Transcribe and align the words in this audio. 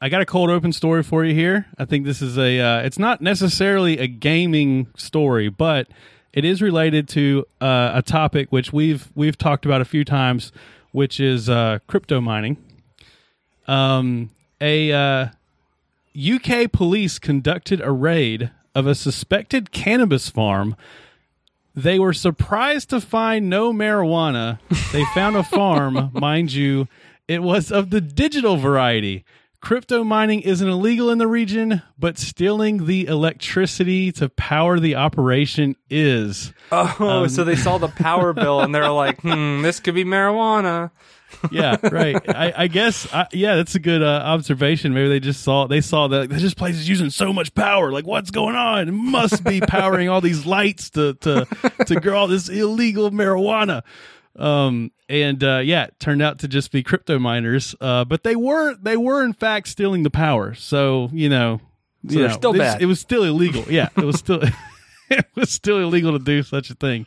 I 0.00 0.08
got 0.08 0.20
a 0.20 0.26
cold 0.26 0.48
open 0.48 0.72
story 0.72 1.02
for 1.02 1.24
you 1.24 1.34
here. 1.34 1.66
I 1.76 1.84
think 1.84 2.04
this 2.04 2.22
is 2.22 2.38
a. 2.38 2.60
Uh, 2.60 2.82
it's 2.82 2.98
not 2.98 3.20
necessarily 3.20 3.98
a 3.98 4.06
gaming 4.06 4.86
story, 4.96 5.48
but 5.48 5.88
it 6.32 6.44
is 6.44 6.62
related 6.62 7.08
to 7.10 7.44
uh, 7.60 7.92
a 7.94 8.02
topic 8.02 8.52
which 8.52 8.72
we've 8.72 9.08
we've 9.16 9.36
talked 9.36 9.66
about 9.66 9.80
a 9.80 9.84
few 9.84 10.04
times, 10.04 10.52
which 10.92 11.18
is 11.18 11.50
uh, 11.50 11.80
crypto 11.88 12.20
mining. 12.20 12.58
Um, 13.66 14.30
a 14.60 14.92
uh, 14.92 15.26
UK 16.16 16.70
police 16.70 17.18
conducted 17.18 17.80
a 17.80 17.90
raid 17.90 18.52
of 18.76 18.86
a 18.86 18.94
suspected 18.94 19.72
cannabis 19.72 20.28
farm. 20.28 20.76
They 21.74 21.98
were 21.98 22.12
surprised 22.12 22.90
to 22.90 23.00
find 23.00 23.50
no 23.50 23.72
marijuana. 23.72 24.60
They 24.92 25.04
found 25.14 25.36
a 25.36 25.42
farm, 25.42 26.10
mind 26.14 26.52
you, 26.52 26.86
it 27.26 27.42
was 27.42 27.70
of 27.70 27.90
the 27.90 28.00
digital 28.00 28.56
variety. 28.56 29.24
Crypto 29.60 30.04
mining 30.04 30.42
isn't 30.42 30.68
illegal 30.68 31.10
in 31.10 31.18
the 31.18 31.26
region, 31.26 31.82
but 31.98 32.16
stealing 32.16 32.86
the 32.86 33.06
electricity 33.06 34.12
to 34.12 34.28
power 34.28 34.78
the 34.78 34.94
operation 34.94 35.74
is. 35.90 36.52
Oh, 36.70 37.26
so 37.26 37.42
they 37.42 37.56
saw 37.56 37.78
the 37.78 37.88
power 37.88 38.32
bill 38.34 38.60
and 38.60 38.72
they're 38.72 38.90
like, 38.90 39.20
"Hmm, 39.20 39.62
this 39.62 39.80
could 39.80 39.94
be 39.94 40.04
marijuana." 40.04 40.90
yeah, 41.50 41.76
right. 41.82 42.16
I, 42.28 42.52
I 42.56 42.66
guess, 42.68 43.12
I, 43.12 43.26
yeah, 43.32 43.56
that's 43.56 43.74
a 43.74 43.80
good 43.80 44.02
uh, 44.02 44.22
observation. 44.24 44.94
Maybe 44.94 45.08
they 45.08 45.20
just 45.20 45.42
saw 45.42 45.66
they 45.66 45.80
saw 45.80 46.08
that 46.08 46.30
this 46.30 46.54
place 46.54 46.76
is 46.76 46.88
using 46.88 47.10
so 47.10 47.32
much 47.32 47.54
power. 47.54 47.90
Like, 47.90 48.06
what's 48.06 48.30
going 48.30 48.56
on? 48.56 48.88
It 48.88 48.92
must 48.92 49.44
be 49.44 49.60
powering 49.60 50.08
all 50.08 50.20
these 50.20 50.46
lights 50.46 50.90
to 50.90 51.14
to 51.14 51.46
to 51.86 52.00
grow 52.00 52.16
all 52.16 52.28
this 52.28 52.48
illegal 52.48 53.10
marijuana. 53.10 53.82
Um, 54.38 54.92
and 55.08 55.42
uh, 55.42 55.58
yeah, 55.64 55.84
it 55.84 55.98
turned 55.98 56.22
out 56.22 56.38
to 56.40 56.48
just 56.48 56.70
be 56.70 56.82
crypto 56.82 57.18
miners. 57.18 57.74
Uh, 57.80 58.04
but 58.04 58.22
they 58.22 58.36
were 58.36 58.74
they 58.76 58.96
were 58.96 59.24
in 59.24 59.32
fact 59.32 59.68
stealing 59.68 60.02
the 60.04 60.10
power. 60.10 60.54
So 60.54 61.10
you 61.12 61.28
know, 61.28 61.60
So 62.08 62.14
you 62.18 62.26
know, 62.28 62.32
still 62.34 62.52
this- 62.52 62.60
bad. 62.60 62.82
It 62.82 62.86
was 62.86 63.00
still 63.00 63.24
illegal. 63.24 63.64
Yeah, 63.68 63.88
it 63.96 64.04
was 64.04 64.18
still 64.18 64.40
it 65.10 65.26
was 65.34 65.50
still 65.50 65.78
illegal 65.78 66.12
to 66.18 66.24
do 66.24 66.42
such 66.42 66.70
a 66.70 66.74
thing. 66.74 67.06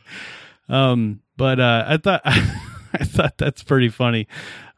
Um, 0.68 1.20
but 1.36 1.58
uh, 1.58 1.84
I 1.88 1.96
thought 1.96 2.20
I 2.24 3.04
thought 3.04 3.38
that's 3.38 3.62
pretty 3.62 3.88
funny. 3.88 4.28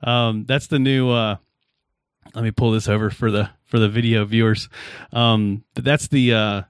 Um, 0.02 0.44
that's 0.46 0.68
the 0.68 0.78
new. 0.78 1.10
Uh, 1.10 1.36
let 2.34 2.42
me 2.44 2.50
pull 2.50 2.70
this 2.72 2.88
over 2.88 3.10
for 3.10 3.30
the 3.30 3.50
for 3.64 3.78
the 3.78 3.88
video 3.88 4.24
viewers. 4.24 4.68
Um, 5.12 5.64
but 5.74 5.84
that's 5.84 6.08
the 6.08 6.32
uh, 6.34 6.62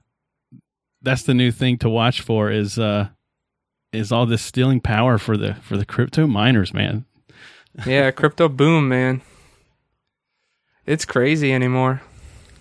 that's 1.01 1.23
the 1.23 1.33
new 1.33 1.51
thing 1.51 1.77
to 1.79 1.89
watch 1.89 2.21
for 2.21 2.49
is 2.51 2.79
uh, 2.79 3.09
is 3.95 4.11
all 4.11 4.25
this 4.25 4.41
stealing 4.41 4.79
power 4.81 5.17
for 5.17 5.37
the 5.37 5.55
for 5.55 5.77
the 5.77 5.85
crypto 5.85 6.27
miners, 6.27 6.73
man. 6.73 7.05
Yeah, 7.85 8.09
crypto 8.11 8.47
boom, 8.47 8.87
man. 8.87 9.21
It's 10.85 11.03
crazy 11.05 11.51
anymore. 11.51 12.01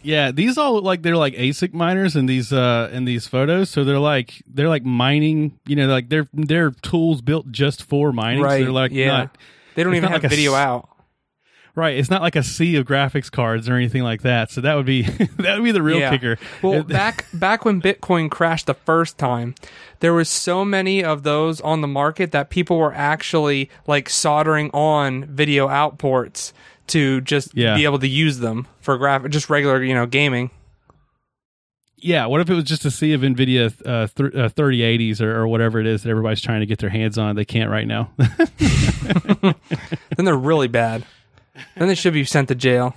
Yeah, 0.02 0.32
these 0.32 0.58
all 0.58 0.74
look 0.74 0.84
like 0.84 1.02
they're 1.02 1.16
like 1.16 1.34
ASIC 1.34 1.72
miners 1.72 2.16
in 2.16 2.26
these 2.26 2.52
uh 2.52 2.90
in 2.92 3.04
these 3.04 3.26
photos. 3.26 3.70
So 3.70 3.84
they're 3.84 3.98
like 3.98 4.42
they're 4.46 4.68
like 4.68 4.84
mining, 4.84 5.58
you 5.66 5.76
know, 5.76 5.86
like 5.86 6.08
they're 6.08 6.26
they're 6.32 6.72
tools 6.82 7.22
built 7.22 7.50
just 7.50 7.82
for 7.84 8.12
mining. 8.12 8.42
So 8.42 8.46
Right, 8.46 8.62
they're 8.62 8.72
like 8.72 8.92
yeah. 8.92 9.06
not 9.08 9.38
They 9.76 9.84
don't 9.84 9.94
even 9.94 10.10
have 10.10 10.22
like 10.22 10.30
video 10.30 10.52
s- 10.54 10.58
out. 10.58 10.88
Right. 11.74 11.96
It's 11.96 12.10
not 12.10 12.22
like 12.22 12.36
a 12.36 12.42
sea 12.42 12.76
of 12.76 12.86
graphics 12.86 13.30
cards 13.30 13.68
or 13.68 13.74
anything 13.74 14.02
like 14.02 14.22
that. 14.22 14.50
So 14.50 14.60
that 14.60 14.74
would 14.74 14.86
be 14.86 15.02
that 15.38 15.56
would 15.56 15.64
be 15.64 15.72
the 15.72 15.82
real 15.82 15.98
Yeah. 15.98 16.10
kicker. 16.10 16.38
Well, 16.62 16.82
back 16.82 17.26
back 17.34 17.64
when 17.64 17.80
Bitcoin 17.82 18.30
crashed 18.30 18.66
the 18.66 18.74
first 18.74 19.18
time, 19.18 19.54
there 20.00 20.14
was 20.14 20.28
so 20.28 20.64
many 20.64 21.02
of 21.04 21.22
those 21.22 21.60
on 21.60 21.80
the 21.80 21.88
market 21.88 22.32
that 22.32 22.50
people 22.50 22.78
were 22.78 22.94
actually 22.94 23.70
like 23.86 24.08
soldering 24.08 24.70
on 24.72 25.24
video 25.26 25.68
outports 25.68 26.52
to 26.88 27.20
just 27.22 27.54
Yeah. 27.56 27.74
be 27.76 27.84
able 27.84 27.98
to 28.00 28.08
use 28.08 28.38
them 28.38 28.66
for 28.80 28.96
graph 28.98 29.26
just 29.28 29.48
regular, 29.48 29.82
you 29.82 29.94
know, 29.94 30.04
gaming. 30.06 30.50
yeah, 31.96 32.26
what 32.26 32.42
if 32.42 32.50
it 32.50 32.54
was 32.54 32.64
just 32.64 32.84
a 32.84 32.90
sea 32.90 33.14
of 33.14 33.22
Nvidia 33.22 33.72
uh, 33.86 34.06
th- 34.14 34.34
uh, 34.34 34.48
3080s 34.50 35.22
or, 35.22 35.34
or 35.34 35.48
whatever 35.48 35.80
it 35.80 35.86
is 35.86 36.02
that 36.02 36.10
everybody's 36.10 36.42
trying 36.42 36.60
to 36.60 36.66
get 36.66 36.78
their 36.80 36.90
hands 36.90 37.16
on? 37.16 37.34
They 37.36 37.46
can't 37.46 37.70
right 37.70 37.86
now. 37.86 38.10
Then 40.16 40.24
they're 40.24 40.36
really 40.36 40.68
bad. 40.68 41.04
Then 41.76 41.88
they 41.88 41.94
should 41.94 42.12
be 42.12 42.24
sent 42.24 42.48
to 42.48 42.54
jail. 42.54 42.94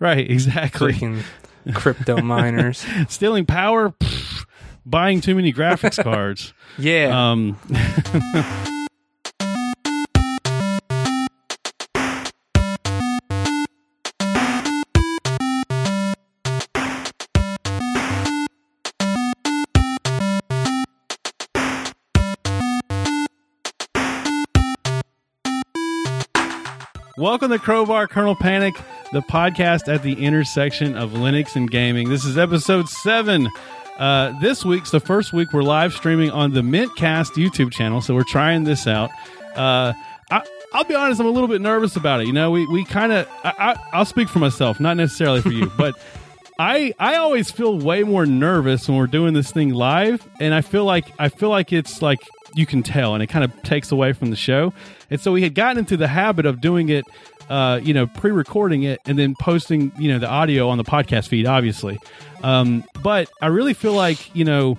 right, 0.00 0.28
exactly. 0.30 0.92
Freaking 0.94 1.22
crypto 1.74 2.20
miners. 2.20 2.84
Stealing 3.08 3.46
power, 3.46 3.90
pff, 3.90 4.46
buying 4.84 5.20
too 5.20 5.34
many 5.34 5.52
graphics 5.52 6.02
cards. 6.02 6.52
Yeah. 6.78 7.30
Um, 7.30 7.58
Welcome 27.22 27.50
to 27.50 27.58
Crowbar 27.60 28.08
Kernel 28.08 28.34
Panic, 28.34 28.74
the 29.12 29.22
podcast 29.22 29.86
at 29.86 30.02
the 30.02 30.14
intersection 30.14 30.96
of 30.96 31.12
Linux 31.12 31.54
and 31.54 31.70
gaming. 31.70 32.08
This 32.08 32.24
is 32.24 32.36
episode 32.36 32.88
seven. 32.88 33.48
Uh, 33.96 34.36
this 34.40 34.64
week's 34.64 34.90
the 34.90 34.98
first 34.98 35.32
week 35.32 35.52
we're 35.52 35.62
live 35.62 35.92
streaming 35.92 36.32
on 36.32 36.50
the 36.50 36.62
Mintcast 36.62 37.34
YouTube 37.34 37.70
channel, 37.70 38.00
so 38.00 38.12
we're 38.12 38.24
trying 38.24 38.64
this 38.64 38.88
out. 38.88 39.10
Uh, 39.54 39.92
I, 40.32 40.42
I'll 40.72 40.82
be 40.82 40.96
honest, 40.96 41.20
I'm 41.20 41.28
a 41.28 41.30
little 41.30 41.46
bit 41.46 41.60
nervous 41.60 41.94
about 41.94 42.22
it. 42.22 42.26
You 42.26 42.32
know, 42.32 42.50
we, 42.50 42.66
we 42.66 42.84
kind 42.84 43.12
of, 43.12 43.28
I, 43.44 43.54
I, 43.56 43.88
I'll 43.92 44.04
speak 44.04 44.28
for 44.28 44.40
myself, 44.40 44.80
not 44.80 44.96
necessarily 44.96 45.42
for 45.42 45.52
you, 45.52 45.70
but 45.78 45.94
I 46.58 46.92
I 46.98 47.16
always 47.16 47.52
feel 47.52 47.78
way 47.78 48.02
more 48.02 48.26
nervous 48.26 48.88
when 48.88 48.98
we're 48.98 49.06
doing 49.06 49.32
this 49.32 49.52
thing 49.52 49.70
live, 49.72 50.28
and 50.40 50.52
I 50.52 50.60
feel 50.60 50.84
like 50.84 51.06
I 51.20 51.28
feel 51.28 51.50
like 51.50 51.72
it's 51.72 52.02
like 52.02 52.18
you 52.54 52.66
can 52.66 52.82
tell, 52.82 53.14
and 53.14 53.22
it 53.22 53.28
kind 53.28 53.44
of 53.44 53.62
takes 53.62 53.92
away 53.92 54.12
from 54.12 54.30
the 54.30 54.36
show. 54.36 54.72
And 55.12 55.20
so 55.20 55.30
we 55.30 55.42
had 55.42 55.54
gotten 55.54 55.76
into 55.76 55.98
the 55.98 56.08
habit 56.08 56.46
of 56.46 56.62
doing 56.62 56.88
it, 56.88 57.04
uh, 57.50 57.78
you 57.82 57.92
know, 57.92 58.06
pre-recording 58.06 58.84
it 58.84 58.98
and 59.04 59.18
then 59.18 59.34
posting, 59.38 59.92
you 59.98 60.10
know, 60.10 60.18
the 60.18 60.26
audio 60.26 60.70
on 60.70 60.78
the 60.78 60.84
podcast 60.84 61.28
feed, 61.28 61.46
obviously. 61.46 61.98
Um, 62.42 62.82
but 63.02 63.28
I 63.42 63.48
really 63.48 63.74
feel 63.74 63.92
like 63.92 64.34
you 64.34 64.44
know. 64.44 64.78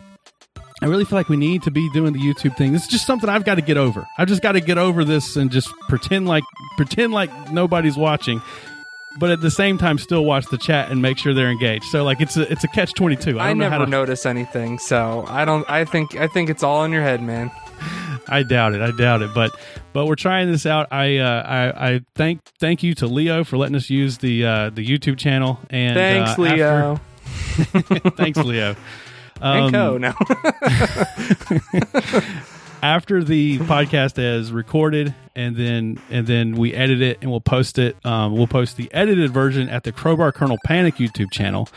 I 0.81 0.87
really 0.87 1.05
feel 1.05 1.17
like 1.17 1.29
we 1.29 1.37
need 1.37 1.63
to 1.63 1.71
be 1.71 1.87
doing 1.93 2.11
the 2.11 2.19
YouTube 2.19 2.57
thing. 2.57 2.73
This 2.73 2.81
is 2.81 2.87
just 2.89 3.05
something 3.05 3.29
I've 3.29 3.45
got 3.45 3.55
to 3.55 3.61
get 3.61 3.77
over. 3.77 4.05
I've 4.17 4.27
just 4.27 4.41
got 4.41 4.53
to 4.53 4.59
get 4.59 4.77
over 4.77 5.05
this 5.05 5.37
and 5.37 5.49
just 5.49 5.69
pretend 5.87 6.27
like 6.27 6.43
pretend 6.75 7.13
like 7.13 7.53
nobody's 7.53 7.95
watching 7.95 8.41
but 9.19 9.29
at 9.29 9.41
the 9.41 9.51
same 9.51 9.77
time 9.77 9.97
still 9.97 10.25
watch 10.25 10.45
the 10.47 10.57
chat 10.57 10.91
and 10.91 11.01
make 11.01 11.17
sure 11.17 11.33
they're 11.33 11.51
engaged. 11.51 11.85
So 11.85 12.03
like 12.03 12.21
it's 12.21 12.35
a 12.37 12.51
it's 12.51 12.63
a 12.63 12.67
catch 12.69 12.93
twenty 12.93 13.15
two. 13.15 13.39
I 13.39 13.45
I 13.45 13.47
don't 13.49 13.57
know 13.59 13.65
never 13.65 13.75
how 13.75 13.85
to. 13.85 13.89
notice 13.91 14.25
anything, 14.25 14.79
so 14.79 15.25
I 15.27 15.45
don't. 15.45 15.69
I 15.69 15.85
think 15.85 16.15
I 16.15 16.27
think 16.27 16.49
it's 16.49 16.63
all 16.63 16.83
in 16.83 16.91
your 16.91 17.03
head, 17.03 17.21
man. 17.21 17.51
I 18.27 18.43
doubt 18.43 18.73
it. 18.73 18.81
I 18.81 18.91
doubt 18.91 19.21
it. 19.21 19.31
But 19.35 19.51
but 19.91 20.05
we're 20.05 20.15
trying 20.15 20.49
this 20.51 20.65
out. 20.65 20.87
I 20.91 21.17
uh, 21.17 21.43
I 21.45 21.87
I 21.93 22.01
thank 22.15 22.41
thank 22.59 22.81
you 22.83 22.95
to 22.95 23.07
Leo 23.07 23.43
for 23.43 23.57
letting 23.57 23.75
us 23.75 23.89
use 23.89 24.19
the 24.19 24.45
uh, 24.45 24.69
the 24.69 24.85
YouTube 24.85 25.17
channel. 25.17 25.59
And 25.69 25.95
Thanks, 25.95 26.39
uh, 26.39 26.41
Leo. 26.41 26.99
after- 27.57 28.09
thanks, 28.11 28.37
Leo. 28.39 28.75
Um, 29.41 29.65
and 29.65 29.73
Co. 29.73 29.97
No. 29.97 30.13
after 32.83 33.23
the 33.23 33.59
podcast 33.59 34.19
is 34.19 34.51
recorded 34.51 35.15
and 35.35 35.55
then 35.55 35.99
and 36.09 36.27
then 36.27 36.53
we 36.53 36.73
edit 36.73 37.01
it 37.01 37.17
and 37.21 37.31
we'll 37.31 37.39
post 37.39 37.79
it 37.79 37.95
um, 38.05 38.35
we'll 38.35 38.45
post 38.45 38.75
the 38.75 38.93
edited 38.93 39.31
version 39.31 39.69
at 39.69 39.85
the 39.85 39.91
crowbar 39.91 40.33
kernel 40.33 40.57
panic 40.65 40.95
youtube 40.95 41.31
channel. 41.31 41.67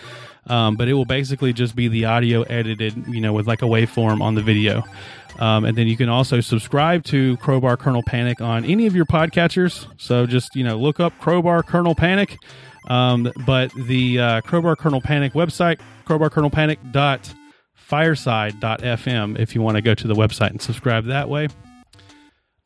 Um, 0.49 0.77
but 0.77 0.87
it 0.87 0.95
will 0.95 1.05
basically 1.05 1.53
just 1.53 1.75
be 1.75 1.89
the 1.89 2.05
audio 2.05 2.43
edited 2.43 3.07
you 3.07 3.21
know 3.21 3.33
with 3.33 3.47
like 3.47 3.63
a 3.63 3.67
waveform 3.67 4.21
on 4.21 4.35
the 4.35 4.43
video. 4.43 4.83
Um, 5.39 5.65
and 5.65 5.77
then 5.77 5.87
you 5.87 5.97
can 5.97 6.09
also 6.09 6.41
subscribe 6.41 7.05
to 7.05 7.37
crowbar 7.37 7.77
kernel 7.77 8.03
panic 8.03 8.41
on 8.41 8.65
any 8.65 8.87
of 8.87 8.97
your 8.97 9.07
podcatchers. 9.07 9.87
So 9.99 10.27
just 10.27 10.57
you 10.57 10.65
know 10.65 10.77
look 10.77 10.99
up 10.99 11.17
crowbar 11.21 11.63
kernel 11.63 11.95
panic. 11.95 12.37
Um, 12.89 13.33
but 13.47 13.73
the 13.75 14.19
uh, 14.19 14.41
crowbar 14.41 14.75
kernel 14.75 15.01
panic 15.01 15.35
website 15.35 15.79
crowbar 16.05 16.31
kernel 16.31 16.51
panic 16.51 16.81
dot 16.91 17.33
fireside.fm 17.87 19.39
if 19.39 19.55
you 19.55 19.63
want 19.63 19.77
to 19.77 19.83
go 19.83 19.95
to 19.95 20.07
the 20.07 20.15
website 20.15 20.51
and 20.51 20.61
subscribe 20.61 21.07
that 21.07 21.29
way. 21.29 21.49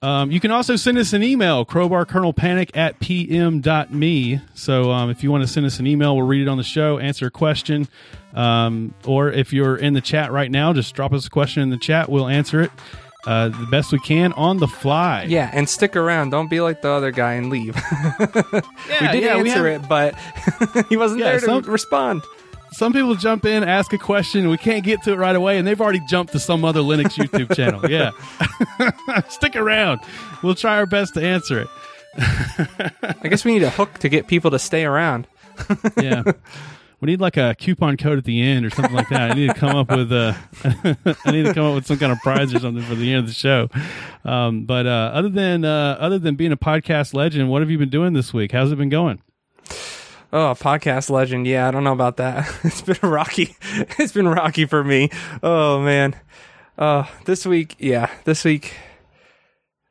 Um, 0.02 0.30
you 0.30 0.40
can 0.40 0.50
also 0.50 0.76
send 0.76 0.96
us 0.96 1.12
an 1.12 1.22
email, 1.22 1.66
crowbarkernelpanic 1.66 2.70
at 2.74 2.98
pm.me. 3.00 4.40
So 4.54 4.90
um, 4.90 5.10
if 5.10 5.22
you 5.22 5.30
want 5.30 5.42
to 5.44 5.48
send 5.48 5.66
us 5.66 5.78
an 5.78 5.86
email, 5.86 6.16
we'll 6.16 6.26
read 6.26 6.40
it 6.42 6.48
on 6.48 6.56
the 6.56 6.64
show, 6.64 6.98
answer 6.98 7.26
a 7.26 7.30
question. 7.30 7.86
Um, 8.32 8.94
or 9.04 9.30
if 9.30 9.52
you're 9.52 9.76
in 9.76 9.92
the 9.92 10.00
chat 10.00 10.32
right 10.32 10.50
now, 10.50 10.72
just 10.72 10.94
drop 10.94 11.12
us 11.12 11.26
a 11.26 11.30
question 11.30 11.62
in 11.62 11.68
the 11.68 11.76
chat. 11.76 12.08
We'll 12.08 12.28
answer 12.28 12.62
it 12.62 12.70
uh, 13.26 13.48
the 13.50 13.66
best 13.70 13.92
we 13.92 13.98
can 13.98 14.32
on 14.32 14.56
the 14.56 14.68
fly. 14.68 15.24
yeah, 15.28 15.50
and 15.52 15.68
stick 15.68 15.94
around. 15.96 16.30
Don't 16.30 16.48
be 16.48 16.62
like 16.62 16.80
the 16.80 16.88
other 16.90 17.10
guy 17.10 17.34
and 17.34 17.50
leave. 17.50 17.76
Yeah, 18.88 19.12
we 19.12 19.20
did 19.20 19.22
yeah, 19.24 19.36
answer 19.36 19.70
have- 19.70 19.84
it, 19.84 19.88
but 19.88 20.14
he 20.88 20.96
wasn't 20.96 21.20
Yeah, 21.20 21.26
there 21.32 21.40
to 21.40 21.44
some- 21.46 21.62
respond. 21.64 22.22
Some 22.72 22.92
people 22.92 23.14
jump 23.16 23.44
in, 23.44 23.64
ask 23.64 23.92
a 23.92 23.98
question, 23.98 24.48
we 24.48 24.56
can't 24.56 24.84
get 24.84 25.02
to 25.02 25.12
it 25.12 25.16
right 25.16 25.34
away, 25.34 25.58
and 25.58 25.66
they've 25.66 25.80
already 25.80 26.00
jumped 26.08 26.32
to 26.32 26.38
some 26.38 26.64
other 26.64 26.80
Linux 26.80 27.14
YouTube 27.14 27.54
channel. 27.56 27.90
Yeah. 27.90 28.10
Stick 29.28 29.56
around. 29.56 30.00
We'll 30.42 30.54
try 30.54 30.76
our 30.76 30.86
best 30.86 31.14
to 31.14 31.22
answer 31.22 31.60
it. 31.60 31.68
I 32.18 33.28
guess 33.28 33.44
we 33.44 33.52
need 33.52 33.62
a 33.62 33.70
hook 33.70 33.94
to 33.98 34.08
get 34.08 34.26
people 34.26 34.50
to 34.52 34.58
stay 34.58 34.84
around. 34.84 35.26
yeah. 36.00 36.22
We 37.00 37.06
need 37.06 37.20
like 37.20 37.38
a 37.38 37.54
coupon 37.58 37.96
code 37.96 38.18
at 38.18 38.24
the 38.24 38.42
end 38.42 38.66
or 38.66 38.70
something 38.70 38.94
like 38.94 39.08
that. 39.08 39.30
I 39.30 39.34
need 39.34 39.48
to 39.48 39.54
come 39.54 39.74
up 39.74 39.90
with 39.90 40.12
a, 40.12 40.36
I 41.24 41.30
need 41.30 41.46
to 41.46 41.54
come 41.54 41.64
up 41.64 41.74
with 41.74 41.86
some 41.86 41.98
kind 41.98 42.12
of 42.12 42.18
prize 42.18 42.54
or 42.54 42.58
something 42.58 42.84
for 42.84 42.94
the 42.94 43.10
end 43.12 43.20
of 43.20 43.26
the 43.26 43.32
show. 43.32 43.68
Um, 44.24 44.64
but 44.64 44.86
uh, 44.86 45.10
other 45.14 45.30
than 45.30 45.64
uh, 45.64 45.96
other 45.98 46.18
than 46.18 46.34
being 46.34 46.52
a 46.52 46.58
podcast 46.58 47.14
legend, 47.14 47.48
what 47.48 47.62
have 47.62 47.70
you 47.70 47.78
been 47.78 47.88
doing 47.88 48.12
this 48.12 48.34
week? 48.34 48.52
How's 48.52 48.70
it 48.70 48.76
been 48.76 48.90
going? 48.90 49.22
Oh, 50.32 50.54
podcast 50.58 51.10
legend. 51.10 51.46
Yeah, 51.46 51.66
I 51.66 51.70
don't 51.70 51.84
know 51.84 51.92
about 51.92 52.16
that. 52.18 52.48
It's 52.64 52.82
been 52.82 52.98
rocky. 53.02 53.56
It's 53.98 54.12
been 54.12 54.28
rocky 54.28 54.64
for 54.64 54.84
me. 54.84 55.10
Oh 55.42 55.80
man. 55.80 56.14
Uh, 56.78 57.04
this 57.26 57.44
week, 57.44 57.76
yeah, 57.78 58.10
this 58.24 58.44
week, 58.44 58.74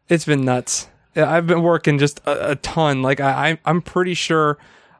it's 0.08 0.26
been 0.26 0.44
nuts. 0.44 0.88
I've 1.16 1.46
been 1.46 1.62
working 1.62 2.00
just 2.00 2.20
a, 2.26 2.52
a 2.52 2.56
ton. 2.56 3.02
Like 3.02 3.20
I, 3.20 3.50
I, 3.52 3.60
I'm 3.66 3.82
pretty 3.82 4.14
sure 4.14 4.58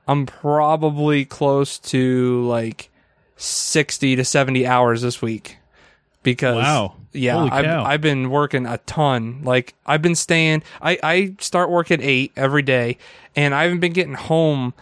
I'm 0.08 0.26
probably 0.26 1.24
close 1.26 1.80
to 1.80 2.44
like 2.46 2.90
60 3.38 4.18
to 4.18 4.26
70 4.26 4.68
hours 4.68 5.02
this 5.02 5.22
week 5.22 5.58
because 6.22 6.58
Wow. 6.58 6.96
yeah, 7.14 7.38
I've. 7.42 7.66
I've 7.66 8.02
been 8.02 8.30
working 8.30 8.66
a 8.66 8.78
ton. 8.80 9.42
Like 9.44 9.74
I've 9.86 10.02
been 10.02 10.16
staying, 10.16 10.64
I, 10.82 11.00
I 11.02 11.36
start 11.40 11.70
work 11.72 11.90
at 11.92 12.02
eight 12.02 12.34
every 12.36 12.62
day 12.64 12.98
and 13.36 13.56
I 13.56 13.64
haven't 13.64 13.80
been 13.80 13.94
getting 13.94 14.16
home 14.16 14.74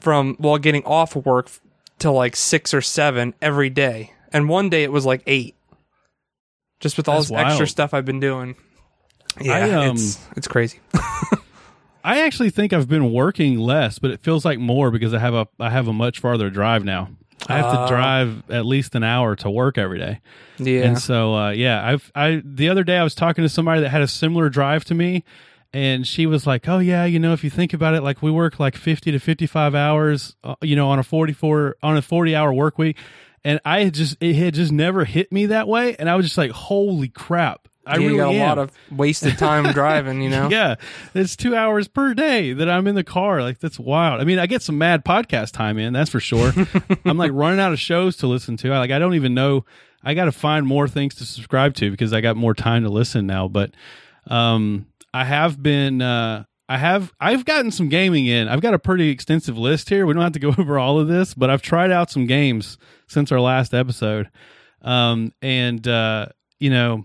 from, 0.00 0.36
well, 0.38 0.58
getting 0.58 0.84
off 0.84 1.14
work 1.16 1.50
till 1.98 2.12
like 2.14 2.34
six 2.36 2.72
or 2.74 2.80
seven 2.80 3.34
every 3.42 3.70
day. 3.70 4.12
And 4.32 4.48
one 4.48 4.68
day 4.70 4.82
it 4.84 4.92
was 4.92 5.04
like 5.06 5.22
eight 5.26 5.54
just 6.80 6.96
with 6.96 7.08
all 7.08 7.16
That's 7.16 7.28
this 7.30 7.38
extra 7.38 7.66
stuff 7.66 7.92
I've 7.94 8.04
been 8.06 8.20
doing. 8.20 8.54
Yeah, 9.40 9.52
I, 9.54 9.70
um, 9.86 9.96
it's, 9.96 10.18
it's 10.36 10.48
crazy. 10.48 10.80
I 12.04 12.22
actually 12.22 12.50
think 12.50 12.72
I've 12.72 12.88
been 12.88 13.12
working 13.12 13.58
less, 13.58 13.98
but 13.98 14.10
it 14.10 14.20
feels 14.20 14.44
like 14.44 14.58
more 14.58 14.90
because 14.90 15.12
I 15.12 15.18
have 15.18 15.34
a 15.34 15.46
I 15.58 15.68
have 15.70 15.86
a 15.86 15.92
much 15.92 16.18
farther 16.18 16.48
drive 16.48 16.84
now. 16.84 17.10
I 17.46 17.56
have 17.58 17.66
Oh. 17.66 17.82
to 17.86 17.88
drive 17.88 18.50
at 18.50 18.64
least 18.66 18.94
an 18.94 19.02
hour 19.02 19.36
to 19.36 19.50
work 19.50 19.76
every 19.78 19.98
day. 19.98 20.20
yeah. 20.58 20.82
And 20.82 20.98
so, 20.98 21.34
uh, 21.34 21.50
yeah, 21.50 21.86
I've 21.86 22.10
I 22.14 22.42
the 22.44 22.70
other 22.70 22.84
day 22.84 22.96
I 22.96 23.04
was 23.04 23.14
talking 23.14 23.42
to 23.44 23.48
somebody 23.48 23.82
that 23.82 23.90
had 23.90 24.00
a 24.02 24.08
similar 24.08 24.48
drive 24.48 24.84
to 24.86 24.94
me, 24.94 25.24
and 25.72 26.06
she 26.06 26.26
was 26.26 26.46
like, 26.46 26.68
"Oh 26.68 26.78
yeah, 26.78 27.04
you 27.04 27.18
know, 27.18 27.32
if 27.32 27.44
you 27.44 27.50
think 27.50 27.72
about 27.72 27.94
it, 27.94 28.02
like 28.02 28.22
we 28.22 28.30
work 28.30 28.58
like 28.58 28.76
fifty 28.76 29.12
to 29.12 29.18
fifty 29.18 29.46
five 29.46 29.74
hours, 29.74 30.36
uh, 30.44 30.54
you 30.62 30.76
know, 30.76 30.88
on 30.88 30.98
a 30.98 31.02
forty 31.02 31.32
four 31.32 31.76
on 31.82 31.96
a 31.96 32.02
forty 32.02 32.34
hour 32.34 32.52
work 32.52 32.78
week." 32.78 32.96
And 33.42 33.58
I 33.64 33.84
had 33.84 33.94
just 33.94 34.16
it 34.20 34.34
had 34.34 34.54
just 34.54 34.72
never 34.72 35.04
hit 35.04 35.32
me 35.32 35.46
that 35.46 35.66
way, 35.68 35.96
and 35.96 36.10
I 36.10 36.16
was 36.16 36.26
just 36.26 36.38
like, 36.38 36.50
"Holy 36.50 37.08
crap!" 37.08 37.68
I 37.86 37.96
you 37.96 38.06
really 38.08 38.16
got 38.18 38.28
a 38.28 38.34
am. 38.34 38.48
lot 38.48 38.58
of 38.58 38.72
wasted 38.90 39.38
time 39.38 39.72
driving, 39.72 40.20
you 40.20 40.28
know? 40.28 40.48
Yeah, 40.50 40.76
it's 41.14 41.34
two 41.34 41.56
hours 41.56 41.88
per 41.88 42.12
day 42.12 42.52
that 42.52 42.68
I'm 42.68 42.86
in 42.86 42.94
the 42.94 43.02
car. 43.02 43.42
Like 43.42 43.58
that's 43.58 43.78
wild. 43.78 44.20
I 44.20 44.24
mean, 44.24 44.38
I 44.38 44.46
get 44.46 44.62
some 44.62 44.76
mad 44.76 45.04
podcast 45.04 45.52
time 45.52 45.78
in, 45.78 45.92
that's 45.92 46.10
for 46.10 46.20
sure. 46.20 46.52
I'm 47.04 47.16
like 47.16 47.32
running 47.32 47.58
out 47.58 47.72
of 47.72 47.80
shows 47.80 48.16
to 48.18 48.26
listen 48.26 48.56
to. 48.58 48.72
I 48.72 48.78
like 48.78 48.90
I 48.90 48.98
don't 48.98 49.14
even 49.14 49.34
know. 49.34 49.64
I 50.02 50.14
got 50.14 50.26
to 50.26 50.32
find 50.32 50.66
more 50.66 50.88
things 50.88 51.14
to 51.16 51.24
subscribe 51.26 51.74
to 51.76 51.90
because 51.90 52.12
I 52.12 52.20
got 52.20 52.36
more 52.36 52.54
time 52.54 52.84
to 52.84 52.90
listen 52.90 53.26
now. 53.26 53.48
But 53.48 53.72
um, 54.26 54.86
I 55.12 55.24
have 55.24 55.62
been. 55.62 56.02
Uh, 56.02 56.44
I 56.68 56.78
have. 56.78 57.12
I've 57.20 57.44
gotten 57.44 57.70
some 57.70 57.88
gaming 57.88 58.26
in. 58.26 58.48
I've 58.48 58.60
got 58.60 58.74
a 58.74 58.78
pretty 58.78 59.10
extensive 59.10 59.58
list 59.58 59.88
here. 59.88 60.06
We 60.06 60.14
don't 60.14 60.22
have 60.22 60.32
to 60.32 60.38
go 60.38 60.54
over 60.58 60.78
all 60.78 60.98
of 60.98 61.08
this, 61.08 61.34
but 61.34 61.50
I've 61.50 61.62
tried 61.62 61.90
out 61.90 62.10
some 62.10 62.26
games 62.26 62.78
since 63.08 63.32
our 63.32 63.40
last 63.40 63.74
episode. 63.74 64.30
Um, 64.82 65.32
and 65.42 65.86
uh, 65.86 66.26
you 66.58 66.70
know, 66.70 67.04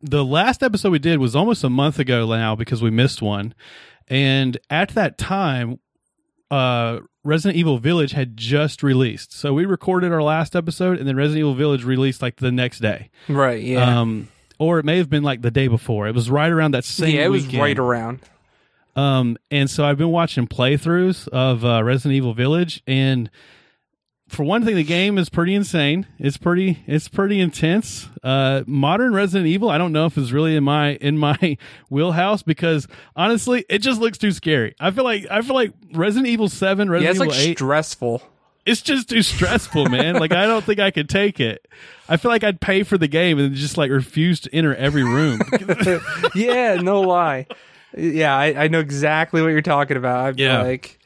the 0.00 0.24
last 0.24 0.62
episode 0.62 0.90
we 0.90 0.98
did 0.98 1.18
was 1.18 1.34
almost 1.34 1.64
a 1.64 1.70
month 1.70 1.98
ago 1.98 2.26
now 2.26 2.54
because 2.56 2.82
we 2.82 2.90
missed 2.90 3.22
one. 3.22 3.54
And 4.08 4.58
at 4.68 4.90
that 4.90 5.18
time, 5.18 5.78
uh, 6.50 7.00
Resident 7.22 7.56
Evil 7.58 7.78
Village 7.78 8.12
had 8.12 8.36
just 8.36 8.82
released. 8.82 9.32
So 9.32 9.52
we 9.52 9.66
recorded 9.66 10.12
our 10.12 10.22
last 10.22 10.56
episode 10.56 10.98
and 10.98 11.06
then 11.06 11.16
Resident 11.16 11.40
Evil 11.40 11.54
Village 11.54 11.84
released 11.84 12.22
like 12.22 12.36
the 12.36 12.50
next 12.50 12.80
day. 12.80 13.10
Right, 13.28 13.62
yeah. 13.62 14.00
Um, 14.00 14.28
or 14.60 14.78
it 14.78 14.84
may 14.84 14.98
have 14.98 15.08
been 15.10 15.24
like 15.24 15.42
the 15.42 15.50
day 15.50 15.66
before. 15.66 16.06
It 16.06 16.14
was 16.14 16.30
right 16.30 16.52
around 16.52 16.74
that 16.74 16.84
same 16.84 17.16
yeah, 17.16 17.24
it 17.24 17.28
was 17.30 17.44
weekend. 17.44 17.62
right 17.62 17.78
around. 17.78 18.20
Um, 18.94 19.38
and 19.50 19.68
so 19.70 19.84
I've 19.84 19.96
been 19.96 20.10
watching 20.10 20.46
playthroughs 20.46 21.26
of 21.28 21.64
uh, 21.64 21.82
Resident 21.82 22.14
Evil 22.14 22.34
Village, 22.34 22.82
and 22.86 23.30
for 24.28 24.44
one 24.44 24.64
thing, 24.64 24.76
the 24.76 24.84
game 24.84 25.16
is 25.16 25.28
pretty 25.30 25.54
insane. 25.54 26.06
It's 26.18 26.36
pretty, 26.36 26.84
it's 26.86 27.08
pretty 27.08 27.40
intense. 27.40 28.08
Uh, 28.22 28.62
modern 28.66 29.14
Resident 29.14 29.48
Evil, 29.48 29.70
I 29.70 29.78
don't 29.78 29.92
know 29.92 30.06
if 30.06 30.18
it's 30.18 30.30
really 30.30 30.54
in 30.54 30.62
my 30.62 30.90
in 30.96 31.16
my 31.16 31.56
wheelhouse 31.88 32.42
because 32.42 32.86
honestly, 33.16 33.64
it 33.70 33.78
just 33.78 33.98
looks 34.00 34.18
too 34.18 34.30
scary. 34.32 34.74
I 34.78 34.90
feel 34.90 35.04
like 35.04 35.26
I 35.30 35.40
feel 35.40 35.54
like 35.54 35.72
Resident 35.94 36.28
Evil 36.28 36.48
Seven, 36.50 36.88
Yeah, 36.88 36.94
Resident 36.94 37.12
it's 37.32 37.38
like 37.38 37.48
Eight, 37.48 37.56
stressful. 37.58 38.22
It's 38.66 38.82
just 38.82 39.08
too 39.08 39.22
stressful, 39.22 39.86
man. 39.86 40.16
like 40.16 40.32
I 40.32 40.46
don't 40.46 40.64
think 40.64 40.80
I 40.80 40.90
could 40.90 41.08
take 41.08 41.40
it. 41.40 41.66
I 42.08 42.16
feel 42.16 42.30
like 42.30 42.44
I'd 42.44 42.60
pay 42.60 42.82
for 42.82 42.98
the 42.98 43.08
game 43.08 43.38
and 43.38 43.54
just 43.54 43.78
like 43.78 43.90
refuse 43.90 44.40
to 44.40 44.54
enter 44.54 44.74
every 44.74 45.04
room. 45.04 45.40
yeah, 46.34 46.74
no 46.76 47.00
lie. 47.00 47.46
Yeah, 47.96 48.36
I, 48.36 48.64
I 48.64 48.68
know 48.68 48.80
exactly 48.80 49.42
what 49.42 49.48
you're 49.48 49.62
talking 49.62 49.96
about. 49.96 50.26
I'm 50.26 50.34
Yeah. 50.38 50.62
like, 50.62 50.98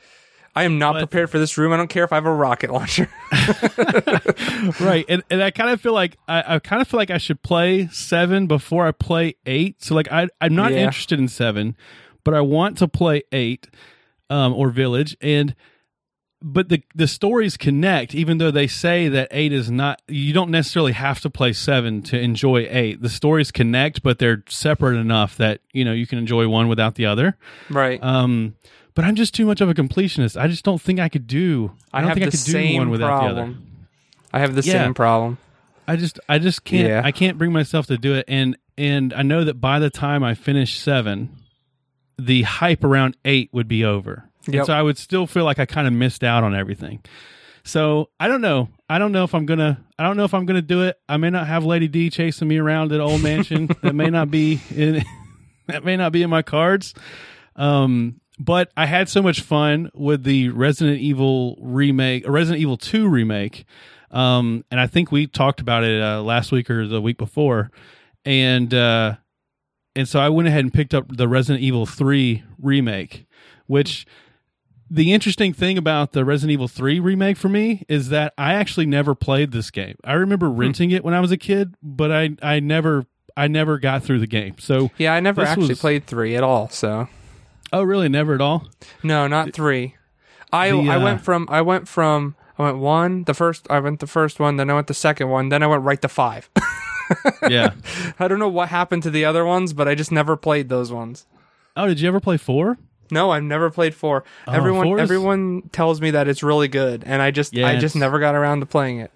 I 0.57 0.65
am 0.65 0.79
not 0.79 0.95
But- 0.95 0.99
prepared 1.01 1.31
for 1.31 1.39
this 1.39 1.57
room. 1.59 1.73
I 1.73 1.77
don't 1.77 1.89
care 1.89 2.05
if 2.05 2.13
I 2.13 2.17
have 2.17 2.27
a 2.27 2.33
rocket 2.33 2.71
launcher. 2.71 3.09
right 4.81 5.05
and, 5.09 5.23
and 5.31 5.43
i 5.43 5.51
kind 5.51 5.71
of 5.71 5.81
feel 5.81 5.93
like 5.93 6.17
I, 6.29 6.55
I 6.55 6.59
kind 6.59 6.81
of 6.81 6.89
feel 6.89 6.99
like 6.99 7.11
i 7.11 7.19
should 7.19 7.43
play 7.43 7.89
seven 7.89 8.47
before 8.47 8.87
i 8.87 8.93
play 8.93 9.35
eight 9.47 9.83
so 9.83 9.95
like 9.95 10.11
I, 10.11 10.29
i'm 10.41 10.55
not 10.55 10.73
Yeah. 10.73 10.79
interested 10.85 11.19
in 11.19 11.29
seven 11.29 11.77
but 12.25 12.35
i 12.35 12.41
want 12.41 12.79
to 12.79 12.89
play 12.89 13.23
eight 13.33 13.69
um, 14.31 14.55
or 14.55 14.71
village 14.71 15.17
and 15.21 15.55
but 16.47 16.69
the 16.69 16.83
the 16.95 17.09
stories 17.09 17.57
connect 17.57 18.15
even 18.15 18.37
though 18.39 18.51
they 18.51 18.67
say 18.67 19.09
that 19.09 19.27
eight 19.31 19.53
is 19.53 19.71
not 19.71 20.01
you 20.07 20.33
don't 20.35 20.51
necessarily 20.51 20.93
have 20.93 21.19
to 21.21 21.31
play 21.31 21.53
seven 21.53 22.03
to 22.03 22.21
enjoy 22.21 22.67
eight 22.69 23.01
the 23.01 23.09
stories 23.09 23.51
connect 23.51 24.03
but 24.03 24.19
they're 24.19 24.45
separate 24.49 24.97
enough 24.99 25.39
that 25.39 25.61
you 25.73 25.85
know 25.85 25.93
you 25.93 26.07
can 26.07 26.19
enjoy 26.19 26.47
one 26.47 26.69
without 26.69 26.97
the 26.97 27.07
other 27.07 27.37
right. 27.71 28.03
um 28.05 28.55
but 28.95 29.05
i'm 29.07 29.15
just 29.15 29.35
too 29.35 29.47
much 29.47 29.63
of 29.63 29.71
a 29.71 29.75
completionist 29.75 30.39
i 30.39 30.47
just 30.47 30.65
don't 30.65 30.83
think 30.83 31.01
i 31.01 31.09
could 31.09 31.27
do 31.27 31.73
i, 31.93 31.99
I, 31.99 32.03
don't 32.03 32.15
think 32.15 32.27
i 32.27 32.31
could 32.31 32.45
do 32.45 32.77
one 32.79 32.91
without 32.91 33.21
the 33.21 33.27
other 33.27 33.35
problem. 33.43 33.67
I 34.35 34.41
have 34.41 34.55
the 34.57 34.63
Yeah. 34.63 34.85
same 34.85 34.95
problem. 34.95 35.39
I 35.87 35.95
just 35.97 36.19
I 36.29 36.39
just 36.39 36.65
can't 36.65 36.89
Yeah. 36.89 37.03
I 37.05 37.13
can't 37.13 37.39
bring 37.39 37.53
myself 37.53 37.87
to 37.87 37.97
do 37.97 38.15
it 38.15 38.25
and 38.27 38.57
and 38.77 39.15
I 39.15 39.23
know 39.23 39.45
that 39.45 39.61
by 39.61 39.79
the 39.79 39.91
time 39.91 40.25
I 40.25 40.35
finish 40.35 40.79
7 40.79 41.31
the 42.19 42.43
hype 42.43 42.83
around 42.85 43.17
8 43.25 43.51
would 43.53 43.69
be 43.69 43.85
over. 43.85 44.29
And 44.47 44.67
so 44.67 44.73
I 44.73 44.83
would 44.83 44.99
still 44.99 45.27
feel 45.27 45.45
like 45.45 45.59
I 45.59 45.67
kind 45.67 45.87
of 45.87 45.93
missed 45.93 46.25
out 46.25 46.45
on 46.45 46.55
everything. 46.55 47.03
So, 47.67 48.11
I 48.21 48.29
don't 48.29 48.43
know. 48.43 48.69
I 48.91 48.99
don't 48.99 49.13
know 49.13 49.25
if 49.25 49.35
I'm 49.35 49.47
going 49.47 49.59
to 49.59 49.79
I 49.99 50.03
don't 50.03 50.17
know 50.17 50.25
if 50.25 50.35
I'm 50.35 50.47
to 50.47 50.61
do 50.61 50.83
it. 50.83 50.99
I 51.09 51.17
may 51.17 51.31
not 51.31 51.47
have 51.47 51.65
Lady 51.65 51.89
D 51.89 52.11
chasing 52.11 52.47
me 52.49 52.59
around 52.59 52.93
at 52.93 53.01
old 53.01 53.23
mansion. 53.23 53.69
that 53.83 53.95
may 53.95 54.11
not 54.11 54.31
be 54.31 54.61
in 54.75 55.03
that 55.67 55.85
may 55.85 55.97
not 55.97 56.13
be 56.13 56.23
in 56.23 56.31
my 56.31 56.43
cards. 56.43 56.95
Um 57.57 58.21
but 58.39 58.73
I 58.77 58.87
had 58.87 59.09
so 59.09 59.23
much 59.23 59.41
fun 59.41 59.91
with 59.95 60.25
the 60.25 60.49
Resident 60.49 60.99
Evil 60.99 61.57
remake, 61.61 62.29
Resident 62.29 62.61
Evil 62.61 62.77
2 62.77 63.09
remake. 63.09 63.65
Um, 64.11 64.65
and 64.71 64.81
I 64.81 64.87
think 64.87 65.13
we 65.13 65.27
talked 65.27 65.61
about 65.61 65.85
it 65.85 66.03
uh, 66.03 66.21
last 66.23 66.53
week 66.53 66.69
or 66.71 66.87
the 66.87 67.01
week 67.01 67.19
before. 67.19 67.71
And 68.25 68.73
uh, 68.73 69.17
and 69.97 70.09
so 70.09 70.19
I 70.19 70.29
went 70.29 70.49
ahead 70.49 70.65
and 70.65 70.73
picked 70.73 70.95
up 70.95 71.17
the 71.17 71.29
Resident 71.29 71.63
Evil 71.63 71.87
3 71.87 72.43
remake, 72.59 73.27
which 73.67 74.07
the 74.95 75.13
interesting 75.13 75.53
thing 75.53 75.77
about 75.77 76.13
the 76.13 76.25
Resident 76.25 76.53
Evil 76.53 76.69
3 76.69 77.01
remake 77.01 77.37
for 77.37 77.49
me 77.49 77.85
is 77.89 78.11
that 78.11 78.33
I 78.39 78.55
actually 78.55 78.87
never 78.87 79.15
played 79.15 79.51
this 79.53 79.71
game. 79.71 79.97
I 80.05 80.13
remember 80.15 80.49
renting 80.49 80.91
it 80.93 81.03
when 81.05 81.15
I 81.15 81.21
was 81.21 81.33
a 81.33 81.37
kid, 81.37 81.75
but 81.83 82.13
I 82.13 82.31
I 82.43 82.61
never 82.61 83.05
I 83.37 83.49
never 83.49 83.79
got 83.79 84.05
through 84.05 84.21
the 84.21 84.27
game. 84.29 84.55
So 84.59 84.91
Yeah, 84.97 85.13
I 85.15 85.21
never 85.21 85.43
actually 85.43 85.69
was- 85.69 85.81
played 85.81 86.07
three 86.07 86.37
at 86.37 86.43
all. 86.45 86.69
So 86.69 87.09
oh 87.73 87.83
really 87.83 88.09
never 88.09 88.35
at 88.35 88.41
all? 88.41 88.69
no, 89.03 89.27
not 89.27 89.53
three. 89.53 89.97
I 90.53 90.71
The, 90.71 90.89
I 90.89 90.97
uh, 90.97 91.05
went 91.05 91.21
from 91.23 91.49
I 91.51 91.61
went 91.63 91.89
from 91.89 92.37
I 92.59 92.63
went 92.63 92.79
one 92.79 93.25
the 93.25 93.35
first 93.35 93.67
I 93.69 93.81
went 93.81 93.99
the 93.99 94.07
first 94.07 94.39
one 94.39 94.57
then 94.59 94.71
I 94.71 94.75
went 94.75 94.87
the 94.87 94.95
second 94.95 95.29
one 95.29 95.49
then 95.49 95.63
I 95.63 95.67
went 95.67 95.83
right 95.83 96.01
to 96.03 96.09
five. 96.09 96.49
Yeah. 97.51 97.73
I 98.19 98.29
don't 98.29 98.39
know 98.39 98.49
what 98.49 98.71
happened 98.71 99.03
to 99.03 99.11
the 99.11 99.27
other 99.27 99.45
ones, 99.45 99.75
but 99.75 99.87
I 99.87 99.95
just 99.95 100.11
never 100.11 100.37
played 100.39 100.71
those 100.71 100.91
ones. 100.91 101.27
oh, 101.77 101.87
did 101.87 102.01
you 102.01 102.09
ever 102.09 102.19
play 102.19 102.39
4? 102.39 102.79
No, 103.15 103.31
I've 103.31 103.43
never 103.43 103.71
played 103.71 103.95
four. 103.95 104.25
Oh, 104.47 104.53
everyone 104.53 105.01
everyone 105.01 105.71
tells 105.73 106.01
me 106.03 106.11
that 106.11 106.29
it's 106.29 106.43
really 106.43 106.69
good, 106.69 107.05
and 107.07 107.23
I 107.23 107.31
just 107.31 107.55
Yeah, 107.55 107.69
I 107.69 107.77
just 107.79 107.97
never 107.97 108.19
got 108.19 108.35
around 108.35 108.61
to 108.61 108.67
playing 108.67 108.99
it. 108.99 109.11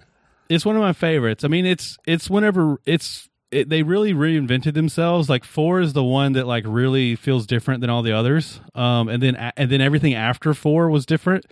it's 0.49 0.65
one 0.65 0.77
of 0.77 0.81
my 0.81 0.95
favorites. 0.95 1.45
I 1.45 1.49
mean, 1.49 1.67
it's 1.67 1.99
it's 2.07 2.31
whenever 2.31 2.81
it's 2.87 3.29
it, 3.51 3.69
they 3.69 3.83
really 3.83 4.13
reinvented 4.15 4.75
themselves. 4.75 5.29
Like 5.29 5.45
four 5.45 5.81
is 5.81 5.93
the 5.93 6.05
one 6.05 6.33
that 6.35 6.47
like 6.47 6.65
really 6.67 7.17
feels 7.17 7.47
different 7.47 7.81
than 7.81 7.91
all 7.91 8.03
the 8.03 8.13
others. 8.13 8.61
Um, 8.75 9.09
and 9.09 9.23
then 9.23 9.37
and 9.57 9.71
then 9.71 9.81
everything 9.81 10.15
after 10.15 10.55
four 10.55 10.89
was 10.91 11.05
different. 11.07 11.45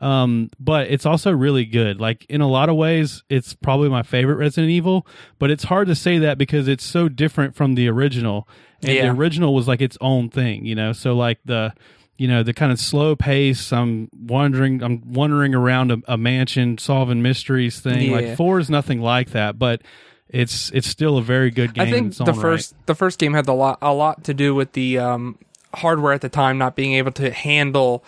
Um, 0.00 0.48
but 0.58 0.86
it's 0.90 1.04
also 1.04 1.30
really 1.30 1.66
good. 1.66 2.00
Like 2.00 2.24
in 2.30 2.40
a 2.40 2.48
lot 2.48 2.68
of 2.70 2.76
ways, 2.76 3.22
it's 3.28 3.52
probably 3.54 3.90
my 3.90 4.02
favorite 4.02 4.36
Resident 4.36 4.70
Evil. 4.70 5.06
But 5.38 5.50
it's 5.50 5.64
hard 5.64 5.88
to 5.88 5.94
say 5.94 6.18
that 6.18 6.38
because 6.38 6.68
it's 6.68 6.84
so 6.84 7.08
different 7.08 7.54
from 7.54 7.74
the 7.74 7.88
original. 7.88 8.48
And 8.82 8.92
Yeah. 8.92 9.02
the 9.02 9.10
original 9.18 9.54
was 9.54 9.68
like 9.68 9.80
its 9.80 9.98
own 10.00 10.30
thing, 10.30 10.64
you 10.64 10.74
know. 10.74 10.92
So 10.92 11.14
like 11.14 11.38
the 11.44 11.72
you 12.16 12.28
know 12.28 12.42
the 12.42 12.52
kind 12.52 12.70
of 12.72 12.78
slow 12.78 13.16
pace. 13.16 13.72
I'm 13.72 14.08
wandering. 14.14 14.82
I'm 14.82 15.12
wandering 15.12 15.54
around 15.54 15.90
a, 15.92 15.98
a 16.06 16.16
mansion 16.18 16.78
solving 16.78 17.22
mysteries 17.22 17.80
thing. 17.80 18.10
Yeah. 18.10 18.16
Like 18.16 18.36
four 18.36 18.58
is 18.58 18.68
nothing 18.70 19.00
like 19.00 19.30
that, 19.30 19.58
but 19.58 19.82
it's 20.28 20.70
it's 20.72 20.86
still 20.86 21.18
a 21.18 21.22
very 21.22 21.50
good 21.50 21.74
game. 21.74 21.88
I 21.88 21.90
think 21.90 22.14
the 22.16 22.24
own 22.24 22.28
right. 22.36 22.40
first 22.40 22.74
the 22.86 22.94
first 22.94 23.18
game 23.18 23.32
had 23.34 23.48
a 23.48 23.52
lot 23.52 23.78
a 23.82 23.92
lot 23.92 24.24
to 24.24 24.34
do 24.34 24.54
with 24.54 24.72
the 24.72 24.98
um, 24.98 25.38
hardware 25.74 26.12
at 26.12 26.20
the 26.20 26.28
time 26.28 26.58
not 26.58 26.76
being 26.76 26.92
able 26.94 27.12
to 27.12 27.30
handle 27.30 28.04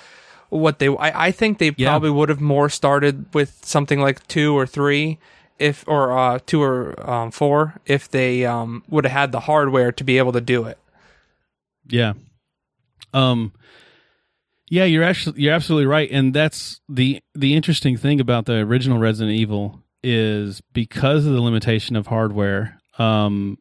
what 0.51 0.79
they. 0.79 0.89
I, 0.89 1.29
I 1.29 1.31
think 1.33 1.59
they 1.59 1.73
Yeah. 1.77 1.89
probably 1.89 2.11
would 2.11 2.29
have 2.29 2.41
more 2.41 2.69
started 2.69 3.25
with 3.35 3.61
something 3.65 3.99
like 4.01 4.27
two 4.29 4.57
or 4.57 4.67
three, 4.67 5.19
if 5.63 5.85
or 5.87 6.17
uh, 6.19 6.39
two 6.45 6.63
or 6.63 7.09
um, 7.11 7.31
four, 7.31 7.81
if 7.87 8.11
they 8.11 8.45
um, 8.45 8.83
would 8.89 9.05
have 9.05 9.13
had 9.13 9.33
the 9.33 9.41
hardware 9.41 9.93
to 9.93 10.05
be 10.05 10.19
able 10.19 10.33
to 10.33 10.41
do 10.41 10.65
it. 10.65 10.79
Yeah. 11.89 12.13
Um 13.15 13.53
yeah, 14.69 14.85
you're 14.85 15.05
actually 15.05 15.41
you're 15.43 15.53
absolutely 15.53 15.87
right 15.87 16.09
and 16.11 16.33
that's 16.33 16.81
the 16.89 17.21
the 17.35 17.55
interesting 17.55 17.97
thing 17.97 18.21
about 18.21 18.47
the 18.47 18.55
original 18.59 18.99
Resident 18.99 19.37
Evil 19.37 19.83
is 20.03 20.63
because 20.73 21.27
of 21.27 21.33
the 21.33 21.41
limitation 21.43 21.95
of 21.97 22.07
hardware 22.07 22.79
um 22.99 23.59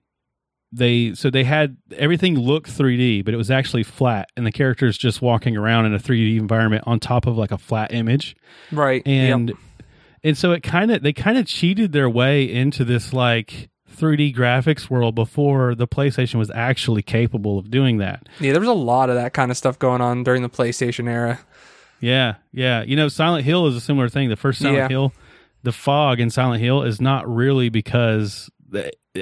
they 0.71 1.13
so 1.13 1.29
they 1.29 1.43
had 1.43 1.75
everything 1.97 2.39
looked 2.39 2.69
3D 2.69 3.25
but 3.25 3.33
it 3.33 3.37
was 3.37 3.51
actually 3.51 3.83
flat 3.83 4.29
and 4.37 4.45
the 4.45 4.51
characters 4.51 4.97
just 4.97 5.21
walking 5.21 5.57
around 5.57 5.85
in 5.85 5.93
a 5.93 5.99
3D 5.99 6.39
environment 6.39 6.83
on 6.87 6.99
top 6.99 7.27
of 7.27 7.37
like 7.37 7.51
a 7.51 7.57
flat 7.57 7.93
image 7.93 8.35
Right. 8.71 9.05
and 9.05 9.49
Yep. 9.49 9.57
And 10.23 10.37
so 10.37 10.51
it 10.51 10.61
kind 10.63 10.91
of 10.91 11.01
they 11.03 11.13
kind 11.13 11.37
of 11.37 11.45
cheated 11.45 11.91
their 11.91 12.09
way 12.09 12.43
into 12.51 12.83
this 12.85 13.13
like 13.13 13.69
3D 13.95 14.35
graphics 14.35 14.89
world 14.89 15.13
before 15.15 15.75
the 15.75 15.87
PlayStation 15.87 16.35
was 16.35 16.49
actually 16.51 17.01
capable 17.03 17.59
of 17.59 17.69
doing 17.69 17.97
that. 17.97 18.27
yeah, 18.39 18.51
there 18.51 18.59
was 18.59 18.69
a 18.69 18.73
lot 18.73 19.09
of 19.09 19.15
that 19.15 19.33
kind 19.33 19.51
of 19.51 19.57
stuff 19.57 19.77
going 19.77 20.01
on 20.01 20.23
during 20.23 20.41
the 20.41 20.49
PlayStation 20.49 21.07
era. 21.09 21.39
Yeah, 21.99 22.35
yeah. 22.51 22.81
You 22.81 22.95
know, 22.95 23.09
Silent 23.09 23.45
Hill 23.45 23.67
is 23.67 23.75
a 23.75 23.81
similar 23.81 24.09
thing. 24.09 24.29
The 24.29 24.35
first 24.35 24.59
Silent 24.59 24.77
Yeah. 24.77 24.87
Hill, 24.87 25.13
the 25.61 25.71
fog 25.71 26.19
in 26.19 26.31
Silent 26.31 26.61
Hill 26.63 26.81
is 26.81 26.99
not 26.99 27.31
really 27.31 27.69
because 27.69 28.49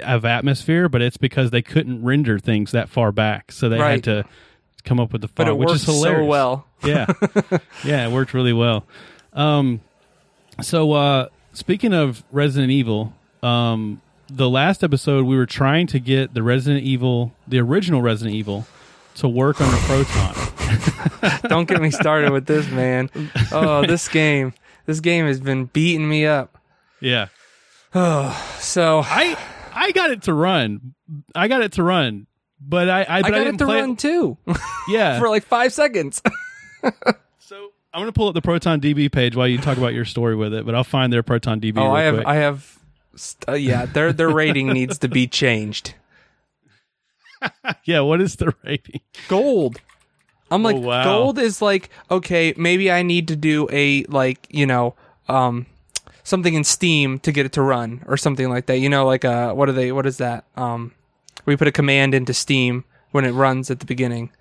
of 0.04 0.24
atmosphere, 0.24 0.88
but 0.88 1.02
it's 1.02 1.18
because 1.18 1.52
they 1.52 1.62
couldn't 1.62 2.04
render 2.06 2.40
things 2.40 2.72
that 2.72 2.88
far 2.88 3.12
back, 3.12 3.52
so 3.52 3.68
they 3.68 3.80
Right. 3.80 3.92
had 3.92 4.04
to 4.06 4.24
come 4.86 5.00
up 5.00 5.12
with 5.12 5.22
the 5.22 5.28
fog, 5.28 5.36
But 5.36 5.48
it 5.50 5.58
which 5.58 5.72
is 5.74 5.84
hilarious. 5.84 6.22
so 6.22 6.26
well. 6.26 6.68
Yeah, 6.86 7.06
yeah, 7.84 8.08
it 8.08 8.12
worked 8.14 8.34
really 8.34 8.54
well. 8.54 8.86
Um, 9.34 9.82
so 10.62 10.92
uh, 10.94 11.28
speaking 11.54 11.94
of 11.94 12.24
Resident 12.32 12.72
Evil, 12.72 13.14
um, 13.44 14.02
the 14.30 14.50
last 14.50 14.84
episode 14.84 15.26
we 15.26 15.36
were 15.38 15.46
trying 15.46 15.88
to 15.88 16.00
get 16.00 16.34
the 16.34 16.44
Resident 16.44 16.84
Evil, 16.84 17.34
the 17.48 17.60
original 17.60 18.02
Resident 18.02 18.36
Evil, 18.36 18.66
to 19.16 19.28
work 19.28 19.60
on 19.62 19.70
the 19.72 19.78
Proton. 21.22 21.40
Don't 21.50 21.68
get 21.68 21.82
me 21.82 21.92
started 21.92 22.32
with 22.32 22.46
this, 22.46 22.70
man. 22.70 23.10
Oh, 23.52 23.86
this 23.86 24.08
game. 24.08 24.54
This 24.86 25.00
game 25.00 25.26
has 25.26 25.40
been 25.40 25.66
beating 25.66 26.08
me 26.08 26.26
up. 26.26 26.58
Yeah. 27.02 27.28
Oh, 27.94 28.56
So 28.60 29.02
I 29.04 29.38
I 29.74 29.92
got 29.92 30.12
it 30.12 30.24
to 30.24 30.34
run. 30.34 30.94
I 31.34 31.48
got 31.48 31.62
it 31.62 31.72
to 31.74 31.84
run, 31.84 32.28
but 32.62 32.90
I 32.90 33.04
I, 33.04 33.18
I 33.18 33.22
but 33.22 33.28
I, 33.34 33.38
got 33.38 33.44
didn't 33.44 33.56
it 33.56 33.58
to 33.60 33.66
play 33.66 33.80
run 33.82 33.96
too 33.96 34.38
Yeah. 34.88 35.20
for 35.20 35.30
like 35.30 35.44
five 35.44 35.74
seconds. 35.74 36.22
so 37.40 37.72
I'm 37.94 38.02
gonna 38.02 38.12
pull 38.12 38.28
up 38.28 38.34
the 38.36 38.42
Proton 38.42 38.80
DB 38.82 39.12
page 39.12 39.36
while 39.36 39.48
you 39.48 39.58
talk 39.58 39.78
about 39.78 39.94
your 39.94 40.06
story 40.06 40.36
with 40.36 40.54
it, 40.54 40.66
but 40.66 40.76
I'll 40.76 40.84
find 40.84 41.12
their 41.12 41.24
Proton 41.24 41.60
DB. 41.60 41.78
oh, 41.78 41.92
I 41.92 42.02
have, 42.04 42.16
quick. 42.16 42.28
I 42.28 42.36
have. 42.36 42.80
St- 43.16 43.50
uh, 43.50 43.54
yeah, 43.54 43.86
their 43.86 44.14
their 44.14 44.30
rating 44.30 44.68
needs 44.74 45.00
to 45.00 45.08
be 45.08 45.28
changed. 45.28 45.96
yeah. 47.86 48.02
What 48.02 48.22
is 48.22 48.36
the 48.36 48.54
rating? 48.64 49.02
Gold. 49.28 49.80
I'm 50.52 50.64
like, 50.64 50.76
Oh, 50.78 50.80
wow. 50.80 51.04
gold 51.04 51.38
is 51.40 51.62
like, 51.62 51.90
okay, 52.10 52.54
maybe 52.58 52.92
I 52.92 53.04
need 53.04 53.28
to 53.28 53.36
do 53.36 53.68
a 53.72 54.04
like, 54.06 54.48
you 54.50 54.66
know, 54.66 54.96
um, 55.28 55.68
something 56.24 56.54
in 56.56 56.64
Steam 56.64 57.20
to 57.20 57.32
get 57.32 57.46
it 57.46 57.52
to 57.54 57.62
run 57.62 58.04
or 58.08 58.18
something 58.18 58.50
like 58.50 58.66
that. 58.66 58.78
You 58.80 58.90
know, 58.90 59.06
like 59.06 59.24
uh, 59.26 59.54
what 59.54 59.70
are 59.70 59.74
they? 59.74 59.92
What 59.92 60.06
is 60.06 60.18
that? 60.18 60.46
Um, 60.56 60.94
we 61.46 61.56
put 61.56 61.68
a 61.68 61.72
command 61.72 62.14
into 62.14 62.34
Steam 62.34 62.84
when 63.12 63.26
it 63.26 63.32
runs 63.32 63.70
at 63.72 63.80
the 63.80 63.86
beginning. 63.86 64.32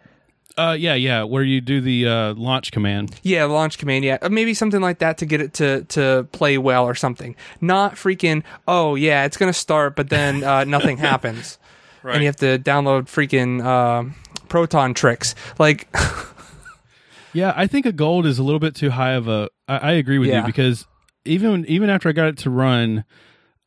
Uh, 0.59 0.73
yeah, 0.73 0.95
yeah. 0.95 1.23
Where 1.23 1.45
you 1.45 1.61
do 1.61 1.81
the 1.81 2.07
uh, 2.09 2.35
launch 2.35 2.73
command. 2.73 3.15
Yeah, 3.23 3.45
launch 3.45 3.79
command. 3.79 4.05
Yeah, 4.05 4.19
Uh, 4.21 4.29
maybe 4.29 4.53
something 4.55 4.81
like 4.81 4.99
that 4.99 5.19
to 5.19 5.27
get 5.27 5.41
it 5.41 5.55
to 5.55 5.85
to 5.85 6.27
play 6.33 6.59
well 6.59 6.85
or 6.85 6.95
something. 6.97 7.37
Not 7.61 7.95
freaking. 7.95 8.43
Oh 8.67 8.97
yeah, 8.97 9.25
it's 9.25 9.37
gonna 9.37 9.53
start, 9.53 9.95
but 9.97 10.11
then 10.11 10.43
uh, 10.43 10.65
nothing 10.77 10.97
happens, 10.99 11.59
and 12.03 12.21
you 12.23 12.27
have 12.27 12.37
to 12.37 12.59
download 12.59 13.05
freaking 13.05 13.65
uh, 13.65 14.11
Proton 14.49 14.95
tricks. 14.95 15.35
Like, 15.59 15.89
Yeah, 17.33 17.53
I 17.55 17.67
think 17.67 17.87
a 17.87 17.93
gold 17.93 18.27
is 18.27 18.39
a 18.39 18.43
little 18.43 18.59
bit 18.59 18.75
too 18.75 18.91
high 18.91 19.13
of 19.13 19.29
a. 19.29 19.49
I, 19.69 19.77
I 19.79 19.93
agree 19.93 20.19
with 20.19 20.29
Yeah. 20.31 20.41
you 20.41 20.47
because 20.47 20.87
even 21.25 21.67
even 21.67 21.91
after 21.91 22.09
I 22.09 22.13
got 22.13 22.29
it 22.29 22.39
to 22.39 22.51
run, 22.51 23.05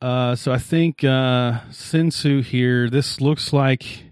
uh, 0.02 0.34
so 0.34 0.52
I 0.52 0.58
think 0.58 1.04
uh, 1.04 1.60
Sensu 1.70 2.42
here. 2.42 2.90
This 2.90 3.20
looks 3.20 3.52
like. 3.52 4.04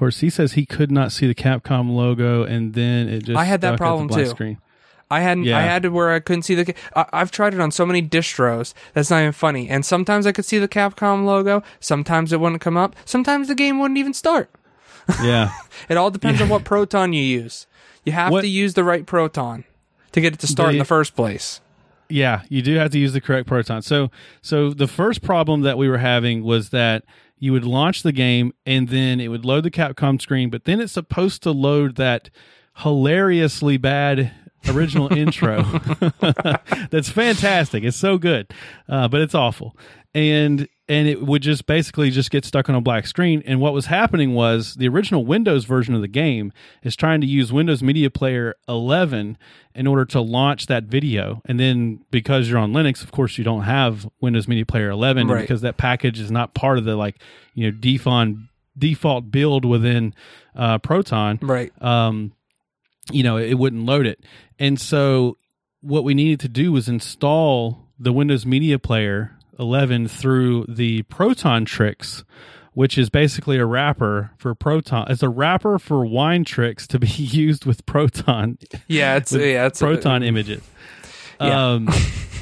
Course, 0.00 0.20
he 0.20 0.30
says 0.30 0.52
he 0.54 0.64
could 0.64 0.90
not 0.90 1.12
see 1.12 1.26
the 1.26 1.34
Capcom 1.34 1.94
logo, 1.94 2.42
and 2.42 2.72
then 2.72 3.06
it 3.10 3.24
just. 3.24 3.38
I 3.38 3.44
had 3.44 3.60
that 3.60 3.76
problem 3.76 4.08
too. 4.08 4.24
Screen. 4.24 4.56
I 5.10 5.20
hadn't. 5.20 5.44
Yeah. 5.44 5.58
I 5.58 5.60
had 5.60 5.82
to 5.82 5.90
where 5.90 6.10
I 6.10 6.20
couldn't 6.20 6.44
see 6.44 6.54
the. 6.54 6.74
I, 6.96 7.04
I've 7.12 7.30
tried 7.30 7.52
it 7.52 7.60
on 7.60 7.70
so 7.70 7.84
many 7.84 8.00
distros. 8.00 8.72
That's 8.94 9.10
not 9.10 9.18
even 9.20 9.32
funny. 9.32 9.68
And 9.68 9.84
sometimes 9.84 10.26
I 10.26 10.32
could 10.32 10.46
see 10.46 10.56
the 10.56 10.68
Capcom 10.68 11.26
logo. 11.26 11.62
Sometimes 11.80 12.32
it 12.32 12.40
wouldn't 12.40 12.62
come 12.62 12.78
up. 12.78 12.96
Sometimes 13.04 13.48
the 13.48 13.54
game 13.54 13.78
wouldn't 13.78 13.98
even 13.98 14.14
start. 14.14 14.50
Yeah, 15.22 15.52
It 15.90 15.98
all 15.98 16.10
depends 16.10 16.40
on 16.40 16.48
what 16.48 16.64
proton 16.64 17.12
you 17.12 17.22
use. 17.22 17.66
You 18.06 18.12
have 18.12 18.32
What- 18.32 18.40
to 18.40 18.48
use 18.48 18.72
the 18.72 18.84
right 18.84 19.04
proton 19.04 19.64
to 20.12 20.20
get 20.22 20.32
it 20.32 20.38
to 20.40 20.46
start 20.46 20.72
in 20.72 20.78
the 20.78 20.84
first 20.86 21.14
place. 21.14 21.60
Yeah, 22.08 22.42
you 22.48 22.62
do 22.62 22.76
have 22.76 22.90
to 22.92 22.98
use 22.98 23.12
the 23.12 23.20
correct 23.20 23.46
proton. 23.46 23.82
So, 23.82 24.10
so 24.40 24.70
the 24.70 24.86
first 24.88 25.20
problem 25.20 25.60
that 25.60 25.76
we 25.76 25.90
were 25.90 25.98
having 25.98 26.42
was 26.42 26.70
that 26.70 27.04
you 27.40 27.52
would 27.52 27.64
launch 27.64 28.04
the 28.04 28.12
game 28.12 28.52
and 28.64 28.88
then 28.88 29.18
it 29.18 29.28
would 29.28 29.44
load 29.44 29.64
the 29.64 29.70
Capcom 29.70 30.20
screen, 30.20 30.50
but 30.50 30.64
then 30.64 30.80
it's 30.80 30.92
supposed 30.92 31.42
to 31.42 31.50
load 31.50 31.96
that 31.96 32.30
hilariously 32.76 33.78
bad 33.78 34.30
original 34.68 35.12
intro. 35.16 35.62
That's 36.90 37.08
fantastic. 37.08 37.82
It's 37.82 37.96
so 37.96 38.18
good, 38.18 38.52
uh, 38.88 39.08
but 39.08 39.22
it's 39.22 39.34
awful. 39.34 39.76
And 40.14 40.68
and 40.90 41.06
it 41.06 41.22
would 41.22 41.40
just 41.42 41.66
basically 41.66 42.10
just 42.10 42.30
get 42.32 42.44
stuck 42.44 42.68
on 42.68 42.74
a 42.74 42.80
black 42.80 43.06
screen. 43.06 43.42
And 43.46 43.60
what 43.60 43.72
was 43.72 43.86
happening 43.86 44.34
was 44.34 44.74
the 44.74 44.88
original 44.88 45.24
Windows 45.24 45.64
version 45.64 45.94
of 45.94 46.00
the 46.00 46.08
game 46.08 46.52
is 46.82 46.96
trying 46.96 47.20
to 47.20 47.26
use 47.28 47.52
Windows 47.52 47.80
Media 47.82 48.10
Player 48.10 48.56
11 48.68 49.38
in 49.74 49.86
order 49.86 50.04
to 50.06 50.20
launch 50.20 50.66
that 50.66 50.84
video. 50.84 51.42
And 51.44 51.60
then 51.60 52.04
because 52.10 52.50
you're 52.50 52.58
on 52.58 52.72
Linux, 52.72 53.04
of 53.04 53.12
course, 53.12 53.38
you 53.38 53.44
don't 53.44 53.62
have 53.62 54.10
Windows 54.20 54.48
Media 54.48 54.66
Player 54.66 54.90
11 54.90 55.28
Right. 55.28 55.40
because 55.42 55.60
that 55.60 55.76
package 55.76 56.18
is 56.18 56.30
not 56.30 56.54
part 56.54 56.76
of 56.76 56.84
the 56.84 56.96
like 56.96 57.16
you 57.54 57.70
know 57.70 57.76
default 57.78 58.28
default 58.76 59.30
build 59.30 59.64
within 59.64 60.12
uh, 60.56 60.78
Proton 60.78 61.38
Right. 61.40 61.70
um, 61.82 62.32
you 63.12 63.22
know, 63.22 63.36
it 63.36 63.54
wouldn't 63.54 63.86
load 63.86 64.06
it. 64.06 64.24
And 64.58 64.80
so 64.80 65.36
what 65.82 66.02
we 66.04 66.14
needed 66.14 66.40
to 66.40 66.48
do 66.48 66.72
was 66.72 66.88
install 66.88 67.86
the 67.98 68.12
Windows 68.12 68.44
Media 68.44 68.78
Player 68.78 69.36
11 69.60 70.08
through 70.08 70.64
the 70.68 71.02
Proton 71.02 71.64
Tricks, 71.64 72.24
which 72.72 72.96
is 72.98 73.10
basically 73.10 73.58
a 73.58 73.66
wrapper 73.66 74.30
for 74.38 74.54
Proton. 74.54 75.06
It's 75.10 75.22
a 75.22 75.28
wrapper 75.28 75.78
for 75.78 76.04
wine 76.04 76.44
tricks 76.44 76.86
to 76.88 76.98
be 76.98 77.06
used 77.16 77.66
with 77.66 77.84
Proton 77.86 78.58
Yeah. 78.88 79.16
It's 79.16 79.32
yeah. 79.32 79.66
It's 79.66 79.78
proton 79.78 80.22
images. 80.22 80.62
Yeah. 81.40 81.72
Um, 81.72 81.88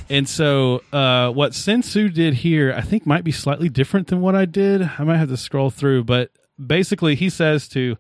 and 0.09 0.29
so 0.29 0.83
uh, 0.93 1.31
what 1.31 1.55
Sensu 1.55 2.09
did 2.09 2.35
here, 2.35 2.73
I 2.77 2.81
think, 2.81 3.07
might 3.07 3.25
be 3.25 3.33
slightly 3.33 3.69
different 3.69 4.09
than 4.09 4.21
what 4.21 4.35
I 4.35 4.45
did. 4.45 4.83
I 4.83 5.05
might 5.05 5.19
have 5.19 5.29
to 5.29 5.37
scroll 5.37 5.71
through, 5.71 6.05
but 6.05 6.31
basically, 6.65 7.15
he 7.15 7.31
says 7.31 7.69
to 7.69 7.97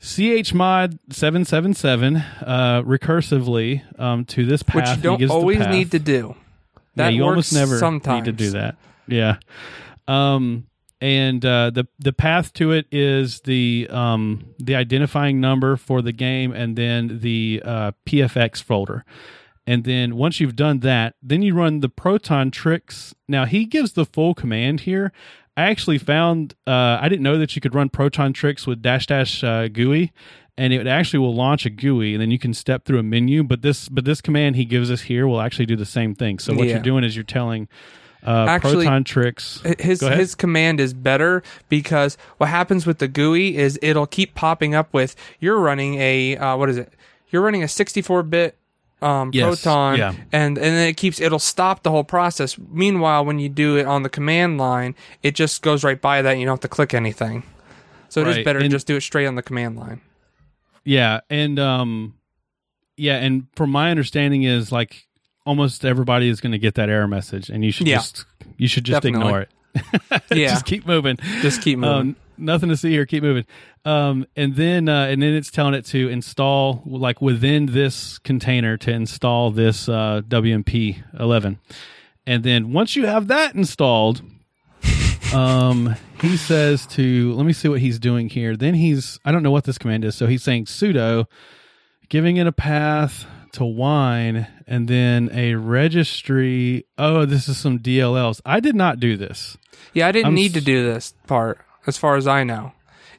chmod 0.00 0.98
seven 1.10 1.44
seven 1.44 1.74
seven 1.74 2.16
uh, 2.16 2.82
recursively 2.84 3.82
um, 4.00 4.24
to 4.26 4.46
this 4.46 4.62
path. 4.62 4.74
which 4.74 4.96
you 4.96 5.02
don't 5.02 5.30
always 5.30 5.66
need 5.66 5.90
to 5.92 5.98
do. 5.98 6.34
That 6.96 7.10
yeah, 7.12 7.16
you 7.18 7.24
almost 7.24 7.52
never 7.52 7.78
sometimes. 7.78 8.26
need 8.26 8.36
to 8.36 8.44
do 8.44 8.50
that. 8.52 8.76
Yeah. 9.06 9.36
Um, 10.08 10.66
and 11.00 11.44
uh, 11.44 11.70
the 11.70 11.86
the 11.98 12.12
path 12.12 12.52
to 12.54 12.72
it 12.72 12.86
is 12.92 13.40
the 13.42 13.88
um, 13.90 14.54
the 14.58 14.74
identifying 14.74 15.40
number 15.40 15.76
for 15.76 16.02
the 16.02 16.12
game, 16.12 16.52
and 16.52 16.76
then 16.76 17.20
the 17.20 17.62
uh, 17.64 17.92
PFX 18.06 18.62
folder. 18.62 19.04
And 19.66 19.84
then 19.84 20.16
once 20.16 20.40
you've 20.40 20.56
done 20.56 20.80
that, 20.80 21.14
then 21.22 21.42
you 21.42 21.54
run 21.54 21.80
the 21.80 21.88
Proton 21.88 22.50
tricks. 22.50 23.14
Now 23.28 23.44
he 23.44 23.64
gives 23.66 23.92
the 23.92 24.04
full 24.04 24.34
command 24.34 24.80
here. 24.80 25.12
I 25.56 25.64
actually 25.64 25.98
found 25.98 26.54
uh, 26.66 26.98
I 27.00 27.08
didn't 27.08 27.22
know 27.22 27.38
that 27.38 27.54
you 27.54 27.62
could 27.62 27.74
run 27.74 27.88
Proton 27.88 28.32
tricks 28.32 28.66
with 28.66 28.82
dash 28.82 29.06
dash 29.06 29.44
uh, 29.44 29.68
GUI, 29.68 30.12
and 30.60 30.72
it 30.72 30.86
actually 30.86 31.20
will 31.20 31.34
launch 31.34 31.64
a 31.66 31.70
GUI, 31.70 32.12
and 32.14 32.20
then 32.20 32.30
you 32.30 32.38
can 32.38 32.52
step 32.54 32.84
through 32.84 32.98
a 32.98 33.02
menu. 33.02 33.42
But 33.42 33.62
this 33.62 33.88
but 33.88 34.04
this 34.04 34.20
command 34.20 34.56
he 34.56 34.64
gives 34.64 34.90
us 34.90 35.02
here 35.02 35.26
will 35.26 35.40
actually 35.40 35.66
do 35.66 35.76
the 35.76 35.86
same 35.86 36.14
thing. 36.14 36.38
So 36.38 36.54
what 36.54 36.66
Yeah. 36.66 36.74
you're 36.74 36.82
doing 36.82 37.02
is 37.04 37.16
you're 37.16 37.24
telling 37.24 37.68
uh, 38.26 38.44
Actually, 38.48 38.84
Proton 38.84 39.02
tricks. 39.04 39.62
his 39.78 40.00
his 40.02 40.34
command 40.34 40.78
is 40.78 40.92
better 40.92 41.42
because 41.70 42.18
what 42.36 42.50
happens 42.50 42.86
with 42.86 42.98
the 42.98 43.08
GUI 43.08 43.56
is 43.56 43.78
it'll 43.80 44.06
keep 44.06 44.34
popping 44.34 44.74
up 44.74 44.92
with 44.92 45.16
you're 45.40 45.58
running 45.58 45.94
a 45.94 46.36
uh, 46.36 46.56
what 46.56 46.68
is 46.68 46.76
it 46.76 46.92
you're 47.30 47.40
running 47.42 47.62
a 47.62 47.66
64-bit 47.66 48.56
um, 49.02 49.30
Yes, 49.32 49.62
Proton, 49.62 49.96
yeah. 49.96 50.10
and 50.32 50.58
and 50.58 50.58
then 50.58 50.88
it 50.88 50.98
keeps 50.98 51.18
it'll 51.20 51.38
stop 51.38 51.82
the 51.82 51.90
whole 51.90 52.04
process. 52.04 52.58
Meanwhile, 52.58 53.24
when 53.24 53.38
you 53.38 53.48
do 53.48 53.78
it 53.78 53.86
on 53.86 54.02
the 54.02 54.10
command 54.10 54.58
line, 54.58 54.94
it 55.22 55.34
just 55.34 55.62
goes 55.62 55.82
right 55.82 55.98
by 55.98 56.20
that. 56.20 56.32
And 56.32 56.40
you 56.40 56.44
don't 56.44 56.54
have 56.54 56.60
to 56.60 56.68
click 56.68 56.92
anything. 56.92 57.42
So 58.10 58.20
it 58.20 58.28
is 58.28 58.36
Right, 58.36 58.44
better 58.44 58.60
to 58.60 58.68
just 58.68 58.86
do 58.86 58.96
it 58.96 59.00
straight 59.02 59.24
on 59.26 59.36
the 59.36 59.42
command 59.42 59.78
line. 59.78 60.02
Yeah, 60.84 61.20
and 61.30 61.58
um, 61.58 62.14
yeah, 62.96 63.16
and 63.16 63.46
from 63.56 63.70
my 63.70 63.90
understanding 63.90 64.42
is 64.44 64.72
like 64.72 65.06
almost 65.46 65.84
everybody 65.84 66.28
is 66.28 66.40
going 66.40 66.52
to 66.52 66.58
get 66.58 66.74
that 66.76 66.88
error 66.88 67.08
message, 67.08 67.48
and 67.50 67.64
you 67.64 67.70
should 67.72 67.86
Yeah. 67.86 67.96
just 67.96 68.24
you 68.56 68.68
should 68.68 68.84
just 68.84 69.02
Definitely. 69.02 69.26
ignore 69.26 69.40
it. 69.42 69.50
Yeah, 70.34 70.48
just 70.48 70.64
keep 70.64 70.86
moving. 70.86 71.16
just 71.42 71.62
keep 71.62 71.78
moving. 71.78 72.10
Um, 72.10 72.16
nothing 72.38 72.68
to 72.70 72.76
see 72.76 72.90
here. 72.90 73.06
Keep 73.06 73.22
moving. 73.22 73.44
Um, 73.84 74.26
and 74.36 74.56
then 74.56 74.88
uh, 74.88 75.04
and 75.06 75.22
then 75.22 75.34
it's 75.34 75.50
telling 75.50 75.74
it 75.74 75.84
to 75.86 76.08
install 76.08 76.82
like 76.86 77.20
within 77.22 77.66
this 77.66 78.18
container 78.18 78.76
to 78.78 78.90
install 78.90 79.50
this 79.52 79.88
uh, 79.88 80.22
WMP 80.28 81.02
11. 81.18 81.58
And 82.26 82.42
then 82.42 82.72
once 82.72 82.96
you 82.96 83.06
have 83.06 83.28
that 83.28 83.54
installed, 83.54 84.22
um, 85.34 85.94
he 86.20 86.36
says 86.36 86.86
to 86.88 87.32
let 87.34 87.46
me 87.46 87.52
see 87.52 87.68
what 87.68 87.80
he's 87.80 87.98
doing 87.98 88.28
here. 88.28 88.56
Then 88.56 88.74
he's 88.74 89.18
I 89.24 89.32
don't 89.32 89.42
know 89.42 89.50
what 89.50 89.64
this 89.64 89.78
command 89.78 90.04
is. 90.04 90.14
So 90.14 90.26
he's 90.26 90.42
saying 90.42 90.66
sudo, 90.66 91.26
giving 92.08 92.36
it 92.36 92.46
a 92.46 92.52
path 92.52 93.26
to 93.52 93.64
wine, 93.64 94.46
and 94.66 94.86
then 94.88 95.28
a 95.32 95.54
registry. 95.54 96.86
Oh, 96.98 97.24
this 97.24 97.48
is 97.48 97.56
some 97.58 97.78
DLLs. 97.78 98.40
I 98.44 98.60
did 98.60 98.74
not 98.76 99.00
do 99.00 99.16
this. 99.16 99.56
Yeah, 99.92 100.06
I 100.08 100.12
didn't 100.12 100.26
I'm 100.28 100.34
need 100.34 100.54
to 100.54 100.60
do 100.60 100.84
this 100.84 101.14
part, 101.26 101.58
as 101.86 101.96
far 101.98 102.16
as 102.16 102.26
I 102.28 102.44
know. 102.44 102.72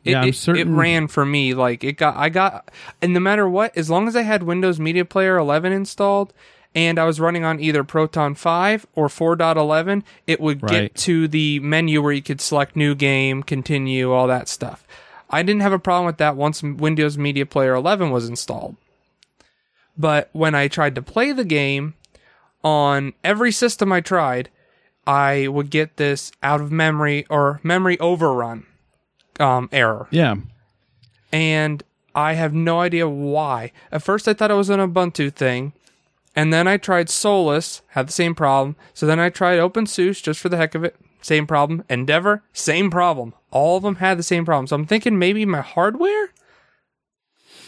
It, 0.04 0.12
Yeah, 0.12 0.22
I'm 0.22 0.30
it, 0.30 0.36
certain- 0.36 0.74
it 0.74 0.76
ran 0.76 1.08
for 1.08 1.26
me 1.26 1.54
like 1.54 1.84
it 1.84 1.98
got. 1.98 2.16
I 2.16 2.30
got, 2.30 2.72
and 3.02 3.14
no 3.14 3.20
matter 3.20 3.48
what, 3.50 3.76
as 3.78 3.90
long 3.90 4.08
as 4.08 4.16
I 4.16 4.22
had 4.22 4.44
Windows 4.44 4.80
Media 4.80 5.04
Player 5.06 5.38
11 5.38 5.74
installed, 5.74 6.34
and 6.74 6.98
I 7.00 7.06
was 7.06 7.20
running 7.20 7.44
on 7.44 7.60
either 7.60 7.84
Proton 7.84 8.36
5 8.36 8.86
or 8.96 9.08
4.11, 9.08 10.04
it 10.28 10.40
would 10.40 10.64
Right. 10.64 10.72
get 10.84 10.96
to 10.96 11.28
the 11.28 11.60
menu 11.60 12.02
where 12.02 12.14
you 12.14 12.22
could 12.22 12.42
select 12.42 12.76
New 12.76 12.96
Game, 12.96 13.44
Continue, 13.44 14.12
all 14.12 14.28
that 14.28 14.48
stuff. 14.48 14.86
I 15.30 15.44
didn't 15.44 15.62
have 15.62 15.74
a 15.74 15.80
problem 15.80 16.06
with 16.06 16.18
that 16.18 16.36
once 16.36 16.62
Windows 16.62 17.18
Media 17.18 17.46
Player 17.46 17.74
11 17.74 18.10
was 18.12 18.28
installed. 18.28 18.76
But 19.98 20.30
when 20.34 20.56
I 20.56 20.68
tried 20.68 20.96
to 20.96 21.02
play 21.02 21.32
the 21.32 21.46
game 21.46 21.94
on 22.64 23.14
every 23.24 23.52
system 23.52 23.92
I 23.92 24.02
tried, 24.02 24.50
I 25.06 25.48
would 25.48 25.70
get 25.70 25.98
this 25.98 26.32
out 26.44 26.62
of 26.62 26.72
memory 26.72 27.26
or 27.30 27.60
memory 27.64 28.00
overrun 28.00 28.66
um, 29.40 29.68
error. 29.72 30.08
Yeah. 30.12 30.36
And 31.32 31.84
I 32.14 32.34
have 32.34 32.54
no 32.54 32.82
idea 32.82 33.08
why. 33.08 33.72
At 33.92 34.04
first, 34.04 34.28
I 34.28 34.34
thought 34.34 34.52
it 34.52 34.56
was 34.56 34.70
an 34.70 34.80
Ubuntu 34.80 35.34
thing. 35.34 35.74
And 36.36 36.54
then 36.54 36.68
I 36.68 36.78
tried 36.78 37.10
Solus, 37.10 37.82
had 37.90 38.08
the 38.08 38.12
same 38.14 38.34
problem. 38.36 38.76
So 38.94 39.06
then 39.06 39.20
I 39.20 39.30
tried 39.30 39.60
OpenSUSE 39.60 40.24
just 40.24 40.40
for 40.40 40.48
the 40.50 40.58
heck 40.58 40.76
of 40.76 40.84
it, 40.84 40.96
same 41.22 41.46
problem. 41.46 41.84
Endeavour, 41.90 42.44
same 42.54 42.90
problem. 42.90 43.34
All 43.52 43.78
of 43.78 43.84
them 43.84 43.96
had 43.96 44.18
the 44.18 44.24
same 44.24 44.46
problem. 44.46 44.68
So 44.68 44.76
I'm 44.78 44.86
thinking 44.86 45.20
maybe 45.20 45.46
my 45.46 45.60
hardware? 45.62 46.30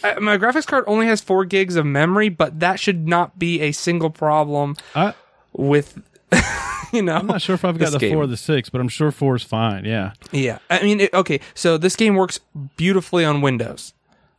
Uh, 0.02 0.18
My 0.20 0.38
graphics 0.38 0.66
card 0.66 0.84
only 0.86 1.06
has 1.06 1.20
four 1.20 1.44
gigs 1.44 1.76
of 1.76 1.84
memory, 1.86 2.28
but 2.28 2.60
that 2.60 2.80
should 2.80 3.06
not 3.06 3.38
be 3.38 3.60
a 3.60 3.72
single 3.72 4.10
problem 4.10 4.76
I, 4.94 5.14
with, 5.52 6.02
you 6.92 7.02
know. 7.02 7.16
I'm 7.16 7.26
not 7.26 7.42
sure 7.42 7.54
if 7.54 7.64
I've 7.64 7.78
got 7.78 7.92
the 7.92 7.98
game. 7.98 8.14
four 8.14 8.24
or 8.24 8.26
the 8.26 8.36
six, 8.36 8.68
but 8.70 8.80
I'm 8.80 8.88
sure 8.88 9.10
four 9.10 9.36
is 9.36 9.42
fine. 9.42 9.84
Yeah. 9.84 10.12
Yeah, 10.32 10.58
I 10.70 10.82
mean, 10.82 11.00
it, 11.00 11.14
okay. 11.14 11.40
So 11.54 11.76
this 11.78 11.96
game 11.96 12.16
works 12.16 12.40
beautifully 12.76 13.24
on 13.24 13.40
Windows. 13.40 13.92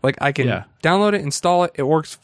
Like 0.04 0.18
I 0.22 0.32
can 0.32 0.48
Yeah. 0.48 0.64
download 0.84 1.14
it, 1.14 1.22
install 1.22 1.64
it. 1.64 1.72
It 1.76 1.84
works 1.84 2.18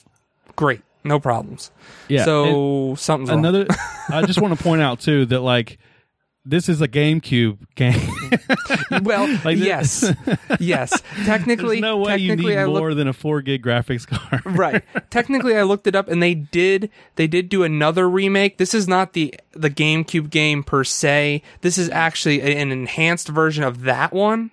great, 0.56 0.82
no 1.04 1.20
problems. 1.20 1.72
Yeah. 2.08 2.26
So 2.26 2.96
something's 2.98 3.30
another, 3.30 3.68
I 4.10 4.26
just 4.26 4.42
want 4.42 4.58
to 4.58 4.64
point 4.64 4.82
out 4.82 5.00
too 5.00 5.26
that 5.28 5.42
like 5.42 5.78
this 6.44 6.70
is 6.70 6.82
a 6.82 6.88
GameCube 6.88 7.58
game. 7.76 8.10
Well, 9.04 9.28
Like 9.46 9.58
yes, 9.58 10.12
yes. 10.60 11.02
Technically, 11.26 11.80
There's 11.80 11.82
no 11.82 11.98
way 11.98 12.18
you 12.18 12.30
technically, 12.30 12.56
need 12.56 12.62
I 12.62 12.66
more 12.66 12.94
than 12.94 13.08
a 13.08 13.14
four 13.14 13.42
gig 13.42 13.64
graphics 13.64 14.06
card. 14.08 14.42
right. 14.46 14.84
Technically, 15.10 15.56
I 15.56 15.64
looked 15.64 15.88
it 15.88 15.96
up, 15.96 16.08
and 16.10 16.22
they 16.22 16.34
did 16.34 16.90
they 17.16 17.28
did 17.28 17.48
do 17.50 17.64
another 17.64 18.10
remake. 18.10 18.58
This 18.58 18.74
is 18.74 18.88
not 18.88 19.14
the 19.14 19.34
the 19.54 19.70
GameCube 19.70 20.30
game 20.30 20.64
per 20.64 20.84
se. 20.84 21.42
This 21.62 21.78
is 21.78 21.90
actually 21.90 22.42
an 22.42 22.72
enhanced 22.72 23.28
version 23.30 23.64
of 23.64 23.82
that 23.84 24.12
one. 24.14 24.52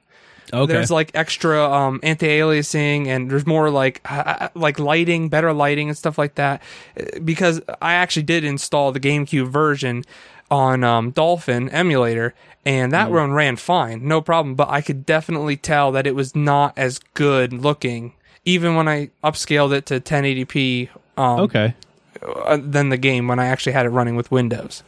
Okay. 0.53 0.73
There's 0.73 0.91
like 0.91 1.11
extra 1.15 1.63
um, 1.71 2.01
anti-aliasing, 2.03 3.07
and 3.07 3.31
there's 3.31 3.47
more 3.47 3.71
like 3.71 4.01
uh, 4.05 4.49
like 4.55 4.79
lighting, 4.79 5.29
better 5.29 5.53
lighting, 5.53 5.89
and 5.89 5.97
stuff 5.97 6.19
like 6.19 6.37
that. 6.37 6.63
Uh, 6.99 7.21
Because 7.25 7.61
I 7.81 7.95
actually 7.95 8.25
did 8.25 8.45
install 8.45 8.93
the 8.93 9.01
GameCube 9.01 9.49
version 9.49 10.05
on 10.51 10.83
um, 10.85 11.11
Dolphin 11.11 11.69
emulator, 11.69 12.35
and 12.65 12.93
that 12.93 13.11
one 13.11 13.33
ran 13.33 13.57
fine, 13.57 14.07
no 14.07 14.21
problem. 14.21 14.55
But 14.55 14.69
I 14.69 14.81
could 14.81 15.05
definitely 15.05 15.57
tell 15.57 15.93
that 15.93 16.07
it 16.07 16.15
was 16.15 16.35
not 16.35 16.73
as 16.77 16.99
good 17.15 17.53
looking, 17.53 18.15
even 18.45 18.75
when 18.75 18.89
I 18.89 19.11
upscaled 19.23 19.73
it 19.73 19.87
to 19.87 20.01
1080p. 20.01 20.89
Um, 21.17 21.41
okay. 21.41 21.75
uh, 22.23 22.59
than 22.63 22.91
the 22.91 22.97
game 22.97 23.27
when 23.27 23.41
I 23.41 23.47
actually 23.47 23.73
had 23.73 23.87
it 23.87 23.91
running 23.91 24.15
with 24.15 24.31
Windows. 24.31 24.85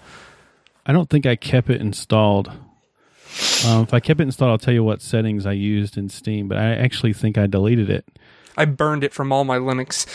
I 0.86 0.92
don't 0.92 1.10
think 1.10 1.26
I 1.26 1.36
kept 1.36 1.68
it 1.68 1.80
installed. 1.80 2.50
Um, 3.66 3.82
if 3.82 3.94
I 3.94 4.00
kept 4.00 4.20
it 4.20 4.24
installed, 4.24 4.50
I'll 4.50 4.58
tell 4.58 4.74
you 4.74 4.84
what 4.84 5.02
settings 5.02 5.46
I 5.46 5.52
used 5.52 5.96
in 5.96 6.08
Steam, 6.08 6.48
but 6.48 6.58
I 6.58 6.74
actually 6.74 7.12
think 7.12 7.38
I 7.38 7.46
deleted 7.46 7.90
it. 7.90 8.06
I 8.56 8.64
burned 8.64 9.04
it 9.04 9.12
from 9.12 9.32
all 9.32 9.44
my 9.44 9.58
Linux 9.58 10.06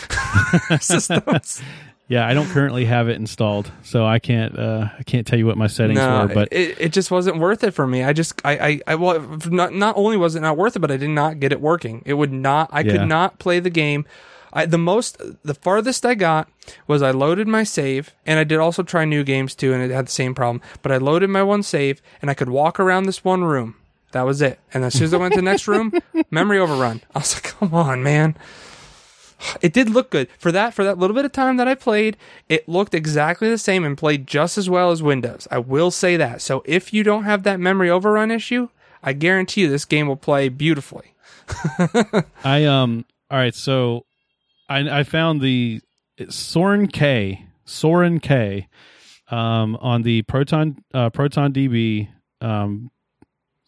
systems. 0.81 1.61
Yeah, 2.07 2.27
I 2.27 2.35
don't 2.35 2.47
currently 2.49 2.85
have 2.85 3.09
it 3.09 3.15
installed, 3.15 3.71
so 3.81 4.05
I 4.05 4.19
can't 4.19 4.57
uh, 4.59 4.89
I 4.99 5.03
can't 5.03 5.25
tell 5.25 5.39
you 5.39 5.47
what 5.47 5.57
my 5.57 5.65
settings 5.65 5.97
no, 5.97 6.27
were. 6.27 6.33
But 6.33 6.49
it, 6.51 6.79
it 6.79 6.93
just 6.93 7.09
wasn't 7.09 7.37
worth 7.39 7.63
it 7.63 7.71
for 7.71 7.87
me. 7.87 8.03
I 8.03 8.13
just 8.13 8.39
I 8.45 8.57
I, 8.57 8.81
I 8.85 8.95
well 8.95 9.19
not 9.47 9.73
not 9.73 9.97
only 9.97 10.15
was 10.15 10.35
it 10.35 10.41
not 10.41 10.55
worth 10.55 10.75
it, 10.75 10.79
but 10.79 10.91
I 10.91 10.97
did 10.97 11.09
not 11.09 11.39
get 11.39 11.51
it 11.51 11.59
working. 11.61 12.03
It 12.05 12.13
would 12.13 12.31
not. 12.31 12.69
I 12.71 12.81
Yeah. 12.81 12.91
could 12.91 13.07
not 13.07 13.39
play 13.39 13.59
the 13.59 13.71
game. 13.71 14.05
I, 14.55 14.65
the 14.65 14.77
most, 14.77 15.21
the 15.43 15.53
farthest 15.53 16.05
I 16.05 16.15
got 16.15 16.49
was 16.87 17.01
I 17.01 17.11
loaded 17.11 17.47
my 17.47 17.63
save, 17.63 18.15
and 18.25 18.39
I 18.39 18.45
did 18.45 18.57
also 18.57 18.83
try 18.83 19.03
new 19.03 19.23
games 19.23 19.53
too, 19.53 19.73
and 19.73 19.83
it 19.83 19.93
had 19.93 20.07
the 20.07 20.11
same 20.11 20.33
problem. 20.33 20.61
But 20.81 20.93
I 20.93 20.97
loaded 20.97 21.29
my 21.29 21.43
one 21.43 21.61
save, 21.61 22.01
and 22.21 22.31
I 22.31 22.33
could 22.33 22.49
walk 22.49 22.79
around 22.79 23.03
this 23.03 23.23
one 23.23 23.43
room. 23.43 23.75
That 24.13 24.25
was 24.25 24.41
it. 24.41 24.59
And 24.73 24.85
as 24.85 24.93
soon 24.93 25.03
as 25.03 25.13
I 25.13 25.17
went 25.17 25.33
to 25.33 25.39
the 25.39 25.45
next 25.45 25.67
room, 25.67 25.91
memory 26.31 26.57
overrun. 26.57 27.01
I 27.13 27.19
was 27.19 27.35
like, 27.35 27.43
come 27.43 27.73
on, 27.73 28.01
man. 28.01 28.37
It 29.61 29.73
did 29.73 29.89
look 29.89 30.09
good 30.09 30.29
for 30.39 30.53
that 30.53 30.73
for 30.73 30.85
that 30.85 30.97
little 30.97 31.13
bit 31.13 31.25
of 31.25 31.33
time 31.33 31.57
that 31.57 31.67
I 31.67 31.75
played. 31.75 32.15
It 32.47 32.69
looked 32.69 32.93
exactly 32.93 33.49
the 33.49 33.57
same 33.57 33.83
and 33.83 33.97
played 33.97 34.25
just 34.25 34.57
as 34.57 34.69
well 34.69 34.91
as 34.91 35.03
Windows. 35.03 35.49
I 35.51 35.57
will 35.57 35.91
say 35.91 36.15
that. 36.15 36.41
So 36.41 36.63
if 36.65 36.93
you 36.93 37.03
don't 37.03 37.25
have 37.25 37.43
that 37.43 37.59
memory 37.59 37.89
overrun 37.89 38.31
issue, 38.31 38.69
I 39.03 39.11
guarantee 39.11 39.61
you 39.61 39.69
this 39.69 39.83
game 39.83 40.07
will 40.07 40.15
play 40.15 40.47
beautifully. 40.47 41.13
I 42.45 42.63
um 42.63 43.03
all 43.29 43.37
right, 43.37 43.53
so 43.53 44.05
I 44.69 44.99
I 44.99 45.03
found 45.03 45.41
the 45.41 45.81
Soren 46.29 46.87
K 46.87 47.45
Soren 47.65 48.19
K 48.19 48.67
um 49.29 49.75
on 49.77 50.03
the 50.03 50.21
Proton 50.23 50.83
uh, 50.93 51.09
Proton 51.09 51.53
DB 51.53 52.09
um 52.41 52.91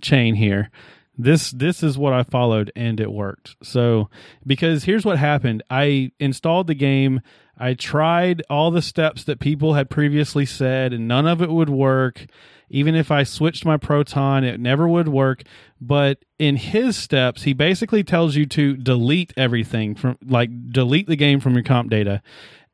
chain 0.01 0.35
here. 0.35 0.69
This 1.17 1.51
this 1.51 1.81
is 1.81 1.97
what 1.97 2.13
I 2.13 2.23
followed 2.23 2.71
and 2.75 2.99
it 2.99 3.11
worked. 3.11 3.55
So 3.63 4.09
because 4.45 4.83
here's 4.83 5.05
what 5.05 5.17
happened. 5.17 5.63
I 5.69 6.11
installed 6.19 6.67
the 6.67 6.75
game, 6.75 7.21
I 7.57 7.73
tried 7.73 8.43
all 8.49 8.69
the 8.69 8.81
steps 8.83 9.23
that 9.23 9.39
people 9.39 9.73
had 9.73 9.89
previously 9.89 10.45
said 10.45 10.93
and 10.93 11.07
none 11.07 11.25
of 11.25 11.41
it 11.41 11.49
would 11.49 11.69
work. 11.69 12.25
Even 12.69 12.95
if 12.95 13.11
I 13.11 13.23
switched 13.23 13.65
my 13.65 13.77
Proton, 13.77 14.43
it 14.43 14.59
never 14.59 14.87
would 14.87 15.07
work. 15.07 15.43
But 15.79 16.19
in 16.37 16.57
his 16.57 16.97
steps, 16.97 17.43
he 17.43 17.53
basically 17.53 18.03
tells 18.03 18.35
you 18.35 18.45
to 18.47 18.75
delete 18.75 19.33
everything 19.37 19.95
from 19.95 20.17
like 20.23 20.71
delete 20.71 21.07
the 21.07 21.15
game 21.15 21.39
from 21.39 21.53
your 21.53 21.63
comp 21.63 21.89
data, 21.89 22.21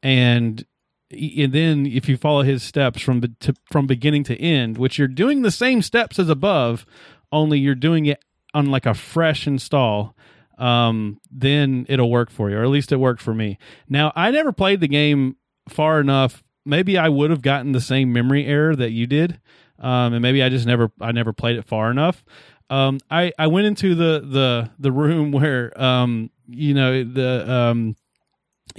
and 0.02 0.66
and 1.12 1.54
then 1.54 1.86
if 1.86 2.10
you 2.10 2.18
follow 2.18 2.42
his 2.42 2.64
steps 2.64 3.02
from 3.02 3.22
to, 3.42 3.54
from 3.72 3.86
beginning 3.86 4.24
to 4.26 4.42
end, 4.42 4.80
which 4.80 4.98
you're 4.98 5.08
doing 5.08 5.44
the 5.44 5.52
same 5.52 5.84
steps 5.84 6.18
as 6.18 6.28
above, 6.28 6.88
only 7.32 7.60
you're 7.60 7.76
doing 7.76 8.08
it 8.08 8.24
on 8.54 8.68
like 8.68 8.86
a 8.86 8.94
fresh 8.94 9.48
install. 9.48 10.16
Um, 10.58 11.20
then 11.32 11.86
it'll 11.90 12.12
work 12.12 12.30
for 12.30 12.50
you, 12.50 12.58
or 12.58 12.64
at 12.64 12.70
least 12.70 12.92
it 12.92 12.98
worked 12.98 13.22
for 13.22 13.34
me. 13.34 13.58
Now 13.90 14.12
I 14.16 14.32
never 14.32 14.52
played 14.52 14.80
the 14.80 14.88
game 14.88 15.36
far 15.68 16.00
enough. 16.00 16.44
Maybe 16.66 16.98
I 16.98 17.10
would 17.10 17.32
have 17.32 17.42
gotten 17.42 17.72
the 17.72 17.82
same 17.82 18.14
memory 18.14 18.46
error 18.46 18.76
that 18.76 18.92
you 18.92 19.08
did, 19.08 19.40
um, 19.80 20.14
and 20.14 20.22
maybe 20.22 20.42
I 20.44 20.50
just 20.50 20.66
never 20.66 20.92
I 21.02 21.12
never 21.12 21.34
played 21.34 21.58
it 21.58 21.66
far 21.66 21.90
enough. 21.92 22.24
Um, 22.70 23.00
I 23.10 23.34
I 23.38 23.48
went 23.48 23.68
into 23.68 23.96
the 23.96 24.22
the 24.26 24.70
the 24.80 24.92
room 24.92 25.32
where 25.34 25.80
um 25.82 26.30
you 26.48 26.74
know 26.74 27.04
the 27.04 27.52
um 27.52 27.96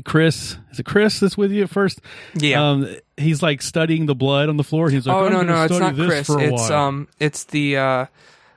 Chris 0.05 0.57
is 0.73 0.81
it 0.81 0.87
Chris 0.87 1.21
that's 1.21 1.37
with 1.37 1.53
you 1.53 1.65
at 1.65 1.71
first? 1.71 2.01
Yeah. 2.35 2.71
Um, 2.71 2.97
he's 3.17 3.43
like 3.43 3.63
studying 3.63 4.07
the 4.07 4.15
blood 4.15 4.49
on 4.49 4.57
the 4.57 4.65
floor. 4.65 4.91
He's 4.91 5.07
like, 5.07 5.17
oh 5.17 5.29
no 5.29 5.43
no, 5.43 5.65
it's 5.65 5.79
not 5.79 5.95
Chris. 5.95 6.29
It's 6.29 6.71
while. 6.71 6.73
um 6.73 7.09
it's 7.21 7.45
the 7.45 7.77
uh 7.77 8.07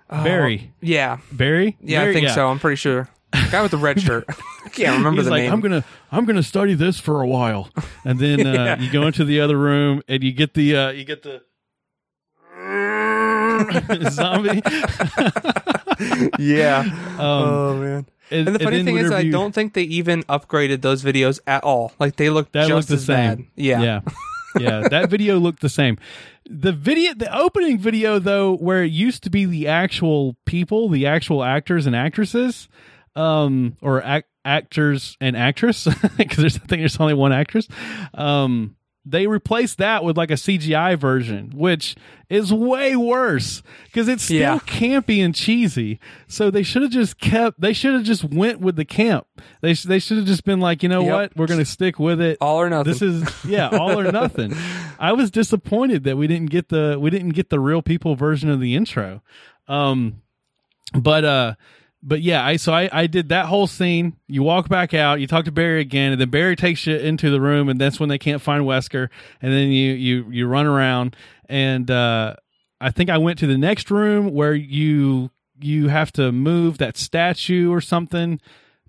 oh, 0.10 0.24
Barry. 0.24 0.74
Yeah. 0.82 1.17
Barry. 1.32 1.78
Yeah, 1.82 2.02
I 2.02 2.04
Barry? 2.06 2.13
think 2.13 2.30
so. 2.30 2.48
I'm 2.48 2.60
pretty 2.60 2.76
sure. 2.78 3.10
guy 3.52 3.62
with 3.62 3.72
the 3.72 3.78
red 3.78 4.02
shirt. 4.02 4.26
I 4.65 4.70
can't 4.70 4.98
remember 4.98 5.22
He's 5.22 5.26
the 5.26 5.32
like, 5.32 5.43
name. 5.43 5.54
I'm 5.54 5.62
gonna 5.62 5.84
I'm 6.12 6.26
gonna 6.26 6.43
study 6.43 6.74
this 6.74 7.00
for 7.00 7.22
a 7.22 7.28
while, 7.28 7.70
and 8.04 8.20
then 8.20 8.46
uh, 8.48 8.54
Yeah. 8.54 8.80
you 8.80 8.91
go 8.91 9.08
into 9.08 9.24
the 9.26 9.39
other 9.41 9.58
room 9.58 10.02
and 10.08 10.24
you 10.24 10.32
get 10.32 10.54
the 10.54 10.76
uh, 10.76 10.89
you 10.91 11.04
get 11.06 11.24
the 11.24 11.41
zombie. 14.12 14.62
yeah. 16.39 16.80
Um, 16.80 17.20
oh 17.20 17.78
man. 17.80 18.06
and, 18.32 18.48
And 18.48 18.56
the 18.56 18.60
funny 18.63 18.78
then 18.78 18.86
thing 18.86 18.98
is, 18.98 19.12
I 19.12 19.22
you- 19.22 19.32
don't 19.32 19.54
think 19.54 19.74
they 19.74 19.84
even 19.84 20.24
upgraded 20.24 20.82
those 20.82 21.04
videos 21.04 21.39
at 21.48 21.63
all. 21.63 21.93
Like 22.00 22.15
they 22.17 22.30
look 22.30 22.52
That 22.52 22.67
just 22.67 22.72
looked 22.72 22.88
the 22.89 22.96
as 22.96 23.06
same. 23.06 23.36
bad. 23.36 23.46
Yeah. 23.56 23.82
yeah, 23.82 24.00
yeah. 24.60 24.88
That 24.89 25.10
video 25.10 25.38
looked 25.39 25.62
the 25.62 25.70
same. 25.70 25.98
The 26.50 26.72
video, 26.72 27.14
the 27.14 27.36
opening 27.38 27.78
video, 27.78 28.20
though, 28.20 28.56
where 28.56 28.84
it 28.84 28.92
used 28.92 29.24
to 29.24 29.30
be 29.30 29.46
the 29.46 29.68
actual 29.68 30.38
people, 30.46 30.88
the 30.88 31.06
actual 31.06 31.44
actors 31.44 31.86
and 31.86 31.96
actresses, 31.96 32.70
um, 33.16 33.76
or 33.82 34.02
ac- 34.02 34.26
actors 34.46 35.18
and 35.20 35.36
actress, 35.36 35.86
because 36.18 36.38
there's 36.38 36.56
I 36.56 36.60
think 36.60 36.82
there's 36.82 37.00
only 37.00 37.16
one 37.16 37.34
actress. 37.34 37.68
Um, 38.14 38.77
they 39.10 39.28
replaced 39.28 39.78
that 39.78 40.04
with 40.04 40.17
like 40.17 40.32
a 40.32 40.36
CGI 40.36 40.98
version, 40.98 41.52
which 41.56 41.96
is 42.30 42.52
way 42.54 42.96
worse 42.96 43.63
because 43.86 44.08
it's 44.08 44.24
still 44.24 44.38
Yeah. 44.39 44.60
campy 44.60 45.24
and 45.24 45.34
cheesy. 45.34 46.00
So 46.28 46.52
they 46.52 46.63
should 46.63 46.82
have 46.82 46.91
just 46.91 47.20
kept. 47.20 47.60
They 47.62 47.72
should 47.74 47.93
have 47.93 48.04
just 48.04 48.24
went 48.26 48.60
with 48.60 48.76
the 48.76 48.84
camp. 48.86 49.26
They 49.62 49.74
sh- 49.74 49.84
they 49.84 50.00
should 50.00 50.17
have 50.17 50.26
just 50.26 50.43
been 50.43 50.60
like, 50.60 50.84
you 50.84 50.89
know 50.89 51.02
Yep. 51.04 51.12
what, 51.13 51.38
we're 51.38 51.48
gonna 51.48 51.63
stick 51.65 52.00
with 52.00 52.20
it. 52.20 52.38
All 52.41 52.60
or 52.60 52.70
nothing. 52.70 52.91
This 52.91 53.02
is 53.02 53.24
yeah, 53.46 53.70
all 53.70 53.98
or 54.00 54.12
nothing. 54.12 54.54
I 55.00 55.13
was 55.13 55.32
disappointed 55.32 56.04
that 56.04 56.17
we 56.17 56.28
didn't 56.28 56.50
get 56.50 56.70
the 56.70 56.98
we 57.00 57.10
didn't 57.10 57.30
get 57.30 57.50
the 57.50 57.60
real 57.60 57.82
people 57.82 58.15
version 58.15 58.50
of 58.50 58.60
the 58.60 58.76
intro. 58.76 59.22
Um 59.67 60.22
but 60.93 61.24
uh 61.26 61.56
but 62.04 62.22
yeah, 62.22 62.46
I 62.46 62.58
so 62.58 62.74
I, 62.74 62.90
I 62.92 63.08
did 63.08 63.30
that 63.30 63.48
whole 63.48 63.68
scene. 63.68 64.16
You 64.28 64.44
walk 64.44 64.70
back 64.70 64.94
out, 64.94 65.20
you 65.20 65.28
talk 65.28 65.46
to 65.46 65.52
Barry 65.52 65.82
again, 65.82 66.12
and 66.12 66.22
then 66.22 66.30
Barry 66.30 66.56
takes 66.56 66.86
you 66.86 66.96
into 66.96 67.30
the 67.30 67.42
room, 67.42 67.70
and 67.70 67.80
that's 67.80 68.00
when 68.00 68.10
they 68.10 68.18
can't 68.18 68.42
find 68.42 68.64
Wesker, 68.64 69.10
and 69.42 69.54
then 69.54 69.70
you 69.70 69.94
you 69.94 70.26
you 70.30 70.48
run 70.48 70.66
around, 70.66 71.16
and 71.50 71.90
uh, 71.90 72.36
I 72.80 72.92
think 72.92 73.10
I 73.10 73.18
went 73.18 73.40
to 73.40 73.48
the 73.48 73.58
next 73.58 73.90
room 73.90 74.34
where 74.34 74.54
you 74.54 75.32
you 75.60 75.88
have 75.88 76.12
to 76.14 76.32
move 76.32 76.78
that 76.78 76.98
statue 76.98 77.72
or 77.72 77.82
something, 77.82 78.40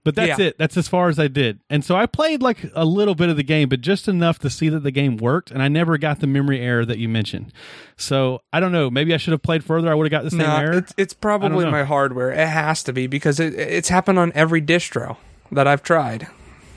but 0.08 0.14
that's 0.14 0.38
Yeah. 0.38 0.46
it. 0.46 0.58
That's 0.58 0.76
as 0.76 0.88
far 0.88 1.08
as 1.08 1.18
I 1.18 1.28
did, 1.28 1.60
and 1.68 1.84
so 1.84 1.94
I 1.96 2.06
played 2.06 2.40
like 2.42 2.58
a 2.74 2.84
little 2.84 3.14
bit 3.14 3.28
of 3.28 3.36
the 3.36 3.42
game, 3.42 3.68
but 3.68 3.80
just 3.80 4.08
enough 4.08 4.38
to 4.40 4.50
see 4.50 4.68
that 4.68 4.80
the 4.80 4.90
game 4.90 5.16
worked, 5.16 5.50
and 5.50 5.62
I 5.62 5.68
never 5.68 5.98
got 5.98 6.20
the 6.20 6.26
memory 6.26 6.60
error 6.60 6.84
that 6.84 6.98
you 6.98 7.08
mentioned. 7.08 7.52
So 7.96 8.42
I 8.52 8.60
don't 8.60 8.72
know. 8.72 8.90
Maybe 8.90 9.12
I 9.12 9.16
should 9.16 9.32
have 9.32 9.42
played 9.42 9.64
further. 9.64 9.90
I 9.90 9.94
would 9.94 10.04
have 10.10 10.10
got 10.10 10.24
the 10.24 10.30
same 10.30 10.38
no, 10.40 10.56
error. 10.56 10.72
it's 10.78 10.94
it's 10.96 11.14
probably 11.14 11.66
my 11.66 11.84
hardware. 11.84 12.30
It 12.30 12.48
has 12.48 12.82
to 12.84 12.92
be 12.92 13.06
because 13.06 13.38
it 13.40 13.54
it's 13.54 13.88
happened 13.88 14.18
on 14.18 14.32
every 14.34 14.62
distro 14.62 15.16
that 15.52 15.66
I've 15.66 15.82
tried. 15.82 16.28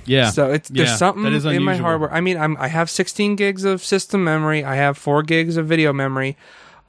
Yeah. 0.06 0.32
So 0.32 0.52
it's 0.52 0.70
there's 0.70 0.89
Yeah, 0.89 0.96
something 0.96 1.26
in 1.54 1.63
my 1.63 1.78
hardware. 1.78 2.12
I 2.12 2.22
mean, 2.22 2.38
I'm 2.38 2.58
I 2.58 2.67
have 2.67 2.89
16 2.89 3.36
gigs 3.36 3.63
of 3.63 3.84
system 3.84 4.24
memory. 4.24 4.63
I 4.63 4.76
have 4.76 4.98
four 4.98 5.24
gigs 5.24 5.58
of 5.58 5.67
video 5.67 5.94
memory. 5.94 6.38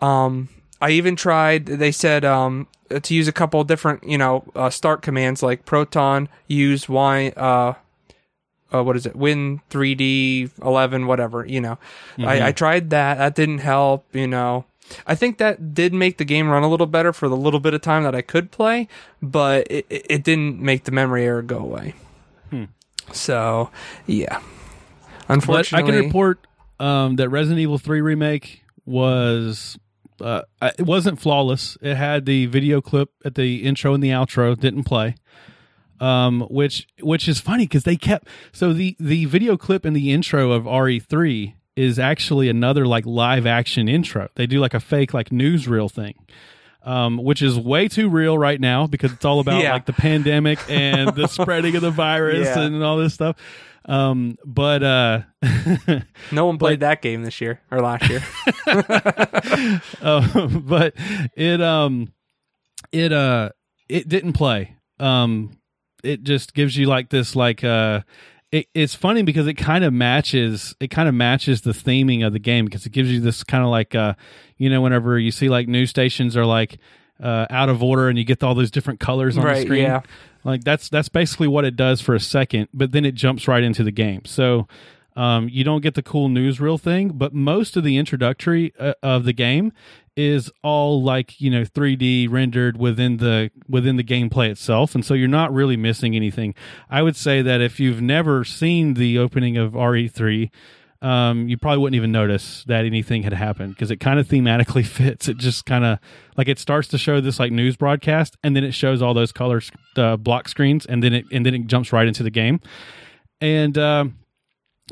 Um, 0.00 0.48
I 0.80 0.90
even 0.90 1.14
tried. 1.14 1.66
They 1.66 1.92
said 1.92 2.24
um 2.24 2.66
to 3.00 3.14
use 3.14 3.28
a 3.28 3.32
couple 3.32 3.62
different 3.64 4.04
you 4.04 4.18
know 4.18 4.44
uh, 4.54 4.70
start 4.70 5.02
commands 5.02 5.42
like 5.42 5.64
Proton 5.64 6.28
use 6.46 6.88
Y 6.88 7.28
uh. 7.36 7.74
Uh, 8.74 8.82
what 8.82 8.96
is 8.96 9.04
it? 9.04 9.14
Win 9.14 9.60
3D 9.68 10.50
11, 10.62 11.06
whatever. 11.06 11.44
You 11.44 11.60
know, 11.60 11.78
Mm-hmm. 12.12 12.24
I, 12.24 12.46
I 12.46 12.52
tried 12.52 12.88
that. 12.88 13.18
That 13.18 13.34
didn't 13.34 13.58
help. 13.58 14.06
You 14.14 14.26
know, 14.26 14.64
I 15.06 15.14
think 15.14 15.36
that 15.36 15.74
did 15.74 15.92
make 15.92 16.16
the 16.16 16.24
game 16.24 16.48
run 16.48 16.62
a 16.62 16.68
little 16.70 16.86
better 16.86 17.12
for 17.12 17.28
the 17.28 17.36
little 17.36 17.60
bit 17.60 17.74
of 17.74 17.82
time 17.82 18.02
that 18.04 18.14
I 18.14 18.22
could 18.22 18.50
play, 18.50 18.88
but 19.20 19.66
it, 19.70 19.84
it 19.90 20.24
didn't 20.24 20.58
make 20.58 20.84
the 20.84 20.90
memory 20.90 21.26
error 21.26 21.42
go 21.42 21.58
away. 21.58 21.92
So, 23.12 23.70
yeah. 24.06 24.40
But 25.26 25.34
Unfortunately, 25.34 25.92
I 25.92 25.94
can 25.94 26.04
report 26.06 26.46
um, 26.80 27.16
that 27.16 27.28
Resident 27.28 27.60
Evil 27.60 27.76
3 27.76 28.00
remake 28.00 28.64
was 28.86 29.78
uh, 30.22 30.42
it 30.78 30.86
wasn't 30.86 31.20
flawless. 31.20 31.76
It 31.82 31.96
had 31.96 32.24
the 32.26 32.46
video 32.46 32.80
clip 32.80 33.10
at 33.24 33.34
the 33.34 33.64
intro 33.64 33.92
and 33.94 34.02
the 34.02 34.10
outro 34.10 34.58
didn't 34.58 34.84
play. 34.84 35.16
Um, 36.00 36.40
which 36.50 36.88
which 37.00 37.28
is 37.28 37.38
funny 37.40 37.64
because 37.64 37.84
they 37.84 37.96
kept 37.96 38.26
so 38.52 38.72
the 38.72 38.96
the 38.98 39.26
video 39.26 39.56
clip 39.56 39.86
in 39.86 39.92
the 39.92 40.12
intro 40.12 40.50
of 40.50 40.64
RE3 40.64 41.54
is 41.76 41.98
actually 41.98 42.48
another 42.48 42.86
like 42.86 43.06
live 43.06 43.46
action 43.46 43.88
intro. 43.88 44.28
They 44.34 44.46
do 44.46 44.58
like 44.58 44.74
a 44.74 44.80
fake 44.80 45.14
like 45.14 45.30
newsreel 45.30 45.90
thing. 45.90 46.14
Um, 46.84 47.18
which 47.18 47.42
is 47.42 47.56
way 47.56 47.86
too 47.86 48.08
real 48.08 48.36
right 48.36 48.60
now 48.60 48.88
because 48.88 49.12
it's 49.12 49.24
all 49.24 49.38
about 49.38 49.58
Yeah. 49.62 49.74
like 49.74 49.86
the 49.86 49.92
pandemic 49.92 50.58
and 50.68 51.14
the 51.14 51.28
spreading 51.28 51.76
of 51.76 51.82
the 51.82 51.92
virus 51.92 52.48
Yeah. 52.48 52.62
and 52.62 52.82
all 52.82 52.96
this 52.96 53.14
stuff. 53.14 53.36
Um, 53.84 54.38
but 54.44 54.82
uh, 54.82 55.20
no 56.32 56.46
one 56.46 56.58
played 56.58 56.80
that 56.80 57.02
game 57.02 57.24
this 57.24 57.40
year 57.40 57.60
or 57.70 57.80
last 57.80 58.08
year. 58.08 58.22
uh, 60.00 60.46
but 60.60 60.94
it 61.36 61.60
um 61.60 62.12
it 62.92 63.12
uh 63.12 63.50
it 63.88 64.08
didn't 64.08 64.34
play 64.34 64.76
um 65.00 65.58
it 66.04 66.22
just 66.22 66.54
gives 66.54 66.76
you 66.76 66.86
like 66.86 67.10
this 67.10 67.34
like 67.34 67.64
uh 67.64 68.00
it, 68.52 68.66
it's 68.74 68.94
funny 68.94 69.22
because 69.22 69.46
it 69.46 69.54
kind 69.54 69.82
of 69.84 69.92
matches 69.92 70.74
it 70.78 70.88
kind 70.88 71.08
of 71.08 71.14
matches 71.14 71.62
the 71.62 71.72
theming 71.72 72.24
of 72.26 72.32
the 72.32 72.38
game 72.38 72.64
because 72.64 72.86
it 72.86 72.92
gives 72.92 73.10
you 73.10 73.20
this 73.20 73.42
kind 73.42 73.64
of 73.64 73.70
like 73.70 73.94
uh 73.94 74.14
you 74.58 74.68
know 74.70 74.80
whenever 74.80 75.18
you 75.18 75.30
see 75.30 75.48
like 75.48 75.66
news 75.68 75.90
stations 75.90 76.36
are 76.36 76.46
like 76.46 76.78
uh 77.22 77.46
out 77.50 77.68
of 77.68 77.82
order 77.82 78.08
and 78.08 78.18
you 78.18 78.24
get 78.24 78.42
all 78.42 78.54
those 78.54 78.70
different 78.70 79.00
colors 79.00 79.36
on 79.38 79.44
the 79.44 79.48
Right, 79.48 79.62
screen. 79.66 79.82
yeah. 79.82 80.00
like 80.44 80.64
that's 80.64 80.88
that's 80.88 81.08
basically 81.08 81.48
what 81.48 81.64
it 81.64 81.76
does 81.76 82.00
for 82.00 82.14
a 82.14 82.20
second 82.20 82.68
but 82.74 82.92
then 82.92 83.04
it 83.04 83.14
jumps 83.14 83.46
right 83.48 83.62
into 83.62 83.82
the 83.84 83.92
game. 83.92 84.24
So 84.24 84.66
um, 85.14 85.48
you 85.50 85.62
don't 85.62 85.82
get 85.82 85.94
the 85.94 86.02
cool 86.02 86.28
newsreel 86.28 86.80
thing 86.80 87.10
but 87.10 87.32
most 87.34 87.76
of 87.76 87.84
the 87.84 87.96
introductory 87.98 88.72
uh, 88.78 88.94
of 89.02 89.24
the 89.24 89.32
game 89.34 89.72
is 90.16 90.50
all 90.62 91.02
like 91.02 91.40
you 91.40 91.50
know 91.50 91.62
3d 91.64 92.30
rendered 92.30 92.76
within 92.78 93.18
the 93.18 93.50
within 93.68 93.96
the 93.96 94.04
gameplay 94.04 94.50
itself 94.50 94.94
and 94.94 95.04
so 95.04 95.14
you're 95.14 95.28
not 95.28 95.52
really 95.52 95.76
missing 95.76 96.14
anything. 96.16 96.54
I 96.90 97.02
would 97.02 97.16
say 97.16 97.40
that 97.42 97.60
if 97.60 97.78
you've 97.80 98.02
never 98.02 98.44
seen 98.44 98.94
the 98.94 99.18
opening 99.18 99.56
of 99.56 99.72
re3 99.72 100.50
um, 101.02 101.48
you 101.48 101.58
probably 101.58 101.78
wouldn't 101.78 101.96
even 101.96 102.12
notice 102.12 102.62
that 102.68 102.84
anything 102.84 103.24
had 103.24 103.32
happened 103.32 103.74
because 103.74 103.90
it 103.90 103.96
kind 103.96 104.20
of 104.20 104.28
thematically 104.28 104.86
fits. 104.86 105.28
It 105.28 105.36
just 105.36 105.66
kind 105.66 105.84
of 105.84 105.98
like 106.36 106.48
it 106.48 106.60
starts 106.60 106.88
to 106.88 106.98
show 106.98 107.20
this 107.20 107.40
like 107.40 107.50
news 107.50 107.76
broadcast, 107.76 108.36
and 108.44 108.54
then 108.54 108.62
it 108.62 108.72
shows 108.72 109.02
all 109.02 109.12
those 109.12 109.32
color 109.32 109.60
uh, 109.96 110.16
block 110.16 110.48
screens, 110.48 110.86
and 110.86 111.02
then 111.02 111.12
it 111.12 111.24
and 111.32 111.44
then 111.44 111.54
it 111.54 111.66
jumps 111.66 111.92
right 111.92 112.06
into 112.06 112.22
the 112.22 112.30
game. 112.30 112.60
And 113.40 113.76
um, 113.76 114.18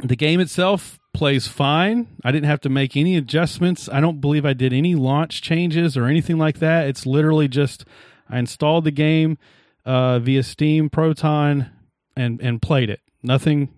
the 0.03 0.17
game 0.17 0.41
itself 0.41 0.99
plays 1.15 1.47
fine. 1.47 2.09
I 2.25 2.33
didn't 2.33 2.47
have 2.47 2.61
to 2.63 2.69
make 2.69 2.97
any 2.97 3.17
adjustments. 3.17 3.89
I 3.89 4.01
don't 4.01 4.21
believe 4.21 4.45
I 4.45 4.53
did 4.53 4.73
any 4.73 4.97
launch 4.97 5.43
changes 5.43 5.97
or 5.97 6.07
anything 6.07 6.39
like 6.39 6.59
that. 6.59 6.89
It's 6.89 7.07
literally 7.07 7.47
just 7.47 7.85
I 8.29 8.41
installed 8.41 8.85
the 8.85 8.91
game 8.91 9.39
uh, 9.85 10.19
via 10.19 10.43
Steam, 10.43 10.91
Proton, 10.91 11.71
and 12.17 12.41
and 12.41 12.61
played 12.61 12.91
it. 12.91 13.01
Nothing, 13.23 13.69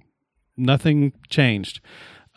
nothing 0.57 1.13
changed. 1.29 1.83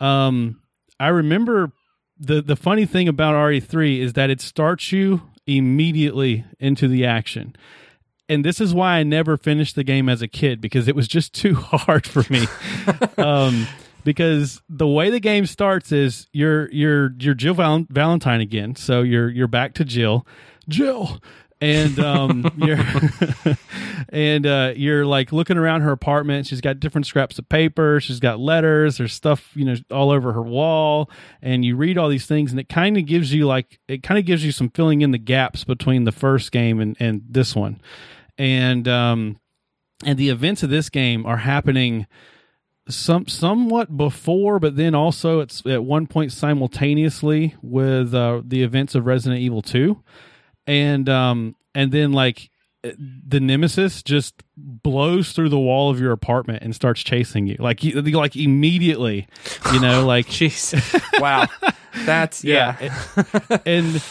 Um, 0.00 0.60
I 0.98 1.08
remember 1.08 1.72
the 2.18 2.42
the 2.42 2.56
funny 2.56 2.86
thing 2.86 3.08
about 3.08 3.34
RE3 3.34 4.00
is 4.00 4.14
that 4.14 4.30
it 4.30 4.40
starts 4.40 4.92
you 4.92 5.22
immediately 5.46 6.44
into 6.58 6.88
the 6.88 7.04
action. 7.06 7.54
And 8.28 8.44
this 8.44 8.60
is 8.60 8.74
why 8.74 8.94
I 8.96 9.02
never 9.04 9.36
finished 9.36 9.76
the 9.76 9.84
game 9.84 10.08
as 10.08 10.20
a 10.20 10.26
kid 10.28 10.60
because 10.60 10.88
it 10.88 10.96
was 10.96 11.06
just 11.06 11.32
too 11.32 11.54
hard 11.54 12.06
for 12.06 12.24
me. 12.32 12.46
um, 13.18 13.66
because 14.04 14.62
the 14.68 14.86
way 14.86 15.10
the 15.10 15.20
game 15.20 15.46
starts 15.46 15.92
is 15.92 16.28
you're 16.32 16.70
you're 16.72 17.12
you're 17.18 17.34
Jill 17.34 17.54
Val- 17.54 17.86
Valentine 17.90 18.40
again, 18.40 18.74
so 18.76 19.02
you're 19.02 19.28
you're 19.28 19.48
back 19.48 19.74
to 19.74 19.84
Jill, 19.84 20.26
Jill, 20.68 21.20
and 21.60 21.98
um, 21.98 22.50
you're 22.56 22.78
and 24.08 24.46
uh, 24.46 24.72
you're 24.76 25.06
like 25.06 25.32
looking 25.32 25.56
around 25.56 25.82
her 25.82 25.92
apartment. 25.92 26.46
She's 26.46 26.60
got 26.60 26.80
different 26.80 27.06
scraps 27.06 27.38
of 27.38 27.48
paper. 27.48 28.00
She's 28.00 28.20
got 28.20 28.38
letters. 28.38 28.98
There's 28.98 29.12
stuff 29.12 29.50
you 29.54 29.64
know 29.64 29.76
all 29.90 30.10
over 30.10 30.32
her 30.32 30.42
wall, 30.42 31.10
and 31.42 31.64
you 31.64 31.76
read 31.76 31.98
all 31.98 32.08
these 32.08 32.26
things, 32.26 32.50
and 32.50 32.60
it 32.60 32.68
kind 32.68 32.96
of 32.96 33.06
gives 33.06 33.32
you 33.32 33.46
like 33.46 33.78
it 33.88 34.02
kind 34.02 34.18
of 34.18 34.24
gives 34.24 34.44
you 34.44 34.52
some 34.52 34.70
filling 34.70 35.02
in 35.02 35.10
the 35.10 35.18
gaps 35.18 35.64
between 35.64 36.04
the 36.04 36.12
first 36.12 36.52
game 36.52 36.80
and 36.80 36.96
and 37.00 37.22
this 37.28 37.54
one, 37.54 37.80
and 38.38 38.86
um, 38.88 39.38
and 40.04 40.18
the 40.18 40.28
events 40.28 40.62
of 40.62 40.70
this 40.70 40.88
game 40.88 41.24
are 41.26 41.38
happening 41.38 42.06
some 42.88 43.26
somewhat 43.26 43.96
before, 43.96 44.58
but 44.58 44.76
then 44.76 44.94
also 44.94 45.40
it's 45.40 45.64
at 45.66 45.84
one 45.84 46.06
point 46.06 46.32
simultaneously 46.32 47.54
with 47.62 48.14
uh, 48.14 48.42
the 48.44 48.62
events 48.62 48.94
of 48.94 49.06
Resident 49.06 49.40
Evil 49.40 49.62
Two, 49.62 50.02
and 50.66 51.08
um 51.08 51.54
and 51.74 51.92
then 51.92 52.12
like 52.12 52.50
the 52.82 53.40
nemesis 53.40 54.02
just 54.02 54.42
blows 54.56 55.32
through 55.32 55.48
the 55.48 55.58
wall 55.58 55.90
of 55.90 55.98
your 56.00 56.12
apartment 56.12 56.62
and 56.62 56.74
starts 56.74 57.02
chasing 57.02 57.46
you 57.46 57.56
like 57.58 57.82
you 57.82 58.00
like 58.00 58.36
immediately 58.36 59.26
you 59.72 59.80
know 59.80 60.06
like 60.14 60.26
Jeez. 60.26 60.74
Wow. 61.20 61.46
That's 62.04 62.44
yeah. 62.44 62.76
and 63.64 64.02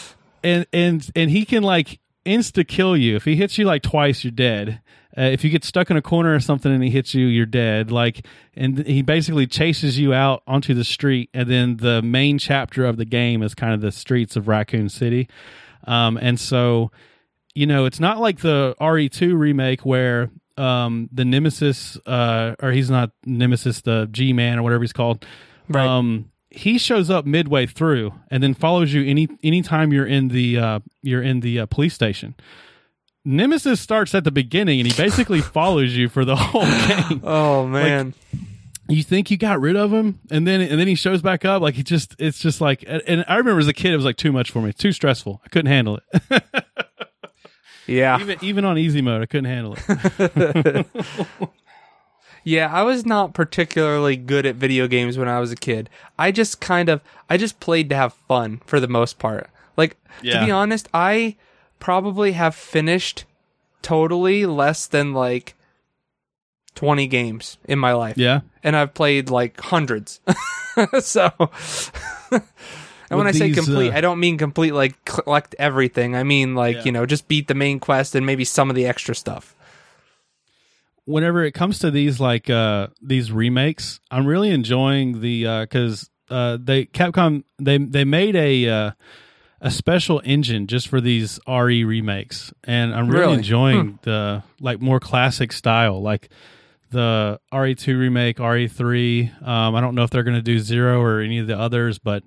and 0.42 0.66
and 0.72 1.10
and 1.16 1.30
he 1.30 1.44
can 1.44 1.62
like 1.62 2.00
insta 2.26 2.66
kill 2.66 2.96
you 2.96 3.16
if 3.16 3.24
he 3.24 3.36
hits 3.36 3.56
you 3.56 3.64
like 3.64 3.82
twice 3.82 4.24
you're 4.24 4.30
dead 4.32 4.80
Uh, 5.16 5.22
if 5.32 5.42
you 5.44 5.48
get 5.48 5.64
stuck 5.64 5.90
in 5.90 5.96
a 5.96 6.02
corner 6.02 6.34
or 6.34 6.40
something 6.40 6.70
and 6.70 6.82
he 6.84 6.90
hits 6.90 7.14
you, 7.14 7.26
you're 7.26 7.46
dead. 7.46 7.90
Like, 7.90 8.26
and 8.54 8.86
he 8.86 9.00
basically 9.00 9.46
chases 9.46 9.98
you 9.98 10.12
out 10.12 10.42
onto 10.46 10.74
the 10.74 10.84
street, 10.84 11.30
and 11.32 11.48
then 11.48 11.78
the 11.78 12.02
main 12.02 12.36
chapter 12.38 12.84
of 12.84 12.98
the 12.98 13.06
game 13.06 13.42
is 13.42 13.54
kind 13.54 13.72
of 13.72 13.80
the 13.80 13.92
streets 13.92 14.36
of 14.36 14.46
Raccoon 14.46 14.90
City. 14.90 15.26
Um, 15.86 16.18
and 16.20 16.38
so, 16.38 16.90
you 17.54 17.66
know, 17.66 17.84
it's 17.84 18.00
not 18.00 18.18
like 18.18 18.40
the 18.40 18.74
RE2 18.80 19.38
remake 19.38 19.86
where 19.86 20.30
um, 20.56 21.08
the 21.12 21.24
Nemesis, 21.24 21.98
uh, 22.06 22.54
or 22.62 22.72
he's 22.72 22.90
not 22.90 23.10
Nemesis, 23.24 23.82
the 23.82 24.08
G 24.10 24.32
Man 24.32 24.58
or 24.58 24.62
whatever 24.62 24.82
he's 24.82 24.92
called. 24.92 25.24
Right. 25.68 25.86
Um, 25.86 26.30
he 26.50 26.78
shows 26.78 27.10
up 27.10 27.26
midway 27.26 27.66
through 27.66 28.14
and 28.30 28.42
then 28.42 28.54
follows 28.54 28.92
you 28.92 29.04
any 29.04 29.28
anytime 29.42 29.92
you're 29.92 30.06
in 30.06 30.28
the 30.28 30.58
uh, 30.58 30.80
you're 31.02 31.22
in 31.22 31.40
the 31.40 31.60
uh, 31.60 31.66
police 31.66 31.94
station. 31.94 32.34
Nemesis 33.24 33.80
starts 33.80 34.14
at 34.14 34.24
the 34.24 34.30
beginning 34.30 34.80
and 34.80 34.90
he 34.90 34.96
basically 34.96 35.40
follows 35.42 35.96
you 35.96 36.08
for 36.08 36.24
the 36.24 36.36
whole 36.36 36.62
game. 37.08 37.20
Oh 37.24 37.66
man. 37.66 38.14
You 38.88 39.02
think 39.02 39.30
you 39.30 39.36
got 39.36 39.60
rid 39.60 39.76
of 39.76 39.92
him, 39.92 40.20
and 40.30 40.46
then 40.46 40.60
and 40.60 40.78
then 40.78 40.86
he 40.86 40.94
shows 40.94 41.22
back 41.22 41.44
up. 41.44 41.62
Like 41.62 41.74
he 41.74 41.82
just, 41.82 42.14
it's 42.18 42.38
just 42.38 42.60
like. 42.60 42.84
And 42.86 43.24
I 43.28 43.36
remember 43.36 43.58
as 43.58 43.68
a 43.68 43.72
kid, 43.72 43.92
it 43.92 43.96
was 43.96 44.04
like 44.04 44.16
too 44.16 44.32
much 44.32 44.50
for 44.50 44.62
me, 44.62 44.72
too 44.72 44.92
stressful. 44.92 45.40
I 45.44 45.48
couldn't 45.48 45.70
handle 45.70 45.98
it. 46.14 46.42
yeah. 47.86 48.20
even 48.20 48.38
even 48.42 48.64
on 48.64 48.78
easy 48.78 49.02
mode, 49.02 49.22
I 49.22 49.26
couldn't 49.26 49.46
handle 49.46 49.76
it. 49.76 50.86
Yeah, 52.46 52.72
I 52.72 52.84
was 52.84 53.04
not 53.04 53.34
particularly 53.34 54.14
good 54.14 54.46
at 54.46 54.54
video 54.54 54.86
games 54.86 55.18
when 55.18 55.26
I 55.26 55.40
was 55.40 55.50
a 55.50 55.56
kid. 55.56 55.90
I 56.16 56.30
just 56.30 56.60
kind 56.60 56.88
of 56.88 57.00
I 57.28 57.38
just 57.38 57.58
played 57.58 57.90
to 57.90 57.96
have 57.96 58.14
fun 58.14 58.60
for 58.64 58.78
the 58.78 58.86
most 58.86 59.18
part. 59.18 59.50
Like 59.76 59.96
to 60.22 60.44
be 60.44 60.52
honest, 60.52 60.88
I 60.94 61.34
probably 61.80 62.32
have 62.32 62.54
finished 62.54 63.24
totally 63.82 64.46
less 64.46 64.86
than 64.86 65.12
like 65.12 65.55
20 66.76 67.06
games 67.08 67.58
in 67.64 67.78
my 67.80 67.92
life. 67.94 68.16
Yeah, 68.16 68.40
And 68.62 68.76
I've 68.76 68.94
played 68.94 69.28
like 69.30 69.60
hundreds. 69.60 70.20
so 71.00 71.30
And 73.08 73.18
when 73.18 73.26
With 73.26 73.36
I 73.36 73.38
say 73.38 73.46
these, 73.48 73.56
complete, 73.56 73.92
uh, 73.92 73.96
I 73.96 74.00
don't 74.00 74.18
mean 74.18 74.36
complete 74.36 74.72
like 74.72 75.04
collect 75.04 75.54
everything. 75.60 76.16
I 76.16 76.22
mean 76.24 76.54
like, 76.56 76.76
Yeah. 76.76 76.82
you 76.84 76.92
know, 76.92 77.06
just 77.06 77.28
beat 77.28 77.46
the 77.48 77.54
main 77.54 77.78
quest 77.80 78.14
and 78.16 78.24
maybe 78.26 78.44
some 78.44 78.68
of 78.70 78.74
the 78.76 78.86
extra 78.86 79.14
stuff. 79.14 79.54
whenever 81.04 81.44
it 81.44 81.52
comes 81.52 81.78
to 81.80 81.90
these 81.90 82.18
like 82.20 82.50
uh 82.50 82.88
these 83.00 83.30
remakes, 83.32 84.00
I'm 84.10 84.26
really 84.26 84.50
enjoying 84.50 85.20
the 85.20 85.46
uh 85.46 85.60
because 85.62 86.10
uh 86.30 86.58
they 86.60 86.86
Capcom 86.86 87.44
they 87.58 87.78
they 87.78 88.04
made 88.04 88.34
a 88.36 88.68
uh 88.68 88.90
a 89.60 89.70
special 89.70 90.20
engine 90.24 90.66
just 90.66 90.88
for 90.88 91.00
these 91.00 91.38
RE 91.48 91.84
remakes, 91.84 92.52
and 92.64 92.94
I'm 92.94 93.08
really, 93.08 93.20
Really? 93.22 93.34
enjoying 93.38 93.98
the 94.02 94.42
like 94.60 94.80
more 94.82 95.00
classic 95.00 95.50
style, 95.52 96.02
like 96.02 96.28
the 96.90 97.40
RE2 97.52 97.98
remake, 97.98 98.38
RE3. 98.38 99.42
Um, 99.46 99.74
I 99.74 99.80
don't 99.80 99.94
know 99.94 100.02
if 100.02 100.10
they're 100.10 100.22
going 100.22 100.36
to 100.36 100.42
do 100.42 100.58
Zero 100.58 101.00
or 101.00 101.20
any 101.20 101.38
of 101.38 101.46
the 101.46 101.58
others, 101.58 101.98
but 101.98 102.22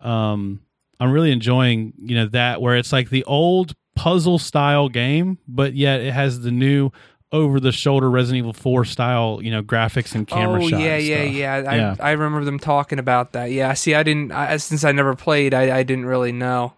um, 0.00 0.60
I'm 1.00 1.10
really 1.10 1.32
enjoying 1.32 1.92
you 1.98 2.16
know 2.16 2.26
that 2.28 2.60
where 2.60 2.76
it's 2.76 2.92
like 2.92 3.10
the 3.10 3.24
old 3.24 3.74
puzzle 3.96 4.38
style 4.38 4.88
game, 4.88 5.38
but 5.48 5.74
yet 5.74 6.00
it 6.00 6.12
has 6.12 6.40
the 6.40 6.50
new 6.50 6.90
over 7.32 7.58
the 7.58 7.72
shoulder 7.72 8.08
Resident 8.08 8.38
Evil 8.38 8.52
4 8.52 8.84
style, 8.84 9.40
you 9.42 9.50
know, 9.50 9.60
graphics 9.60 10.14
and 10.14 10.26
camera 10.26 10.62
oh 10.62 10.68
shots. 10.68 10.82
yeah, 10.82 10.96
yeah, 10.96 11.22
yeah. 11.22 11.54
I, 11.54 11.76
Yeah. 11.76 11.96
I 11.98 12.12
remember 12.12 12.44
them 12.44 12.60
talking 12.60 13.00
about 13.00 13.32
that. 13.32 13.50
Yeah. 13.50 13.74
See, 13.74 13.92
I 13.94 14.04
didn't 14.04 14.30
I, 14.30 14.56
since 14.58 14.84
I 14.84 14.92
never 14.92 15.16
played. 15.16 15.52
I, 15.52 15.78
I 15.78 15.82
didn't 15.82 16.06
really 16.06 16.30
know. 16.30 16.74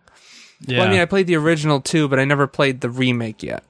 Yeah. 0.67 0.79
Well, 0.79 0.89
I 0.89 0.91
mean, 0.91 1.01
I 1.01 1.05
played 1.05 1.27
the 1.27 1.37
original 1.37 1.83
too, 1.83 2.09
but 2.09 2.19
I 2.19 2.25
never 2.25 2.47
played 2.47 2.81
the 2.81 2.89
remake 2.89 3.43
yet. 3.43 3.65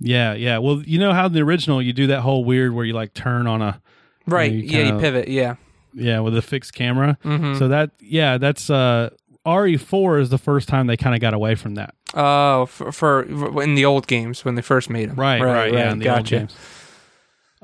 Yeah, 0.00 0.34
yeah. 0.34 0.58
Well, 0.58 0.82
you 0.84 0.98
know 0.98 1.12
how 1.12 1.26
in 1.26 1.32
the 1.32 1.40
original 1.42 1.80
you 1.82 1.92
do 1.92 2.06
that 2.08 2.20
whole 2.20 2.44
weird 2.44 2.74
where 2.74 2.84
you 2.84 2.92
like 2.92 3.14
turn 3.14 3.46
on 3.46 3.62
a 3.62 3.80
Right? 4.26 4.50
you 4.52 4.58
yeah, 4.60 4.78
you 4.78 4.84
kinda- 4.86 5.00
pivot. 5.00 5.28
Yeah. 5.28 5.54
yeah 5.92 6.20
with 6.20 6.36
a 6.36 6.42
fixed 6.42 6.74
camera. 6.74 7.18
hmm 7.22 7.54
So 7.54 7.68
that 7.68 7.90
yeah, 8.00 8.38
that's 8.38 8.70
uh 8.70 9.10
RE4 9.46 10.20
is 10.20 10.30
the 10.30 10.38
first 10.38 10.68
time 10.68 10.86
they 10.86 10.96
kind 10.96 11.14
of 11.14 11.20
got 11.20 11.34
away 11.34 11.54
from 11.54 11.74
that. 11.74 11.94
Oh, 12.14 12.64
for, 12.66 12.90
for 12.92 13.22
in 13.62 13.74
the 13.74 13.84
old 13.84 14.06
games 14.06 14.44
when 14.44 14.54
they 14.54 14.62
first 14.62 14.88
made 14.88 15.10
them. 15.10 15.16
Right, 15.16 15.40
right, 15.42 15.72
yeah, 15.72 15.92
in 15.92 15.98
the 15.98 16.08
old 16.08 16.20
gotcha. 16.20 16.38
games. 16.38 16.56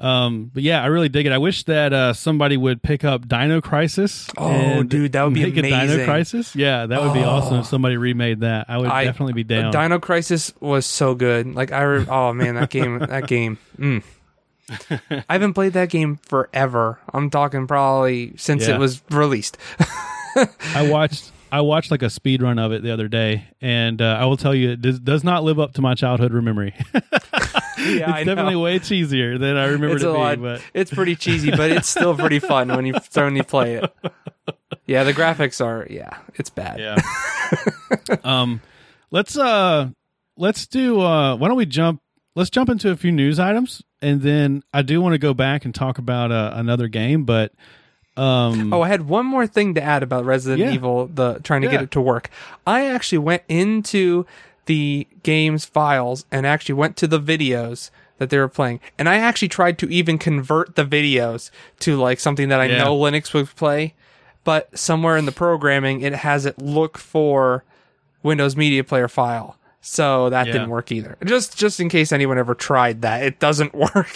Um, 0.00 0.50
but 0.54 0.62
yeah, 0.62 0.82
I 0.82 0.86
really 0.86 1.10
dig 1.10 1.26
it. 1.26 1.32
I 1.32 1.36
wish 1.38 1.64
that 1.64 1.92
uh, 1.92 2.12
somebody 2.14 2.56
would 2.56 2.82
pick 2.82 3.04
up 3.04 3.28
Dino 3.28 3.60
Crisis. 3.60 4.28
Oh, 4.38 4.82
dude, 4.82 5.12
that 5.12 5.24
would 5.24 5.34
be 5.34 5.42
make 5.42 5.56
a 5.58 5.62
Dino. 5.62 6.04
Crisis. 6.06 6.56
Yeah, 6.56 6.86
that 6.86 7.02
would 7.02 7.12
be 7.12 7.20
Oh. 7.20 7.28
awesome 7.28 7.58
if 7.60 7.66
somebody 7.66 7.96
remade 7.98 8.40
that. 8.40 8.66
I 8.70 8.78
would 8.78 8.88
I- 8.88 9.04
definitely 9.04 9.34
be 9.34 9.44
down. 9.44 9.72
Dino 9.72 9.98
Crisis 9.98 10.52
was 10.58 10.86
so 10.86 11.14
good. 11.14 11.54
Like 11.54 11.70
I, 11.72 11.82
re- 11.82 12.06
oh 12.08 12.32
man, 12.32 12.54
that 12.54 12.70
game, 12.70 12.98
that 12.98 13.26
game. 13.26 13.58
Mm. 13.78 14.02
I 15.10 15.32
haven't 15.32 15.54
played 15.54 15.72
that 15.74 15.90
game 15.90 16.16
forever. 16.22 16.98
I'm 17.12 17.28
talking 17.28 17.66
probably 17.66 18.32
since 18.36 18.66
Yeah. 18.68 18.76
it 18.76 18.78
was 18.78 19.02
released. 19.10 19.58
I 20.74 20.88
watched 20.88 21.30
I 21.52 21.60
watched 21.62 21.90
like 21.90 22.02
a 22.02 22.10
speed 22.10 22.40
run 22.40 22.58
of 22.60 22.70
it 22.72 22.82
the 22.82 22.92
other 22.92 23.08
day, 23.08 23.44
and 23.60 24.00
uh, 24.00 24.16
I 24.20 24.24
will 24.26 24.36
tell 24.36 24.54
you, 24.54 24.70
it 24.70 24.80
does, 24.80 25.00
does 25.00 25.24
not 25.24 25.42
live 25.42 25.58
up 25.58 25.72
to 25.74 25.82
my 25.82 25.94
childhood 25.94 26.32
memory. 26.32 26.72
yeah, 27.78 28.16
it's 28.16 28.26
definitely 28.26 28.56
way 28.56 28.78
cheesier 28.78 29.38
than 29.38 29.56
I 29.56 29.64
remember 29.66 29.96
it's 29.96 30.04
it 30.04 30.12
being. 30.12 30.42
But 30.42 30.62
It's 30.74 30.90
pretty 30.90 31.16
cheesy, 31.16 31.50
but 31.50 31.70
it's 31.70 31.88
still 31.88 32.14
pretty 32.16 32.38
fun 32.38 32.68
when 32.68 32.86
you 32.86 32.94
when 33.14 33.36
you 33.36 33.44
play 33.44 33.74
it. 33.74 33.92
Yeah, 34.86 35.04
the 35.04 35.12
graphics 35.12 35.64
are 35.64 35.86
yeah, 35.90 36.18
it's 36.34 36.50
bad. 36.50 36.80
yeah. 36.80 36.96
um, 38.24 38.60
let's 39.10 39.36
uh, 39.38 39.90
let's 40.36 40.66
do 40.66 41.00
uh, 41.00 41.36
why 41.36 41.48
don't 41.48 41.56
we 41.56 41.66
jump? 41.66 42.00
Let's 42.36 42.50
jump 42.50 42.70
into 42.70 42.90
a 42.90 42.96
few 42.96 43.12
news 43.12 43.38
items, 43.40 43.82
and 44.00 44.22
then 44.22 44.62
I 44.72 44.82
do 44.82 45.00
want 45.00 45.14
to 45.14 45.18
go 45.18 45.34
back 45.34 45.64
and 45.64 45.74
talk 45.74 45.98
about 45.98 46.30
uh, 46.32 46.52
another 46.54 46.88
game, 46.88 47.24
but 47.24 47.52
um, 48.16 48.72
Oh, 48.72 48.82
I 48.82 48.88
had 48.88 49.08
one 49.08 49.26
more 49.26 49.46
thing 49.46 49.74
to 49.74 49.82
add 49.82 50.02
about 50.02 50.24
Resident 50.24 50.60
Yeah. 50.60 50.72
Evil, 50.72 51.06
the 51.08 51.40
trying 51.42 51.62
to 51.62 51.66
Yeah. 51.66 51.72
get 51.72 51.82
it 51.82 51.90
to 51.92 52.00
work. 52.00 52.30
I 52.66 52.86
actually 52.86 53.18
went 53.18 53.42
into 53.48 54.26
the 54.70 55.08
game's 55.24 55.64
files 55.64 56.24
and 56.30 56.46
actually 56.46 56.74
went 56.76 56.96
to 56.98 57.08
the 57.08 57.18
videos 57.20 57.90
that 58.18 58.30
they 58.30 58.38
were 58.38 58.46
playing, 58.48 58.78
and 58.98 59.08
I 59.08 59.16
actually 59.16 59.48
tried 59.48 59.78
to 59.78 59.88
even 59.92 60.16
convert 60.16 60.76
the 60.76 60.84
videos 60.84 61.50
to 61.80 61.96
like 61.96 62.20
something 62.20 62.48
that 62.50 62.60
I 62.60 62.66
Yeah. 62.66 62.84
know 62.84 62.96
Linux 62.96 63.34
would 63.34 63.52
play, 63.56 63.94
but 64.44 64.78
somewhere 64.78 65.16
in 65.16 65.24
the 65.26 65.32
programming 65.32 66.02
it 66.02 66.14
has 66.14 66.46
it 66.46 66.56
look 66.62 66.98
for 66.98 67.64
Windows 68.22 68.54
Media 68.56 68.84
Player 68.84 69.08
file. 69.08 69.56
So 69.80 70.28
that 70.30 70.46
Yeah. 70.46 70.52
didn't 70.52 70.68
work 70.68 70.92
either. 70.92 71.16
Just 71.24 71.56
just 71.58 71.80
in 71.80 71.88
case 71.88 72.12
anyone 72.12 72.38
ever 72.38 72.54
tried 72.54 73.00
that, 73.02 73.22
it 73.24 73.40
doesn't 73.40 73.74
work. 73.86 74.12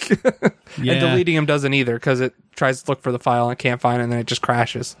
Yeah. 0.77 0.93
And 0.93 0.99
deleting 1.01 1.35
them 1.35 1.45
doesn't 1.47 1.73
either 1.73 1.95
because 1.95 2.21
it 2.21 2.33
tries 2.55 2.83
to 2.83 2.91
look 2.91 3.01
for 3.01 3.11
the 3.11 3.19
file 3.19 3.49
and 3.49 3.59
it 3.59 3.61
can't 3.61 3.81
find 3.81 3.99
it 3.99 4.03
and 4.03 4.11
then 4.13 4.19
it 4.19 4.27
just 4.27 4.41
crashes. 4.43 4.95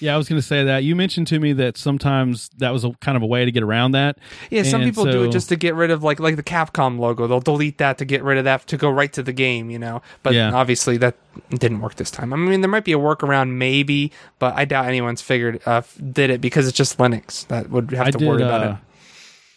Yeah, 0.00 0.14
I 0.14 0.16
was 0.16 0.28
going 0.28 0.40
to 0.40 0.46
say 0.46 0.64
that 0.64 0.84
you 0.84 0.94
mentioned 0.96 1.26
to 1.28 1.38
me 1.40 1.52
that 1.54 1.76
sometimes 1.76 2.48
that 2.58 2.70
was 2.70 2.84
a 2.84 2.90
kind 3.00 3.16
of 3.16 3.22
a 3.22 3.26
way 3.26 3.44
to 3.44 3.52
get 3.52 3.62
around 3.62 3.92
that. 3.92 4.18
Yeah, 4.50 4.62
some 4.62 4.82
And 4.82 4.90
people 4.90 5.04
do 5.04 5.24
it 5.24 5.32
just 5.32 5.48
to 5.50 5.56
get 5.56 5.74
rid 5.74 5.90
of 5.90 6.02
like 6.02 6.20
like 6.20 6.36
the 6.36 6.42
Capcom 6.42 6.98
logo. 6.98 7.26
They'll 7.26 7.40
delete 7.40 7.78
that 7.78 7.98
to 7.98 8.04
get 8.04 8.22
rid 8.22 8.38
of 8.38 8.44
that 8.44 8.66
to 8.68 8.76
go 8.76 8.90
right 8.90 9.12
to 9.12 9.22
the 9.22 9.32
game, 9.32 9.70
you 9.70 9.78
know. 9.78 10.02
But 10.22 10.34
Yeah. 10.34 10.52
obviously 10.52 10.96
that 10.98 11.16
didn't 11.50 11.80
work 11.80 11.94
this 11.96 12.10
time. 12.10 12.32
I 12.32 12.36
mean, 12.36 12.60
there 12.60 12.70
might 12.70 12.84
be 12.84 12.92
a 12.92 12.98
workaround, 12.98 13.50
maybe, 13.52 14.12
but 14.38 14.54
I 14.56 14.64
doubt 14.64 14.86
anyone's 14.86 15.22
figured 15.22 15.60
uh, 15.66 15.82
did 16.12 16.30
it 16.30 16.40
because 16.40 16.68
it's 16.68 16.76
just 16.76 16.98
Linux 16.98 17.46
that 17.48 17.70
would 17.70 17.90
have 17.92 18.08
I 18.08 18.10
to 18.10 18.18
did. 18.18 18.28
worry 18.28 18.42
about 18.42 18.62
uh, 18.62 18.70
it. 18.72 18.76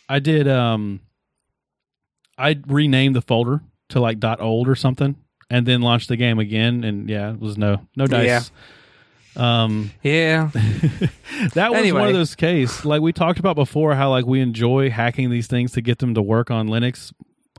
I 0.10 0.20
did. 0.20 0.48
Um, 0.48 1.02
I 2.38 2.60
renamed 2.68 3.16
the 3.16 3.22
folder 3.22 3.62
to 3.90 4.00
like 4.00 4.20
dot 4.20 4.40
old 4.42 4.68
or 4.70 4.76
something, 4.76 5.16
and 5.50 5.66
then 5.66 5.82
launched 5.82 6.08
the 6.10 6.18
game 6.18 6.40
again. 6.40 6.84
And 6.84 7.10
yeah, 7.10 7.32
it 7.32 7.40
was 7.40 7.58
no 7.58 7.88
no 7.96 8.06
dice. 8.08 8.26
Yeah. 8.28 8.42
Um, 9.38 9.92
Yeah, 10.04 10.50
that 11.54 11.72
was 11.72 11.94
one 11.94 12.08
of 12.08 12.14
those 12.14 12.36
cases 12.36 12.84
like 12.86 13.02
we 13.02 13.14
talked 13.14 13.40
about 13.40 13.56
before. 13.56 13.96
How 13.96 14.10
like 14.10 14.26
we 14.26 14.42
enjoy 14.42 14.90
hacking 14.90 15.30
these 15.30 15.48
things 15.48 15.72
to 15.74 15.82
get 15.82 16.00
them 16.00 16.16
to 16.16 16.22
work 16.22 16.52
on 16.52 16.68
Linux 16.68 17.14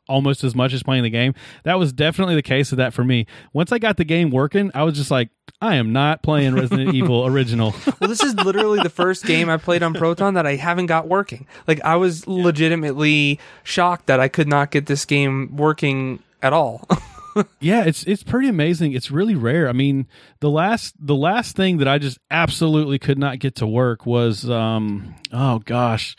almost 0.08 0.42
as 0.42 0.54
much 0.54 0.72
as 0.72 0.82
playing 0.82 1.02
the 1.02 1.10
game. 1.10 1.34
That 1.64 1.78
was 1.78 1.92
definitely 1.92 2.34
the 2.34 2.42
case 2.42 2.72
of 2.72 2.78
that 2.78 2.92
for 2.94 3.04
me. 3.04 3.26
Once 3.52 3.70
I 3.72 3.78
got 3.78 3.96
the 3.96 4.04
game 4.04 4.30
working, 4.30 4.70
I 4.74 4.82
was 4.82 4.96
just 4.96 5.10
like, 5.10 5.28
I 5.60 5.76
am 5.76 5.92
not 5.92 6.22
playing 6.22 6.54
Resident 6.54 6.94
Evil 6.94 7.26
original. 7.26 7.74
well, 8.00 8.08
this 8.08 8.22
is 8.22 8.34
literally 8.34 8.80
the 8.82 8.90
first 8.90 9.24
game 9.24 9.48
I 9.48 9.58
played 9.58 9.82
on 9.82 9.94
Proton 9.94 10.34
that 10.34 10.46
I 10.46 10.56
haven't 10.56 10.86
got 10.86 11.06
working. 11.06 11.46
Like 11.66 11.80
I 11.82 11.96
was 11.96 12.26
legitimately 12.26 13.38
shocked 13.62 14.06
that 14.06 14.18
I 14.18 14.28
could 14.28 14.48
not 14.48 14.70
get 14.70 14.86
this 14.86 15.04
game 15.04 15.56
working 15.56 16.22
at 16.42 16.52
all. 16.52 16.88
Yeah, 17.60 17.84
it's 17.84 18.04
it's 18.04 18.22
pretty 18.22 18.48
amazing. 18.48 18.92
It's 18.92 19.10
really 19.10 19.34
rare. 19.34 19.68
I 19.68 19.72
mean, 19.72 20.06
the 20.40 20.50
last 20.50 20.94
the 20.98 21.14
last 21.14 21.56
thing 21.56 21.78
that 21.78 21.88
I 21.88 21.98
just 21.98 22.18
absolutely 22.30 22.98
could 22.98 23.18
not 23.18 23.38
get 23.38 23.56
to 23.56 23.66
work 23.66 24.06
was 24.06 24.48
um 24.48 25.14
oh 25.32 25.58
gosh. 25.60 26.16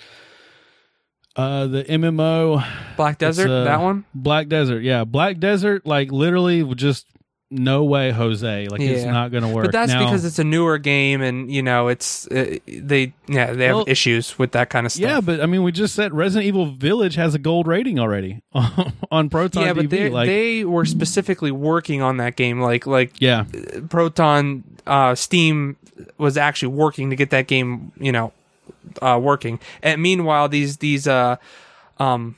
Uh 1.36 1.68
the 1.68 1.84
MMO 1.84 2.66
Black 2.98 3.18
Desert, 3.18 3.50
uh, 3.50 3.64
that 3.64 3.80
one. 3.82 4.06
Black 4.14 4.48
Desert. 4.48 4.82
Yeah, 4.82 5.06
Black 5.06 5.40
Desert 5.40 5.86
like 5.86 6.12
literally 6.12 6.64
just 6.76 7.06
no 7.52 7.84
way, 7.84 8.12
Jose. 8.12 8.68
Like 8.68 8.80
it's 8.82 9.06
not 9.06 9.32
going 9.32 9.44
to 9.44 9.50
work. 9.50 9.66
But 9.66 9.72
that's 9.72 9.92
Now- 9.92 10.06
because 10.06 10.24
it's 10.24 10.38
a 10.40 10.44
newer 10.44 10.78
game, 10.78 11.22
and 11.22 11.52
you 11.52 11.62
know, 11.64 11.88
it's 11.88 12.28
uh, 12.28 12.58
they 12.68 13.14
yeah 13.28 13.54
they 13.54 13.66
have 13.66 13.76
Well, 13.78 13.86
issues 13.88 14.38
with 14.38 14.52
that 14.52 14.70
kind 14.70 14.86
of 14.86 14.92
stuff. 14.92 15.02
yeah, 15.10 15.22
but 15.22 15.42
I 15.42 15.46
mean, 15.48 15.64
we 15.64 15.72
just 15.72 15.96
said 15.96 16.14
Resident 16.14 16.46
Evil 16.48 16.68
Village 16.68 17.16
has 17.16 17.34
a 17.34 17.40
gold 17.40 17.66
rating 17.68 18.00
already 18.00 18.42
on 19.12 19.30
Proton 19.30 19.64
yeah, 19.64 19.74
but 19.74 19.86
TV. 19.86 19.90
they 19.90 20.10
like, 20.10 20.28
they 20.28 20.64
were 20.66 20.86
specifically 20.86 21.52
working 21.52 22.02
on 22.02 22.18
that 22.18 22.36
game, 22.36 22.62
like 22.62 22.86
like 22.86 23.14
yeah, 23.20 23.46
Proton 23.90 24.64
uh, 24.86 25.16
Steam 25.16 25.76
was 26.18 26.38
actually 26.38 26.74
working 26.74 27.10
to 27.10 27.16
get 27.16 27.30
that 27.32 27.48
game, 27.48 27.92
you 28.00 28.12
know, 28.12 28.32
uh, 29.02 29.20
working. 29.22 29.60
And 29.82 30.02
meanwhile, 30.02 30.48
these 30.50 30.78
these 30.78 31.08
uh, 31.08 31.38
um, 32.00 32.36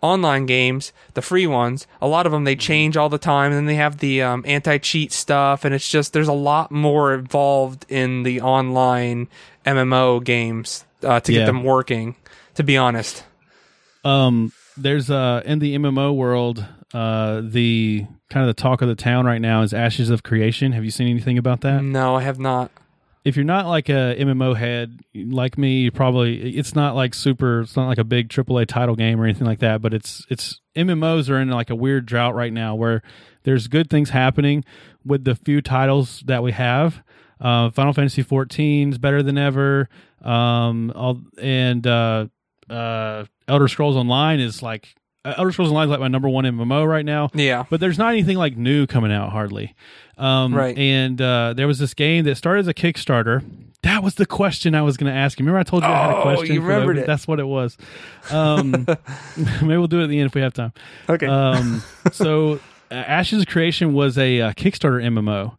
online 0.00 0.46
games, 0.46 0.92
the 1.14 1.22
free 1.22 1.46
ones, 1.46 1.86
a 2.00 2.06
lot 2.08 2.24
of 2.26 2.32
them 2.32 2.44
they 2.44 2.54
change 2.56 2.96
all 2.96 3.08
the 3.08 3.18
time, 3.18 3.50
and 3.52 3.56
then 3.58 3.66
they 3.66 3.74
have 3.74 3.98
the 3.98 4.22
um, 4.22 4.44
anti 4.46 4.78
cheat 4.78 5.12
stuff, 5.12 5.64
and 5.64 5.74
it's 5.74 5.88
just 5.88 6.12
there's 6.12 6.28
a 6.28 6.32
lot 6.32 6.70
more 6.70 7.14
involved 7.14 7.84
in 7.88 8.22
the 8.22 8.40
online 8.40 9.28
MMO 9.66 10.22
games 10.22 10.84
uh, 11.02 11.20
to 11.20 11.32
Yeah. 11.32 11.40
get 11.40 11.46
them 11.46 11.64
working. 11.64 12.14
To 12.54 12.62
be 12.64 12.76
honest, 12.76 13.24
um, 14.04 14.52
there's 14.76 15.10
uh 15.10 15.42
in 15.44 15.58
the 15.60 15.74
MMO 15.76 16.12
world, 16.14 16.64
uh, 16.92 17.40
the 17.44 18.06
kind 18.30 18.48
of 18.48 18.54
the 18.54 18.60
talk 18.60 18.82
of 18.82 18.88
the 18.88 18.94
town 18.94 19.26
right 19.26 19.40
now 19.40 19.62
is 19.62 19.72
Ashes 19.72 20.10
of 20.10 20.22
Creation. 20.22 20.72
Have 20.72 20.84
you 20.84 20.90
seen 20.90 21.08
anything 21.08 21.38
about 21.38 21.60
that? 21.62 21.82
no, 21.82 22.16
I 22.16 22.22
have 22.22 22.38
not. 22.38 22.70
If 23.28 23.36
you're 23.36 23.44
not 23.44 23.66
like 23.66 23.90
a 23.90 24.16
MMO 24.18 24.56
head 24.56 25.00
like 25.14 25.58
me, 25.58 25.82
you 25.82 25.90
probably 25.90 26.56
it's 26.56 26.74
not 26.74 26.94
like 26.94 27.12
super. 27.12 27.60
It's 27.60 27.76
not 27.76 27.86
like 27.86 27.98
a 27.98 28.04
big 28.04 28.30
AAA 28.30 28.66
title 28.66 28.96
game 28.96 29.20
or 29.20 29.24
anything 29.24 29.46
like 29.46 29.58
that. 29.58 29.82
But 29.82 29.92
it's 29.92 30.24
it's 30.30 30.60
MMOs 30.74 31.28
are 31.28 31.38
in 31.38 31.50
like 31.50 31.68
a 31.68 31.74
weird 31.74 32.06
drought 32.06 32.34
right 32.34 32.52
now 32.52 32.74
where 32.74 33.02
there's 33.42 33.68
good 33.68 33.90
things 33.90 34.10
happening 34.10 34.64
with 35.04 35.24
the 35.24 35.34
few 35.34 35.60
titles 35.60 36.22
that 36.26 36.42
we 36.42 36.52
have. 36.52 37.02
Uh, 37.38 37.70
Final 37.70 37.92
Fantasy 37.92 38.22
14 38.22 38.92
is 38.92 38.98
better 38.98 39.22
than 39.22 39.36
ever. 39.36 39.90
Um, 40.22 40.90
all, 40.96 41.20
and 41.40 41.86
uh, 41.86 42.26
uh, 42.70 43.26
Elder 43.46 43.68
Scrolls 43.68 43.96
Online 43.96 44.40
is 44.40 44.62
like 44.62 44.94
uh, 45.24 45.34
Elder 45.36 45.52
Scrolls 45.52 45.70
Online 45.70 45.86
is 45.86 45.90
like 45.90 46.00
my 46.00 46.08
number 46.08 46.28
one 46.28 46.44
MMO 46.44 46.86
right 46.88 47.04
now 47.04 47.28
Yeah, 47.34 47.64
but 47.70 47.80
there's 47.80 47.98
not 47.98 48.12
anything 48.12 48.36
like 48.36 48.56
new 48.56 48.86
coming 48.86 49.12
out 49.12 49.30
hardly. 49.32 49.74
Um, 50.16 50.54
Right. 50.54 50.76
And 50.78 51.20
uh, 51.20 51.54
there 51.56 51.66
was 51.66 51.78
this 51.78 51.94
game 51.94 52.24
that 52.24 52.36
started 52.36 52.60
as 52.60 52.68
a 52.68 52.74
Kickstarter. 52.74 53.44
That 53.82 54.02
was 54.02 54.16
the 54.16 54.26
question 54.26 54.74
I 54.74 54.82
was 54.82 54.96
going 54.96 55.12
to 55.12 55.16
ask 55.16 55.38
you. 55.38 55.44
Remember, 55.44 55.60
I 55.60 55.62
told 55.62 55.84
you 55.84 55.88
I 55.88 55.96
had 55.96 56.10
a 56.10 56.16
Oh, 56.16 56.22
question. 56.22 56.54
you 56.54 56.60
the- 56.60 56.66
remembered 56.66 56.98
it. 56.98 57.06
That's 57.06 57.28
what 57.28 57.38
it 57.38 57.46
was. 57.46 57.76
Um, 58.30 58.70
maybe 59.36 59.76
we'll 59.76 59.86
do 59.86 60.00
it 60.00 60.04
at 60.04 60.08
the 60.08 60.18
end 60.18 60.26
if 60.26 60.34
we 60.34 60.40
have 60.40 60.52
time. 60.54 60.72
okay. 61.08 61.26
Um, 61.26 61.82
so, 62.12 62.54
uh, 62.90 62.94
Ashes 62.94 63.42
of 63.42 63.46
Creation 63.48 63.92
was 63.92 64.18
a 64.18 64.40
uh, 64.40 64.52
Kickstarter 64.54 65.00
MMO, 65.04 65.56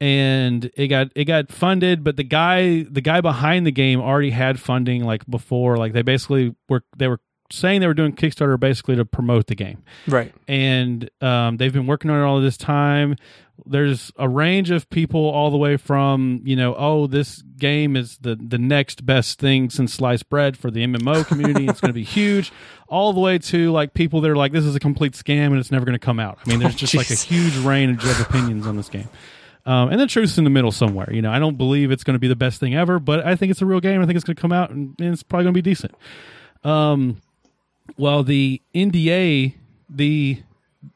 and 0.00 0.70
it 0.76 0.88
got 0.88 1.08
it 1.14 1.24
got 1.26 1.50
funded. 1.52 2.02
But 2.04 2.16
the 2.16 2.24
guy 2.24 2.82
the 2.82 3.00
guy 3.00 3.20
behind 3.20 3.66
the 3.66 3.70
game 3.72 4.00
already 4.00 4.30
had 4.30 4.58
funding 4.60 5.04
like 5.04 5.24
before. 5.28 5.76
Like 5.76 5.92
they 5.92 6.02
basically 6.02 6.54
were 6.68 6.82
they 6.96 7.08
were 7.08 7.20
saying 7.52 7.80
they 7.80 7.86
were 7.86 7.94
doing 7.94 8.14
Kickstarter 8.14 8.58
basically 8.58 8.96
to 8.96 9.04
promote 9.04 9.46
the 9.46 9.54
game 9.54 9.82
right. 10.06 10.34
and 10.48 11.08
um, 11.20 11.56
they've 11.56 11.72
been 11.72 11.86
working 11.86 12.10
on 12.10 12.20
it 12.20 12.24
all 12.24 12.40
this 12.40 12.56
time. 12.56 13.16
There's 13.64 14.10
a 14.16 14.28
range 14.28 14.70
of 14.70 14.90
people 14.90 15.20
all 15.20 15.50
the 15.50 15.56
way 15.56 15.76
from 15.76 16.40
you 16.44 16.56
know, 16.56 16.74
oh, 16.76 17.06
this 17.06 17.42
game 17.42 17.96
is 17.96 18.18
the 18.18 18.34
the 18.34 18.58
next 18.58 19.06
best 19.06 19.38
thing 19.38 19.70
since 19.70 19.94
sliced 19.94 20.28
bread 20.28 20.56
for 20.56 20.70
the 20.70 20.84
MMO 20.84 21.26
community. 21.28 21.68
it's 21.68 21.80
going 21.80 21.90
to 21.90 21.94
be 21.94 22.02
huge, 22.02 22.52
all 22.88 23.12
the 23.12 23.20
way 23.20 23.38
to 23.38 23.70
like 23.70 23.94
people 23.94 24.20
that 24.22 24.30
are 24.30 24.36
like, 24.36 24.52
this 24.52 24.64
is 24.64 24.74
a 24.74 24.80
complete 24.80 25.12
scam 25.12 25.46
and 25.46 25.58
it's 25.58 25.70
never 25.70 25.84
going 25.84 25.98
to 25.98 26.04
come 26.04 26.18
out. 26.18 26.38
I 26.44 26.48
mean, 26.48 26.58
there's 26.58 26.74
just 26.74 26.94
like 26.94 27.10
a 27.10 27.14
huge 27.14 27.56
range 27.58 28.02
of 28.04 28.20
opinions 28.20 28.66
on 28.66 28.76
this 28.76 28.88
game. 28.88 29.08
Um, 29.64 29.90
and 29.90 30.00
the 30.00 30.06
truth's 30.06 30.38
in 30.38 30.44
the 30.44 30.50
middle 30.50 30.72
somewhere. 30.72 31.12
You 31.12 31.22
know, 31.22 31.30
I 31.30 31.38
don't 31.38 31.56
believe 31.56 31.90
it's 31.90 32.04
going 32.04 32.14
to 32.14 32.20
be 32.20 32.28
the 32.28 32.36
best 32.36 32.58
thing 32.58 32.74
ever, 32.74 32.98
but 32.98 33.24
I 33.24 33.36
think 33.36 33.50
it's 33.50 33.62
a 33.62 33.66
real 33.66 33.80
game. 33.80 34.02
I 34.02 34.06
think 34.06 34.16
it's 34.16 34.24
going 34.24 34.34
to 34.36 34.40
come 34.40 34.52
out 34.52 34.70
and, 34.70 34.94
and 34.98 35.12
it's 35.12 35.22
probably 35.22 35.44
going 35.44 35.54
to 35.54 35.58
be 35.58 35.62
decent. 35.62 35.94
Um, 36.64 37.20
well, 37.96 38.22
the 38.22 38.60
NDA, 38.74 39.54
the 39.88 40.42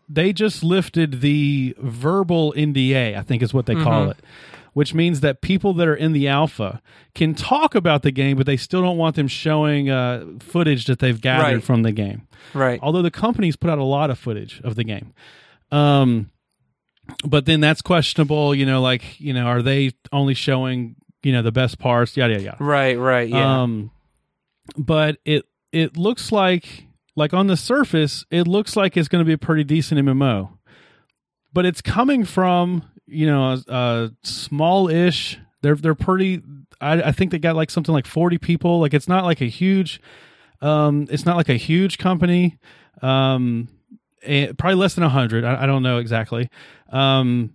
they 0.08 0.32
just 0.32 0.62
lifted 0.62 1.20
the 1.20 1.74
verbal 1.78 2.52
NDA, 2.56 3.16
I 3.16 3.22
think 3.22 3.42
is 3.42 3.52
what 3.52 3.66
they 3.66 3.74
call 3.74 4.10
it, 4.10 4.16
which 4.72 4.94
means 4.94 5.20
that 5.20 5.40
people 5.40 5.72
that 5.74 5.88
are 5.88 5.94
in 5.96 6.12
the 6.12 6.28
alpha 6.28 6.80
can 7.14 7.34
talk 7.34 7.74
about 7.74 8.02
the 8.02 8.10
game, 8.12 8.36
but 8.36 8.46
they 8.46 8.56
still 8.56 8.82
don't 8.82 8.96
want 8.98 9.16
them 9.16 9.26
showing 9.28 9.90
uh, 9.90 10.24
footage 10.40 10.86
that 10.86 10.98
they've 11.00 11.20
gathered 11.20 11.54
Right. 11.54 11.62
from 11.64 11.82
the 11.82 11.92
game. 11.92 12.26
Right. 12.54 12.78
Although 12.82 13.02
the 13.02 13.10
companies 13.10 13.56
put 13.56 13.68
out 13.70 13.78
a 13.78 13.84
lot 13.84 14.10
of 14.10 14.18
footage 14.18 14.60
of 14.62 14.74
the 14.76 14.84
game. 14.84 15.12
Um, 15.72 16.30
but 17.24 17.46
then 17.46 17.60
that's 17.60 17.82
questionable, 17.82 18.54
you 18.54 18.66
know, 18.66 18.80
like, 18.80 19.20
you 19.20 19.32
know, 19.32 19.46
are 19.46 19.62
they 19.62 19.92
only 20.12 20.34
showing, 20.34 20.96
you 21.22 21.32
know, 21.32 21.42
the 21.42 21.52
best 21.52 21.78
parts, 21.78 22.16
yada, 22.16 22.34
yada, 22.34 22.44
yada. 22.44 22.56
Right. 22.64 22.98
Right. 22.98 23.28
Yeah. 23.28 23.62
Um, 23.62 23.90
but 24.76 25.18
it 25.24 25.44
it 25.72 25.96
looks 25.96 26.32
like 26.32 26.85
like 27.16 27.34
on 27.34 27.46
the 27.46 27.56
surface, 27.56 28.24
it 28.30 28.46
looks 28.46 28.76
like 28.76 28.96
it's 28.96 29.08
going 29.08 29.20
to 29.20 29.26
be 29.26 29.32
a 29.32 29.38
pretty 29.38 29.64
decent 29.64 30.00
MMO, 30.00 30.50
but 31.52 31.66
it's 31.66 31.80
coming 31.80 32.24
from 32.24 32.84
you 33.06 33.26
know 33.26 33.52
a, 33.52 33.72
a 33.72 34.10
small-ish. 34.22 35.38
They're 35.62 35.74
they're 35.74 35.94
pretty. 35.94 36.42
I, 36.80 37.02
I 37.02 37.12
think 37.12 37.30
they 37.30 37.38
got 37.38 37.56
like 37.56 37.70
something 37.70 37.92
like 37.92 38.06
forty 38.06 38.38
people. 38.38 38.80
Like 38.80 38.94
it's 38.94 39.08
not 39.08 39.24
like 39.24 39.40
a 39.40 39.46
huge. 39.46 40.00
Um, 40.60 41.06
it's 41.10 41.24
not 41.24 41.36
like 41.36 41.48
a 41.48 41.54
huge 41.54 41.98
company. 41.98 42.58
Um, 43.02 43.68
and 44.22 44.56
probably 44.58 44.76
less 44.76 44.94
than 44.94 45.04
a 45.04 45.08
hundred. 45.08 45.44
I, 45.44 45.62
I 45.62 45.66
don't 45.66 45.82
know 45.82 45.98
exactly. 45.98 46.50
Um, 46.90 47.52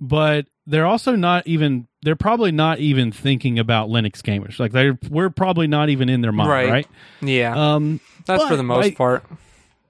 but 0.00 0.46
they're 0.66 0.86
also 0.86 1.16
not 1.16 1.46
even 1.46 1.86
they're 2.02 2.16
probably 2.16 2.52
not 2.52 2.80
even 2.80 3.12
thinking 3.12 3.58
about 3.58 3.88
Linux 3.88 4.20
gamers. 4.22 4.58
Like 4.58 4.72
they're 4.72 4.98
we're 5.08 5.30
probably 5.30 5.66
not 5.66 5.88
even 5.88 6.08
in 6.08 6.20
their 6.20 6.32
mind, 6.32 6.50
right? 6.50 6.70
Right. 6.70 6.88
yeah. 7.20 7.74
Um 7.74 8.00
That's 8.26 8.44
for 8.44 8.56
the 8.56 8.62
most 8.62 8.84
like, 8.84 8.96
part. 8.96 9.24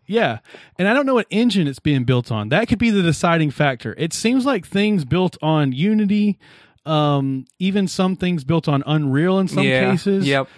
yeah. 0.07 0.39
And 0.79 0.89
I 0.89 0.95
don't 0.95 1.07
know 1.07 1.15
what 1.15 1.27
engine 1.31 1.67
it's 1.67 1.79
being 1.79 2.05
built 2.05 2.31
on. 2.31 2.51
That 2.51 2.69
could 2.69 2.79
be 2.79 2.91
the 2.91 3.03
deciding 3.03 3.51
factor. 3.51 3.95
It 3.99 4.13
seems 4.13 4.45
like 4.45 4.67
things 4.67 5.05
built 5.05 5.37
on 5.43 5.73
Unity, 5.73 6.39
um, 6.85 7.47
even 7.59 7.89
some 7.89 8.17
things 8.17 8.45
built 8.45 8.69
on 8.69 8.83
Unreal 8.87 9.39
in 9.39 9.49
some 9.49 9.65
yeah. 9.65 9.91
cases. 9.91 10.27
Yep. 10.27 10.49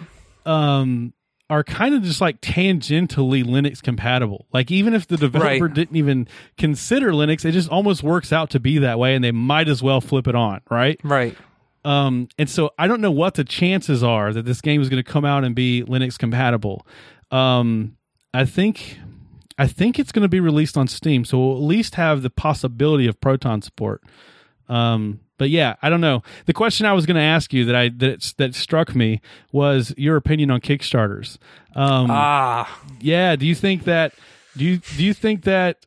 Um 0.45 1.13
are 1.49 1.63
kind 1.63 1.93
of 1.93 2.01
just 2.01 2.21
like 2.21 2.41
tangentially 2.41 3.43
Linux 3.43 3.81
compatible. 3.81 4.47
Like 4.51 4.71
even 4.71 4.93
if 4.93 5.07
the 5.07 5.17
developer 5.17 5.65
Right. 5.65 5.73
didn't 5.73 5.95
even 5.95 6.27
consider 6.57 7.11
Linux, 7.11 7.45
it 7.45 7.51
just 7.51 7.69
almost 7.69 8.01
works 8.03 8.33
out 8.33 8.49
to 8.51 8.59
be 8.59 8.79
that 8.79 8.97
way 8.97 9.13
and 9.15 9.23
they 9.23 9.31
might 9.31 9.67
as 9.67 9.83
well 9.83 10.01
flip 10.01 10.27
it 10.27 10.35
on, 10.35 10.61
right? 10.71 10.99
Right. 11.03 11.35
Um, 11.83 12.29
and 12.39 12.49
so 12.49 12.71
I 12.79 12.87
don't 12.87 12.99
know 12.99 13.11
what 13.11 13.35
the 13.35 13.43
chances 13.43 14.03
are 14.03 14.33
that 14.33 14.43
this 14.45 14.59
game 14.59 14.81
is 14.81 14.89
going 14.89 15.03
to 15.03 15.09
come 15.11 15.23
out 15.23 15.43
and 15.43 15.53
be 15.53 15.83
Linux 15.83 16.17
compatible. 16.17 16.85
Um, 17.29 17.95
I 18.33 18.45
think, 18.45 18.97
I 19.59 19.67
think 19.67 19.99
it's 19.99 20.11
going 20.11 20.23
to 20.23 20.27
be 20.29 20.39
released 20.39 20.77
on 20.77 20.87
Steam, 20.87 21.23
so 21.25 21.37
we'll 21.37 21.57
at 21.57 21.61
least 21.63 21.93
have 21.95 22.23
the 22.23 22.31
possibility 22.31 23.05
of 23.05 23.21
Proton 23.21 23.61
support. 23.61 24.01
Um, 24.67 25.19
but 25.37 25.49
yeah, 25.49 25.75
I 25.81 25.89
don't 25.89 26.01
know. 26.01 26.23
The 26.45 26.53
question 26.53 26.85
I 26.85 26.93
was 26.93 27.05
going 27.05 27.15
to 27.15 27.21
ask 27.21 27.53
you 27.53 27.65
that 27.65 27.75
I 27.75 27.89
that 27.97 28.33
that 28.37 28.55
struck 28.55 28.95
me 28.95 29.21
was 29.51 29.93
your 29.97 30.15
opinion 30.15 30.51
on 30.51 30.61
Kickstarters. 30.61 31.37
Um, 31.75 32.07
Ah. 32.09 32.81
yeah, 33.01 33.35
do 33.35 33.45
you 33.45 33.55
think 33.55 33.83
that 33.83 34.13
do 34.57 34.63
you 34.65 34.77
do 34.77 35.03
you 35.03 35.13
think 35.13 35.43
that 35.43 35.85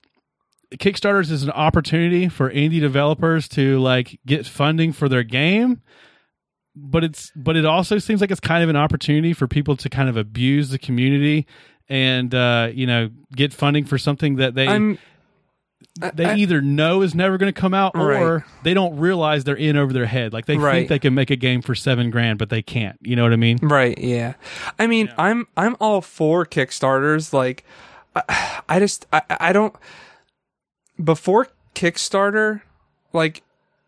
Kickstarters 0.76 1.30
is 1.30 1.42
an 1.44 1.50
opportunity 1.50 2.28
for 2.28 2.50
indie 2.50 2.80
developers 2.80 3.48
to 3.48 3.78
like 3.78 4.20
get 4.26 4.46
funding 4.46 4.92
for 4.92 5.08
their 5.08 5.22
game? 5.22 5.80
But 6.76 7.02
it's 7.04 7.32
but 7.34 7.56
it 7.56 7.64
also 7.64 7.98
seems 7.98 8.20
like 8.20 8.30
it's 8.30 8.40
kind 8.40 8.62
of 8.62 8.68
an 8.68 8.76
opportunity 8.76 9.32
for 9.32 9.48
people 9.48 9.76
to 9.76 9.88
kind 9.88 10.08
of 10.08 10.16
abuse 10.16 10.68
the 10.70 10.78
community 10.78 11.46
and 11.88 12.32
uh, 12.34 12.70
you 12.72 12.86
know 12.86 13.08
get 13.34 13.52
funding 13.54 13.84
for 13.84 13.96
something 13.98 14.36
that 14.36 14.54
they 14.54 14.68
I'm. 14.68 14.98
They 16.14 16.24
I- 16.24 16.34
either 16.36 16.60
know 16.60 17.02
is 17.02 17.14
never 17.14 17.38
going 17.38 17.52
to 17.52 17.60
come 17.60 17.74
out 17.74 17.92
or 17.96 18.44
they 18.62 18.72
don't 18.74 18.98
realize 18.98 19.44
they're 19.44 19.56
in 19.56 19.76
over 19.76 19.92
their 19.92 20.06
head. 20.06 20.32
Like 20.32 20.46
they 20.46 20.56
think 20.56 20.88
they 20.88 20.98
can 20.98 21.14
make 21.14 21.30
a 21.30 21.36
game 21.36 21.60
for 21.62 21.74
seven 21.74 22.10
grand, 22.10 22.38
but 22.38 22.50
they 22.50 22.62
can't. 22.62 22.96
You 23.02 23.16
know 23.16 23.22
what 23.24 23.32
I 23.32 23.36
mean? 23.36 23.58
Right. 23.62 23.98
Yeah. 23.98 24.34
I 24.78 24.86
mean, 24.86 25.12
I'm 25.18 25.46
I'm 25.56 25.76
all 25.80 26.00
for 26.00 26.46
Kickstarters. 26.46 27.32
Like, 27.32 27.64
I, 28.14 28.60
I 28.68 28.78
just 28.78 29.06
I, 29.12 29.22
I 29.28 29.52
don't. 29.52 29.74
Before 31.02 31.48
Kickstarter, 31.74 32.62
like 33.12 33.42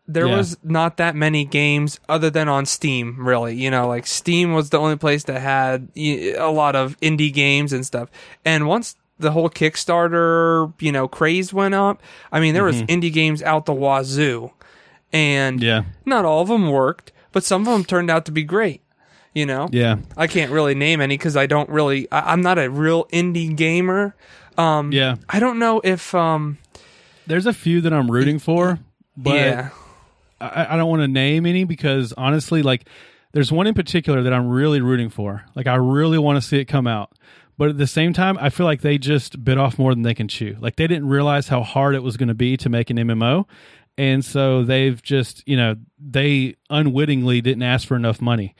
there 0.07 0.27
Yeah. 0.27 0.37
was 0.37 0.57
not 0.63 0.97
that 0.97 1.15
many 1.15 1.45
games 1.45 1.99
other 2.09 2.29
than 2.29 2.47
on 2.49 2.65
Steam. 2.65 3.15
Really, 3.25 3.55
you 3.55 3.69
know, 3.69 3.87
like 3.87 4.07
Steam 4.07 4.53
was 4.53 4.69
the 4.69 4.79
only 4.79 4.95
place 4.97 5.23
that 5.25 5.39
had 5.41 5.89
a 5.95 6.49
lot 6.51 6.75
of 6.75 6.99
indie 7.01 7.33
games 7.33 7.73
and 7.73 7.85
stuff. 7.85 8.09
And 8.45 8.67
once 8.67 8.95
the 9.21 9.31
whole 9.31 9.49
Kickstarter, 9.49 10.73
you 10.79 10.91
know, 10.91 11.07
craze 11.07 11.53
went 11.53 11.73
up, 11.73 12.01
I 12.31 12.39
mean, 12.39 12.53
there 12.53 12.63
was 12.63 12.81
indie 12.83 13.13
games 13.13 13.41
out 13.41 13.65
the 13.65 13.73
wazoo, 13.73 14.51
and 15.13 15.61
Yeah, 15.61 15.83
not 16.05 16.25
all 16.25 16.41
of 16.41 16.47
them 16.47 16.69
worked, 16.69 17.11
but 17.31 17.43
some 17.43 17.61
of 17.61 17.73
them 17.73 17.85
turned 17.85 18.09
out 18.09 18.25
to 18.25 18.31
be 18.31 18.43
great. 18.43 18.81
You 19.33 19.45
know, 19.45 19.69
yeah, 19.71 19.97
I 20.17 20.27
can't 20.27 20.51
really 20.51 20.75
name 20.75 20.99
any 20.99 21.15
because 21.15 21.37
I 21.37 21.45
don't 21.45 21.69
really. 21.69 22.11
I, 22.11 22.33
I'm 22.33 22.41
not 22.41 22.59
a 22.59 22.69
real 22.69 23.05
indie 23.05 23.55
gamer. 23.55 24.13
Um, 24.57 24.91
yeah. 24.91 25.15
I 25.29 25.39
don't 25.39 25.57
know 25.57 25.79
if 25.83 26.13
um, 26.13 26.57
There's 27.27 27.45
a 27.45 27.53
few 27.53 27.79
that 27.81 27.93
I'm 27.93 28.11
rooting 28.11 28.39
for. 28.39 28.79
but 29.15 29.35
yeah. 29.35 29.69
I, 30.41 30.73
I 30.73 30.77
don't 30.77 30.89
want 30.89 31.01
to 31.03 31.07
name 31.07 31.45
any 31.45 31.63
because 31.63 32.13
honestly, 32.17 32.61
like 32.61 32.85
there's 33.31 33.51
one 33.51 33.67
in 33.67 33.73
particular 33.73 34.23
that 34.23 34.33
I'm 34.33 34.49
really 34.49 34.81
rooting 34.81 35.09
for. 35.09 35.45
Like 35.55 35.67
I 35.67 35.75
really 35.75 36.17
want 36.17 36.41
to 36.41 36.41
see 36.41 36.59
it 36.59 36.65
come 36.65 36.85
out. 36.87 37.13
But 37.61 37.69
at 37.69 37.77
the 37.77 37.85
same 37.85 38.11
time, 38.11 38.39
I 38.41 38.49
feel 38.49 38.65
like 38.65 38.81
they 38.81 38.97
just 38.97 39.43
bit 39.43 39.59
off 39.59 39.77
more 39.77 39.93
than 39.93 40.01
they 40.01 40.15
can 40.15 40.27
chew. 40.27 40.57
Like 40.59 40.77
they 40.77 40.87
didn't 40.87 41.07
realize 41.09 41.49
how 41.49 41.61
hard 41.61 41.93
it 41.93 42.01
was 42.01 42.17
going 42.17 42.29
to 42.29 42.33
be 42.33 42.57
to 42.57 42.69
make 42.69 42.89
an 42.89 42.97
MMO. 42.97 43.45
And 43.99 44.25
so 44.25 44.63
they've 44.63 44.99
just, 44.99 45.47
you 45.47 45.55
know, 45.55 45.75
they 45.99 46.55
unwittingly 46.71 47.39
didn't 47.39 47.61
ask 47.61 47.87
for 47.87 47.95
enough 47.95 48.19
money. 48.19 48.55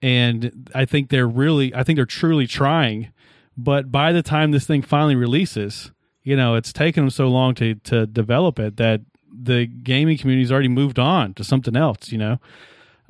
And 0.00 0.70
I 0.74 0.86
think 0.86 1.10
they're 1.10 1.28
really, 1.28 1.74
I 1.74 1.82
think 1.82 1.98
they're 1.98 2.06
truly 2.06 2.46
trying. 2.46 3.12
But 3.58 3.92
by 3.92 4.12
the 4.12 4.22
time 4.22 4.52
this 4.52 4.66
thing 4.66 4.80
finally 4.80 5.16
releases, 5.16 5.92
you 6.22 6.34
know, 6.34 6.54
it's 6.54 6.72
taken 6.72 7.04
them 7.04 7.10
so 7.10 7.28
long 7.28 7.54
to, 7.56 7.74
to 7.74 8.06
develop 8.06 8.58
it 8.58 8.78
that 8.78 9.02
the 9.30 9.66
gaming 9.66 10.16
community's 10.16 10.50
already 10.50 10.68
moved 10.68 10.98
on 10.98 11.34
to 11.34 11.44
something 11.44 11.76
else, 11.76 12.10
you 12.10 12.16
know? 12.16 12.38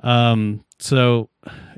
Um, 0.03 0.65
so 0.81 1.31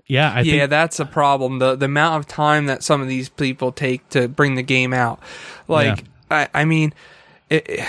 yeah, 0.09 0.32
I 0.32 0.40
yeah, 0.40 0.52
think 0.52 0.70
that's 0.70 0.98
a 0.98 1.04
problem. 1.04 1.59
The 1.59 1.76
the 1.76 1.84
amount 1.84 2.18
of 2.20 2.26
time 2.26 2.66
that 2.66 2.82
some 2.82 3.02
of 3.02 3.09
these 3.09 3.28
people 3.28 3.72
take 3.72 4.09
to 4.11 4.26
bring 4.26 4.54
the 4.54 4.62
game 4.62 4.94
out, 4.94 5.20
like 5.68 6.04
I, 6.30 6.48
I 6.54 6.64
mean, 6.64 6.94
it, 7.50 7.80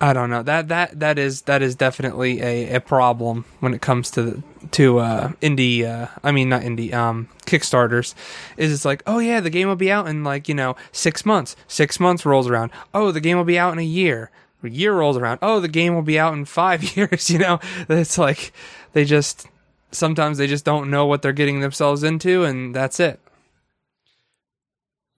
I 0.00 0.14
don't 0.14 0.30
know 0.30 0.42
that 0.42 0.68
that 0.68 0.98
that 1.00 1.18
is 1.18 1.42
that 1.42 1.62
is 1.62 1.74
definitely 1.74 2.40
a, 2.40 2.76
a 2.76 2.80
problem 2.80 3.44
when 3.60 3.74
it 3.74 3.82
comes 3.82 4.10
to 4.12 4.42
to 4.72 4.98
uh, 4.98 5.32
indie. 5.42 5.84
Uh, 5.84 6.08
I 6.24 6.32
mean, 6.32 6.48
not 6.48 6.62
indie. 6.62 6.92
Um, 6.92 7.28
Kickstarters 7.46 8.14
is 8.56 8.72
it's 8.72 8.84
like, 8.84 9.02
oh 9.06 9.18
yeah, 9.18 9.40
the 9.40 9.50
game 9.50 9.68
will 9.68 9.76
be 9.76 9.92
out 9.92 10.08
in 10.08 10.24
like 10.24 10.48
you 10.48 10.54
know 10.54 10.74
six 10.90 11.26
months. 11.26 11.54
Six 11.68 12.00
months 12.00 12.24
rolls 12.24 12.48
around. 12.48 12.72
Oh, 12.94 13.12
the 13.12 13.20
game 13.20 13.36
will 13.36 13.44
be 13.44 13.58
out 13.58 13.72
in 13.72 13.78
a 13.78 13.84
year. 13.84 14.30
A 14.64 14.68
year 14.70 14.94
rolls 14.94 15.16
around. 15.16 15.38
Oh, 15.42 15.60
the 15.60 15.68
game 15.68 15.94
will 15.94 16.02
be 16.02 16.18
out 16.18 16.32
in 16.32 16.46
five 16.46 16.82
years. 16.96 17.28
You 17.28 17.38
know, 17.38 17.60
it's 17.88 18.16
like 18.16 18.52
they 18.94 19.04
just 19.04 19.46
sometimes 19.92 20.38
they 20.38 20.46
just 20.46 20.64
don't 20.64 20.90
know 20.90 21.06
what 21.06 21.22
they're 21.22 21.32
getting 21.32 21.60
themselves 21.60 22.02
into, 22.02 22.44
and 22.44 22.74
that's 22.74 22.98
it. 23.00 23.20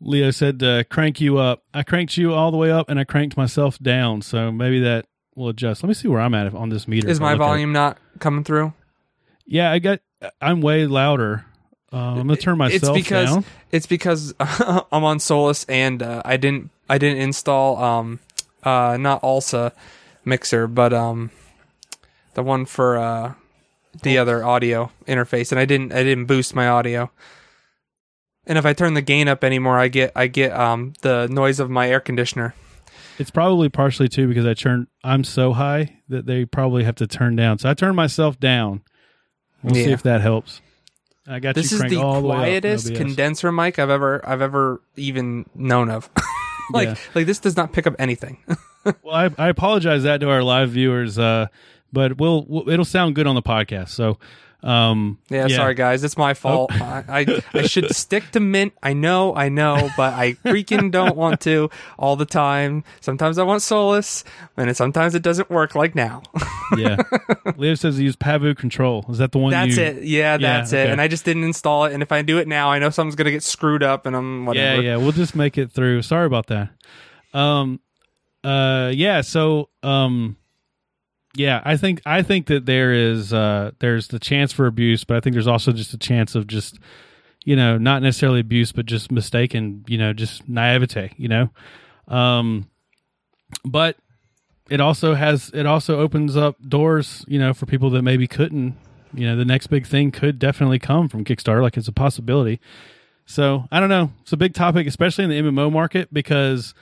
Leo 0.01 0.31
said 0.31 0.59
to 0.61 0.85
crank 0.91 1.20
you 1.20 1.39
up. 1.39 1.62
I 1.72 1.83
cranked 1.83 2.16
you 2.16 2.35
all 2.35 2.51
the 2.51 2.57
way 2.57 2.70
up 2.70 2.91
and 2.91 2.99
I 3.01 3.05
cranked 3.05 3.37
myself 3.37 3.79
down. 3.79 4.20
So 4.20 4.53
maybe 4.53 4.81
that 4.81 5.07
will 5.35 5.49
adjust. 5.49 5.83
Let 5.83 5.89
me 5.89 5.95
see 5.95 6.09
where 6.09 6.20
I'm 6.20 6.35
at 6.35 6.53
on 6.55 6.68
this 6.68 6.87
meter. 6.87 7.09
Is 7.09 7.20
my 7.20 7.35
volume 7.35 7.72
not 7.72 7.97
coming 8.18 8.45
through? 8.45 8.75
Yeah, 9.47 9.70
I 9.70 9.79
got. 9.79 10.01
I'm 10.41 10.61
way 10.61 10.87
louder. 10.87 11.47
Uh, 11.93 11.97
I'm 11.97 12.27
gonna 12.27 12.37
turn 12.37 12.59
myself 12.59 12.97
it's 12.97 13.07
because 13.07 13.31
down. 13.31 13.45
it's 13.70 13.87
because 13.87 14.35
I'm 14.41 15.05
on 15.05 15.20
Solus 15.20 15.64
and 15.64 16.03
uh, 16.03 16.22
I 16.25 16.37
didn't 16.37 16.70
I 16.89 16.99
didn't 16.99 17.18
install 17.18 17.81
um 17.81 18.18
uh 18.64 18.97
not 18.99 19.22
Alsa 19.22 19.70
mixer 20.25 20.66
but 20.66 20.93
um 20.93 21.31
the 22.33 22.43
one 22.43 22.64
for 22.64 22.97
uh 22.99 23.35
the 24.03 24.18
other 24.18 24.45
audio 24.45 24.90
interface 25.07 25.51
and 25.53 25.59
I 25.59 25.64
didn't 25.64 25.92
I 25.92 26.03
didn't 26.03 26.26
boost 26.26 26.55
my 26.55 26.68
audio. 26.68 27.11
And 28.47 28.59
if 28.59 28.66
I 28.66 28.72
turn 28.74 28.95
the 28.95 29.03
gain 29.03 29.28
up 29.28 29.42
anymore, 29.45 29.78
I 29.78 29.88
get 29.88 30.12
I 30.14 30.26
get 30.26 30.53
um 30.53 30.92
the 31.03 31.26
noise 31.28 31.61
of 31.61 31.70
my 31.70 31.88
air 31.88 32.01
conditioner. 32.01 32.55
It's 33.18 33.30
probably 33.30 33.68
partially 33.68 34.09
too 34.09 34.26
because 34.28 34.45
I 34.45 34.55
turned. 34.55 34.88
I'm 35.05 35.22
so 35.24 35.53
high 35.53 35.99
that 36.09 36.26
they 36.26 36.45
probably 36.45 36.84
have 36.84 36.97
to 36.97 37.07
turn 37.07 37.36
down. 37.36 37.59
So 37.59 37.70
I 37.70 37.74
turn 37.74 37.95
myself 37.95 38.38
down. 38.40 38.82
We'll 39.62 39.74
see 39.74 39.92
if 39.92 40.03
that 40.03 40.20
helps. 40.20 40.61
I 41.26 41.38
got 41.38 41.55
This 41.55 41.70
you 41.72 41.82
is 41.82 41.90
the 41.90 41.97
all 41.97 42.20
the 42.20 42.26
way 42.28 42.34
up. 42.34 42.38
no 42.42 42.42
quietest 42.42 42.86
BS. 42.88 42.97
condenser 42.97 43.51
mic 43.53 43.78
I've 43.78 43.88
ever 43.88 44.20
I've 44.28 44.42
ever 44.42 44.82
even 44.97 45.47
known 45.55 45.88
of. 45.90 46.11
like 46.70 46.88
Yeah. 46.88 46.95
like 47.14 47.26
this 47.26 47.38
does 47.38 47.57
not 47.57 47.72
pick 47.72 47.86
up 47.86 47.95
anything. 47.99 48.38
Well, 49.03 49.14
I, 49.14 49.30
I 49.38 49.49
apologize 49.49 50.03
that 50.03 50.20
to 50.20 50.28
our 50.28 50.42
live 50.42 50.68
viewers, 50.72 51.18
uh, 51.18 51.47
but 51.95 52.18
we'll, 52.18 52.45
we'll 52.47 52.68
it'll 52.68 52.84
sound 52.84 53.14
good 53.14 53.26
on 53.26 53.34
the 53.34 53.42
podcast. 53.42 53.88
So, 53.90 54.18
um, 54.62 55.18
Yeah, 55.28 55.47
sorry 55.49 55.74
guys, 55.74 56.03
it's 56.05 56.16
my 56.16 56.32
fault. 56.32 56.72
I, 56.72 57.05
I 57.09 57.42
I 57.59 57.62
should 57.66 57.95
stick 57.95 58.30
to 58.32 58.40
mint. 58.40 58.72
I 58.82 58.95
know, 58.95 59.34
I 59.34 59.49
know, 59.51 59.90
but 59.97 60.14
I 60.14 60.32
freaking 60.45 60.90
don't 60.90 61.16
want 61.16 61.40
to 61.42 61.68
all 61.99 62.16
the 62.16 62.24
time. 62.24 62.82
Sometimes 63.03 63.36
I 63.38 63.42
want 63.42 63.61
Solus, 63.62 64.24
and 64.57 64.70
it, 64.70 64.76
sometimes 64.76 65.14
it 65.14 65.22
doesn't 65.22 65.51
work. 65.51 65.74
Like 65.74 65.95
now. 65.95 66.22
yeah. 66.78 66.97
Leo 67.57 67.74
says 67.74 67.99
he 67.99 68.05
used 68.05 68.18
Pavu 68.18 68.57
Control. 68.57 69.05
Is 69.11 69.18
that 69.18 69.32
the 69.32 69.38
one? 69.38 69.51
that's 69.51 69.76
you, 69.76 69.82
it. 69.82 70.03
Yeah, 70.05 70.38
that's 70.38 70.72
it. 70.72 70.78
okay. 70.78 70.90
And 70.90 70.99
I 71.01 71.09
just 71.09 71.24
didn't 71.26 71.45
install 71.45 71.84
it. 71.84 71.92
And 71.92 72.03
if 72.03 72.11
I 72.11 72.22
do 72.22 72.38
it 72.38 72.49
now, 72.49 72.70
I 72.70 72.78
know 72.78 72.88
something's 72.90 73.16
gonna 73.16 73.30
get 73.32 73.42
screwed 73.42 73.82
up, 73.82 74.07
and 74.07 74.16
I'm 74.16 74.40
Yeah, 74.42 74.47
whatever. 74.47 74.82
yeah. 74.82 74.97
We'll 74.97 75.12
just 75.12 75.36
make 75.36 75.59
it 75.59 75.72
through. 75.72 76.01
Sorry 76.03 76.24
about 76.26 76.47
that. 76.47 76.70
Um, 77.34 77.80
uh, 78.42 78.92
yeah. 78.95 79.20
So, 79.20 79.68
um, 79.82 80.36
yeah, 81.37 81.61
I 81.64 81.76
think 81.76 82.01
I 82.07 82.22
think 82.22 82.47
that 82.47 82.66
there 82.66 82.93
is 82.93 83.32
uh 83.32 83.72
there's 83.80 84.09
the 84.09 84.18
chance 84.18 84.53
for 84.53 84.66
abuse, 84.66 85.05
but 85.05 85.16
I 85.16 85.20
think 85.20 85.35
there's 85.35 85.49
also 85.49 85.72
just 85.72 85.93
a 85.93 85.99
chance 85.99 86.35
of 86.35 86.47
just 86.47 86.78
you 87.45 87.57
know 87.57 87.76
not 87.78 88.03
necessarily 88.03 88.41
abuse, 88.41 88.72
but 88.72 88.87
just 88.87 89.11
mistaken, 89.11 89.85
you 89.89 89.99
know, 89.99 90.12
just 90.12 90.49
naivete, 90.49 91.12
you 91.16 91.28
know. 91.28 91.51
Um, 92.09 92.68
but 93.64 93.97
it 94.70 94.80
also 94.80 95.14
has 95.14 95.51
it 95.55 95.66
also 95.66 95.99
opens 96.01 96.37
up 96.37 96.57
doors, 96.66 97.24
you 97.28 97.39
know, 97.39 97.53
for 97.53 97.66
people 97.66 97.91
that 97.91 98.03
maybe 98.03 98.26
couldn't. 98.26 98.76
You 99.12 99.26
know, 99.28 99.37
the 99.37 99.45
next 99.45 99.68
big 99.68 99.87
thing 99.87 100.11
could 100.11 100.39
definitely 100.39 100.80
come 100.80 101.09
from 101.09 101.24
Kickstarter. 101.24 101.62
Like 101.62 101.76
it's 101.76 101.89
a 101.89 101.93
possibility. 101.93 102.61
So 103.26 103.66
I 103.70 103.80
don't 103.80 103.89
know. 103.89 104.11
It's 104.22 104.32
a 104.32 104.37
big 104.37 104.55
topic, 104.55 104.87
especially 104.87 105.24
in 105.24 105.30
the 105.30 105.41
MMO 105.41 105.70
market, 105.70 106.12
because 106.12 106.74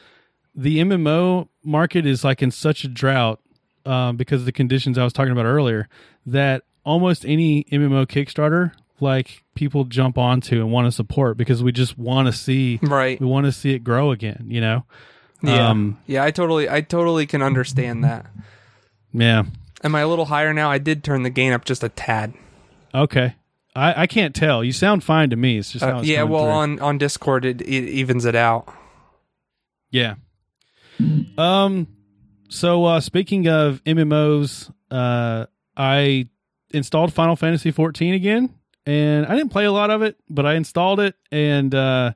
the 0.54 0.78
MMO 0.78 1.48
market 1.64 2.06
is 2.06 2.24
like 2.24 2.42
in 2.42 2.50
such 2.50 2.84
a 2.84 2.88
drought 2.88 3.40
um, 3.86 4.16
because 4.16 4.40
of 4.42 4.46
the 4.46 4.52
conditions 4.52 4.98
I 4.98 5.04
was 5.04 5.12
talking 5.12 5.32
about 5.32 5.44
earlier 5.46 5.88
that 6.26 6.62
almost 6.84 7.24
any 7.24 7.64
MMO 7.64 8.06
Kickstarter, 8.06 8.72
like 9.00 9.42
people 9.54 9.84
jump 9.84 10.16
onto 10.18 10.56
and 10.60 10.70
want 10.72 10.86
to 10.86 10.92
support 10.92 11.36
because 11.36 11.62
we 11.62 11.72
just 11.72 11.98
want 11.98 12.26
to 12.26 12.32
see 12.32 12.78
Right. 12.82 13.20
we 13.20 13.26
want 13.26 13.46
to 13.46 13.52
see 13.52 13.72
it 13.74 13.80
grow 13.80 14.10
again. 14.12 14.44
You 14.48 14.60
know? 14.60 14.84
Yeah. 15.42 15.68
Um, 15.70 15.98
yeah. 16.06 16.22
I 16.24 16.30
totally, 16.30 16.68
I 16.70 16.80
totally 16.82 17.26
can 17.26 17.42
understand 17.42 18.04
that. 18.04 18.26
yeah. 19.12 19.42
Am 19.84 19.94
I 19.96 20.00
a 20.02 20.08
little 20.08 20.26
higher 20.26 20.54
now? 20.54 20.70
I 20.70 20.78
did 20.78 21.02
turn 21.02 21.24
the 21.24 21.30
gain 21.30 21.52
up 21.52 21.64
just 21.64 21.82
a 21.82 21.88
tad. 21.88 22.32
Okay. 22.94 23.34
I, 23.74 24.02
I 24.02 24.06
can't 24.06 24.32
tell. 24.34 24.62
You 24.62 24.70
sound 24.70 25.02
fine 25.02 25.30
to 25.30 25.36
me. 25.36 25.58
It's 25.58 25.72
just 25.72 25.84
how 25.84 25.96
Uh, 25.96 25.98
it's 26.00 26.08
yeah. 26.08 26.22
Well, 26.22 26.44
through. 26.44 26.52
on 26.52 26.78
on 26.80 26.98
Discord, 26.98 27.44
it, 27.44 27.60
it 27.62 27.66
evens 27.88 28.24
it 28.24 28.36
out. 28.36 28.68
Yeah. 29.90 30.14
Um. 31.38 31.86
So 32.52 32.84
uh, 32.84 33.00
speaking 33.00 33.48
of 33.48 33.82
MMOs, 33.84 34.70
uh, 34.90 35.46
I 35.74 36.28
installed 36.70 37.12
Final 37.14 37.34
Fantasy 37.34 37.70
14 37.70 38.12
again, 38.12 38.54
and 38.84 39.24
I 39.24 39.34
didn't 39.36 39.48
play 39.52 39.64
a 39.64 39.72
lot 39.72 39.88
of 39.90 40.02
it, 40.02 40.16
but 40.28 40.44
I 40.44 40.54
installed 40.56 41.00
it, 41.00 41.14
and 41.30 41.74
uh, 41.74 42.12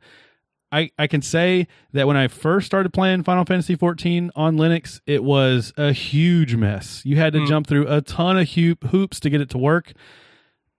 I 0.70 0.90
I 0.98 1.06
can 1.06 1.22
say 1.22 1.68
that 1.94 2.06
when 2.06 2.18
I 2.18 2.28
first 2.28 2.66
started 2.66 2.92
playing 2.92 3.22
Final 3.22 3.46
Fantasy 3.46 3.76
14 3.76 4.30
on 4.36 4.56
Linux, 4.56 5.00
it 5.06 5.24
was 5.24 5.72
a 5.78 5.92
huge 5.92 6.54
mess. 6.54 7.00
You 7.06 7.16
had 7.16 7.32
to 7.32 7.40
Hmm. 7.40 7.46
jump 7.46 7.66
through 7.66 7.86
a 7.88 8.02
ton 8.02 8.36
of 8.36 8.50
hoop, 8.50 8.84
hoops 8.88 9.18
to 9.20 9.30
get 9.30 9.40
it 9.40 9.48
to 9.50 9.58
work. 9.58 9.94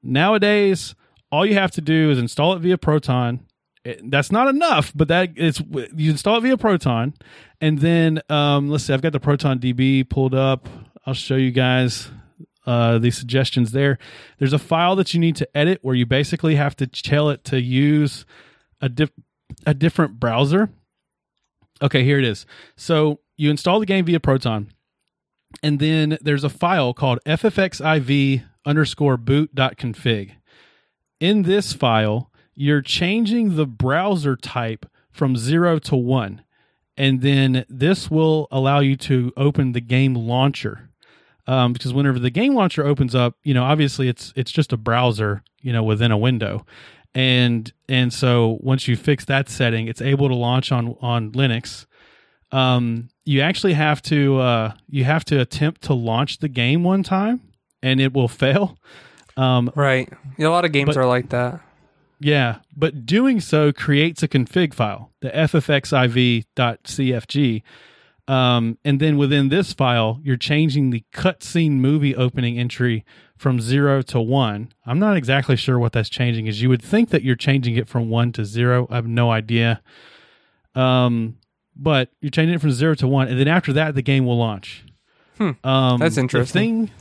Nowadays, 0.04 0.94
all 1.32 1.46
you 1.48 1.56
have 1.56 1.72
to 1.72 1.82
do 1.82 2.12
is 2.12 2.20
install 2.20 2.54
it 2.54 2.60
via 2.60 2.78
Proton. 2.78 3.40
It- 3.84 4.10
that's 4.12 4.32
not 4.32 4.48
enough, 4.48 4.92
but 4.96 5.08
that 5.10 5.32
it's 5.36 5.62
you 5.96 6.12
install 6.12 6.38
it 6.38 6.42
via 6.42 6.58
Proton, 6.58 7.14
and 7.62 7.80
then 7.80 8.22
um, 8.30 8.70
let's 8.70 8.84
see. 8.86 8.94
I've 8.94 9.02
got 9.02 9.14
the 9.14 9.20
Proton 9.20 9.60
DB 9.60 10.08
pulled 10.08 10.34
up. 10.36 10.68
I'll 11.06 11.14
show 11.14 11.36
you 11.36 11.52
guys 11.52 12.10
uh, 12.66 12.98
the 12.98 13.12
suggestions 13.12 13.72
there. 13.72 13.98
There's 14.40 14.54
a 14.54 14.60
file 14.60 14.96
that 14.98 15.14
you 15.14 15.20
need 15.20 15.38
to 15.38 15.48
edit 15.58 15.80
where 15.84 15.96
you 15.96 16.06
basically 16.06 16.56
have 16.56 16.76
to 16.78 16.88
tell 16.88 17.30
it 17.30 17.44
to 17.46 17.62
use 17.62 18.26
a 18.82 18.90
diff- 18.90 19.12
a 19.66 19.74
different 19.74 20.20
browser. 20.20 20.70
Okay, 21.82 22.04
here 22.04 22.18
it 22.20 22.26
is. 22.26 22.46
So 22.76 23.20
you 23.38 23.50
install 23.52 23.80
the 23.80 23.86
game 23.86 24.04
via 24.06 24.20
Proton, 24.20 24.70
and 25.64 25.80
then 25.80 26.18
there's 26.22 26.44
a 26.44 26.50
file 26.50 26.94
called 26.94 27.20
ffxiv 27.26 28.44
underscore 28.66 29.16
boot 29.18 29.56
dot 29.56 29.78
config. 29.78 30.32
In 31.20 31.44
this 31.44 31.72
file, 31.74 32.32
you're 32.60 32.82
changing 32.82 33.56
the 33.56 33.66
browser 33.68 34.36
type 34.36 34.86
from 35.12 35.38
zero 35.38 35.78
to 35.80 35.96
one, 35.96 36.42
and 36.98 37.22
then 37.22 37.64
this 37.70 38.10
will 38.12 38.48
allow 38.52 38.80
you 38.80 38.96
to 38.98 39.32
open 39.38 39.72
the 39.74 39.82
game 39.82 40.14
launcher. 40.16 40.90
Um, 41.46 41.72
because 41.72 41.94
whenever 41.94 42.20
the 42.20 42.30
game 42.32 42.56
launcher 42.56 42.86
opens 42.86 43.16
up, 43.16 43.36
you 43.44 43.54
know, 43.54 43.64
obviously 43.64 44.10
it's 44.10 44.34
it's 44.36 44.52
just 44.52 44.74
a 44.74 44.78
browser, 44.78 45.44
you 45.62 45.72
know, 45.72 45.84
within 45.84 46.12
a 46.12 46.18
window, 46.18 46.66
and 47.16 47.72
and 47.88 48.12
so 48.12 48.58
once 48.60 48.88
you 48.88 48.98
fix 48.98 49.24
that 49.26 49.48
setting, 49.50 49.88
it's 49.88 50.02
able 50.02 50.28
to 50.28 50.36
launch 50.36 50.72
on 50.74 50.96
on 51.00 51.32
Linux. 51.32 51.86
Um, 52.52 53.10
you 53.26 53.42
actually 53.42 53.74
have 53.74 54.02
to 54.04 54.40
uh, 54.40 54.74
you 54.90 55.04
have 55.04 55.24
to 55.26 55.40
attempt 55.40 55.84
to 55.84 55.94
launch 55.94 56.40
the 56.40 56.50
game 56.50 56.84
one 56.84 57.04
time, 57.04 57.42
and 57.82 58.02
it 58.02 58.14
will 58.14 58.28
fail. 58.28 58.78
Um, 59.38 59.72
Right. 59.76 60.12
Yeah, 60.38 60.48
a 60.48 60.50
lot 60.50 60.66
of 60.66 60.72
games 60.72 60.88
But- 60.88 60.98
are 60.98 61.06
like 61.06 61.30
that. 61.30 61.62
Yeah, 62.20 62.60
but 62.76 63.06
doing 63.06 63.40
so 63.40 63.72
creates 63.72 64.24
a 64.24 64.28
config 64.28 64.74
file, 64.74 65.12
the 65.22 65.30
ffxiv.cfg. 66.46 67.64
Um, 68.28 68.78
and 68.84 69.00
then 69.00 69.18
within 69.18 69.48
this 69.50 69.72
file, 69.72 70.20
you're 70.22 70.36
changing 70.36 70.90
the 70.90 71.04
cutscene 71.14 71.74
movie 71.78 72.14
opening 72.16 72.60
entry 72.60 73.06
from 73.38 73.62
zero 73.62 74.02
to 74.02 74.20
one. 74.20 74.74
I'm 74.86 75.00
not 75.00 75.16
exactly 75.16 75.56
sure 75.56 75.80
what 75.80 75.94
that's 75.94 76.10
changing. 76.10 76.48
Is 76.48 76.62
you 76.62 76.68
would 76.68 76.82
think 76.82 77.10
that 77.12 77.24
you're 77.24 77.38
changing 77.38 77.78
it 77.78 77.88
from 77.88 78.10
one 78.10 78.34
to 78.34 78.44
zero. 78.44 78.86
I 78.90 78.96
have 78.96 79.08
no 79.08 79.32
idea. 79.32 79.82
Um, 80.76 81.38
but 81.76 82.10
you're 82.20 82.30
changing 82.32 82.56
it 82.56 82.62
from 82.62 82.72
zero 82.72 82.96
to 82.96 83.08
one, 83.08 83.28
and 83.30 83.40
then 83.40 83.48
after 83.48 83.72
that, 83.74 83.96
the 83.96 84.02
game 84.02 84.26
will 84.26 84.38
launch. 84.38 84.84
Hmm. 85.38 85.52
Um, 85.64 86.00
That's 86.00 86.16
the 86.16 86.22
interesting. 86.22 86.88
thing- 86.88 86.96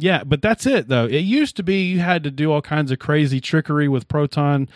yeah, 0.00 0.24
but 0.24 0.40
that's 0.40 0.66
it 0.66 0.88
though. 0.88 1.04
It 1.04 1.20
used 1.20 1.56
to 1.56 1.62
be 1.62 1.82
you 1.84 1.98
had 2.00 2.24
to 2.24 2.30
do 2.30 2.50
all 2.52 2.62
kinds 2.62 2.90
of 2.90 2.98
crazy 2.98 3.40
trickery 3.40 3.88
with 3.88 4.08
Proton, 4.08 4.68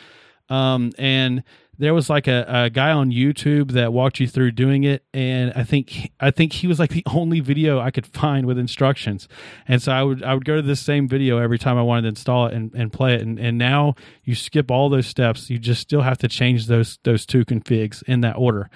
um, 0.48 0.92
and 0.98 1.42
there 1.78 1.94
was 1.94 2.08
like 2.10 2.28
a, 2.28 2.44
a 2.46 2.70
guy 2.70 2.90
on 2.90 3.10
YouTube 3.10 3.72
that 3.72 3.92
walked 3.92 4.20
you 4.20 4.28
through 4.28 4.52
doing 4.52 4.84
it, 4.84 5.02
and 5.14 5.52
I 5.56 5.64
think 5.64 6.12
I 6.20 6.30
think 6.30 6.52
he 6.52 6.66
was 6.66 6.78
like 6.78 6.90
the 6.90 7.02
only 7.06 7.40
video 7.40 7.80
I 7.80 7.90
could 7.90 8.06
find 8.06 8.46
with 8.46 8.58
instructions, 8.58 9.26
and 9.66 9.80
so 9.80 9.92
I 9.92 10.02
would 10.02 10.22
I 10.22 10.34
would 10.34 10.44
go 10.44 10.56
to 10.56 10.62
this 10.62 10.80
same 10.80 11.08
video 11.08 11.38
every 11.38 11.58
time 11.58 11.78
I 11.78 11.82
wanted 11.82 12.02
to 12.02 12.08
install 12.08 12.46
it 12.46 12.54
and, 12.54 12.72
and 12.74 12.92
play 12.92 13.14
it, 13.14 13.22
and, 13.22 13.38
and 13.38 13.56
now 13.56 13.94
you 14.24 14.34
skip 14.34 14.70
all 14.70 14.90
those 14.90 15.06
steps. 15.06 15.48
You 15.48 15.58
just 15.58 15.80
still 15.80 16.02
have 16.02 16.18
to 16.18 16.28
change 16.28 16.66
those 16.66 16.98
those 17.04 17.24
two 17.24 17.46
configs 17.46 18.02
in 18.02 18.20
that 18.20 18.36
order. 18.36 18.68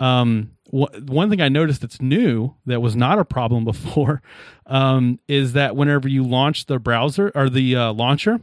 Um, 0.00 0.50
wh- 0.70 0.92
one 1.08 1.30
thing 1.30 1.40
I 1.40 1.48
noticed 1.48 1.80
that's 1.82 2.00
new 2.02 2.54
that 2.66 2.80
was 2.82 2.96
not 2.96 3.18
a 3.18 3.24
problem 3.24 3.64
before 3.72 4.22
um, 4.66 5.18
is 5.28 5.52
that 5.52 5.76
whenever 5.76 6.08
you 6.08 6.24
launch 6.24 6.66
the 6.66 6.78
browser 6.78 7.30
or 7.34 7.48
the 7.48 7.76
uh, 7.76 7.92
launcher, 7.92 8.40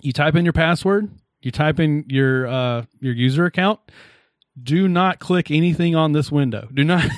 you 0.00 0.12
type 0.12 0.34
in 0.36 0.44
your 0.44 0.52
password, 0.52 1.10
you 1.40 1.50
type 1.50 1.80
in 1.80 2.04
your 2.08 2.46
uh, 2.46 2.84
your 3.00 3.14
user 3.14 3.44
account. 3.44 3.80
Do 4.62 4.86
not 4.86 5.18
click 5.18 5.50
anything 5.50 5.96
on 5.96 6.12
this 6.12 6.30
window. 6.30 6.68
Do 6.72 6.84
not. 6.84 7.04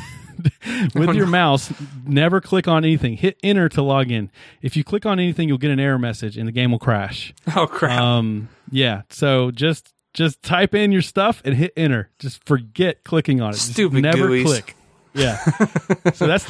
with 0.97 1.09
Oh, 1.09 1.12
your 1.12 1.26
no. 1.26 1.30
mouse, 1.32 1.72
never 2.05 2.40
click 2.40 2.66
on 2.66 2.84
anything. 2.84 3.16
Hit 3.16 3.38
enter 3.45 3.68
to 3.68 3.82
log 3.82 4.11
in. 4.11 4.30
If 4.62 4.76
you 4.76 4.82
click 4.82 5.07
on 5.07 5.20
anything, 5.20 5.47
you'll 5.49 5.59
get 5.59 5.70
an 5.70 5.78
error 5.78 5.99
message 5.99 6.36
and 6.36 6.49
the 6.49 6.53
game 6.53 6.72
will 6.72 6.78
crash. 6.80 7.32
Oh 7.57 7.66
crap! 7.68 8.01
Um, 8.01 8.49
yeah. 8.70 9.03
So 9.11 9.51
just 9.53 9.92
just 10.14 10.42
type 10.42 10.74
in 10.74 10.92
your 10.92 11.02
stuff 11.02 11.42
and 11.44 11.54
hit 11.54 11.72
enter. 11.76 12.08
Just 12.18 12.44
forget 12.46 13.04
clicking 13.04 13.40
on 13.40 13.50
it. 13.50 13.54
Just 13.54 13.72
Stupid 13.72 14.02
never 14.02 14.28
GUIs. 14.28 14.44
click. 14.44 14.76
Yeah. 15.12 15.36
so 16.14 16.26
that's 16.26 16.46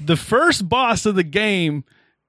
the 0.00 0.16
first 0.16 0.68
boss 0.68 1.04
of 1.06 1.16
the 1.16 1.24
game. 1.24 1.84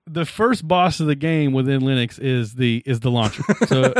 The 0.08 0.26
first 0.26 0.68
boss 0.68 1.00
of 1.00 1.06
the 1.06 1.16
game 1.16 1.54
within 1.54 1.82
Linux 1.82 2.20
is 2.20 2.56
the 2.56 2.82
is 2.86 3.00
the 3.02 3.12
launcher. 3.12 3.44
So 3.68 3.94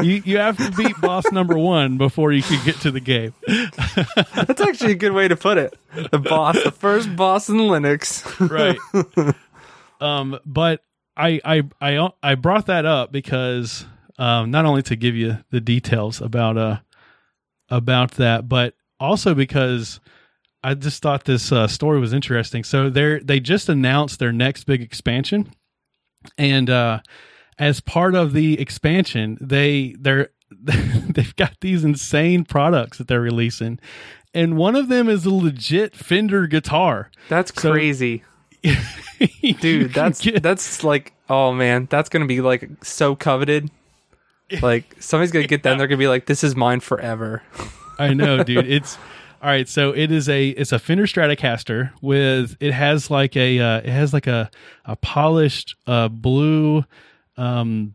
you 0.02 0.22
you 0.24 0.36
have 0.38 0.58
to 0.58 0.70
beat 0.76 1.00
boss 1.00 1.32
number 1.32 1.56
one 1.56 1.96
before 1.96 2.30
you 2.30 2.42
can 2.42 2.62
get 2.64 2.76
to 2.82 2.90
the 2.90 3.00
game. 3.00 3.32
That's 3.46 4.60
actually 4.60 4.92
a 4.92 4.96
good 4.96 5.12
way 5.12 5.26
to 5.26 5.36
put 5.36 5.56
it. 5.56 5.76
The 6.12 6.18
boss, 6.18 6.62
the 6.62 6.70
first 6.70 7.16
boss 7.16 7.48
in 7.48 7.56
Linux. 7.56 8.22
right. 8.50 9.34
um, 10.02 10.38
but 10.44 10.84
I 11.16 11.40
I 11.42 11.62
I 11.80 12.10
I 12.22 12.34
brought 12.34 12.66
that 12.66 12.84
up 12.84 13.10
because 13.12 13.86
um, 14.20 14.50
not 14.52 14.64
only 14.66 14.82
to 14.82 14.94
give 14.94 15.16
you 15.16 15.38
the 15.50 15.60
details 15.60 16.20
about 16.20 16.56
uh 16.56 16.78
about 17.68 18.12
that, 18.12 18.48
but 18.48 18.74
also 19.00 19.34
because 19.34 19.98
I 20.62 20.74
just 20.74 21.02
thought 21.02 21.24
this 21.24 21.50
uh, 21.52 21.66
story 21.66 21.98
was 22.00 22.12
interesting. 22.12 22.62
So 22.64 22.90
they 22.90 23.18
they 23.20 23.40
just 23.40 23.68
announced 23.68 24.18
their 24.18 24.32
next 24.32 24.64
big 24.64 24.82
expansion, 24.82 25.52
and 26.36 26.68
uh, 26.68 27.00
as 27.58 27.80
part 27.80 28.14
of 28.14 28.32
the 28.32 28.60
expansion, 28.60 29.38
they 29.40 29.94
they're 29.98 30.30
they've 30.50 31.34
got 31.36 31.54
these 31.60 31.84
insane 31.84 32.44
products 32.44 32.98
that 32.98 33.08
they're 33.08 33.20
releasing, 33.20 33.78
and 34.34 34.56
one 34.56 34.76
of 34.76 34.88
them 34.88 35.08
is 35.08 35.24
a 35.24 35.30
legit 35.32 35.94
Fender 35.94 36.46
guitar. 36.46 37.10
That's 37.28 37.52
So- 37.54 37.70
crazy, 37.72 38.24
dude. 39.60 39.94
That's 39.94 40.20
get- 40.20 40.42
that's 40.42 40.82
like, 40.84 41.12
oh 41.28 41.52
man, 41.52 41.86
that's 41.90 42.08
gonna 42.08 42.26
be 42.26 42.40
like 42.40 42.68
so 42.84 43.14
coveted. 43.16 43.70
Like 44.62 44.96
somebody's 45.00 45.32
gonna 45.32 45.46
get 45.46 45.62
that, 45.62 45.72
and 45.72 45.80
they're 45.80 45.86
gonna 45.86 45.98
be 45.98 46.08
like, 46.08 46.26
"This 46.26 46.42
is 46.42 46.56
mine 46.56 46.80
forever." 46.80 47.42
I 47.98 48.14
know, 48.14 48.42
dude. 48.42 48.66
It's 48.70 48.98
all 49.42 49.48
right. 49.48 49.68
So 49.68 49.92
it 49.92 50.10
is 50.10 50.28
a 50.28 50.48
it's 50.48 50.72
a 50.72 50.78
Fender 50.78 51.04
Stratocaster 51.06 51.92
with 52.02 52.56
it 52.60 52.72
has 52.72 53.10
like 53.10 53.36
a 53.36 53.58
uh, 53.58 53.78
it 53.78 53.88
has 53.88 54.12
like 54.12 54.26
a 54.26 54.50
a 54.84 54.96
polished 54.96 55.76
uh, 55.86 56.08
blue 56.08 56.84
um 57.36 57.94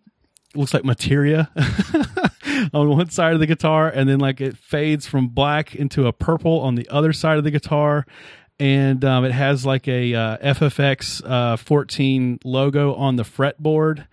looks 0.55 0.73
like 0.73 0.85
materia 0.85 1.51
on 2.73 2.89
one 2.89 3.09
side 3.09 3.33
of 3.33 3.41
the 3.41 3.45
guitar 3.45 3.89
and 3.89 4.07
then 4.07 4.19
like 4.19 4.39
it 4.39 4.57
fades 4.57 5.05
from 5.05 5.27
black 5.27 5.75
into 5.75 6.07
a 6.07 6.13
purple 6.13 6.61
on 6.61 6.75
the 6.75 6.87
other 6.89 7.11
side 7.11 7.37
of 7.37 7.43
the 7.43 7.51
guitar 7.51 8.05
and 8.57 9.03
um, 9.03 9.25
it 9.25 9.33
has 9.33 9.65
like 9.65 9.87
a 9.87 10.13
uh, 10.15 10.37
FFX 10.53 11.21
uh, 11.29 11.57
14 11.57 12.39
logo 12.45 12.93
on 12.95 13.17
the 13.17 13.23
fretboard 13.23 14.07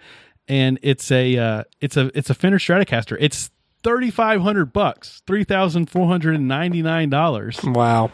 and 0.48 0.78
it's 0.82 1.10
a 1.10 1.36
uh, 1.38 1.64
it's 1.80 1.96
a 1.96 2.10
it's 2.16 2.30
a 2.30 2.34
Fender 2.34 2.58
Stratocaster. 2.58 3.16
It's 3.20 3.50
thirty 3.82 4.10
five 4.10 4.40
hundred 4.42 4.72
bucks, 4.72 5.22
three 5.26 5.44
thousand 5.44 5.90
four 5.90 6.06
hundred 6.08 6.34
and 6.36 6.48
ninety 6.48 6.82
nine 6.82 7.10
dollars. 7.10 7.60
Wow. 7.62 8.10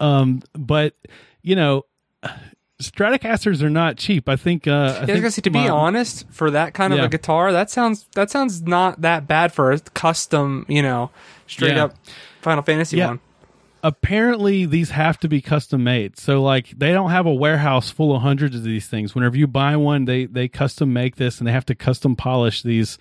Um, 0.00 0.42
but 0.54 0.94
you 1.42 1.56
know, 1.56 1.84
Stratocasters 2.80 3.60
are 3.62 3.70
not 3.70 3.96
cheap. 3.96 4.28
I 4.28 4.36
think. 4.36 4.68
Uh, 4.68 4.70
I 4.70 4.74
Yeah, 4.74 4.82
I 4.82 4.86
was 4.88 4.98
think 5.06 5.18
gonna 5.22 5.30
say, 5.32 5.42
be 5.42 5.50
my- 5.50 5.68
honest, 5.68 6.26
for 6.30 6.50
that 6.52 6.74
kind 6.74 6.92
of 6.92 7.00
Yeah. 7.00 7.06
a 7.06 7.08
guitar, 7.08 7.50
that 7.52 7.70
sounds 7.70 8.06
that 8.14 8.30
sounds 8.30 8.62
not 8.62 9.00
that 9.00 9.26
bad 9.26 9.52
for 9.52 9.72
a 9.72 9.80
custom, 9.80 10.64
you 10.68 10.82
know, 10.82 11.10
straight 11.48 11.74
Yeah. 11.74 11.86
up 11.86 11.94
Final 12.40 12.62
Fantasy 12.62 12.98
Yeah. 12.98 13.08
one. 13.08 13.20
Apparently 13.82 14.66
these 14.66 14.90
have 14.90 15.18
to 15.20 15.28
be 15.28 15.40
custom 15.40 15.84
made. 15.84 16.18
So 16.18 16.42
like 16.42 16.70
they 16.70 16.92
don't 16.92 17.10
have 17.10 17.26
a 17.26 17.34
warehouse 17.34 17.90
full 17.90 18.14
of 18.14 18.22
hundreds 18.22 18.56
of 18.56 18.64
these 18.64 18.86
things. 18.86 19.14
Whenever 19.14 19.36
you 19.36 19.46
buy 19.46 19.76
one, 19.76 20.04
they 20.04 20.26
they 20.26 20.48
custom 20.48 20.92
make 20.92 21.16
this 21.16 21.38
and 21.38 21.46
they 21.46 21.52
have 21.52 21.66
to 21.66 21.74
custom 21.74 22.16
polish 22.16 22.62
these, 22.62 22.98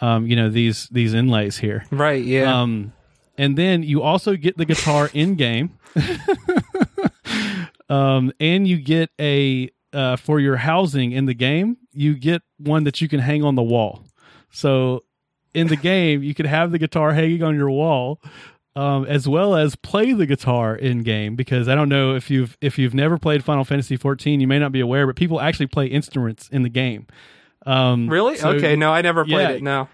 um, 0.00 0.26
you 0.26 0.36
know 0.36 0.48
these 0.48 0.88
these 0.88 1.14
inlays 1.14 1.58
here. 1.58 1.84
Right? 1.90 2.24
Yeah. 2.24 2.60
Um, 2.60 2.92
and 3.36 3.58
then 3.58 3.82
you 3.82 4.02
also 4.02 4.36
get 4.36 4.56
the 4.56 4.64
guitar 4.64 5.10
in 5.12 5.34
game. 5.34 5.78
um, 7.88 8.32
and 8.38 8.66
you 8.66 8.78
get 8.78 9.10
a 9.20 9.70
uh, 9.92 10.16
for 10.16 10.40
your 10.40 10.56
housing 10.56 11.12
in 11.12 11.26
the 11.26 11.34
game. 11.34 11.76
You 11.92 12.14
get 12.16 12.42
one 12.58 12.84
that 12.84 13.00
you 13.00 13.08
can 13.08 13.20
hang 13.20 13.44
on 13.44 13.54
the 13.54 13.62
wall. 13.62 14.04
So 14.50 15.04
in 15.54 15.68
the 15.68 15.76
game, 15.76 16.22
you 16.22 16.34
could 16.34 16.46
have 16.46 16.72
the 16.72 16.78
guitar 16.78 17.12
hanging 17.12 17.42
on 17.42 17.54
your 17.54 17.70
wall. 17.70 18.20
Um, 18.76 19.04
as 19.04 19.28
well 19.28 19.54
as 19.54 19.76
play 19.76 20.12
the 20.14 20.26
guitar 20.26 20.74
in 20.74 21.04
game 21.04 21.36
because 21.36 21.68
I 21.68 21.76
don't 21.76 21.88
know 21.88 22.16
if 22.16 22.28
you've 22.28 22.58
if 22.60 22.76
you've 22.76 22.92
never 22.94 23.18
played 23.18 23.44
Final 23.44 23.64
Fantasy 23.64 23.96
14, 23.96 24.40
you 24.40 24.48
may 24.48 24.58
not 24.58 24.72
be 24.72 24.80
aware, 24.80 25.06
but 25.06 25.14
people 25.14 25.40
actually 25.40 25.68
play 25.68 25.86
instruments 25.86 26.48
in 26.50 26.62
the 26.64 26.68
game. 26.68 27.06
Um, 27.66 28.08
really? 28.08 28.36
so- 28.36 28.50
okay. 28.50 28.74
No, 28.74 28.92
I 28.92 29.00
never 29.02 29.24
played 29.24 29.48
yeah. 29.48 29.50
it. 29.50 29.62
No. 29.62 29.88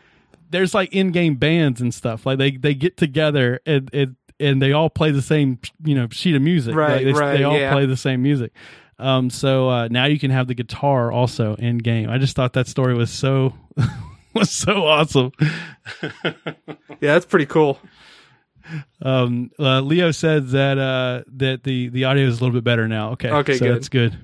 there's 0.48 0.72
like 0.74 0.94
in-game 0.94 1.34
bands 1.36 1.82
and 1.82 1.92
stuff. 1.92 2.24
Like 2.24 2.38
they 2.38 2.52
they 2.52 2.72
get 2.74 2.96
together 2.96 3.60
and 3.66 3.90
and, 3.92 4.16
and 4.40 4.62
they 4.62 4.72
all 4.72 4.88
play 4.88 5.10
the 5.10 5.20
same 5.20 5.58
you 5.84 5.94
know 5.94 6.08
sheet 6.10 6.34
of 6.34 6.40
music. 6.40 6.74
Right, 6.74 7.04
Like, 7.04 7.14
they, 7.14 7.20
right, 7.20 7.36
They 7.36 7.44
all 7.44 7.58
yeah. 7.58 7.72
play 7.72 7.84
the 7.84 7.98
same 7.98 8.22
music. 8.22 8.52
Um, 8.98 9.28
so 9.28 9.68
uh, 9.68 9.88
now 9.90 10.06
you 10.06 10.18
can 10.18 10.30
have 10.30 10.46
the 10.46 10.54
guitar 10.54 11.12
also 11.12 11.54
in 11.56 11.78
game. 11.78 12.08
I 12.08 12.16
just 12.16 12.34
thought 12.34 12.54
that 12.54 12.66
story 12.66 12.94
was 12.94 13.10
so 13.10 13.52
was 14.34 14.50
so 14.50 14.84
awesome. 14.86 15.32
Yeah, 17.00 17.14
that's 17.14 17.24
pretty 17.26 17.46
cool. 17.46 17.78
Um, 19.02 19.50
uh, 19.58 19.80
Leo 19.80 20.10
said 20.10 20.48
that 20.48 20.78
uh, 20.78 21.22
that 21.36 21.64
the 21.64 21.88
the 21.88 22.04
audio 22.04 22.26
is 22.26 22.40
a 22.40 22.44
little 22.44 22.54
bit 22.58 22.64
better 22.64 22.86
now. 22.88 23.10
Okay, 23.12 23.30
Okay, 23.30 23.56
so 23.56 23.64
good. 23.66 23.74
that's 23.74 23.88
good. 23.88 24.18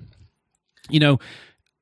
You 0.88 1.00
know, 1.00 1.18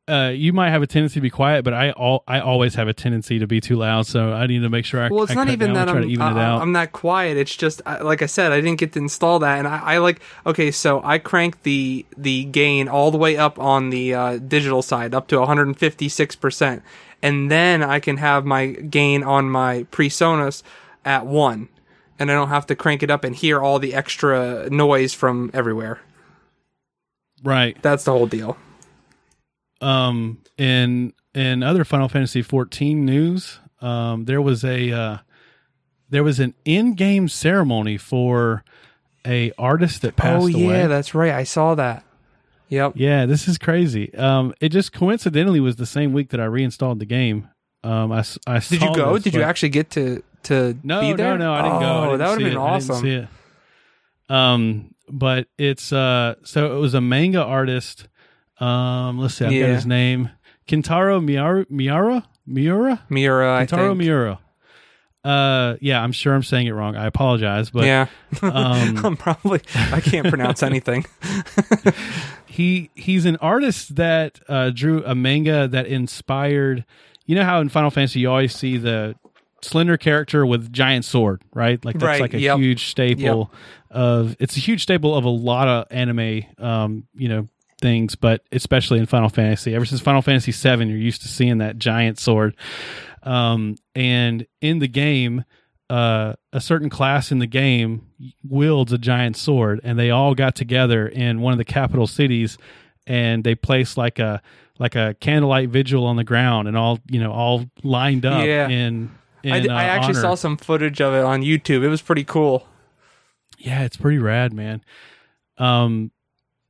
uh, 0.07 0.33
you 0.35 0.53
might 0.53 0.71
have 0.71 0.83
a 0.83 0.87
tendency 0.87 1.15
to 1.15 1.21
be 1.21 1.31
quiet, 1.31 1.65
but 1.65 1.73
I 1.75 1.91
all 1.93 2.25
I 2.29 2.41
always 2.41 2.75
have 2.75 2.89
a 2.89 2.93
tendency 2.95 3.39
to 3.39 3.47
be 3.47 3.61
too 3.61 3.77
loud. 3.77 4.07
So 4.07 4.33
I 4.33 4.47
need 4.47 4.61
to 4.61 4.69
make 4.69 4.85
sure 4.85 5.03
I. 5.03 5.09
Well, 5.09 5.23
it's 5.25 5.33
I 5.33 5.35
not 5.35 5.49
even 5.49 5.73
that 5.75 5.89
I'm 5.89 6.05
even 6.05 6.27
it 6.27 6.31
I- 6.33 6.45
out. 6.45 6.63
I'm 6.63 6.73
that 6.75 6.93
quiet. 6.93 7.37
It's 7.37 7.55
just 7.57 7.81
I- 7.87 8.01
like 8.03 8.21
I 8.23 8.27
said, 8.27 8.53
I 8.53 8.61
didn't 8.61 8.79
get 8.79 8.93
to 8.95 8.99
install 8.99 9.39
that, 9.41 9.59
and 9.59 9.67
I, 9.69 9.79
I 9.79 9.99
like 9.99 10.21
okay. 10.47 10.71
So 10.71 11.01
I 11.05 11.19
cranked 11.19 11.63
the 11.65 12.05
the 12.17 12.45
gain 12.45 12.89
all 12.89 13.11
the 13.11 13.19
way 13.19 13.37
up 13.37 13.59
on 13.59 13.91
the 13.91 14.15
uh, 14.15 14.37
digital 14.39 14.83
side, 14.83 15.15
up 15.15 15.27
to 15.29 15.39
156 15.39 16.37
percent, 16.37 16.83
and 17.23 17.51
then 17.51 17.83
I 17.83 17.99
can 18.01 18.19
have 18.19 18.45
my 18.45 18.67
gain 18.69 19.23
on 19.23 19.49
my 19.51 19.85
PreSonus 19.91 20.63
at 21.07 21.27
one, 21.27 21.69
and 22.19 22.31
I 22.31 22.35
don't 22.35 22.49
have 22.49 22.67
to 22.67 22.77
crank 22.77 23.03
it 23.03 23.11
up 23.11 23.25
and 23.25 23.35
hear 23.35 23.61
all 23.61 23.79
the 23.79 23.95
extra 23.95 24.69
noise 24.71 25.13
from 25.15 25.51
everywhere. 25.55 26.01
right. 27.43 27.77
That's 27.83 28.05
the 28.05 28.13
whole 28.13 28.27
deal. 28.27 28.57
um 29.81 30.39
in 30.57 31.13
in 31.35 31.63
other 31.63 31.85
Final 31.85 32.09
Fantasy 32.09 32.43
14 32.43 33.05
news, 33.05 33.59
um 33.81 34.25
there 34.25 34.41
was 34.41 34.65
a 34.65 34.93
uh 34.93 35.19
there 36.11 36.23
was 36.23 36.39
an 36.39 36.55
in-game 36.65 37.29
ceremony 37.29 37.97
for 37.97 38.63
a 39.27 39.51
artist 39.59 40.03
that 40.03 40.17
passed 40.17 40.45
oh 40.45 40.47
yeah, 40.47 40.67
away. 40.67 40.87
that's 40.87 41.15
right. 41.15 41.33
I 41.33 41.45
saw 41.45 41.75
that. 41.75 42.05
Yep. 42.69 42.93
yeah, 42.97 43.27
this 43.27 43.47
is 43.49 43.59
crazy. 43.59 44.15
Um 44.15 44.55
it 44.61 44.69
just 44.71 44.93
coincidentally 44.93 45.61
was 45.61 45.77
the 45.77 45.87
same 45.87 46.13
week 46.13 46.31
that 46.31 46.41
I 46.41 46.45
reinstalled 46.45 46.99
the 46.99 47.07
game. 47.07 47.49
Um 47.83 48.13
I 48.13 48.25
I 48.47 48.61
Did 48.61 48.81
you 48.83 48.95
go? 48.95 49.19
Did 49.19 49.35
you 49.35 49.43
actually 49.43 49.71
get 49.71 49.91
to 49.91 50.23
to 50.45 50.77
No, 50.83 51.01
be 51.01 51.13
there? 51.15 51.37
no, 51.39 51.47
no, 51.47 51.53
I 51.55 51.63
didn't 51.63 51.81
go. 51.81 51.87
I 51.87 51.97
Oh, 51.99 52.05
didn't 52.07 52.19
that 52.19 52.29
would 52.31 52.39
see 52.39 52.45
have 52.45 52.53
been 52.53 52.61
it. 52.61 52.65
I 52.65 52.79
didn't 52.79 52.91
awesome. 52.91 53.03
see 53.03 53.15
it. 53.15 53.29
Um, 54.29 54.95
but 55.09 55.49
it's 55.59 55.93
uh, 55.93 56.35
so 56.45 56.75
it 56.77 56.79
was 56.79 56.95
a 56.95 57.01
manga 57.01 57.43
artist. 57.43 58.09
Um, 58.61 59.19
let's 59.19 59.35
see, 59.35 59.45
I've 59.45 59.51
got 59.51 59.57
Yeah. 59.57 59.75
his 59.75 59.87
name, 59.87 60.31
Kentaro 60.69 61.23
Miura. 61.23 61.67
Miura. 61.69 62.25
Miura. 62.47 63.03
Miura, 63.09 63.57
I 63.59 63.67
Kintaro 63.67 63.89
think. 63.91 63.99
Miura. 63.99 64.39
Uh, 65.25 65.77
yeah, 65.81 66.03
I'm 66.03 66.13
sure 66.13 66.35
I'm 66.35 66.43
saying 66.43 66.67
it 66.67 66.73
wrong. 66.73 66.97
I 66.97 67.07
apologize, 67.07 67.71
but 67.71 67.85
yeah, 67.87 68.07
um, 68.43 68.99
I'm 69.05 69.17
probably 69.17 69.61
I 69.75 70.01
can't 70.01 70.29
pronounce 70.29 70.63
anything. 70.63 71.07
he 72.47 72.91
he's 72.95 73.25
an 73.25 73.37
artist 73.37 73.97
that 73.97 74.41
uh, 74.49 74.71
drew 74.71 75.03
a 75.05 75.15
manga 75.15 75.67
that 75.69 75.87
inspired. 75.87 76.85
You 77.27 77.37
know 77.37 77.45
how 77.45 77.61
in 77.61 77.69
Final 77.71 77.91
Fantasy 77.91 78.21
you 78.21 78.29
always 78.31 78.55
see 78.55 78.77
the 78.77 79.15
slender 79.65 79.97
character 79.97 80.45
with 80.47 80.73
giant 80.73 81.05
sword, 81.05 81.43
right? 81.55 81.83
Like 81.85 81.95
that's 81.95 82.05
Right, 82.05 82.21
like 82.21 82.35
a 82.35 82.39
yep. 82.41 82.59
huge 82.59 82.87
staple 82.87 83.51
of. 83.91 84.37
It's 84.41 84.57
a 84.57 84.61
huge 84.61 84.83
staple 84.83 85.15
of 85.15 85.25
a 85.25 85.29
lot 85.31 85.67
of 85.69 85.87
anime, 85.91 86.45
um, 86.59 87.05
you 87.15 87.29
know, 87.29 87.49
things, 87.81 88.15
but 88.17 88.43
especially 88.53 88.99
in 88.99 89.07
Final 89.07 89.29
Fantasy. 89.29 89.75
Ever 89.75 89.85
since 89.85 90.01
Final 90.01 90.23
Fantasy 90.23 90.53
VII, 90.53 90.87
you're 90.87 90.97
used 90.99 91.23
to 91.23 91.29
seeing 91.29 91.59
that 91.59 91.79
giant 91.79 92.19
sword. 92.19 92.57
Um, 93.23 93.77
and 93.95 94.47
in 94.61 94.79
the 94.79 94.89
game, 94.89 95.45
uh, 95.91 96.35
a 96.53 96.61
certain 96.61 96.89
class 96.91 97.31
in 97.31 97.39
the 97.41 97.47
game 97.47 98.07
wields 98.49 98.93
a 98.93 98.99
giant 98.99 99.37
sword, 99.37 99.81
and 99.85 99.99
they 99.99 100.11
all 100.11 100.35
got 100.35 100.55
together 100.55 101.07
in 101.07 101.41
one 101.41 101.53
of 101.53 101.59
the 101.59 101.65
capital 101.65 102.07
cities, 102.07 102.57
and 103.07 103.45
they 103.45 103.55
placed 103.55 103.97
like 103.97 104.19
a 104.19 104.41
like 104.79 104.97
a 104.97 105.15
candlelight 105.21 105.69
vigil 105.69 106.05
on 106.07 106.17
the 106.17 106.25
ground, 106.25 106.67
and 106.69 106.77
all 106.77 106.99
you 107.09 107.21
know, 107.21 107.33
all 107.33 107.65
lined 107.83 108.25
up 108.27 108.45
Yeah. 108.45 108.69
in. 108.69 109.11
In 109.45 109.53
I, 109.53 109.61
d- 109.61 109.69
uh, 109.69 109.75
I 109.75 109.85
actually 109.85 110.15
honor. 110.15 110.21
saw 110.21 110.35
some 110.35 110.57
footage 110.57 111.01
of 111.01 111.15
it 111.15 111.23
on 111.25 111.43
YouTube. 111.43 111.83
It 111.85 111.89
was 111.89 112.03
pretty 112.03 112.25
cool. 112.25 112.67
Yeah, 113.59 113.83
it's 113.83 113.97
pretty 113.97 114.19
rad, 114.19 114.53
man. 114.53 114.83
Um, 115.59 116.11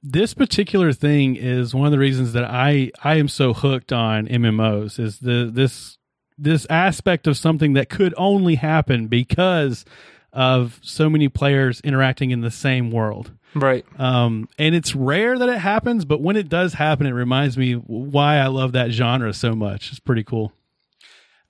this 0.02 0.34
particular 0.34 0.92
thing 0.92 1.36
is 1.36 1.74
one 1.74 1.86
of 1.86 1.92
the 1.92 1.98
reasons 1.98 2.34
that 2.34 2.44
I 2.44 2.90
I 3.02 3.14
am 3.14 3.28
so 3.28 3.54
hooked 3.54 3.92
on 3.92 4.26
MMOs 4.28 4.98
is 5.00 5.20
the 5.20 5.50
this 5.50 5.96
this 6.36 6.66
aspect 6.68 7.26
of 7.26 7.36
something 7.36 7.72
that 7.74 7.88
could 7.88 8.12
only 8.18 8.56
happen 8.56 9.06
because 9.06 9.84
of 10.32 10.78
so 10.82 11.08
many 11.08 11.28
players 11.28 11.80
interacting 11.82 12.32
in 12.32 12.40
the 12.42 12.50
same 12.50 12.90
world. 12.90 13.30
Right. 13.54 13.86
Um, 14.00 14.48
and 14.58 14.74
it's 14.74 14.96
rare 14.96 15.38
that 15.38 15.48
it 15.48 15.58
happens, 15.58 16.04
but 16.04 16.20
when 16.20 16.36
it 16.36 16.48
does 16.48 16.74
happen, 16.74 17.06
it 17.06 17.12
reminds 17.12 17.56
me 17.56 17.74
why 17.74 18.38
I 18.38 18.48
love 18.48 18.72
that 18.72 18.90
genre 18.90 19.32
so 19.32 19.54
much. 19.54 19.90
It's 19.90 20.00
pretty 20.00 20.24
cool. 20.24 20.52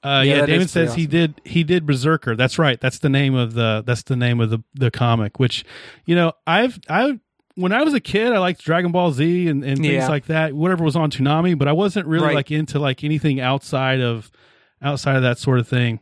Uh, 0.05 0.23
Yeah, 0.25 0.37
yeah, 0.37 0.47
Damon 0.47 0.69
says 0.69 0.95
he 0.95 1.07
did 1.07 1.41
he 1.45 1.65
did 1.65 1.87
Berserker. 1.87 2.37
That's 2.37 2.59
right. 2.59 2.81
That's 2.81 2.99
the 2.99 3.09
name 3.09 3.35
of 3.35 3.55
the 3.55 3.83
that's 3.87 4.03
the 4.03 4.17
name 4.17 4.39
of 4.41 4.51
the 4.51 4.59
the 4.75 4.91
comic. 4.91 5.39
Which, 5.41 5.65
you 6.05 6.15
know, 6.15 6.33
I've 6.47 6.79
I 6.89 7.19
when 7.57 7.73
I 7.73 7.83
was 7.83 7.95
a 7.95 8.01
kid, 8.01 8.33
I 8.33 8.39
liked 8.39 8.63
Dragon 8.65 8.93
Ball 8.93 9.13
Z 9.13 9.49
and, 9.49 9.65
and 9.65 9.79
things 9.79 9.89
Yeah. 9.93 10.09
like 10.09 10.27
that. 10.27 10.53
Whatever 10.55 10.85
was 10.85 10.97
on 10.97 11.11
Toonami, 11.11 11.57
but 11.59 11.69
I 11.69 11.73
wasn't 11.73 12.07
really 12.07 12.27
Right. 12.27 12.35
like 12.35 12.51
into 12.51 12.79
like 12.79 13.03
anything 13.03 13.41
outside 13.41 14.01
of 14.01 14.31
outside 14.83 15.17
of 15.17 15.23
that 15.23 15.39
sort 15.39 15.59
of 15.59 15.67
thing. 15.67 16.01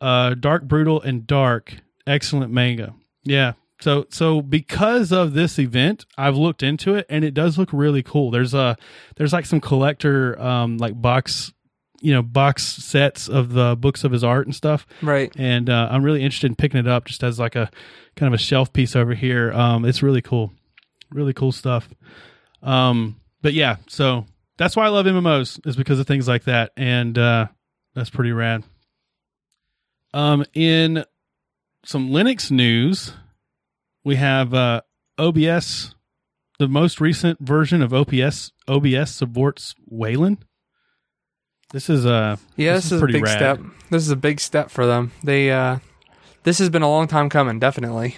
Uh, 0.00 0.34
Dark 0.34 0.64
Brutal 0.64 1.00
and 1.00 1.26
Dark, 1.26 1.76
excellent 2.06 2.52
manga. 2.52 2.94
Yeah. 3.24 3.52
So 3.80 4.06
so 4.10 4.42
because 4.42 5.12
of 5.12 5.32
this 5.32 5.58
event, 5.58 6.04
I've 6.18 6.36
looked 6.36 6.62
into 6.62 6.94
it 6.96 7.06
and 7.08 7.24
it 7.24 7.32
does 7.32 7.56
look 7.56 7.70
really 7.72 8.02
cool. 8.02 8.30
There's 8.30 8.52
a 8.52 8.76
there's 9.16 9.32
like 9.32 9.46
some 9.46 9.60
collector 9.60 10.38
um 10.40 10.76
like 10.76 11.00
box 11.00 11.52
you 12.00 12.12
know 12.12 12.22
box 12.22 12.62
sets 12.64 13.28
of 13.28 13.52
the 13.52 13.76
books 13.78 14.04
of 14.04 14.12
his 14.12 14.24
art 14.24 14.46
and 14.46 14.54
stuff 14.54 14.86
Right. 15.02 15.32
and 15.36 15.68
uh, 15.68 15.88
I'm 15.90 16.02
really 16.02 16.22
interested 16.22 16.46
in 16.50 16.56
picking 16.56 16.80
it 16.80 16.88
up 16.88 17.04
just 17.04 17.22
as 17.22 17.38
like 17.38 17.56
a 17.56 17.70
kind 18.16 18.32
of 18.32 18.38
a 18.40 18.42
shelf 18.42 18.72
piece 18.72 18.96
over 18.96 19.14
here. 19.14 19.52
Um, 19.52 19.84
it's 19.84 20.02
really 20.02 20.22
cool, 20.22 20.52
really 21.10 21.32
cool 21.32 21.52
stuff. 21.52 21.88
Um, 22.62 23.16
but 23.42 23.52
yeah, 23.54 23.76
so 23.88 24.26
that's 24.58 24.76
why 24.76 24.84
I 24.84 24.88
love 24.88 25.06
MMOs 25.06 25.66
is 25.66 25.76
because 25.76 25.98
of 25.98 26.06
things 26.06 26.26
like 26.28 26.44
that, 26.44 26.72
and 26.76 27.16
uh, 27.18 27.46
that's 27.94 28.10
pretty 28.10 28.32
rad. 28.32 28.64
Um, 30.12 30.44
in 30.54 31.04
some 31.84 32.10
Linux 32.10 32.50
news, 32.50 33.12
we 34.04 34.16
have 34.16 34.52
uh, 34.52 34.80
OBS. 35.18 35.94
The 36.58 36.68
most 36.68 37.00
recent 37.00 37.40
version 37.40 37.80
of 37.80 37.94
OPS 37.94 38.52
OBS 38.68 39.10
supports 39.10 39.74
Wayland. 39.88 40.44
This 41.72 41.88
is 41.90 42.06
uh 42.06 42.36
Yeah, 42.56 42.74
This 42.74 42.84
this, 42.84 42.92
is 42.92 42.96
is, 42.98 43.02
a 43.02 43.06
big 43.06 43.22
rad. 43.22 43.32
step. 43.36 43.60
This 43.90 44.02
is 44.02 44.10
a 44.10 44.16
big 44.16 44.40
step 44.40 44.70
for 44.70 44.86
them. 44.86 45.12
They 45.22 45.50
uh 45.50 45.78
this 46.42 46.58
has 46.58 46.70
been 46.70 46.82
a 46.82 46.88
long 46.88 47.06
time 47.06 47.28
coming, 47.28 47.58
definitely. 47.58 48.16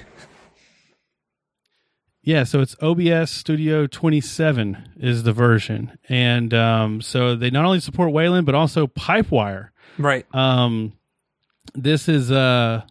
Yeah, 2.24 2.44
so 2.44 2.61
it's 2.61 2.76
OBS 2.80 3.32
Studio 3.32 3.88
27 3.88 4.92
is 4.96 5.24
the 5.24 5.32
version, 5.32 5.98
and 6.09 6.55
um, 6.55 7.00
so 7.00 7.34
they 7.34 7.50
not 7.50 7.64
only 7.64 7.80
support 7.80 8.12
Wayland 8.12 8.46
but 8.46 8.55
also 8.55 8.86
Pipewire. 8.86 9.70
Right. 9.98 10.24
Um, 10.32 10.92
this 11.74 12.09
is 12.09 12.30
uh, 12.30 12.82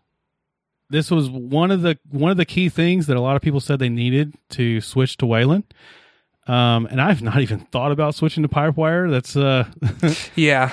this 0.90 1.10
was 1.10 1.30
one 1.30 1.72
of 1.72 1.82
the 1.82 1.98
one 2.10 2.30
of 2.32 2.36
the 2.36 2.44
key 2.46 2.68
things 2.68 3.08
that 3.08 3.16
a 3.16 3.22
lot 3.22 3.38
of 3.38 3.42
people 3.42 3.62
said 3.62 3.80
they 3.80 3.88
needed 3.88 4.36
to 4.50 4.82
switch 4.82 5.16
to 5.18 5.26
Wayland. 5.26 5.64
Um, 6.48 6.88
and 6.88 7.00
I've 7.00 7.22
not 7.22 7.40
even 7.42 7.60
thought 7.60 7.92
about 7.92 8.16
switching 8.16 8.44
to 8.44 8.50
Pipewire. 8.50 9.10
That's 9.12 9.36
uh, 9.36 9.66
Yeah. 10.36 10.72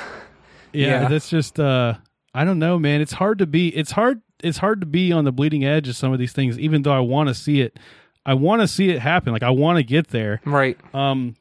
yeah, 0.73 1.03
Yeah. 1.03 1.09
that's 1.09 1.29
just 1.29 1.61
uh, 1.61 1.95
I 2.35 2.45
don't 2.45 2.59
know, 2.59 2.79
man. 2.79 3.01
It's 3.01 3.13
hard 3.13 3.39
to 3.39 3.47
be. 3.47 3.69
It's 3.69 3.91
hard. 3.91 4.21
It's 4.43 4.59
hard 4.59 4.81
to 4.81 4.87
be 4.87 5.13
on 5.13 5.25
the 5.25 5.33
bleeding 5.33 5.65
edge 5.65 5.89
of 5.89 5.97
some 5.97 6.13
of 6.13 6.19
these 6.19 6.33
things, 6.33 6.59
even 6.59 6.83
though 6.83 6.93
I 6.93 7.01
want 7.01 7.29
to 7.29 7.35
see 7.35 7.61
it. 7.61 7.79
I 8.25 8.35
want 8.35 8.63
to 8.63 8.69
see 8.69 8.91
it 8.91 8.99
happen. 9.01 9.33
Like 9.33 9.43
I 9.43 9.51
want 9.51 9.79
to 9.79 9.83
get 9.83 10.09
there. 10.09 10.41
Right. 10.45 10.79
Um, 10.95 11.35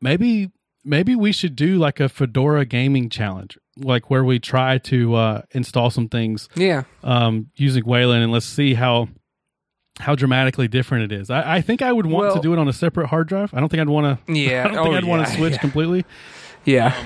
maybe 0.00 0.50
maybe 0.84 1.16
we 1.16 1.32
should 1.32 1.56
do 1.56 1.76
like 1.78 2.00
a 2.00 2.08
Fedora 2.08 2.64
gaming 2.64 3.08
challenge, 3.08 3.58
like 3.76 4.08
where 4.10 4.24
we 4.24 4.38
try 4.38 4.78
to 4.78 5.14
uh, 5.14 5.42
install 5.52 5.90
some 5.90 6.08
things 6.08 6.48
Yeah. 6.54 6.84
um, 7.02 7.50
using 7.56 7.84
Wayland, 7.84 8.22
and 8.22 8.32
let's 8.32 8.46
see 8.46 8.74
how 8.74 9.08
how 9.98 10.14
dramatically 10.14 10.68
different 10.68 11.10
it 11.10 11.20
is. 11.20 11.30
I, 11.30 11.56
I 11.56 11.60
think 11.60 11.82
I 11.82 11.92
would 11.92 12.06
want 12.06 12.34
to 12.34 12.40
do 12.40 12.52
it 12.52 12.58
on 12.58 12.68
a 12.68 12.72
separate 12.72 13.06
hard 13.08 13.28
drive. 13.28 13.52
I 13.54 13.60
don't 13.60 13.68
think 13.68 13.80
I'd 13.80 13.88
want 13.88 14.26
to. 14.26 14.32
Yeah. 14.32 14.64
I 14.64 14.68
don't 14.68 14.78
oh, 14.78 14.84
think 14.84 14.96
I'd 14.96 15.04
want 15.04 15.26
to 15.26 15.32
switch 15.36 15.52
yeah. 15.54 15.58
completely, 15.58 16.04
Yeah. 16.64 17.02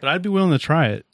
but 0.00 0.08
I'd 0.08 0.22
be 0.22 0.28
willing 0.28 0.52
to 0.52 0.58
try 0.58 0.88
it 0.88 1.04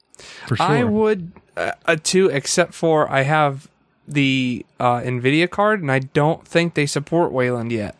for 0.46 0.56
sure. 0.56 0.66
I 0.66 0.84
would 0.84 1.32
uh, 1.56 1.72
uh, 1.86 1.96
too, 2.02 2.28
except 2.28 2.74
for 2.74 3.10
I 3.10 3.22
have 3.22 3.68
the 4.06 4.64
uh, 4.78 5.00
Nvidia 5.00 5.48
card, 5.48 5.80
and 5.80 5.90
I 5.90 6.00
don't 6.00 6.46
think 6.46 6.74
they 6.74 6.86
support 6.86 7.32
Wayland 7.32 7.72
yet. 7.72 7.96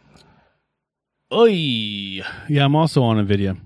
Oy. 1.33 1.51
Yeah, 2.49 2.65
I'm 2.65 2.77
also 2.77 3.03
on 3.03 3.25
Nvidia. 3.25 3.59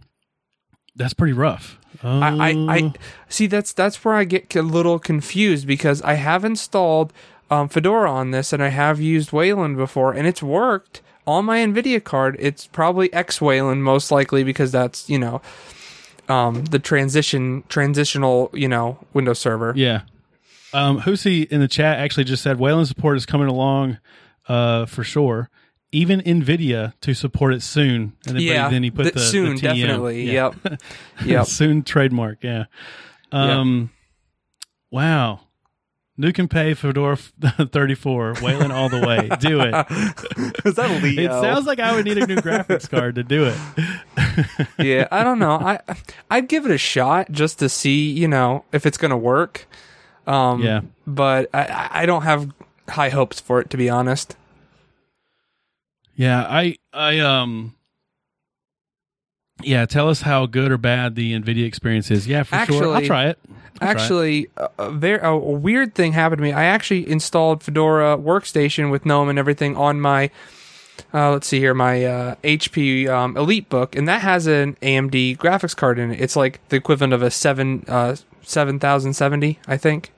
That's 0.96 1.14
pretty 1.14 1.32
rough. 1.32 1.78
I, 2.02 2.28
I, 2.28 2.52
Uh, 2.52 2.66
I 2.68 2.92
see 3.28 3.46
that's 3.46 3.72
that's 3.72 4.04
where 4.04 4.14
I 4.14 4.24
get 4.24 4.54
a 4.54 4.62
little 4.62 4.98
confused 4.98 5.66
because 5.66 6.00
I 6.02 6.14
have 6.14 6.44
installed 6.44 7.12
um, 7.50 7.68
Fedora 7.68 8.10
on 8.10 8.30
this, 8.30 8.52
and 8.52 8.62
I 8.62 8.68
have 8.68 9.00
used 9.00 9.32
Wayland 9.32 9.76
before, 9.76 10.12
and 10.12 10.26
it's 10.26 10.42
worked 10.42 11.00
on 11.26 11.44
my 11.44 11.58
Nvidia 11.58 12.02
card. 12.02 12.36
It's 12.38 12.66
probably 12.66 13.12
X 13.12 13.40
Wayland 13.40 13.84
most 13.84 14.10
likely 14.10 14.44
because 14.44 14.72
that's 14.72 15.08
you 15.08 15.18
know 15.18 15.40
um, 16.28 16.64
the 16.64 16.78
transition 16.78 17.64
transitional 17.68 18.50
you 18.52 18.68
know 18.68 18.98
Windows 19.12 19.38
Server. 19.38 19.72
Yeah. 19.76 20.02
Um, 20.74 21.00
Husi 21.00 21.46
in 21.50 21.60
the 21.60 21.68
chat 21.68 21.98
actually 21.98 22.24
just 22.24 22.42
said 22.42 22.58
Wayland 22.58 22.88
support 22.88 23.16
is 23.16 23.24
coming 23.24 23.48
along 23.48 23.98
uh, 24.48 24.84
for 24.86 25.02
sure. 25.02 25.48
Even 25.90 26.20
NVIDIA 26.20 26.92
to 27.00 27.14
support 27.14 27.54
it 27.54 27.62
soon. 27.62 28.12
And 28.26 28.36
then, 28.36 28.42
Yeah, 28.42 28.68
then 28.68 28.82
he 28.82 28.90
put 28.90 29.04
th- 29.04 29.14
the 29.14 29.20
soon, 29.20 29.54
the 29.56 29.62
definitely. 29.62 30.30
Yeah. 30.30 30.50
Yep, 30.64 30.80
yep. 31.24 31.46
soon 31.46 31.82
trademark. 31.82 32.44
Yeah. 32.44 32.64
Um, 33.32 33.90
Wow. 34.90 35.40
Nukem 36.18 36.50
Pay 36.50 36.74
Fedora 36.74 37.16
34. 37.70 38.34
Wayland 38.42 38.72
all 38.72 38.88
the 38.88 39.00
way. 39.06 39.28
Do 39.38 39.60
it. 39.60 39.74
Is 40.66 40.74
that 40.74 41.02
Leo? 41.02 41.22
It 41.38 41.40
sounds 41.40 41.64
like 41.66 41.78
I 41.78 41.94
would 41.94 42.04
need 42.04 42.18
a 42.18 42.26
new 42.26 42.36
graphics 42.36 42.90
card 42.90 43.14
to 43.14 43.22
do 43.22 43.44
it. 43.46 43.56
yeah, 44.78 45.06
I 45.12 45.22
don't 45.22 45.38
know. 45.38 45.52
I 45.52 45.78
I'd 46.30 46.48
give 46.48 46.64
it 46.66 46.72
a 46.72 46.78
shot 46.78 47.30
just 47.30 47.60
to 47.60 47.68
see, 47.68 48.10
you 48.10 48.26
know, 48.26 48.64
if 48.72 48.84
it's 48.84 48.98
gonna 48.98 49.16
work. 49.16 49.66
Um, 50.26 50.60
Yeah. 50.62 50.80
but 51.06 51.48
I 51.54 51.88
I 52.02 52.06
don't 52.06 52.22
have 52.22 52.50
high 52.88 53.10
hopes 53.10 53.38
for 53.40 53.60
it 53.60 53.70
to 53.70 53.76
be 53.76 53.88
honest. 53.88 54.36
Yeah, 56.16 56.42
I 56.48 56.76
I 56.92 57.20
um 57.20 57.74
yeah, 59.62 59.86
tell 59.86 60.08
us 60.08 60.22
how 60.22 60.46
good 60.46 60.70
or 60.72 60.78
bad 60.78 61.14
the 61.14 61.32
Nvidia 61.32 61.66
experience 61.66 62.10
is. 62.10 62.26
Yeah, 62.26 62.42
for 62.44 62.64
sure. 62.66 62.94
I'll 62.94 63.02
try 63.02 63.26
it. 63.26 63.38
I'll 63.80 63.94
try 63.94 64.02
it. 64.02 64.02
Actually, 64.02 64.48
a, 64.56 64.68
a 64.78 64.90
very 64.90 65.20
a 65.22 65.36
weird 65.36 65.94
thing 65.94 66.12
happened 66.12 66.38
to 66.38 66.42
me. 66.42 66.52
I 66.52 66.64
actually 66.64 67.08
installed 67.08 67.62
Fedora 67.62 68.16
Workstation 68.16 68.90
with 68.90 69.06
GNOME 69.06 69.28
and 69.28 69.38
everything 69.38 69.76
on 69.76 70.00
my. 70.00 70.30
Uh, 71.14 71.30
let's 71.30 71.46
see 71.46 71.60
here, 71.60 71.74
my 71.74 72.04
uh, 72.04 72.34
HP 72.42 73.08
um, 73.08 73.34
EliteBook, 73.36 73.96
and 73.96 74.08
that 74.08 74.20
has 74.22 74.48
an 74.48 74.74
AMD 74.82 75.36
graphics 75.38 75.76
card 75.76 75.98
in 75.98 76.10
it. 76.10 76.20
It's 76.20 76.34
like 76.34 76.60
the 76.70 76.76
equivalent 76.76 77.12
of 77.12 77.22
a 77.22 77.30
seven 77.30 77.84
uh, 77.86 78.16
seven 78.42 78.80
thousand 78.80 79.14
seventy, 79.14 79.60
I 79.68 79.76
think. 79.76 80.10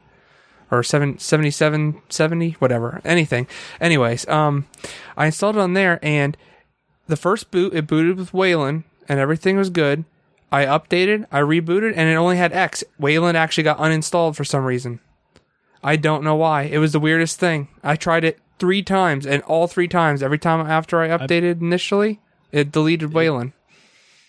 or 0.71 0.83
7, 0.83 1.19
77, 1.19 2.01
70, 2.09 2.51
whatever, 2.61 3.01
anything. 3.05 3.47
Anyways, 3.81 4.27
um, 4.29 4.67
I 5.17 5.27
installed 5.27 5.57
it 5.57 5.61
on 5.61 5.75
there, 5.75 5.99
and 6.03 6.37
the 7.09 7.17
first 7.17 7.51
boot 7.51 7.75
it 7.75 7.87
booted 7.87 8.17
with 8.17 8.33
Wayland, 8.33 8.85
and 9.11 9.19
everything 9.19 9.57
was 9.57 9.71
good. 9.71 10.05
I 10.53 10.65
updated, 10.65 11.27
I 11.33 11.41
rebooted, 11.41 11.95
and 11.97 12.09
it 12.09 12.15
only 12.15 12.37
had 12.37 12.53
X. 12.53 12.85
Wayland 12.97 13.37
actually 13.37 13.65
got 13.65 13.79
uninstalled 13.79 14.37
for 14.37 14.45
some 14.45 14.65
reason. 14.65 15.01
I 15.83 15.97
don't 15.97 16.23
know 16.23 16.37
why. 16.37 16.63
It 16.63 16.79
was 16.79 16.93
the 16.93 17.01
weirdest 17.01 17.41
thing. 17.41 17.67
I 17.83 17.97
tried 17.97 18.23
it 18.23 18.39
three 18.61 18.85
times, 18.85 19.27
and 19.27 19.43
all 19.43 19.67
three 19.67 19.89
times, 19.89 20.23
every 20.23 20.39
time 20.39 20.65
after 20.65 21.01
I 21.01 21.09
updated 21.09 21.61
initially, 21.61 22.21
it 22.53 22.71
deleted 22.71 23.13
Wayland. 23.13 23.53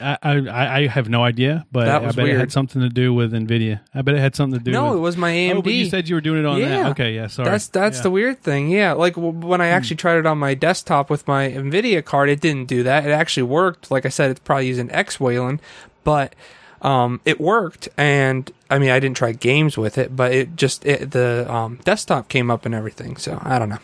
I, 0.01 0.17
I 0.23 0.77
I 0.79 0.87
have 0.87 1.07
no 1.09 1.23
idea, 1.23 1.65
but 1.71 1.87
I 1.87 2.11
bet 2.11 2.27
it 2.27 2.37
had 2.37 2.51
something 2.51 2.81
to 2.81 2.89
do 2.89 3.13
with 3.13 3.31
Nvidia. 3.33 3.81
I 3.93 4.01
bet 4.01 4.15
it 4.15 4.19
had 4.19 4.35
something 4.35 4.59
to 4.59 4.63
do. 4.65 4.71
No, 4.71 4.89
with, 4.89 4.97
it 4.97 5.01
was 5.01 5.17
my 5.17 5.31
AMD. 5.31 5.55
Oh, 5.57 5.61
but 5.61 5.73
you 5.73 5.85
said 5.85 6.09
you 6.09 6.15
were 6.15 6.21
doing 6.21 6.39
it 6.39 6.45
on 6.45 6.59
Yeah. 6.59 6.69
that. 6.69 6.85
Okay, 6.91 7.13
yeah, 7.13 7.27
sorry. 7.27 7.49
That's 7.49 7.67
that's 7.67 7.97
Yeah. 7.97 8.03
the 8.03 8.11
weird 8.11 8.39
thing. 8.41 8.69
Yeah, 8.69 8.93
like 8.93 9.15
w- 9.15 9.33
when 9.47 9.61
I 9.61 9.67
actually 9.67 9.97
tried 9.97 10.17
it 10.17 10.25
on 10.25 10.37
my 10.37 10.53
desktop 10.53 11.09
with 11.09 11.27
my 11.27 11.49
Nvidia 11.49 12.03
card, 12.03 12.29
it 12.29 12.41
didn't 12.41 12.65
do 12.65 12.83
that. 12.83 13.05
It 13.05 13.11
actually 13.11 13.43
worked. 13.43 13.91
Like 13.91 14.05
I 14.05 14.09
said, 14.09 14.31
it's 14.31 14.39
probably 14.39 14.67
using 14.67 14.89
X 14.91 15.19
Wayland, 15.19 15.61
but 16.03 16.33
um, 16.81 17.21
it 17.25 17.39
worked. 17.39 17.89
And 17.97 18.51
I 18.69 18.79
mean, 18.79 18.89
I 18.89 18.99
didn't 18.99 19.17
try 19.17 19.31
games 19.33 19.77
with 19.77 19.97
it, 19.97 20.15
but 20.15 20.31
it 20.33 20.55
just 20.55 20.85
it, 20.85 21.11
the 21.11 21.45
um, 21.53 21.79
desktop 21.83 22.27
came 22.27 22.49
up 22.49 22.65
and 22.65 22.73
everything. 22.73 23.17
So 23.17 23.39
I 23.43 23.59
don't 23.59 23.69
know. 23.69 23.79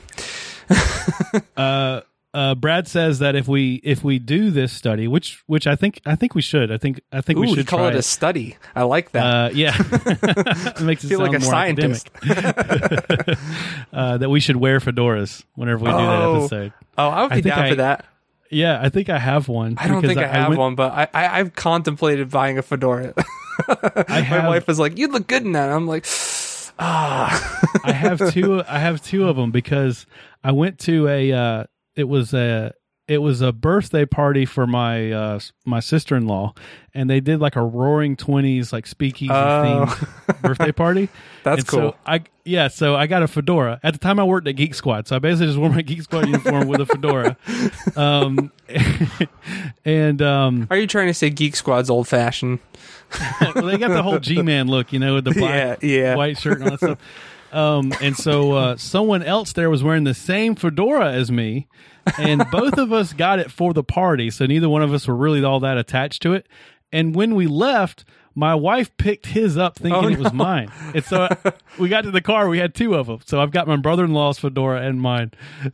uh, 1.58 2.02
uh, 2.38 2.54
Brad 2.54 2.88
says 2.88 3.18
that 3.18 3.36
if 3.36 3.48
we 3.48 3.76
if 3.84 4.04
we 4.04 4.20
do 4.20 4.52
this 4.52 4.72
study, 4.72 5.08
which 5.08 5.44
which 5.48 5.66
I 5.66 5.76
think 5.76 6.02
I 6.06 6.16
think 6.16 6.36
we 6.36 6.44
should, 6.44 6.72
I 6.72 6.78
think 6.78 7.02
I 7.12 7.22
think 7.22 7.40
Ooh, 7.40 7.42
we 7.42 7.56
should 7.56 7.66
call 7.66 7.88
it 7.88 7.96
a 7.96 8.04
study. 8.04 8.58
I 8.76 8.84
like 8.84 9.12
that. 9.14 9.26
Uh, 9.26 9.50
yeah, 9.54 9.76
it 9.80 10.82
makes 10.82 11.04
it 11.04 11.08
feel 11.08 11.20
like 11.20 11.30
a 11.34 11.40
more 11.40 11.50
scientist. 11.50 12.12
uh, 13.92 14.18
that 14.20 14.30
we 14.30 14.40
should 14.40 14.58
wear 14.58 14.80
fedoras 14.80 15.44
whenever 15.56 15.84
we 15.84 15.90
do 15.90 15.98
that 15.98 16.22
Oh. 16.22 16.40
episode. 16.42 16.74
oh, 17.00 17.10
I 17.10 17.24
would 17.24 17.32
be 17.34 17.42
down 17.42 17.60
I- 17.60 17.70
for 17.70 17.76
that. 17.78 18.06
Yeah, 18.52 18.80
I 18.82 18.90
think 18.90 19.10
I 19.10 19.18
have 19.18 19.50
one. 19.50 19.76
I 19.78 19.88
don't 19.90 20.02
think 20.02 20.20
I, 20.20 20.28
have 20.28 20.50
went- 20.50 20.60
one, 20.60 20.76
but 20.76 20.94
I, 20.94 21.08
I 21.14 21.40
I've 21.40 21.54
contemplated 21.56 22.30
buying 22.30 22.58
a 22.58 22.62
fedora. 22.62 23.14
My 24.08 24.22
have, 24.22 24.48
wife 24.48 24.68
was 24.68 24.78
like, 24.80 24.98
"You 24.98 25.08
look 25.08 25.26
good 25.28 25.44
in 25.44 25.54
that." 25.54 25.70
I'm 25.70 25.88
like, 25.88 26.06
"Ah." 26.80 27.62
I 27.84 27.92
have 27.92 28.32
two. 28.32 28.64
I 28.64 28.78
have 28.80 29.02
two 29.04 29.28
of 29.28 29.36
them 29.36 29.52
because 29.52 30.06
I 30.44 30.52
went 30.52 30.78
to 30.82 31.08
a. 31.10 31.34
Uh, 31.34 31.64
it 31.98 32.06
was 32.08 32.34
a. 32.34 32.74
It 33.10 33.20
was 33.20 33.40
a 33.40 33.54
birthday 33.54 34.06
party 34.06 34.46
for 34.46 34.68
my 34.68 35.14
uh, 35.14 35.40
my 35.66 35.80
sister 35.80 36.18
in 36.18 36.28
law, 36.28 36.54
and 36.94 37.10
they 37.10 37.22
did 37.22 37.40
like 37.40 37.56
a 37.56 37.62
Roaring 37.62 38.18
Twenties 38.18 38.74
like 38.74 38.86
speakeasy 38.86 39.32
Oh. 39.32 39.86
themed 39.88 40.42
birthday 40.42 40.74
party. 40.74 41.08
That's 41.46 41.60
And 41.60 41.68
cool. 41.70 41.80
So 41.92 41.96
I 42.06 42.24
yeah, 42.44 42.68
so 42.68 42.98
I 42.98 43.08
got 43.08 43.24
a 43.24 43.28
fedora. 43.30 43.80
At 43.82 43.94
the 43.94 44.00
time, 44.00 44.20
I 44.20 44.26
worked 44.26 44.46
at 44.50 44.58
Geek 44.58 44.76
Squad, 44.76 45.08
so 45.08 45.16
I 45.16 45.20
basically 45.20 45.46
just 45.48 45.58
wore 45.58 45.70
my 45.70 45.82
Geek 45.84 46.02
Squad 46.02 46.28
uniform 46.28 46.68
with 46.68 46.82
a 46.82 46.86
fedora. 46.86 47.38
Um, 47.96 48.52
and 49.86 50.22
um, 50.22 50.68
Are 50.70 50.78
you 50.78 50.88
trying 50.88 51.08
to 51.08 51.14
say 51.14 51.30
Geek 51.30 51.56
Squad's 51.56 51.90
old 51.90 52.08
fashioned? 52.10 52.60
well, 53.56 53.66
they 53.66 53.78
got 53.78 53.90
the 53.90 54.04
whole 54.04 54.20
G 54.20 54.42
Man 54.42 54.68
look, 54.68 54.92
you 54.92 55.00
know, 55.00 55.16
with 55.16 55.24
the 55.24 55.32
black, 55.32 55.80
Yeah, 55.82 55.90
yeah. 56.00 56.16
white 56.16 56.38
shirt 56.38 56.56
and 56.60 56.64
all 56.66 56.70
that 56.72 56.80
stuff. 56.80 57.00
Um, 57.52 57.94
and 58.02 58.16
so 58.16 58.54
uh, 58.54 58.78
someone 58.78 59.24
else 59.24 59.54
there 59.54 59.70
was 59.70 59.84
wearing 59.84 60.04
the 60.04 60.14
same 60.14 60.56
fedora 60.56 61.12
as 61.12 61.32
me, 61.32 61.68
and 62.18 62.44
both 62.52 62.78
of 62.78 62.92
us 62.92 63.14
got 63.14 63.40
it 63.40 63.52
for 63.52 63.74
the 63.74 63.84
party. 63.84 64.30
So 64.30 64.46
neither 64.46 64.70
one 64.70 64.82
of 64.82 64.94
us 64.94 65.08
were 65.08 65.16
really 65.16 65.44
all 65.44 65.60
that 65.62 65.78
attached 65.78 66.22
to 66.24 66.34
it. 66.34 66.48
And 66.92 67.16
when 67.16 67.36
we 67.36 67.48
left, 67.48 68.06
my 68.34 68.54
wife 68.54 68.96
picked 68.98 69.26
his 69.26 69.58
up 69.58 69.78
thinking 69.78 70.06
Oh, 70.06 70.08
it 70.08 70.20
was 70.20 70.32
mine. 70.32 70.72
And 70.94 71.04
so 71.04 71.28
we 71.80 71.90
got 71.90 72.02
to 72.02 72.12
the 72.12 72.22
car, 72.22 72.48
we 72.48 72.60
had 72.60 72.76
two 72.76 72.94
of 72.94 73.08
them. 73.08 73.20
So 73.26 73.42
I've 73.42 73.50
got 73.52 73.68
my 73.68 73.78
brother 73.78 74.06
in 74.06 74.14
law's 74.14 74.38
fedora 74.38 74.82
and 74.82 75.02
mine. 75.02 75.32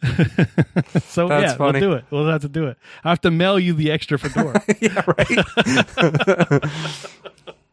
so 1.03 1.27
That's 1.27 1.51
yeah, 1.51 1.55
funny. 1.55 1.81
we'll 1.81 1.89
do 1.89 1.93
it. 1.93 2.05
We'll 2.09 2.27
have 2.27 2.41
to 2.41 2.49
do 2.49 2.67
it. 2.67 2.77
I 3.03 3.09
have 3.09 3.21
to 3.21 3.31
mail 3.31 3.59
you 3.59 3.73
the 3.73 3.91
extra 3.91 4.17
fedora. 4.17 4.63
yeah, 4.79 5.03
right. 5.05 6.63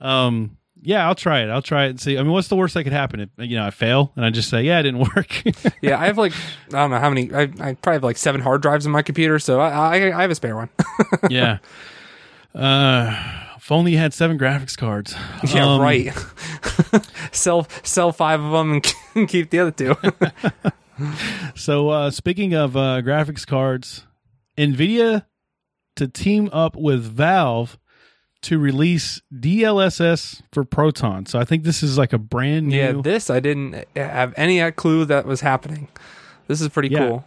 Um, 0.00 0.58
yeah, 0.82 1.06
I'll 1.06 1.14
try 1.14 1.40
it. 1.42 1.48
I'll 1.48 1.62
try 1.62 1.84
it 1.86 1.90
and 1.90 2.00
see. 2.00 2.18
I 2.18 2.22
mean, 2.22 2.32
what's 2.32 2.48
the 2.48 2.56
worst 2.56 2.74
that 2.74 2.84
could 2.84 2.92
happen? 2.92 3.20
If, 3.20 3.28
you 3.38 3.56
know, 3.56 3.64
I 3.64 3.70
fail 3.70 4.12
and 4.16 4.24
I 4.24 4.30
just 4.30 4.48
say, 4.50 4.62
yeah, 4.64 4.80
it 4.80 4.82
didn't 4.82 5.00
work. 5.16 5.42
yeah, 5.80 5.98
I 6.00 6.06
have 6.06 6.18
like 6.18 6.32
I 6.68 6.70
don't 6.78 6.90
know 6.90 6.98
how 6.98 7.08
many. 7.08 7.32
I, 7.32 7.42
I 7.42 7.74
probably 7.74 7.92
have 7.94 8.04
like 8.04 8.16
seven 8.18 8.40
hard 8.40 8.62
drives 8.62 8.84
in 8.84 8.92
my 8.92 9.02
computer, 9.02 9.38
so 9.38 9.60
I 9.60 9.96
I, 9.98 10.18
I 10.18 10.22
have 10.22 10.30
a 10.30 10.34
spare 10.34 10.56
one. 10.56 10.68
yeah. 11.30 11.58
Uh, 12.54 13.16
if 13.56 13.70
only 13.70 13.92
you 13.92 13.98
had 13.98 14.12
seven 14.12 14.38
graphics 14.38 14.76
cards. 14.76 15.14
yeah, 15.54 15.66
Um, 15.74 15.80
right. 15.80 16.12
sell 17.32 17.66
sell 17.82 18.10
five 18.12 18.40
of 18.42 18.50
them 18.52 18.80
and 19.14 19.28
keep 19.28 19.50
the 19.50 19.58
other 19.60 19.70
two. 19.70 19.94
So, 21.56 21.88
uh, 21.88 22.10
speaking 22.10 22.54
of 22.54 22.76
uh, 22.76 23.00
graphics 23.02 23.46
cards, 23.46 24.06
NVIDIA 24.58 25.24
to 25.96 26.08
team 26.08 26.48
up 26.52 26.76
with 26.76 27.02
Valve 27.04 27.78
to 28.42 28.58
release 28.58 29.20
DLSS 29.34 30.42
for 30.52 30.64
Proton. 30.64 31.26
So, 31.26 31.38
I 31.38 31.44
think 31.44 31.64
this 31.64 31.82
is 31.82 31.96
like 31.98 32.12
a 32.12 32.18
brand 32.18 32.68
new. 32.68 32.76
yeah, 32.76 32.92
this 32.92 33.30
I 33.30 33.40
didn't 33.40 33.84
have 33.96 34.34
any 34.36 34.70
clue 34.72 35.04
that 35.06 35.26
was 35.26 35.40
happening. 35.40 35.88
This 36.48 36.60
is 36.60 36.68
pretty 36.68 36.88
Yeah. 36.88 36.98
cool. 37.08 37.24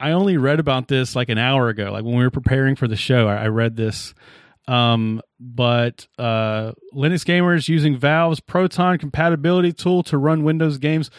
I 0.00 0.12
only 0.12 0.36
read 0.36 0.60
about 0.60 0.86
this 0.88 1.16
like 1.16 1.28
an 1.28 1.38
hour 1.38 1.68
ago. 1.68 1.90
Like 1.92 2.04
when 2.04 2.16
we 2.16 2.22
were 2.22 2.30
preparing 2.30 2.76
for 2.76 2.86
the 2.86 2.96
show, 2.96 3.26
I, 3.28 3.44
I 3.44 3.46
read 3.48 3.76
this. 3.76 4.14
Um, 4.68 5.22
but 5.40 6.06
uh, 6.18 6.72
Linux 6.94 7.24
gamers 7.24 7.68
using 7.68 7.96
Valve's 7.96 8.38
Proton 8.40 8.98
compatibility 8.98 9.72
tool 9.72 10.02
to 10.04 10.18
run 10.18 10.44
Windows 10.44 10.78
games 10.78 11.10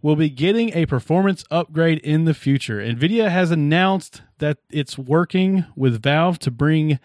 will 0.00 0.16
be 0.16 0.30
getting 0.30 0.74
a 0.74 0.86
performance 0.86 1.44
upgrade 1.50 1.98
in 1.98 2.24
the 2.24 2.32
future. 2.34 2.78
NVIDIA 2.78 3.28
has 3.30 3.50
announced 3.50 4.22
that 4.38 4.58
it's 4.70 4.96
working 4.96 5.64
with 5.76 6.02
Valve 6.02 6.38
to 6.40 6.50
bring 6.50 6.98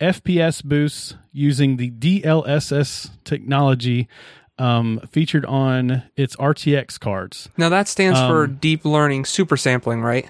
FPS 0.00 0.62
boosts 0.64 1.14
using 1.32 1.76
the 1.76 1.90
DLSS 1.90 3.10
technology 3.24 4.08
um, 4.58 5.00
featured 5.10 5.44
on 5.46 6.04
its 6.16 6.36
RTX 6.36 6.98
cards. 7.00 7.48
Now 7.56 7.68
that 7.70 7.88
stands 7.88 8.20
for 8.20 8.44
Um, 8.44 8.58
deep 8.60 8.84
learning 8.84 9.24
super 9.24 9.56
sampling, 9.56 10.00
right? 10.00 10.28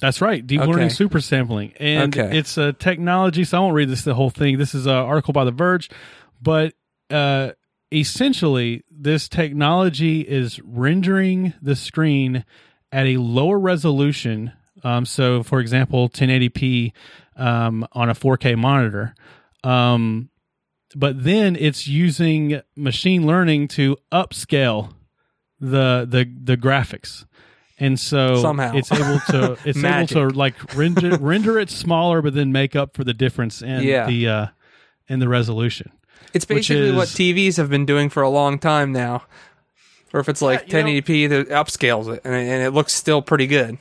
That's 0.00 0.20
right, 0.20 0.46
deep 0.46 0.60
Okay. 0.60 0.70
learning 0.70 0.90
super 0.90 1.20
sampling, 1.20 1.72
and 1.80 2.14
Okay. 2.18 2.36
it's 2.36 2.58
a 2.58 2.72
technology. 2.74 3.44
So 3.44 3.56
I 3.56 3.60
won't 3.60 3.74
read 3.74 3.88
this 3.88 4.02
the 4.02 4.14
whole 4.14 4.28
thing. 4.30 4.58
This 4.58 4.74
is 4.74 4.84
an 4.86 4.92
article 4.92 5.32
by 5.32 5.44
The 5.44 5.50
Verge, 5.50 5.88
but 6.42 6.74
uh, 7.10 7.52
essentially, 7.92 8.82
this 8.90 9.28
technology 9.28 10.20
is 10.20 10.60
rendering 10.62 11.54
the 11.62 11.76
screen 11.76 12.44
at 12.92 13.06
a 13.06 13.16
lower 13.16 13.58
resolution. 13.58 14.52
Um, 14.82 15.06
so, 15.06 15.42
for 15.42 15.60
example, 15.60 16.10
1080p 16.10 16.92
um, 17.36 17.86
on 17.92 18.08
a 18.08 18.14
4K 18.14 18.56
monitor. 18.56 19.14
Um, 19.62 20.30
but 20.94 21.24
then 21.24 21.56
it's 21.56 21.86
using 21.88 22.60
machine 22.76 23.26
learning 23.26 23.68
to 23.68 23.96
upscale 24.12 24.94
the 25.60 26.06
the 26.08 26.30
the 26.42 26.56
graphics. 26.56 27.24
And 27.80 27.98
so 27.98 28.40
Somehow. 28.40 28.72
it's 28.76 28.92
able 28.92 29.18
to 29.30 29.58
it's 29.64 29.82
able 29.82 30.06
to 30.08 30.28
like 30.28 30.74
render 30.76 31.16
render 31.20 31.58
it 31.58 31.70
smaller, 31.70 32.22
but 32.22 32.34
then 32.34 32.52
make 32.52 32.76
up 32.76 32.94
for 32.96 33.02
the 33.02 33.14
difference 33.14 33.62
in 33.62 33.82
Yeah. 33.82 34.06
the 34.06 34.28
uh, 34.28 34.46
in 35.08 35.18
the 35.18 35.28
resolution. 35.28 35.90
It's 36.32 36.44
basically 36.44 36.92
what 36.92 37.08
TVs 37.08 37.56
have 37.56 37.70
been 37.70 37.86
doing 37.86 38.08
for 38.10 38.22
a 38.22 38.28
long 38.28 38.58
time 38.58 38.92
now. 38.92 39.24
Or 40.12 40.20
if 40.20 40.28
it's 40.28 40.40
like 40.42 40.70
Yeah, 40.72 40.86
you 40.86 41.02
1080p, 41.02 41.28
that 41.30 41.48
upscales 41.48 42.12
it, 42.14 42.20
and, 42.24 42.34
and 42.34 42.62
it 42.62 42.70
looks 42.70 42.92
still 42.92 43.20
pretty 43.22 43.48
good. 43.48 43.78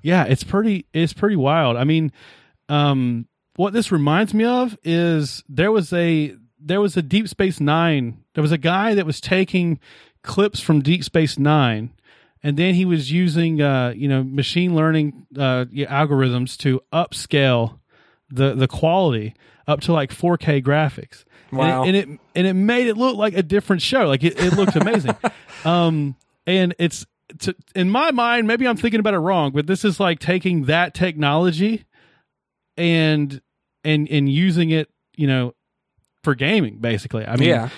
Yeah, 0.00 0.24
it's 0.24 0.44
pretty 0.44 0.86
it's 0.94 1.12
pretty 1.12 1.36
wild. 1.36 1.76
I 1.76 1.84
mean, 1.84 2.10
um 2.68 3.26
what 3.56 3.72
this 3.72 3.92
reminds 3.92 4.32
me 4.32 4.44
of 4.44 4.76
is 4.82 5.42
there 5.48 5.70
was 5.72 5.92
a 5.92 6.34
there 6.64 6.80
was 6.80 6.96
a 6.96 7.02
Deep 7.02 7.28
Space 7.28 7.60
9. 7.60 8.22
There 8.34 8.42
was 8.42 8.52
a 8.52 8.58
guy 8.58 8.94
that 8.94 9.04
was 9.04 9.20
taking 9.20 9.80
clips 10.22 10.60
from 10.60 10.80
Deep 10.80 11.02
Space 11.04 11.38
9 11.38 11.92
and 12.44 12.56
then 12.56 12.74
he 12.74 12.84
was 12.84 13.10
using 13.12 13.60
uh 13.60 13.92
you 13.96 14.08
know 14.08 14.22
machine 14.22 14.74
learning 14.74 15.26
uh 15.36 15.64
algorithms 15.66 16.56
to 16.58 16.80
upscale 16.92 17.78
the 18.30 18.54
the 18.54 18.68
quality 18.68 19.34
up 19.66 19.80
to 19.82 19.92
like 19.92 20.10
4K 20.10 20.62
graphics. 20.62 21.24
And 21.50 21.60
it- 21.60 21.62
Wow. 21.62 21.84
And 21.84 21.96
it, 21.96 22.08
and 22.34 22.46
it 22.46 22.54
made 22.54 22.86
it 22.86 22.96
look 22.96 23.16
like 23.16 23.34
a 23.36 23.42
different 23.42 23.82
show. 23.82 24.06
Like 24.08 24.24
it, 24.24 24.40
it 24.40 24.54
looked 24.54 24.74
amazing. 24.76 25.14
um 25.64 26.16
and 26.46 26.74
it's 26.78 27.04
to, 27.40 27.54
in 27.74 27.88
my 27.90 28.10
mind, 28.10 28.46
maybe 28.46 28.66
I'm 28.66 28.76
thinking 28.76 29.00
about 29.00 29.14
it 29.14 29.18
wrong, 29.18 29.52
but 29.52 29.66
this 29.66 29.84
is 29.84 29.98
like 30.00 30.18
taking 30.18 30.64
that 30.66 30.94
technology 30.94 31.84
and 32.76 33.40
and 33.84 34.08
and 34.08 34.28
using 34.32 34.70
it, 34.70 34.88
you 35.16 35.26
know, 35.26 35.54
for 36.22 36.34
gaming 36.34 36.78
basically. 36.78 37.26
I 37.26 37.36
mean, 37.36 37.48
yeah. 37.48 37.68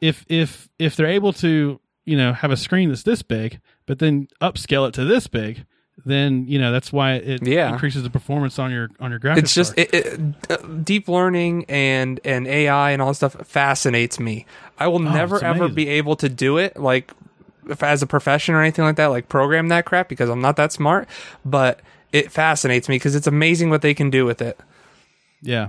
if 0.00 0.24
if 0.28 0.68
if 0.78 0.96
they're 0.96 1.06
able 1.06 1.32
to, 1.34 1.80
you 2.04 2.16
know, 2.16 2.32
have 2.32 2.50
a 2.50 2.56
screen 2.56 2.88
that's 2.88 3.02
this 3.02 3.22
big, 3.22 3.60
but 3.86 3.98
then 3.98 4.28
upscale 4.40 4.88
it 4.88 4.94
to 4.94 5.04
this 5.04 5.26
big, 5.26 5.64
then 6.04 6.46
you 6.48 6.58
know 6.58 6.72
that's 6.72 6.92
why 6.92 7.14
it 7.14 7.46
Yeah. 7.46 7.72
increases 7.72 8.02
the 8.02 8.10
performance 8.10 8.58
on 8.58 8.70
your 8.70 8.88
on 9.00 9.10
your 9.10 9.20
graphics. 9.20 9.38
it's 9.38 9.54
just 9.54 9.74
it, 9.78 9.94
it, 9.94 10.20
uh, 10.50 10.56
deep 10.82 11.08
learning 11.08 11.64
and 11.68 12.20
and 12.24 12.46
AI 12.46 12.90
and 12.90 13.00
all 13.02 13.08
that 13.08 13.14
stuff 13.14 13.34
fascinates 13.46 14.18
me. 14.18 14.46
I 14.78 14.88
will 14.88 14.98
never 14.98 15.36
Oh, 15.36 15.38
it's 15.38 15.44
ever 15.44 15.68
be 15.68 15.88
able 15.88 16.16
to 16.16 16.28
do 16.28 16.58
it 16.58 16.76
like 16.76 17.12
if 17.68 17.82
as 17.82 18.02
a 18.02 18.06
profession 18.06 18.54
or 18.54 18.60
anything 18.60 18.84
like 18.84 18.96
that, 18.96 19.06
like 19.06 19.28
program 19.28 19.68
that 19.68 19.84
crap 19.86 20.08
because 20.08 20.28
I'm 20.28 20.40
not 20.42 20.56
that 20.56 20.72
smart. 20.72 21.08
But 21.44 21.80
it 22.14 22.30
fascinates 22.30 22.88
me 22.88 22.94
because 22.94 23.14
it's 23.14 23.26
amazing 23.26 23.68
what 23.68 23.82
they 23.82 23.92
can 23.92 24.08
do 24.08 24.24
with 24.24 24.40
it. 24.40 24.58
yeah. 25.42 25.68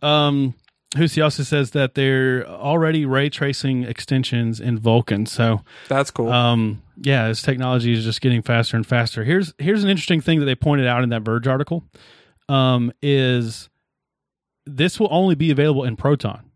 Um, 0.00 0.54
Husi 0.94 1.22
also 1.22 1.42
says 1.42 1.72
that 1.72 1.94
they're 1.94 2.46
already 2.46 3.04
ray 3.04 3.28
tracing 3.28 3.82
extensions 3.82 4.60
in 4.60 4.78
Vulkan, 4.78 5.26
so 5.26 5.62
That's 5.88 6.10
cool. 6.10 6.30
um, 6.30 6.82
yeah, 6.96 7.28
this 7.28 7.42
technology 7.42 7.92
is 7.92 8.04
just 8.04 8.20
getting 8.20 8.42
faster 8.42 8.76
and 8.76 8.86
faster. 8.86 9.24
Here's 9.24 9.52
here's 9.58 9.82
an 9.84 9.90
interesting 9.90 10.20
thing 10.20 10.38
that 10.38 10.46
they 10.46 10.54
pointed 10.54 10.86
out 10.86 11.02
in 11.02 11.08
that 11.08 11.22
Verge 11.22 11.46
article. 11.48 11.84
Um, 12.48 12.92
is 13.02 13.68
this 14.66 15.00
will 15.00 15.08
only 15.10 15.34
be 15.34 15.50
available 15.50 15.84
in 15.84 15.96
Proton, 15.96 16.48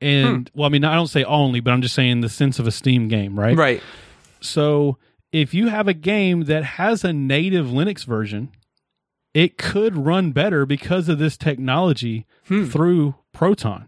and 0.00 0.50
well, 0.54 0.66
I 0.66 0.70
mean, 0.70 0.84
I 0.84 0.94
don't 0.94 1.06
say 1.06 1.22
only, 1.24 1.60
but 1.60 1.72
I'm 1.72 1.82
just 1.82 1.94
saying 1.94 2.22
the 2.22 2.28
sense 2.28 2.58
of 2.58 2.66
a 2.66 2.72
Steam 2.72 3.06
game, 3.08 3.38
right? 3.38 3.56
right. 3.56 3.82
So 4.40 4.98
if 5.42 5.52
you 5.54 5.68
have 5.68 5.88
a 5.88 5.94
game 5.94 6.44
that 6.44 6.64
has 6.64 7.04
a 7.04 7.12
native 7.12 7.66
Linux 7.66 8.04
version, 8.04 8.50
it 9.34 9.58
could 9.58 9.96
run 9.96 10.32
better 10.32 10.64
because 10.66 11.08
of 11.08 11.18
this 11.18 11.36
technology 11.36 12.26
Hmm. 12.48 12.64
through 12.66 13.14
Proton. 13.32 13.86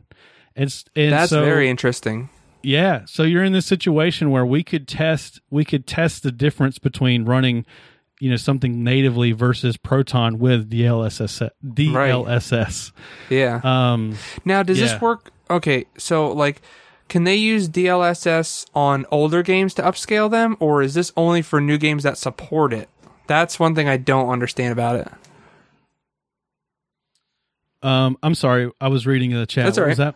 It's 0.55 0.85
and 0.97 1.13
That's 1.13 1.31
so, 1.31 1.45
very 1.45 1.69
interesting. 1.71 2.29
yeah. 2.63 3.03
So 3.07 3.23
you're 3.23 3.45
in 3.45 3.53
this 3.53 3.67
situation 3.67 4.31
where 4.31 4.45
we 4.45 4.63
could 4.63 4.87
test 4.89 5.41
we 5.51 5.65
could 5.65 5.87
test 5.87 6.23
the 6.23 6.33
difference 6.33 6.79
between 6.79 7.25
running, 7.25 7.65
you 8.21 8.29
know, 8.31 8.37
something 8.37 8.83
natively 8.85 9.33
versus 9.33 9.77
Proton 9.77 10.39
with 10.39 10.69
DLSS 10.71 11.49
DLSS. 11.65 12.93
Yeah. 13.31 13.61
Um 13.65 14.17
Now, 14.45 14.63
does 14.63 14.79
Yeah. 14.81 14.87
this 14.93 15.01
work? 15.01 15.31
Okay, 15.51 15.87
so 15.97 16.31
like, 16.33 16.61
can 17.09 17.25
they 17.25 17.37
use 17.37 17.69
DLSS 17.69 18.67
on 18.75 19.07
older 19.11 19.43
games 19.43 19.75
to 19.75 19.83
upscale 19.83 20.31
them, 20.31 20.57
or 20.61 20.83
is 20.83 20.95
this 20.95 21.13
only 21.17 21.43
for 21.43 21.61
new 21.61 21.79
games 21.79 22.03
that 22.03 22.19
support 22.19 22.73
it? 22.73 22.89
That's 23.27 23.59
one 23.59 23.75
thing 23.75 23.89
I 23.89 23.97
don't 23.97 24.29
understand 24.31 24.73
about 24.73 24.97
it. 24.97 25.09
um 27.87 28.17
I'm 28.23 28.35
sorry, 28.35 28.71
I 28.81 28.89
was 28.89 29.07
reading 29.07 29.31
the 29.31 29.47
chat. 29.47 29.67
That's 29.67 29.79
what 29.79 29.89
was 29.89 29.99
that? 29.99 30.15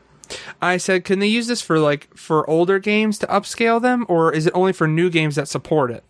I 0.63 0.79
said, 0.79 1.05
can 1.05 1.19
they 1.19 1.27
use 1.27 1.47
this 1.47 1.61
for 1.61 1.79
like 1.79 2.17
for 2.17 2.49
older 2.49 2.79
games 2.79 3.19
to 3.19 3.27
upscale 3.27 3.81
them, 3.81 4.07
or 4.09 4.33
is 4.33 4.47
it 4.47 4.53
only 4.55 4.73
for 4.73 4.89
new 4.89 5.11
games 5.11 5.37
that 5.37 5.49
support 5.49 5.91
it? 5.91 6.05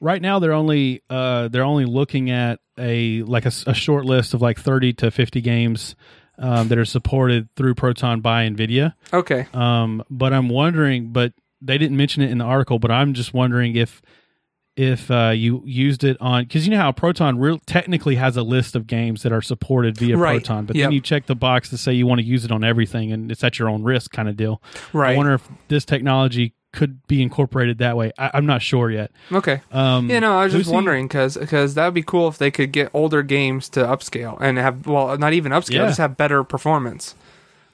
right 0.00 0.22
now 0.22 0.38
they're 0.38 0.52
only 0.52 1.02
uh 1.10 1.48
they're 1.48 1.64
only 1.64 1.84
looking 1.84 2.30
at 2.30 2.60
a 2.78 3.22
like 3.22 3.46
a 3.46 3.74
short 3.74 4.04
list 4.04 4.34
of 4.34 4.40
like 4.40 4.58
30 4.58 4.92
to 4.94 5.10
50 5.10 5.40
games 5.40 5.96
um, 6.38 6.68
that 6.68 6.78
are 6.78 6.84
supported 6.84 7.48
through 7.56 7.74
proton 7.74 8.20
by 8.20 8.48
nvidia 8.48 8.94
Okay, 9.12 9.46
um 9.54 10.02
but 10.10 10.32
i'm 10.32 10.48
wondering 10.48 11.12
but 11.12 11.32
they 11.60 11.76
didn't 11.78 11.96
mention 11.96 12.22
it 12.22 12.30
in 12.30 12.38
the 12.38 12.44
article 12.44 12.78
but 12.78 12.90
i'm 12.90 13.14
just 13.14 13.34
wondering 13.34 13.76
if 13.76 14.00
if 14.76 15.10
uh, 15.10 15.30
you 15.34 15.60
used 15.66 16.04
it 16.04 16.16
on 16.20 16.44
because 16.44 16.64
you 16.64 16.70
know 16.70 16.78
how 16.80 16.92
proton 16.92 17.36
real 17.36 17.58
technically 17.66 18.14
has 18.14 18.36
a 18.36 18.42
list 18.44 18.76
of 18.76 18.86
games 18.86 19.24
that 19.24 19.32
are 19.32 19.42
supported 19.42 19.98
via 19.98 20.16
Right. 20.16 20.34
proton 20.44 20.66
but 20.66 20.76
Yep. 20.76 20.84
then 20.84 20.92
you 20.92 21.00
check 21.00 21.26
the 21.26 21.34
box 21.34 21.68
to 21.70 21.76
say 21.78 21.92
you 21.92 22.06
want 22.06 22.20
to 22.20 22.24
use 22.24 22.44
it 22.44 22.52
on 22.52 22.62
everything 22.62 23.10
and 23.10 23.32
it's 23.32 23.42
at 23.42 23.58
your 23.58 23.68
own 23.68 23.82
risk 23.82 24.12
kind 24.12 24.28
of 24.28 24.36
deal 24.36 24.62
right. 24.92 25.14
i 25.14 25.16
wonder 25.16 25.34
if 25.34 25.48
this 25.66 25.84
technology 25.84 26.54
could 26.78 27.04
be 27.08 27.20
incorporated 27.20 27.78
that 27.78 27.96
way 27.96 28.12
I, 28.16 28.30
i'm 28.34 28.46
not 28.46 28.62
sure 28.62 28.90
yet 28.90 29.10
okay. 29.32 29.60
um 29.72 30.08
Yeah, 30.08 30.20
no, 30.20 30.38
I 30.38 30.44
was 30.44 30.52
just 30.52 30.66
Lucy- 30.66 30.74
wondering 30.74 31.08
because 31.08 31.36
because 31.36 31.74
that 31.74 31.84
would 31.86 31.94
be 31.94 32.02
cool 32.02 32.28
if 32.28 32.38
they 32.38 32.50
could 32.52 32.70
get 32.72 32.90
older 32.94 33.22
games 33.22 33.68
to 33.70 33.80
upscale 33.80 34.38
and 34.40 34.56
have 34.58 34.86
well, 34.86 35.18
not 35.18 35.32
even 35.32 35.50
upscale, 35.52 35.72
Yeah. 35.80 35.86
just 35.86 35.98
have 35.98 36.16
better 36.16 36.44
performance. 36.44 37.14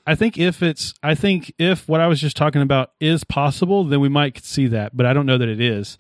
I 0.07 0.15
think 0.15 0.37
if 0.39 0.63
it's, 0.63 0.93
I 1.03 1.15
think 1.15 1.53
if 1.59 1.89
what 1.89 2.01
I 2.01 2.07
was 2.09 2.21
just 2.21 2.37
talking 2.37 2.61
about 2.61 2.93
is 3.01 3.25
possible, 3.25 3.85
then 3.85 4.01
we 4.01 4.09
might 4.11 4.45
see 4.45 4.67
that, 4.67 4.95
but 4.97 5.07
I 5.07 5.13
don't 5.15 5.25
know 5.27 5.39
that 5.39 5.49
it 5.49 5.61
is. 5.61 5.97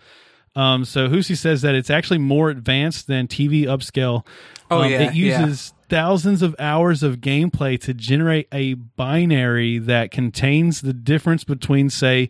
Um, 0.57 0.84
so 0.84 1.09
Husi 1.09 1.36
says 1.36 1.62
that 1.62 1.74
it's 1.74 1.88
actually 1.90 2.18
more 2.18 2.50
advanced 2.50 3.07
than 3.07 3.26
TV 3.28 3.62
upscale. 3.64 4.26
Oh, 4.70 4.82
Um, 4.82 4.90
yeah, 4.90 5.02
it 5.09 5.14
uses 5.14 5.72
thousands 5.88 6.42
of 6.42 6.55
hours 6.59 7.02
of 7.02 7.18
gameplay 7.22 7.80
to 7.80 7.94
generate 7.94 8.46
a 8.52 8.74
binary 8.74 9.78
that 9.78 10.11
contains 10.11 10.82
the 10.82 10.92
difference 10.92 11.42
between, 11.44 11.88
say, 11.90 12.28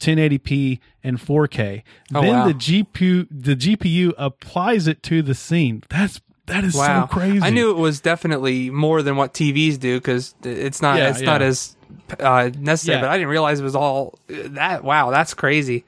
1080p 0.00 0.80
and 1.02 1.18
4K. 1.18 1.82
Oh, 2.14 2.20
then 2.20 2.32
wow. 2.32 2.48
the 2.48 2.54
GPU, 2.54 3.26
the 3.30 3.56
GPU 3.56 4.12
applies 4.18 4.86
it 4.86 5.02
to 5.04 5.22
the 5.22 5.34
scene. 5.34 5.82
That's 5.88 6.20
that 6.46 6.62
is 6.62 6.74
Wow, 6.74 7.06
so 7.06 7.12
crazy. 7.12 7.40
I 7.40 7.50
knew 7.50 7.70
it 7.70 7.78
was 7.78 8.00
definitely 8.00 8.68
more 8.68 9.02
than 9.02 9.16
what 9.16 9.32
TVs 9.32 9.78
do 9.78 9.98
because 9.98 10.34
it's 10.42 10.82
not 10.82 10.98
Yeah, 10.98 11.10
it's 11.10 11.22
not 11.22 11.40
as 11.40 11.74
uh, 12.20 12.50
necessary. 12.58 12.96
Yeah. 12.96 13.02
But 13.02 13.10
I 13.10 13.16
didn't 13.16 13.30
realize 13.30 13.60
it 13.60 13.64
was 13.64 13.74
all 13.74 14.18
that. 14.28 14.84
Wow, 14.84 15.10
that's 15.10 15.32
crazy. 15.32 15.84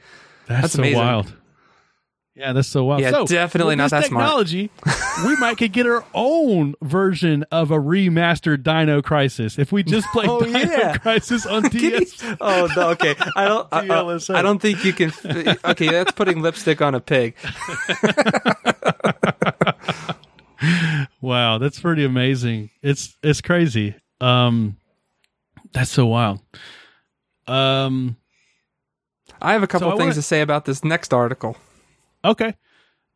That's, 0.47 0.63
That's 0.63 0.75
so 0.75 0.79
amazing. 0.81 0.99
wild. 0.99 1.33
Yeah, 2.37 2.53
that's 2.53 2.69
so 2.69 2.85
wild. 2.85 3.01
Yeah, 3.01 3.13
so, 3.13 3.27
definitely 3.27 3.77
not 3.77 3.89
that 3.93 4.05
smart. 4.05 4.25
technology, 4.25 4.71
we 5.25 5.37
might 5.37 5.57
could 5.57 5.73
get 5.73 5.87
our 5.87 6.05
own 6.13 6.75
version 6.83 7.45
of 7.51 7.71
a 7.71 7.79
remastered 7.79 8.63
Dino 8.63 9.01
Crisis 9.01 9.59
if 9.59 9.73
we 9.73 9.83
just 9.83 10.07
play 10.13 10.27
Oh, 10.29 10.43
Dino 10.43 10.59
yeah. 10.59 10.99
Crisis 10.99 11.47
on 11.47 11.63
DS. 11.71 12.23
oh, 12.41 12.69
no, 12.77 12.91
okay. 12.91 13.15
I 13.37 13.49
don't. 13.49 13.67
I, 13.73 13.87
I, 13.89 14.39
I 14.39 14.43
don't 14.43 14.61
think 14.61 14.85
you 14.85 14.93
can. 14.93 15.13
Okay, 15.65 15.89
that's 15.89 16.13
putting 16.13 16.43
lipstick 16.43 16.83
on 16.83 16.95
a 16.95 17.01
pig. 17.01 17.37
Wow, 21.21 21.59
that's 21.59 21.81
pretty 21.81 22.05
amazing. 22.05 22.71
It's 22.83 23.17
it's 23.23 23.41
crazy. 23.41 23.95
Um, 24.21 24.77
that's 25.73 25.91
so 25.91 26.07
wild. 26.07 26.41
Um, 27.47 28.17
I 29.41 29.53
have 29.53 29.63
a 29.63 29.67
couple 29.67 29.91
So 29.91 29.97
things 29.97 30.01
wanna- 30.09 30.15
to 30.15 30.23
say 30.23 30.41
about 30.41 30.65
this 30.67 30.85
next 30.85 31.13
article. 31.15 31.57
Okay. 32.27 32.55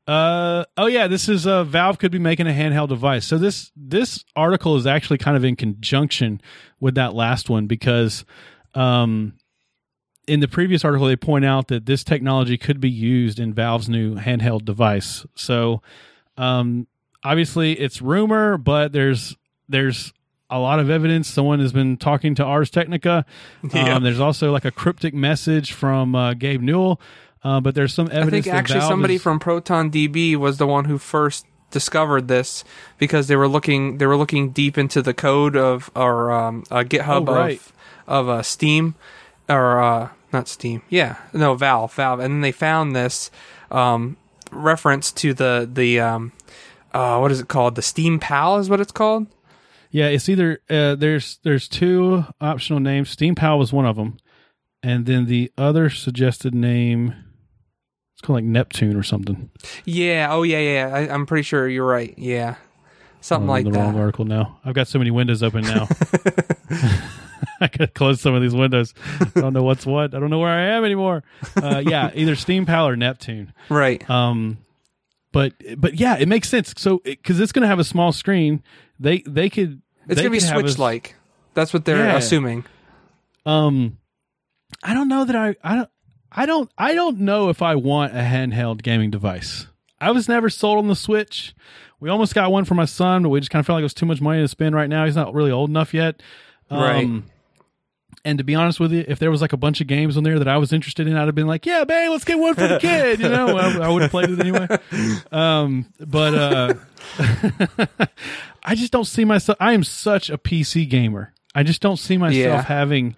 Uh 0.06 0.64
oh 0.76 0.86
yeah, 0.86 1.06
this 1.06 1.28
is 1.28 1.46
uh 1.46 1.62
Valve 1.64 1.98
could 1.98 2.10
be 2.10 2.18
making 2.18 2.46
a 2.46 2.50
handheld 2.52 2.88
device. 2.88 3.26
So 3.26 3.38
this 3.38 3.70
this 3.76 4.24
article 4.34 4.76
is 4.76 4.86
actually 4.86 5.18
kind 5.18 5.36
of 5.36 5.44
in 5.44 5.56
conjunction 5.56 6.40
with 6.80 6.94
that 6.94 7.14
last 7.14 7.50
one 7.50 7.66
because 7.66 8.24
um 8.74 9.34
in 10.26 10.40
the 10.40 10.48
previous 10.48 10.84
article 10.84 11.06
they 11.06 11.16
point 11.16 11.44
out 11.44 11.68
that 11.68 11.86
this 11.86 12.02
technology 12.02 12.56
could 12.56 12.80
be 12.80 12.90
used 12.90 13.38
in 13.38 13.52
Valve's 13.52 13.88
new 13.88 14.16
handheld 14.16 14.64
device. 14.64 15.26
So 15.34 15.82
um 16.36 16.86
obviously 17.22 17.78
it's 17.78 18.00
rumor, 18.00 18.56
but 18.56 18.92
there's 18.92 19.36
there's 19.68 20.12
a 20.48 20.58
lot 20.58 20.80
of 20.80 20.90
evidence. 20.90 21.28
Someone 21.28 21.60
has 21.60 21.72
been 21.72 21.96
talking 21.96 22.34
to 22.36 22.44
Ars 22.44 22.70
Technica. 22.70 23.24
Yeah. 23.72 23.94
Um, 23.94 24.02
there's 24.02 24.18
also 24.18 24.50
like 24.50 24.64
a 24.64 24.72
cryptic 24.72 25.14
message 25.14 25.72
from 25.72 26.14
uh, 26.16 26.34
Gabe 26.34 26.60
Newell. 26.62 27.00
Uh, 27.42 27.60
but 27.60 27.74
there's 27.74 27.94
some 27.94 28.08
evidence. 28.12 28.46
I 28.46 28.50
think 28.50 28.54
actually 28.54 28.80
Valve 28.80 28.90
somebody 28.90 29.14
is- 29.14 29.22
from 29.22 29.38
Proton 29.38 29.90
DB 29.90 30.36
was 30.36 30.58
the 30.58 30.66
one 30.66 30.84
who 30.84 30.98
first 30.98 31.46
discovered 31.70 32.26
this 32.28 32.64
because 32.98 33.28
they 33.28 33.36
were 33.36 33.46
looking 33.48 33.98
they 33.98 34.06
were 34.06 34.16
looking 34.16 34.50
deep 34.50 34.76
into 34.76 35.00
the 35.02 35.14
code 35.14 35.56
of 35.56 35.90
or 35.94 36.32
um, 36.32 36.64
uh, 36.70 36.78
GitHub 36.82 37.28
Oh, 37.28 37.34
right. 37.34 37.58
of 37.58 37.72
of 38.08 38.28
uh, 38.28 38.42
Steam 38.42 38.94
or 39.48 39.80
uh, 39.80 40.08
not 40.32 40.48
Steam, 40.48 40.82
yeah, 40.88 41.16
no 41.32 41.54
Valve, 41.54 41.92
Valve, 41.94 42.20
and 42.20 42.34
then 42.34 42.40
they 42.40 42.52
found 42.52 42.94
this 42.94 43.30
um, 43.70 44.16
reference 44.50 45.10
to 45.12 45.32
the 45.32 45.68
the 45.72 46.00
um, 46.00 46.32
uh, 46.92 47.18
what 47.18 47.30
is 47.32 47.40
it 47.40 47.48
called? 47.48 47.74
The 47.76 47.82
Steam 47.82 48.18
Pal 48.18 48.58
is 48.58 48.68
what 48.68 48.80
it's 48.80 48.92
called. 48.92 49.26
Yeah, 49.92 50.06
it's 50.08 50.28
either 50.28 50.60
uh, 50.68 50.94
there's 50.96 51.38
there's 51.44 51.68
two 51.68 52.24
optional 52.40 52.80
names. 52.80 53.10
Steam 53.10 53.34
Pal 53.34 53.58
was 53.58 53.72
one 53.72 53.86
of 53.86 53.96
them, 53.96 54.18
and 54.82 55.06
then 55.06 55.26
the 55.26 55.50
other 55.56 55.88
suggested 55.88 56.54
name 56.54 57.14
it's 58.20 58.26
called 58.26 58.36
like 58.36 58.44
Neptune 58.44 58.96
or 58.96 59.02
something. 59.02 59.50
Yeah, 59.86 60.28
oh 60.30 60.42
yeah, 60.42 60.58
yeah. 60.58 60.94
I, 60.94 61.08
I'm 61.14 61.24
pretty 61.24 61.42
sure 61.42 61.66
you're 61.66 61.86
right. 61.86 62.12
Yeah, 62.18 62.56
something 63.22 63.44
I'm 63.48 63.48
like 63.48 63.64
the 63.64 63.72
wrong 63.72 63.98
article 63.98 64.26
now. 64.26 64.58
I've 64.62 64.74
got 64.74 64.88
so 64.88 64.98
many 64.98 65.10
windows 65.10 65.42
open 65.42 65.62
now. 65.62 65.88
I 67.62 67.68
gotta 67.68 67.86
close 67.86 68.20
some 68.20 68.34
of 68.34 68.42
these 68.42 68.54
windows. 68.54 68.92
I 69.20 69.40
don't 69.40 69.54
know 69.54 69.62
what's 69.62 69.86
what. 69.86 70.14
I 70.14 70.18
don't 70.18 70.28
know 70.28 70.38
where 70.38 70.50
I 70.50 70.76
am 70.76 70.84
anymore. 70.84 71.22
Uh, 71.56 71.82
yeah, 71.84 72.10
either 72.14 72.36
Steam 72.36 72.66
Pal 72.66 72.88
or 72.88 72.94
Neptune. 72.94 73.54
Right. 73.70 74.08
Um, 74.10 74.58
but 75.32 75.54
but 75.78 75.94
yeah, 75.94 76.18
it 76.18 76.28
makes 76.28 76.50
sense. 76.50 76.74
So 76.76 77.00
because 77.02 77.40
it's 77.40 77.52
going 77.52 77.62
to 77.62 77.68
have 77.68 77.78
a 77.78 77.84
small 77.84 78.12
screen, 78.12 78.62
they 78.98 79.20
they 79.26 79.48
could. 79.48 79.80
It's 80.08 80.16
they 80.16 80.22
gonna 80.24 80.30
be 80.30 80.40
Switch 80.40 80.78
like. 80.78 81.14
That's 81.54 81.72
what 81.72 81.86
they're 81.86 81.96
Yeah. 82.04 82.16
assuming. 82.18 82.64
Um, 83.46 83.96
I 84.82 84.92
don't 84.92 85.08
know 85.08 85.24
that 85.24 85.34
I 85.36 85.56
I 85.64 85.76
don't 85.76 85.90
I 86.32 86.46
don't 86.46 86.70
I 86.78 86.94
don't 86.94 87.20
know 87.20 87.48
if 87.48 87.60
I 87.62 87.74
want 87.74 88.12
a 88.12 88.20
handheld 88.20 88.82
gaming 88.82 89.10
device. 89.10 89.66
I 90.00 90.10
was 90.12 90.28
never 90.28 90.48
sold 90.48 90.78
on 90.78 90.88
the 90.88 90.96
Switch. 90.96 91.54
We 91.98 92.08
almost 92.08 92.34
got 92.34 92.50
one 92.50 92.64
for 92.64 92.74
my 92.74 92.86
son, 92.86 93.22
but 93.22 93.28
we 93.28 93.40
just 93.40 93.50
kind 93.50 93.60
of 93.60 93.66
felt 93.66 93.76
like 93.76 93.82
it 93.82 93.84
was 93.84 93.94
too 93.94 94.06
much 94.06 94.20
money 94.20 94.40
to 94.40 94.48
spend 94.48 94.74
right 94.74 94.88
now. 94.88 95.04
He's 95.04 95.16
not 95.16 95.34
really 95.34 95.50
old 95.50 95.68
enough 95.68 95.92
yet. 95.92 96.22
Um, 96.70 97.24
And 98.24 98.38
to 98.38 98.44
be 98.44 98.54
honest 98.54 98.78
with 98.80 98.92
you, 98.92 99.04
if 99.08 99.18
there 99.18 99.30
was 99.30 99.40
like 99.40 99.52
a 99.54 99.56
bunch 99.56 99.80
of 99.80 99.86
games 99.86 100.16
on 100.16 100.24
there 100.24 100.38
that 100.38 100.48
I 100.48 100.58
was 100.58 100.72
interested 100.72 101.06
in, 101.06 101.16
I'd 101.16 101.26
have 101.26 101.34
been 101.34 101.46
like, 101.46 101.64
"Yeah, 101.66 101.84
babe, 101.84 102.10
let's 102.10 102.24
get 102.24 102.38
one 102.38 102.54
for 102.54 102.66
the 102.68 102.78
kid." 102.78 103.18
You 103.20 103.28
know, 103.28 103.56
I, 103.56 103.78
I 103.78 103.88
would 103.88 104.02
have 104.02 104.10
played 104.10 104.28
it 104.30 104.38
anyway. 104.40 104.68
Um, 105.32 105.86
but 105.98 106.34
uh, 106.34 106.74
I 108.62 108.74
just 108.74 108.92
don't 108.92 109.06
see 109.06 109.24
myself. 109.24 109.56
I 109.60 109.72
am 109.72 109.84
such 109.84 110.28
a 110.30 110.36
PC 110.38 110.88
gamer. 110.88 111.32
I 111.54 111.62
just 111.62 111.80
don't 111.80 111.96
see 111.98 112.16
myself 112.18 112.36
Yeah. 112.36 112.62
having. 112.62 113.16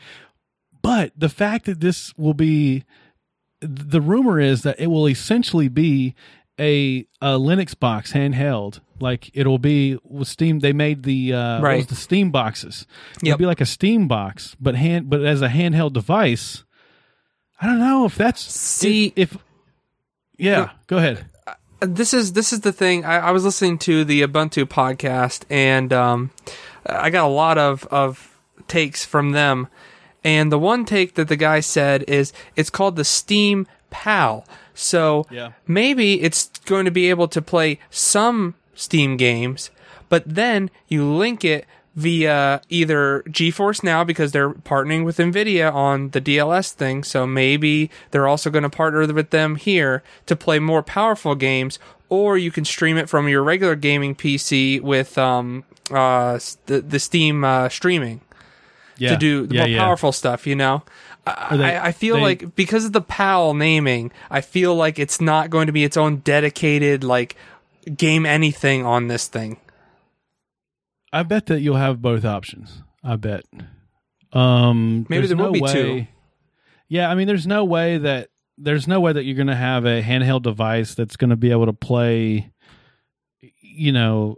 But 0.83 1.13
the 1.17 1.29
fact 1.29 1.67
that 1.67 1.81
this 1.81 2.17
will 2.17 2.35
be, 2.35 2.85
the 3.63 4.01
rumor 4.01 4.39
is 4.41 4.63
that 4.63 4.79
it 4.81 4.89
will 4.89 5.09
essentially 5.09 5.69
be 5.69 6.15
a, 6.61 7.07
a 7.21 7.39
Linux 7.39 7.79
box 7.79 8.13
handheld. 8.13 8.81
Like 9.01 9.31
it'll 9.35 9.59
be 9.59 9.99
with 10.05 10.29
Steam. 10.29 10.61
They 10.61 10.73
made 10.73 11.03
the 11.05 11.33
uh, 11.33 11.61
Right. 11.61 11.87
the 11.89 11.95
Steam 11.95 12.31
boxes. 12.31 12.87
It'll 13.23 13.39
be 13.39 13.47
like 13.47 13.61
a 13.61 13.67
Steam 13.67 14.07
box, 14.09 14.57
but 14.61 14.75
hand 14.77 15.09
but 15.11 15.25
as 15.25 15.43
a 15.43 15.49
handheld 15.49 15.93
device. 15.93 16.65
I 17.61 17.67
don't 17.67 17.79
know 17.79 18.05
if 18.05 18.17
that's 18.17 18.41
See- 18.43 19.13
if, 19.17 19.35
if 19.35 19.41
yeah. 20.39 20.71
Go 20.89 20.99
ahead. 20.99 21.27
this 21.81 22.13
is 22.15 22.33
this 22.33 22.53
is 22.53 22.61
the 22.61 22.73
thing. 22.73 23.05
I, 23.05 23.19
I 23.19 23.31
was 23.31 23.45
listening 23.45 23.79
to 23.79 24.05
the 24.05 24.23
Ubuntu 24.23 24.65
podcast, 24.67 25.45
and 25.51 25.93
um, 25.93 26.31
I 26.87 27.11
got 27.11 27.25
a 27.25 27.29
lot 27.33 27.59
of 27.59 27.85
of 27.87 28.37
takes 28.69 29.05
from 29.05 29.33
them. 29.33 29.69
And 30.25 30.53
the 30.53 30.59
one 30.59 30.85
take 30.85 31.15
that 31.15 31.29
the 31.29 31.37
guy 31.37 31.61
said 31.61 32.05
is 32.07 32.33
it's 32.57 32.71
called 32.71 32.97
the 32.97 33.05
Steam 33.05 33.67
Pal. 33.91 34.45
So 34.75 35.27
Yeah. 35.31 35.51
maybe 35.67 36.23
it's 36.23 36.49
going 36.65 36.85
to 36.85 36.91
be 36.91 37.11
able 37.11 37.29
to 37.29 37.43
play 37.43 37.79
some 37.91 38.55
Steam 38.75 39.17
games, 39.17 39.71
but 40.09 40.23
then 40.27 40.71
you 40.89 41.05
link 41.05 41.45
it 41.45 41.67
via 41.95 42.63
either 42.71 43.23
GeForce 43.29 43.83
Now 43.83 44.03
because 44.03 44.33
they're 44.33 44.51
partnering 44.51 45.05
with 45.05 45.19
Nvidia 45.19 45.73
on 45.75 46.09
the 46.11 46.23
DLSS 46.23 46.73
thing. 46.73 47.05
So 47.05 47.27
maybe 47.27 47.91
they're 48.13 48.27
also 48.27 48.49
going 48.49 48.63
to 48.63 48.71
partner 48.71 49.07
with 49.13 49.29
them 49.29 49.57
here 49.57 50.03
to 50.25 50.35
play 50.35 50.59
more 50.59 50.83
powerful 50.83 51.35
games, 51.35 51.79
or 52.09 52.39
you 52.39 52.51
can 52.51 52.65
stream 52.65 52.97
it 52.97 53.11
from 53.11 53.29
your 53.29 53.43
regular 53.43 53.75
gaming 53.77 54.15
PC 54.15 54.81
with 54.81 55.19
um 55.19 55.65
uh 55.91 56.39
the 56.67 56.81
the 56.81 56.99
Steam 56.99 57.45
uh, 57.45 57.69
streaming 57.69 58.23
Yeah. 59.03 59.11
to 59.13 59.17
do 59.17 59.47
the 59.47 59.55
yeah, 59.57 59.61
more 59.63 59.69
yeah. 59.69 59.79
powerful 59.79 60.13
stuff, 60.13 60.47
you 60.47 60.55
know? 60.57 60.83
I, 61.27 61.57
they- 61.57 61.79
I 61.79 61.93
feel 61.93 62.17
they- 62.17 62.23
like 62.23 62.55
because 62.57 62.85
of 62.85 62.93
the 62.93 63.01
PAL 63.01 63.55
naming, 63.55 64.11
I 64.31 64.41
feel 64.41 64.75
like 64.75 64.99
it's 64.99 65.21
not 65.21 65.51
going 65.51 65.67
to 65.67 65.73
be 65.73 65.85
its 65.85 65.97
own 65.97 66.17
dedicated, 66.19 67.05
like, 67.05 67.37
game 67.97 68.25
anything 68.27 68.85
on 68.87 69.09
this 69.09 69.27
thing. 69.29 69.59
I 71.13 71.23
bet 71.25 71.47
that 71.47 71.61
you'll 71.61 71.77
have 71.77 72.01
both 72.01 72.25
options. 72.25 72.83
I 73.05 73.17
bet. 73.17 73.45
Um, 74.33 75.05
Maybe 75.09 75.27
there 75.27 75.37
will 75.37 75.47
no 75.47 75.53
be 75.53 75.61
way, 75.61 75.73
two. 75.73 76.07
Yeah, 76.89 77.11
I 77.11 77.15
mean, 77.15 77.27
there's 77.27 77.47
no 77.47 77.65
way 77.65 77.99
that 77.99 78.29
there's 78.57 78.87
no 78.87 79.01
way 79.01 79.13
that 79.13 79.25
you're 79.25 79.35
going 79.37 79.47
to 79.49 79.57
have 79.57 79.85
a 79.85 80.03
handheld 80.03 80.43
device 80.43 80.95
that's 80.95 81.17
going 81.17 81.31
to 81.31 81.37
be 81.37 81.51
able 81.51 81.67
to 81.67 81.73
play. 81.73 82.51
You 83.61 83.93
know, 83.93 84.37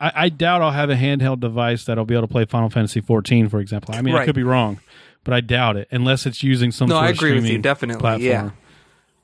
I, 0.00 0.12
I 0.14 0.28
doubt 0.28 0.62
I'll 0.62 0.70
have 0.70 0.90
a 0.90 0.94
handheld 0.96 1.40
device 1.40 1.84
that'll 1.84 2.04
be 2.04 2.14
able 2.14 2.26
to 2.28 2.32
play 2.32 2.44
Final 2.44 2.70
Fantasy 2.70 3.00
14, 3.00 3.48
for 3.48 3.60
example. 3.60 3.94
I 3.94 4.02
mean, 4.02 4.14
I 4.14 4.24
could 4.24 4.34
be 4.34 4.42
wrong, 4.44 4.80
but 5.24 5.34
I 5.34 5.40
doubt 5.40 5.76
it 5.76 5.88
unless 5.90 6.26
it's 6.26 6.42
using 6.42 6.70
some 6.70 6.88
No, 6.88 6.96
sort 6.96 7.04
I 7.04 7.10
of 7.10 7.16
agree 7.16 7.30
with 7.30 7.38
you, 7.42 7.46
streaming 7.46 7.62
definitely. 7.62 8.00
platform. 8.00 8.22
Yeah. 8.26 8.50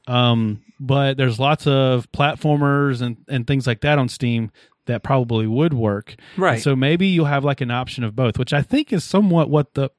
Um, 0.07 0.63
but 0.81 1.17
there's 1.17 1.39
lots 1.39 1.67
of 1.67 2.11
platformers 2.13 3.01
and, 3.01 3.17
and 3.29 3.47
things 3.47 3.67
like 3.67 3.81
that 3.83 3.99
on 3.99 4.09
Steam 4.09 4.51
that 4.87 5.03
probably 5.03 5.47
would 5.47 5.73
work. 5.73 6.15
Right. 6.37 6.55
And 6.55 6.63
so 6.63 6.77
maybe 6.77 7.07
you'll 7.07 7.25
have 7.27 7.45
like 7.45 7.61
an 7.63 7.71
option 7.71 8.05
of 8.05 8.15
both, 8.15 8.39
which 8.39 8.53
I 8.53 8.61
think 8.63 8.93
is 8.93 9.03
somewhat 9.05 9.49
what 9.49 9.75
the 9.75 9.91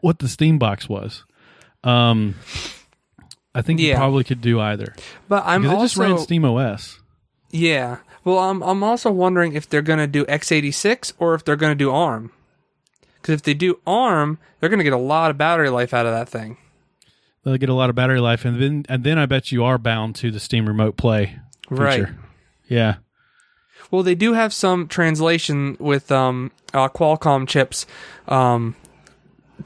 what 0.00 0.20
the 0.20 0.28
Steam 0.28 0.58
box 0.58 0.88
was. 0.88 1.24
Um, 1.84 2.34
I 3.54 3.62
think 3.62 3.80
you 3.80 3.94
probably 3.94 4.24
could 4.24 4.40
do 4.40 4.60
either 4.60 4.94
but 5.28 5.44
I'm 5.46 5.62
because 5.62 5.78
it 5.78 5.84
just 5.84 5.96
ran 5.96 6.12
also. 6.12 6.24
Steam 6.24 6.44
OS. 6.44 6.98
Yeah. 7.50 7.98
Well, 8.26 8.40
I'm, 8.40 8.60
I'm 8.60 8.82
also 8.82 9.12
wondering 9.12 9.52
if 9.52 9.68
they're 9.68 9.82
going 9.82 10.00
to 10.00 10.08
do 10.08 10.24
x86 10.24 11.12
or 11.20 11.34
if 11.34 11.44
they're 11.44 11.54
going 11.54 11.70
to 11.70 11.76
do 11.76 11.92
ARM. 11.92 12.32
Because 13.22 13.34
if 13.34 13.42
they 13.42 13.54
do 13.54 13.78
ARM, 13.86 14.38
they're 14.58 14.68
going 14.68 14.80
to 14.80 14.84
get 14.84 14.92
a 14.92 14.98
lot 14.98 15.30
of 15.30 15.38
battery 15.38 15.70
life 15.70 15.94
out 15.94 16.06
of 16.06 16.12
that 16.12 16.28
thing. 16.28 16.56
They'll 17.44 17.56
get 17.56 17.68
a 17.68 17.74
lot 17.74 17.88
of 17.88 17.94
battery 17.94 18.18
life, 18.18 18.44
and 18.44 18.60
then 18.60 18.84
and 18.88 19.04
then 19.04 19.16
I 19.16 19.26
bet 19.26 19.52
you 19.52 19.62
are 19.62 19.78
bound 19.78 20.16
to 20.16 20.32
the 20.32 20.40
Steam 20.40 20.66
Remote 20.66 20.96
Play 20.96 21.38
feature. 21.68 21.80
Right. 21.80 22.06
Yeah. 22.66 22.96
Well, 23.92 24.02
they 24.02 24.16
do 24.16 24.32
have 24.32 24.52
some 24.52 24.88
translation 24.88 25.76
with 25.78 26.10
um, 26.10 26.50
uh, 26.74 26.88
Qualcomm 26.88 27.46
chips 27.46 27.86
um, 28.26 28.74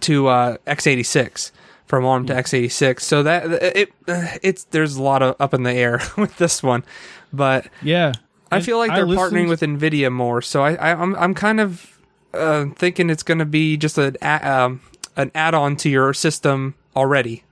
to 0.01 0.27
uh, 0.27 0.57
x86 0.67 1.51
from 1.87 2.05
ARM 2.05 2.27
to 2.27 2.35
x86. 2.35 3.01
So 3.01 3.23
that 3.23 3.51
it 3.51 3.93
it's 4.07 4.65
there's 4.65 4.97
a 4.97 5.03
lot 5.03 5.23
of 5.23 5.37
up 5.41 5.55
in 5.55 5.63
the 5.63 5.73
air 5.73 6.03
with 6.19 6.37
this 6.37 6.63
one, 6.63 6.85
but 7.33 7.67
Yeah. 7.83 8.13
I 8.51 8.61
feel 8.61 8.79
like 8.79 8.95
they're 8.95 9.07
partnering 9.07 9.49
with 9.49 9.61
Nvidia 9.61 10.11
more. 10.11 10.43
So 10.43 10.63
I, 10.63 10.75
I 10.75 10.93
I'm 10.93 11.15
I'm 11.17 11.35
kind 11.35 11.61
of 11.61 11.99
uh, 12.35 12.67
thinking 12.77 13.11
it's 13.11 13.23
going 13.23 13.39
to 13.39 13.45
be 13.45 13.77
just 13.77 13.99
an 13.99 14.17
a, 14.23 14.51
um, 14.51 14.81
an 15.17 15.31
add-on 15.35 15.77
to 15.77 15.89
your 15.89 16.13
system 16.15 16.75
already. 16.97 17.45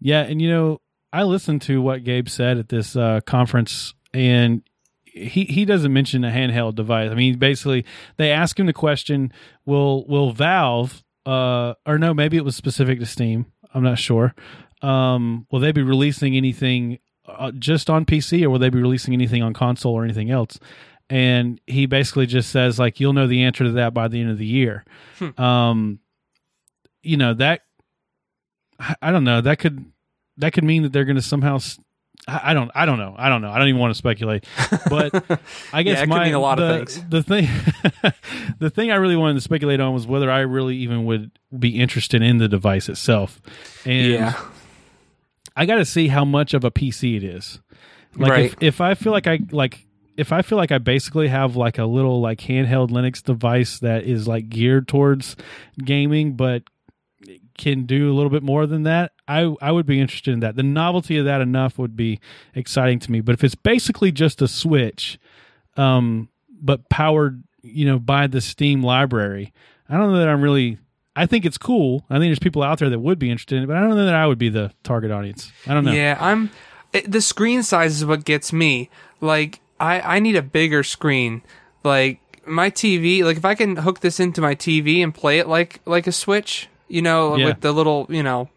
Yeah, 0.00 0.22
and 0.22 0.40
you 0.40 0.50
know, 0.50 0.80
I 1.12 1.22
listened 1.22 1.62
to 1.62 1.80
what 1.80 2.04
Gabe 2.04 2.28
said 2.28 2.58
at 2.58 2.68
this 2.68 2.96
uh, 2.96 3.20
conference, 3.26 3.94
and 4.12 4.62
he 5.04 5.44
he 5.44 5.64
doesn't 5.64 5.92
mention 5.92 6.24
a 6.24 6.30
handheld 6.30 6.74
device. 6.74 7.10
I 7.10 7.14
mean, 7.14 7.38
basically, 7.38 7.84
they 8.16 8.30
ask 8.30 8.58
him 8.58 8.66
the 8.66 8.72
question: 8.72 9.32
Will 9.64 10.06
will 10.06 10.32
Valve, 10.32 11.02
uh, 11.24 11.74
or 11.86 11.98
no, 11.98 12.12
maybe 12.12 12.36
it 12.36 12.44
was 12.44 12.56
specific 12.56 13.00
to 13.00 13.06
Steam. 13.06 13.46
I'm 13.72 13.82
not 13.82 13.98
sure. 13.98 14.34
Um, 14.82 15.46
will 15.50 15.60
they 15.60 15.72
be 15.72 15.82
releasing 15.82 16.36
anything 16.36 16.98
uh, 17.28 17.52
just 17.52 17.90
on 17.90 18.04
PC, 18.04 18.42
or 18.42 18.50
will 18.50 18.58
they 18.58 18.70
be 18.70 18.80
releasing 18.80 19.14
anything 19.14 19.42
on 19.42 19.52
console 19.52 19.92
or 19.94 20.04
anything 20.04 20.30
else? 20.30 20.58
And 21.08 21.60
he 21.66 21.86
basically 21.86 22.26
just 22.26 22.50
says 22.50 22.78
like, 22.78 22.98
"You'll 22.98 23.12
know 23.12 23.26
the 23.26 23.44
answer 23.44 23.64
to 23.64 23.72
that 23.72 23.94
by 23.94 24.08
the 24.08 24.20
end 24.20 24.30
of 24.30 24.38
the 24.38 24.46
year." 24.46 24.84
Um, 25.38 26.00
you 27.02 27.16
know 27.16 27.34
that 27.34 27.62
I 29.00 29.10
don't 29.10 29.24
know. 29.24 29.40
That 29.40 29.58
could 29.58 29.84
that 30.38 30.52
could 30.52 30.64
mean 30.64 30.82
that 30.82 30.92
they're 30.92 31.04
going 31.04 31.16
to 31.16 31.22
somehow. 31.22 31.58
I 32.28 32.54
don't. 32.54 32.70
I 32.74 32.86
don't 32.86 32.98
know. 32.98 33.14
I 33.16 33.28
don't 33.28 33.40
know. 33.40 33.50
I 33.50 33.58
don't 33.58 33.68
even 33.68 33.80
want 33.80 33.92
to 33.92 33.98
speculate. 33.98 34.44
But 34.90 35.14
I 35.72 35.82
guess 35.84 35.98
Yeah, 35.98 36.02
it 36.02 36.06
could 36.06 36.08
my 36.08 36.24
mean 36.24 36.34
a 36.34 36.40
lot 36.40 36.58
of 36.58 36.88
things. 36.88 37.04
The 37.08 37.22
thing, 37.22 37.48
the 38.58 38.70
thing 38.70 38.90
I 38.90 38.96
really 38.96 39.16
wanted 39.16 39.34
to 39.34 39.40
speculate 39.42 39.78
on 39.80 39.94
was 39.94 40.06
whether 40.06 40.30
I 40.30 40.40
really 40.40 40.76
even 40.78 41.04
would 41.04 41.30
be 41.56 41.78
interested 41.78 42.22
in 42.22 42.38
the 42.38 42.48
device 42.48 42.88
itself. 42.88 43.40
And 43.84 44.12
Yeah. 44.12 44.40
I 45.56 45.66
got 45.66 45.76
to 45.76 45.84
see 45.84 46.08
how 46.08 46.24
much 46.24 46.54
of 46.54 46.64
a 46.64 46.70
PC 46.70 47.16
it 47.16 47.24
is. 47.24 47.60
Like 48.16 48.30
Right. 48.30 48.44
if 48.44 48.56
if 48.62 48.80
I 48.80 48.94
feel 48.94 49.12
like 49.12 49.26
I 49.26 49.40
like 49.50 49.86
if 50.16 50.32
I 50.32 50.42
feel 50.42 50.56
like 50.58 50.72
I 50.72 50.78
basically 50.78 51.28
have 51.28 51.56
like 51.56 51.78
a 51.78 51.84
little 51.84 52.20
like 52.20 52.40
handheld 52.40 52.90
Linux 52.90 53.22
device 53.22 53.78
that 53.80 54.04
is 54.04 54.26
like 54.28 54.48
geared 54.48 54.88
towards 54.88 55.36
gaming, 55.84 56.34
but 56.34 56.62
can 57.58 57.86
do 57.86 58.12
a 58.12 58.14
little 58.14 58.30
bit 58.30 58.42
more 58.42 58.66
than 58.66 58.82
that, 58.84 59.12
I 59.26 59.54
I 59.60 59.72
would 59.72 59.86
be 59.86 60.00
interested 60.00 60.32
in 60.32 60.40
that. 60.40 60.56
The 60.56 60.62
novelty 60.62 61.16
of 61.18 61.24
that 61.24 61.40
enough 61.40 61.78
would 61.78 61.96
be 61.96 62.20
exciting 62.54 62.98
to 63.00 63.10
me. 63.12 63.20
But 63.20 63.32
if 63.34 63.44
it's 63.44 63.54
basically 63.54 64.12
just 64.12 64.42
a 64.42 64.48
Switch, 64.48 65.18
um, 65.76 66.28
but 66.50 66.88
powered, 66.88 67.42
you 67.62 67.86
know, 67.86 67.98
by 67.98 68.26
the 68.26 68.40
Steam 68.40 68.82
library, 68.82 69.52
I 69.88 69.96
don't 69.96 70.12
know 70.12 70.18
that 70.18 70.28
I'm 70.28 70.42
really. 70.42 70.78
I 71.16 71.26
think 71.26 71.44
it's 71.46 71.58
cool. 71.58 72.04
I 72.10 72.14
think 72.18 72.28
there's 72.28 72.38
people 72.38 72.62
out 72.62 72.78
there 72.78 72.90
that 72.90 72.98
would 73.00 73.18
be 73.18 73.30
interested 73.30 73.56
in 73.56 73.64
it, 73.64 73.66
but 73.66 73.76
I 73.76 73.80
don't 73.80 73.90
know 73.96 74.04
that 74.04 74.14
I 74.14 74.26
would 74.26 74.38
be 74.38 74.48
the 74.50 74.72
target 74.84 75.10
audience. 75.10 75.50
I 75.66 75.74
don't 75.74 75.84
know. 75.84 75.92
Yeah, 75.92 76.16
I'm. 76.20 76.50
It, 76.92 77.10
the 77.10 77.20
screen 77.20 77.62
size 77.62 77.96
is 77.96 78.04
what 78.04 78.24
gets 78.24 78.52
me. 78.52 78.90
Like, 79.20 79.60
I 79.80 80.00
I 80.16 80.18
need 80.20 80.36
a 80.36 80.42
bigger 80.42 80.82
screen. 80.82 81.42
Like 81.82 82.20
my 82.46 82.70
TV. 82.70 83.24
Like 83.24 83.38
if 83.38 83.44
I 83.44 83.54
can 83.54 83.76
hook 83.76 84.00
this 84.00 84.20
into 84.20 84.40
my 84.40 84.54
TV 84.54 85.02
and 85.02 85.14
play 85.14 85.38
it 85.38 85.48
like 85.48 85.80
like 85.86 86.06
a 86.06 86.12
Switch, 86.12 86.68
you 86.88 87.02
know, 87.02 87.36
Yeah. 87.36 87.46
with 87.46 87.60
the 87.62 87.72
little 87.72 88.06
you 88.10 88.22
know. 88.22 88.50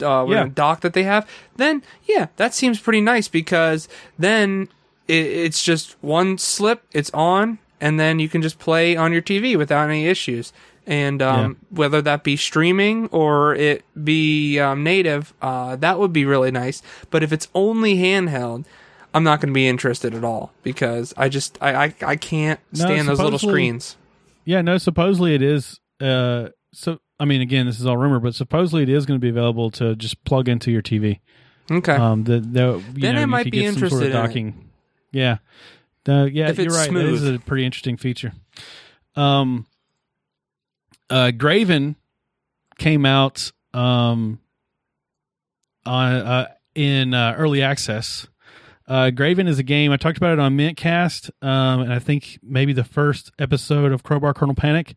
Uh, 0.00 0.24
Yeah. 0.26 0.48
dock 0.54 0.80
that 0.80 0.94
they 0.94 1.02
have, 1.02 1.28
then 1.56 1.82
yeah, 2.06 2.28
that 2.36 2.54
seems 2.54 2.80
pretty 2.80 3.02
nice 3.02 3.28
because 3.28 3.90
then 4.18 4.68
it, 5.06 5.26
it's 5.26 5.62
just 5.62 5.96
one 6.00 6.38
slip, 6.38 6.82
it's 6.92 7.10
on, 7.12 7.58
and 7.78 8.00
then 8.00 8.18
you 8.18 8.26
can 8.26 8.40
just 8.40 8.58
play 8.58 8.96
on 8.96 9.12
your 9.12 9.20
TV 9.20 9.54
without 9.54 9.90
any 9.90 10.06
issues. 10.06 10.50
And 10.88 11.20
um, 11.20 11.56
whether 11.70 12.00
that 12.02 12.22
be 12.22 12.36
streaming 12.36 13.08
or 13.08 13.56
it 13.56 13.84
be 14.04 14.60
um, 14.60 14.84
native, 14.84 15.34
uh, 15.42 15.74
that 15.76 15.98
would 15.98 16.12
be 16.12 16.24
really 16.24 16.52
nice. 16.52 16.80
But 17.10 17.24
if 17.24 17.32
it's 17.32 17.48
only 17.54 17.96
handheld, 17.96 18.66
I'm 19.12 19.24
not 19.24 19.40
going 19.40 19.48
to 19.48 19.54
be 19.54 19.66
interested 19.66 20.14
at 20.14 20.22
all 20.22 20.52
because 20.62 21.12
I 21.16 21.28
just 21.28 21.58
I 21.60 21.86
I, 21.86 21.94
I 22.06 22.16
can't 22.16 22.60
No, 22.72 22.84
stand 22.84 23.08
those 23.08 23.18
little 23.18 23.38
screens. 23.38 23.96
Yeah, 24.44 24.62
no, 24.62 24.78
supposedly 24.78 25.34
it 25.34 25.42
is. 25.42 25.80
Uh, 26.00 26.50
so 26.72 27.00
I 27.18 27.24
mean, 27.24 27.40
again, 27.40 27.66
this 27.66 27.80
is 27.80 27.86
all 27.86 27.96
rumor, 27.96 28.20
but 28.20 28.36
supposedly 28.36 28.84
it 28.84 28.88
is 28.88 29.06
going 29.06 29.18
to 29.18 29.24
be 29.24 29.30
available 29.30 29.72
to 29.72 29.96
just 29.96 30.22
plug 30.24 30.48
into 30.48 30.70
your 30.70 30.82
TV. 30.82 31.18
Okay, 31.68 31.94
Um, 31.96 32.22
the 32.22 32.38
the 32.38 32.80
you 32.94 33.00
Then 33.02 33.16
know, 33.16 33.22
I 33.22 33.26
might 33.26 33.50
be 33.50 33.64
some 33.66 33.72
sort 33.74 33.82
interested 33.82 33.96
of 34.02 34.02
in 34.06 34.12
docking. 34.12 34.70
Yeah, 35.10 35.38
the, 36.04 36.30
yeah, 36.32 36.48
If 36.48 36.58
you're 36.58 36.66
it's 36.68 36.76
right. 36.76 36.92
That 36.92 37.06
is 37.06 37.20
smooth. 37.22 37.34
a 37.36 37.38
pretty 37.40 37.64
interesting 37.64 37.96
feature. 37.96 38.32
Um, 39.16 39.66
uh, 41.10 41.30
Graven 41.30 41.96
came 42.78 43.06
out 43.06 43.52
um, 43.72 44.40
on 45.84 46.12
uh, 46.12 46.48
in 46.74 47.14
uh, 47.14 47.34
early 47.36 47.62
access. 47.62 48.26
Uh, 48.88 49.10
Graven 49.10 49.48
is 49.48 49.58
a 49.58 49.64
game 49.64 49.90
I 49.90 49.96
talked 49.96 50.16
about 50.16 50.32
it 50.32 50.38
on 50.38 50.56
Mintcast, 50.56 51.30
um, 51.42 51.80
and 51.80 51.92
I 51.92 51.98
think 51.98 52.38
maybe 52.42 52.72
the 52.72 52.84
first 52.84 53.32
episode 53.38 53.90
of 53.90 54.04
Crowbar 54.04 54.34
Kernel 54.34 54.54
Panic. 54.54 54.94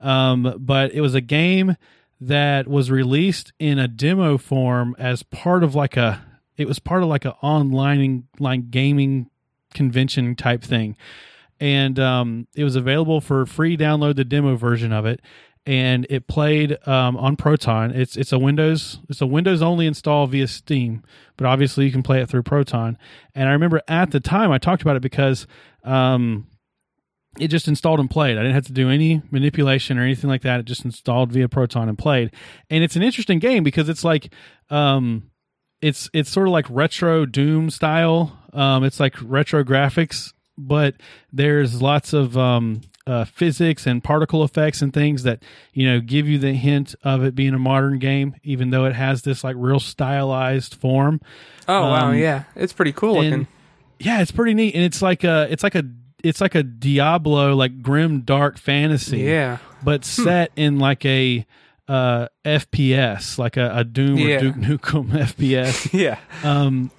Um, 0.00 0.56
but 0.58 0.92
it 0.92 1.00
was 1.00 1.14
a 1.14 1.20
game 1.20 1.76
that 2.20 2.68
was 2.68 2.90
released 2.90 3.52
in 3.58 3.78
a 3.78 3.88
demo 3.88 4.38
form 4.38 4.94
as 4.98 5.22
part 5.22 5.64
of 5.64 5.74
like 5.74 5.96
a 5.96 6.22
it 6.56 6.68
was 6.68 6.78
part 6.78 7.02
of 7.02 7.08
like 7.08 7.24
a 7.24 7.34
online 7.36 8.24
like 8.38 8.70
gaming 8.70 9.28
convention 9.72 10.36
type 10.36 10.62
thing 10.62 10.96
and 11.60 11.98
um, 11.98 12.46
it 12.54 12.64
was 12.64 12.76
available 12.76 13.20
for 13.20 13.46
free 13.46 13.76
download 13.76 14.16
the 14.16 14.24
demo 14.24 14.56
version 14.56 14.92
of 14.92 15.06
it 15.06 15.20
and 15.66 16.06
it 16.10 16.26
played 16.26 16.76
um, 16.86 17.16
on 17.16 17.36
proton 17.36 17.90
it's 17.90 18.16
it's 18.16 18.32
a 18.32 18.38
windows 18.38 18.98
it's 19.08 19.20
a 19.20 19.26
windows 19.26 19.62
only 19.62 19.86
install 19.86 20.26
via 20.26 20.46
steam 20.46 21.02
but 21.36 21.46
obviously 21.46 21.84
you 21.86 21.92
can 21.92 22.02
play 22.02 22.20
it 22.20 22.28
through 22.28 22.42
proton 22.42 22.98
and 23.34 23.48
i 23.48 23.52
remember 23.52 23.80
at 23.88 24.10
the 24.10 24.20
time 24.20 24.50
i 24.50 24.58
talked 24.58 24.82
about 24.82 24.96
it 24.96 25.02
because 25.02 25.46
um, 25.84 26.46
it 27.38 27.48
just 27.48 27.68
installed 27.68 28.00
and 28.00 28.10
played. 28.10 28.36
I 28.38 28.42
didn't 28.42 28.54
have 28.54 28.66
to 28.66 28.72
do 28.72 28.90
any 28.90 29.22
manipulation 29.30 29.98
or 29.98 30.02
anything 30.02 30.30
like 30.30 30.42
that. 30.42 30.60
It 30.60 30.66
just 30.66 30.84
installed 30.84 31.32
via 31.32 31.48
Proton 31.48 31.88
and 31.88 31.98
played. 31.98 32.32
And 32.70 32.84
it's 32.84 32.96
an 32.96 33.02
interesting 33.02 33.38
game 33.38 33.64
because 33.64 33.88
it's 33.88 34.04
like 34.04 34.32
um 34.70 35.30
it's 35.80 36.08
it's 36.12 36.30
sort 36.30 36.46
of 36.46 36.52
like 36.52 36.66
retro 36.70 37.26
Doom 37.26 37.70
style. 37.70 38.38
Um 38.52 38.84
it's 38.84 39.00
like 39.00 39.14
retro 39.20 39.64
graphics, 39.64 40.32
but 40.58 40.94
there's 41.32 41.80
lots 41.82 42.12
of 42.12 42.36
um 42.38 42.80
uh, 43.06 43.24
physics 43.26 43.86
and 43.86 44.02
particle 44.02 44.42
effects 44.44 44.80
and 44.80 44.94
things 44.94 45.24
that 45.24 45.42
you 45.74 45.86
know 45.86 46.00
give 46.00 46.26
you 46.26 46.38
the 46.38 46.54
hint 46.54 46.94
of 47.04 47.22
it 47.22 47.34
being 47.34 47.52
a 47.52 47.58
modern 47.58 47.98
game, 47.98 48.34
even 48.42 48.70
though 48.70 48.86
it 48.86 48.94
has 48.94 49.22
this 49.22 49.44
like 49.44 49.56
real 49.58 49.78
stylized 49.80 50.74
form. 50.74 51.20
Oh 51.68 51.82
wow, 51.82 52.08
Um, 52.08 52.16
yeah, 52.16 52.44
it's 52.56 52.72
pretty 52.72 52.92
cool 52.92 53.20
and- 53.20 53.30
looking. 53.30 53.46
Yeah, 53.98 54.20
it's 54.22 54.32
pretty 54.32 54.54
neat, 54.54 54.74
and 54.74 54.82
it's 54.82 55.00
like 55.02 55.22
a 55.22 55.46
it's 55.50 55.62
like 55.62 55.74
a 55.74 55.84
it's 56.22 56.40
like 56.40 56.54
a 56.54 56.62
Diablo 56.62 57.54
like 57.54 57.82
grim 57.82 58.22
dark 58.22 58.58
fantasy. 58.58 59.18
Yeah, 59.18 59.58
but 59.82 60.04
set 60.06 60.50
in 60.56 60.78
like 60.78 61.04
a 61.04 61.44
uh, 61.88 62.28
FPS, 62.44 63.38
like 63.38 63.56
a, 63.56 63.70
a 63.76 63.84
Doom 63.84 64.16
Yeah. 64.18 64.36
or 64.36 64.40
Duke 64.40 64.56
Nukem 64.56 65.08
FPS. 65.10 65.92
yeah, 65.98 66.18
Um, 66.42 66.90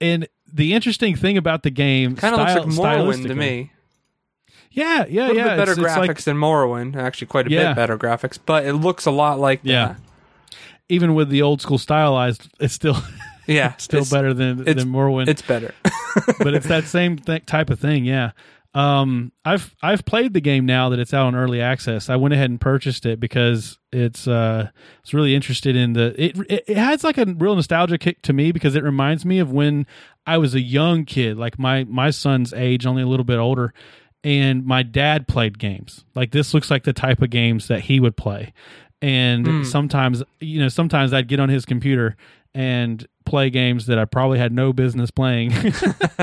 and 0.00 0.26
the 0.52 0.74
interesting 0.74 1.16
thing 1.16 1.36
about 1.36 1.62
the 1.62 1.70
game, 1.70 2.16
kind 2.16 2.34
of 2.34 2.40
looks 2.66 2.76
like 2.78 2.96
Morrowind 2.98 3.26
to 3.28 3.34
me. 3.34 3.72
Yeah, 4.70 5.04
yeah, 5.08 5.26
A 5.26 5.28
little 5.28 5.36
yeah. 5.36 5.48
bit 5.48 5.56
better 5.58 5.72
it's, 5.72 5.78
it's 5.80 5.88
graphics 5.88 6.08
like 6.08 6.22
than 6.22 6.36
Morrowind. 6.36 6.96
Actually, 6.96 7.26
quite 7.26 7.46
a 7.46 7.50
Yeah. 7.50 7.68
bit 7.70 7.76
better 7.76 7.98
graphics, 7.98 8.38
but 8.44 8.64
it 8.64 8.72
looks 8.74 9.04
a 9.06 9.10
lot 9.10 9.38
like 9.38 9.60
Yeah. 9.62 9.88
that. 9.88 9.96
even 10.88 11.14
with 11.14 11.28
the 11.30 11.40
old 11.42 11.60
school 11.62 11.78
stylized, 11.78 12.48
it's 12.60 12.74
still 12.74 12.96
Yeah, 13.46 13.74
still 13.76 14.00
it's, 14.00 14.10
better 14.10 14.32
than 14.34 14.60
it's- 14.60 14.76
than 14.76 14.92
Morrowind. 14.92 15.28
It's 15.28 15.42
better. 15.42 15.74
but 16.38 16.54
it's 16.54 16.66
that 16.68 16.84
same 16.84 17.16
th- 17.18 17.44
type 17.46 17.70
of 17.70 17.78
thing. 17.80 18.04
Yeah. 18.04 18.32
Um, 18.74 19.32
I've 19.44 19.74
I've 19.82 20.04
played 20.06 20.32
the 20.32 20.40
game 20.40 20.64
now 20.64 20.88
that 20.90 20.98
it's 20.98 21.12
out 21.12 21.26
on 21.26 21.34
early 21.34 21.60
access. 21.60 22.08
I 22.08 22.16
went 22.16 22.32
ahead 22.32 22.48
and 22.48 22.58
purchased 22.58 23.04
it 23.04 23.20
because 23.20 23.78
it's 23.92 24.26
uh 24.26 24.70
it's 25.02 25.12
really 25.12 25.34
interested 25.34 25.76
in 25.76 25.92
the 25.92 26.14
it, 26.22 26.38
it 26.48 26.64
it 26.68 26.76
has 26.78 27.04
like 27.04 27.18
a 27.18 27.26
real 27.36 27.54
nostalgia 27.54 27.98
kick 27.98 28.22
to 28.22 28.32
me 28.32 28.50
because 28.50 28.74
it 28.74 28.82
reminds 28.82 29.26
me 29.26 29.40
of 29.40 29.52
when 29.52 29.86
I 30.26 30.38
was 30.38 30.54
a 30.54 30.60
young 30.60 31.04
kid, 31.04 31.36
like 31.36 31.58
my 31.58 31.84
my 31.84 32.10
son's 32.10 32.52
age, 32.52 32.86
only 32.86 33.02
a 33.02 33.06
little 33.06 33.24
bit 33.24 33.38
older, 33.38 33.72
and 34.22 34.64
my 34.64 34.82
dad 34.82 35.26
played 35.28 35.58
games. 35.58 36.04
Like 36.14 36.30
this 36.30 36.54
looks 36.54 36.70
like 36.70 36.84
the 36.84 36.92
type 36.92 37.22
of 37.22 37.30
games 37.30 37.68
that 37.68 37.80
he 37.82 37.98
would 38.00 38.16
play. 38.16 38.52
And 39.00 39.46
Hmm. 39.46 39.62
sometimes, 39.64 40.22
you 40.40 40.60
know, 40.60 40.68
sometimes 40.68 41.12
I'd 41.12 41.26
get 41.26 41.40
on 41.40 41.48
his 41.48 41.64
computer 41.64 42.16
and 42.54 43.04
play 43.24 43.50
games 43.50 43.86
that 43.86 43.98
I 43.98 44.04
probably 44.04 44.38
had 44.38 44.52
no 44.52 44.72
business 44.72 45.10
playing. 45.10 45.52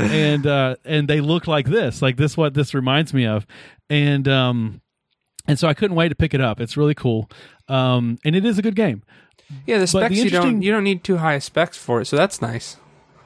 and 0.00 0.46
uh 0.46 0.76
and 0.84 1.08
they 1.08 1.20
look 1.20 1.46
like 1.46 1.66
this. 1.66 2.02
Like 2.02 2.16
this 2.16 2.36
what 2.36 2.54
this 2.54 2.74
reminds 2.74 3.14
me 3.14 3.26
of. 3.26 3.46
And 3.90 4.26
um 4.28 4.80
and 5.46 5.58
so 5.58 5.66
I 5.68 5.74
couldn't 5.74 5.96
wait 5.96 6.10
to 6.10 6.14
pick 6.14 6.34
it 6.34 6.40
up. 6.40 6.60
It's 6.60 6.76
really 6.76 6.94
cool. 6.94 7.30
Um 7.68 8.18
and 8.24 8.34
it 8.36 8.44
is 8.44 8.58
a 8.58 8.62
good 8.62 8.76
game. 8.76 9.02
Yeah, 9.66 9.76
the 9.76 9.82
the 9.82 9.86
specs 9.86 10.16
you 10.16 10.30
don't 10.30 10.62
you 10.62 10.72
don't 10.72 10.84
need 10.84 11.04
too 11.04 11.16
high 11.16 11.38
specs 11.38 11.76
for 11.76 12.00
it, 12.00 12.06
so 12.06 12.16
that's 12.16 12.40
nice. 12.42 12.76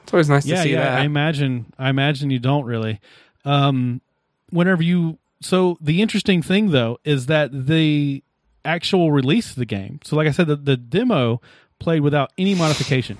It's 0.03 0.13
always 0.13 0.29
nice 0.29 0.45
yeah, 0.45 0.55
to 0.55 0.61
see 0.63 0.71
yeah. 0.71 0.83
that. 0.83 0.99
I 0.99 1.03
imagine. 1.03 1.73
I 1.77 1.89
imagine 1.89 2.29
you 2.29 2.39
don't 2.39 2.65
really. 2.65 3.01
Um, 3.43 4.01
whenever 4.49 4.81
you. 4.81 5.17
So 5.41 5.77
the 5.81 6.01
interesting 6.01 6.41
thing 6.41 6.71
though 6.71 6.99
is 7.03 7.25
that 7.25 7.49
the 7.51 8.23
actual 8.63 9.11
release 9.11 9.49
of 9.49 9.57
the 9.57 9.65
game. 9.65 9.99
So 10.03 10.15
like 10.15 10.27
I 10.27 10.31
said, 10.31 10.47
the, 10.47 10.55
the 10.55 10.77
demo 10.77 11.41
played 11.79 12.01
without 12.01 12.31
any 12.37 12.55
modification, 12.55 13.17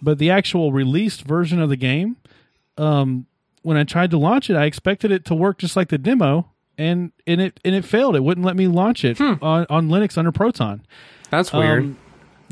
but 0.00 0.18
the 0.18 0.30
actual 0.30 0.72
released 0.72 1.22
version 1.22 1.60
of 1.60 1.68
the 1.68 1.76
game. 1.76 2.16
Um, 2.78 3.26
when 3.62 3.76
I 3.76 3.84
tried 3.84 4.10
to 4.10 4.18
launch 4.18 4.50
it, 4.50 4.56
I 4.56 4.64
expected 4.64 5.10
it 5.12 5.24
to 5.26 5.34
work 5.34 5.58
just 5.58 5.76
like 5.76 5.88
the 5.88 5.98
demo, 5.98 6.50
and 6.78 7.12
and 7.26 7.40
it 7.40 7.60
and 7.64 7.74
it 7.74 7.84
failed. 7.84 8.16
It 8.16 8.24
wouldn't 8.24 8.46
let 8.46 8.56
me 8.56 8.68
launch 8.68 9.04
it 9.04 9.20
on, 9.20 9.66
on 9.68 9.88
Linux 9.88 10.16
under 10.16 10.32
Proton. 10.32 10.84
that's 11.30 11.52
weird. 11.52 11.84
Um, 11.84 11.98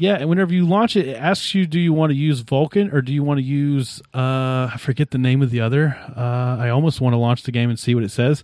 yeah, 0.01 0.14
and 0.16 0.28
whenever 0.28 0.53
you 0.55 0.66
launch 0.66 0.96
it, 0.96 1.07
it 1.09 1.16
asks 1.16 1.55
you, 1.55 1.66
do 1.66 1.78
you 1.78 1.92
want 1.92 2.11
to 2.11 2.16
use 2.16 2.42
Vulkan 2.42 2.92
or 2.92 3.03
do 3.03 3.12
you 3.12 3.22
want 3.22 3.38
to 3.38 3.44
use, 3.44 4.01
uh, 4.14 4.70
I 4.72 4.76
forget 4.78 5.11
the 5.11 5.18
name 5.18 5.42
of 5.42 5.51
the 5.51 5.61
other. 5.61 5.96
Uh, 6.16 6.57
I 6.59 6.70
almost 6.70 7.01
want 7.01 7.12
to 7.12 7.18
launch 7.18 7.42
the 7.42 7.53
game 7.53 7.68
and 7.70 7.78
see 7.78 7.94
what 7.94 8.03
it 8.05 8.11
says. 8.11 8.42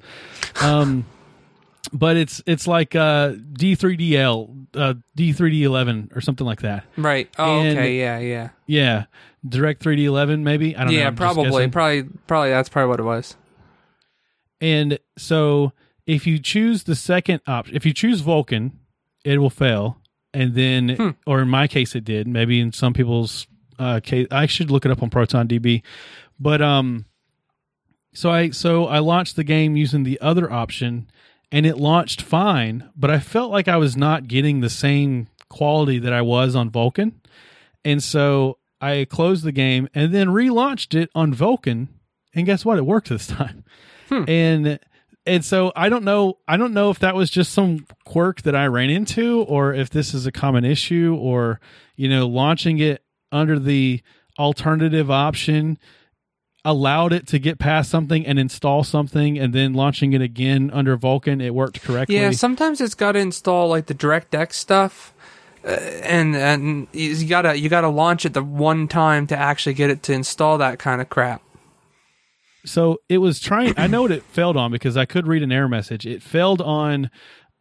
Um, 0.63 1.07
but 1.93 2.17
it's 2.17 2.43
it's 2.47 2.67
like 2.67 2.95
uh, 2.95 3.33
D3DL, 3.33 4.67
uh, 4.75 4.95
D3D11 5.17 6.15
or 6.17 6.21
something 6.21 6.47
like 6.47 6.61
that. 6.63 6.85
right. 6.97 7.29
Oh, 7.39 7.61
and- 7.61 7.79
okay. 7.79 7.99
Yeah, 7.99 8.19
yeah. 8.19 8.49
Yeah, 8.67 9.05
Direct 9.49 9.83
3D11 9.83 10.43
maybe. 10.43 10.77
I 10.77 10.85
don't 10.85 10.93
know. 10.93 10.99
Yeah, 10.99 11.11
probably. 11.11 11.69
Probably. 11.69 12.05
Probably. 12.27 12.51
That's 12.51 12.69
probably 12.69 12.89
what 12.91 13.01
it 13.01 13.05
was. 13.05 13.37
And 14.61 14.99
so 15.17 15.73
if 16.07 16.27
you 16.27 16.39
choose 16.39 16.85
the 16.85 16.95
second 16.97 17.41
option, 17.47 17.77
if 17.77 17.87
you 17.87 17.93
choose 17.93 18.23
Vulkan, 18.23 18.73
it 19.25 19.39
will 19.39 19.51
fail. 19.51 19.99
And 20.37 20.55
then, 20.55 20.89
Hmm. 20.97 21.09
or 21.26 21.41
in 21.41 21.49
my 21.49 21.66
case, 21.66 21.95
it 21.95 22.05
did. 22.05 22.28
Maybe 22.28 22.61
in 22.61 22.70
some 22.72 22.93
people's 22.93 23.47
uh, 23.78 24.01
case, 24.01 24.26
I 24.30 24.45
should 24.47 24.70
look 24.70 24.84
it 24.84 24.91
up 24.91 25.03
on 25.03 25.09
Proton 25.11 25.49
DB. 25.49 25.82
But 26.39 26.61
um, 26.61 27.07
so 28.12 28.30
I 28.30 28.51
so 28.51 28.87
I 28.87 28.99
launched 28.99 29.37
the 29.37 29.45
game 29.45 29.76
using 29.76 30.03
the 30.05 30.20
other 30.20 30.53
option, 30.53 31.09
and 31.51 31.64
it 31.64 31.78
launched 31.78 32.20
fine. 32.20 32.91
But 32.95 33.11
I 33.11 33.18
felt 33.18 33.51
like 33.51 33.66
I 33.68 33.76
was 33.78 33.97
not 33.97 34.28
getting 34.28 34.61
the 34.61 34.70
same 34.70 35.28
quality 35.49 35.99
that 36.01 36.12
I 36.12 36.20
was 36.22 36.55
on 36.55 36.70
Vulkan, 36.70 37.12
and 37.84 38.03
so 38.03 38.59
I 38.80 39.07
closed 39.09 39.43
the 39.45 39.53
game 39.53 39.89
and 39.95 40.14
then 40.14 40.28
relaunched 40.28 40.95
it 40.95 41.09
on 41.14 41.34
Vulkan. 41.34 41.89
And 42.34 42.45
guess 42.45 42.64
what? 42.64 42.76
It 42.76 42.84
worked 42.84 43.09
this 43.09 43.26
time 43.39 43.64
and 44.11 44.78
and 45.27 45.45
so 45.45 45.72
I 45.74 45.89
don't 45.89 46.05
know 46.05 46.39
I 46.47 46.57
don't 46.57 46.72
know 46.72 46.91
if 46.91 47.01
that 47.01 47.14
was 47.14 47.31
just 47.31 47.53
some 47.53 47.87
quirk 48.05 48.43
that 48.43 48.55
I 48.55 48.66
ran 48.66 48.91
into 48.91 49.43
or 49.43 49.74
if 49.74 49.91
this 49.91 50.14
is 50.14 50.27
a 50.27 50.33
common 50.33 50.64
issue 50.64 51.16
or 51.18 51.61
you 51.97 52.09
know 52.09 52.27
launching 52.27 52.79
it 52.79 53.03
under 53.33 53.59
the 53.59 54.01
alternative 54.39 55.11
option 55.11 55.79
allowed 56.64 57.12
it 57.12 57.29
to 57.29 57.39
get 57.39 57.59
past 57.59 57.89
something 57.91 58.27
and 58.27 58.39
install 58.39 58.83
something 58.83 59.39
and 59.39 59.55
then 59.55 59.72
launching 59.72 60.12
it 60.12 60.20
again 60.20 60.68
under 60.72 60.97
Vulkan 60.97 61.41
it 61.43 61.55
worked 61.55 61.81
correctly. 61.81 62.16
Yeah, 62.16 62.33
sometimes 62.33 62.81
it's 62.81 62.95
got 62.95 63.12
to 63.12 63.20
install 63.20 63.68
like 63.68 63.87
the 63.87 63.95
DirectX 63.95 64.53
stuff, 64.53 65.14
uh, 65.64 65.71
and 65.71 66.34
and 66.34 66.88
you 66.92 67.26
gotta 67.29 67.57
you 67.57 67.68
gotta 67.68 67.88
launch 67.88 68.26
it 68.26 68.34
the 68.34 68.42
one 68.42 68.88
time 68.88 69.29
to 69.29 69.37
actually 69.37 69.75
get 69.75 69.91
it 69.91 70.03
to 70.05 70.13
install 70.13 70.59
that 70.59 70.80
kind 70.80 71.01
of 71.01 71.09
crap. 71.09 71.41
So 72.67 73.01
it 73.09 73.18
was 73.18 73.41
trying 73.41 73.72
i 73.76 73.87
know 73.87 74.03
what 74.03 74.11
it 74.13 74.22
failed 74.25 74.57
on 74.57 74.71
because 74.71 74.97
i 74.97 75.05
could 75.05 75.26
read 75.26 75.43
an 75.43 75.53
error 75.53 75.68
message. 75.68 76.07
It 76.07 76.22
failed 76.22 76.61
on 76.61 77.11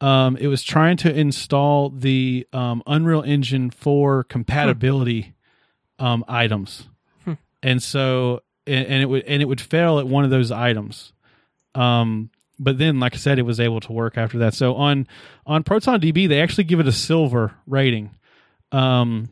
um, 0.01 0.35
it 0.37 0.47
was 0.47 0.61
trying 0.61 0.97
to 0.97 1.13
install 1.13 1.89
the 1.89 2.45
um, 2.51 2.83
unreal 2.85 3.21
engine 3.21 3.71
4 3.71 4.25
compatibility 4.25 5.33
um, 5.99 6.25
items. 6.27 6.89
And 7.63 7.81
so 7.81 8.41
and, 8.67 8.85
and 8.87 9.01
it 9.01 9.05
would 9.07 9.23
and 9.23 9.41
it 9.41 9.45
would 9.45 9.61
fail 9.61 9.99
at 9.99 10.07
one 10.07 10.23
of 10.23 10.29
those 10.29 10.51
items. 10.51 11.13
Um, 11.73 12.29
but 12.57 12.77
then 12.77 12.99
like 12.99 13.13
i 13.13 13.17
said 13.17 13.37
it 13.37 13.43
was 13.43 13.59
able 13.59 13.79
to 13.81 13.91
work 13.91 14.17
after 14.17 14.37
that. 14.39 14.53
So 14.53 14.75
on 14.75 15.07
on 15.45 15.63
proton 15.63 15.99
db 15.99 16.27
they 16.29 16.41
actually 16.41 16.65
give 16.65 16.79
it 16.79 16.87
a 16.87 16.91
silver 16.91 17.53
rating 17.67 18.11
um, 18.71 19.29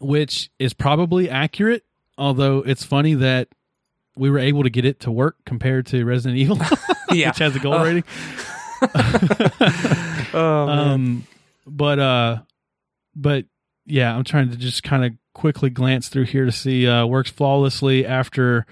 which 0.00 0.50
is 0.58 0.74
probably 0.74 1.30
accurate 1.30 1.84
although 2.18 2.58
it's 2.58 2.84
funny 2.84 3.14
that 3.14 3.48
we 4.16 4.30
were 4.30 4.38
able 4.38 4.62
to 4.62 4.70
get 4.70 4.84
it 4.84 5.00
to 5.00 5.10
work 5.10 5.36
compared 5.44 5.86
to 5.86 6.04
Resident 6.04 6.38
Evil, 6.38 6.58
Yeah. 7.10 7.28
which 7.30 7.38
has 7.38 7.56
a 7.56 7.58
gold 7.58 7.74
Oh. 7.80 7.84
rating. 7.84 8.04
Oh. 10.34 10.68
Um, 10.68 11.26
but 11.66 11.98
uh, 11.98 12.38
but 13.14 13.46
yeah, 13.86 14.14
I'm 14.16 14.24
trying 14.24 14.50
to 14.50 14.56
just 14.56 14.82
kind 14.82 15.04
of 15.04 15.12
quickly 15.34 15.70
glance 15.70 16.08
through 16.08 16.24
here 16.26 16.44
to 16.44 16.52
see 16.52 16.86
uh, 16.86 17.06
works 17.06 17.30
flawlessly 17.30 18.06
after 18.06 18.66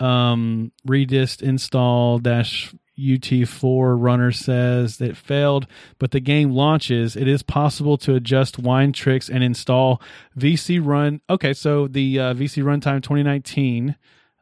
um 0.00 0.72
redist 0.86 1.40
install 1.40 2.18
dash 2.18 2.74
UT4 2.98 4.00
runner 4.00 4.30
says 4.32 4.98
that 4.98 5.10
it 5.10 5.16
failed, 5.16 5.66
but 5.98 6.12
the 6.12 6.20
game 6.20 6.50
launches. 6.52 7.16
It 7.16 7.26
is 7.26 7.42
possible 7.42 7.96
to 7.98 8.14
adjust 8.14 8.62
Winetricks 8.62 9.28
and 9.28 9.42
install 9.42 10.00
VC 10.38 10.80
Run. 10.84 11.20
Okay, 11.28 11.52
so 11.54 11.88
the 11.88 12.20
uh, 12.20 12.34
VC 12.34 12.62
Runtime 12.62 13.02
2019 13.02 13.96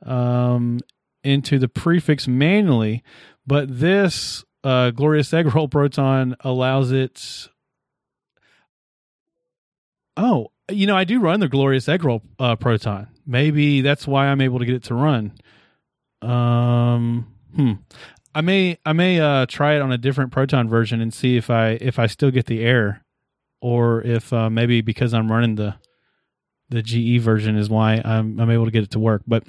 um, 0.05 0.81
into 1.25 1.59
the 1.59 1.69
prefix 1.69 2.27
manually, 2.27 3.03
but 3.47 3.79
this 3.79 4.45
uh, 4.65 4.91
Glorious 4.91 5.31
Eggroll 5.31 5.71
Proton 5.71 6.37
allows 6.41 6.93
it. 6.93 7.49
Oh, 10.17 10.53
you 10.71 10.87
know, 10.87 10.97
I 10.97 11.05
do 11.05 11.21
run 11.21 11.41
the 11.41 11.49
Glorious 11.49 11.87
Eggroll 11.87 12.23
uh, 12.39 12.57
Proton. 12.57 13.09
Maybe 13.27 13.81
that's 13.81 14.07
why 14.07 14.27
I'm 14.27 14.41
able 14.41 14.59
to 14.59 14.65
get 14.65 14.75
it 14.75 14.85
to 14.85 14.95
run. 14.95 15.33
Um, 16.21 17.35
hmm. 17.55 17.73
I 18.35 18.41
may 18.41 18.79
I 18.85 18.93
may 18.93 19.21
uh, 19.21 19.47
try 19.47 19.75
it 19.75 19.83
on 19.83 19.93
a 19.93 19.99
different 19.99 20.33
Proton 20.33 20.69
version 20.69 21.01
and 21.01 21.13
see 21.13 21.37
if 21.37 21.51
I 21.51 21.71
if 21.81 21.99
I 21.99 22.07
still 22.07 22.31
get 22.31 22.47
the 22.47 22.65
error, 22.65 23.03
or 23.61 24.03
if 24.03 24.33
uh, 24.33 24.49
maybe 24.49 24.81
because 24.81 25.13
I'm 25.13 25.31
running 25.31 25.57
the 25.57 25.77
the 26.73 26.83
GE 26.83 27.23
version 27.23 27.57
is 27.57 27.69
why 27.69 28.01
I'm 28.05 28.41
I'm 28.41 28.51
able 28.51 28.65
to 28.65 28.71
get 28.71 28.83
it 28.83 28.91
to 28.93 28.99
work. 28.99 29.23
But 29.27 29.45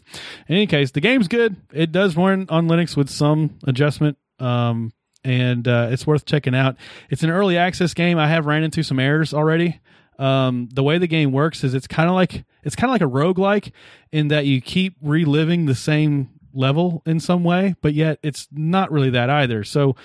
in 0.48 0.56
any 0.56 0.68
case, 0.68 0.91
the 0.91 1.02
game's 1.02 1.28
good. 1.28 1.56
It 1.72 1.91
does 1.91 2.16
run 2.16 2.45
on 2.50 2.68
Linux 2.68 2.95
with 2.95 3.10
some 3.10 3.58
adjustment, 3.66 4.18
um, 4.40 4.91
and 5.24 5.68
uh, 5.68 5.88
it's 5.91 6.06
worth 6.06 6.26
checking 6.26 6.56
out. 6.56 6.76
It's 7.10 7.24
an 7.24 7.30
early 7.30 7.58
access 7.58 7.94
game. 7.94 8.18
I 8.20 8.28
have 8.28 8.45
ran 8.45 8.64
into 8.64 8.84
some 8.84 9.00
errors 9.00 9.34
already. 9.34 9.80
Um, 10.20 10.70
the 10.72 10.84
way 10.84 11.00
the 11.00 11.08
game 11.08 11.32
works 11.32 11.64
is 11.64 11.74
it's 11.74 11.88
kind 11.88 12.10
of 12.10 12.16
like 12.16 12.44
it's 12.64 12.76
kind 12.76 12.90
of 12.90 12.94
like 12.94 13.02
a 13.02 13.12
roguelike 13.12 13.72
in 14.12 14.28
that 14.28 14.45
you 14.45 14.62
keep 14.62 14.95
reliving 15.02 15.66
the 15.66 15.76
same 15.76 16.30
level 16.54 17.02
in 17.06 17.20
some 17.20 17.44
way, 17.44 17.76
but 17.82 17.94
yet 17.94 18.20
it's 18.22 18.48
not 18.52 18.91
really 18.91 19.10
that 19.12 19.30
either. 19.30 19.64
So 19.64 19.95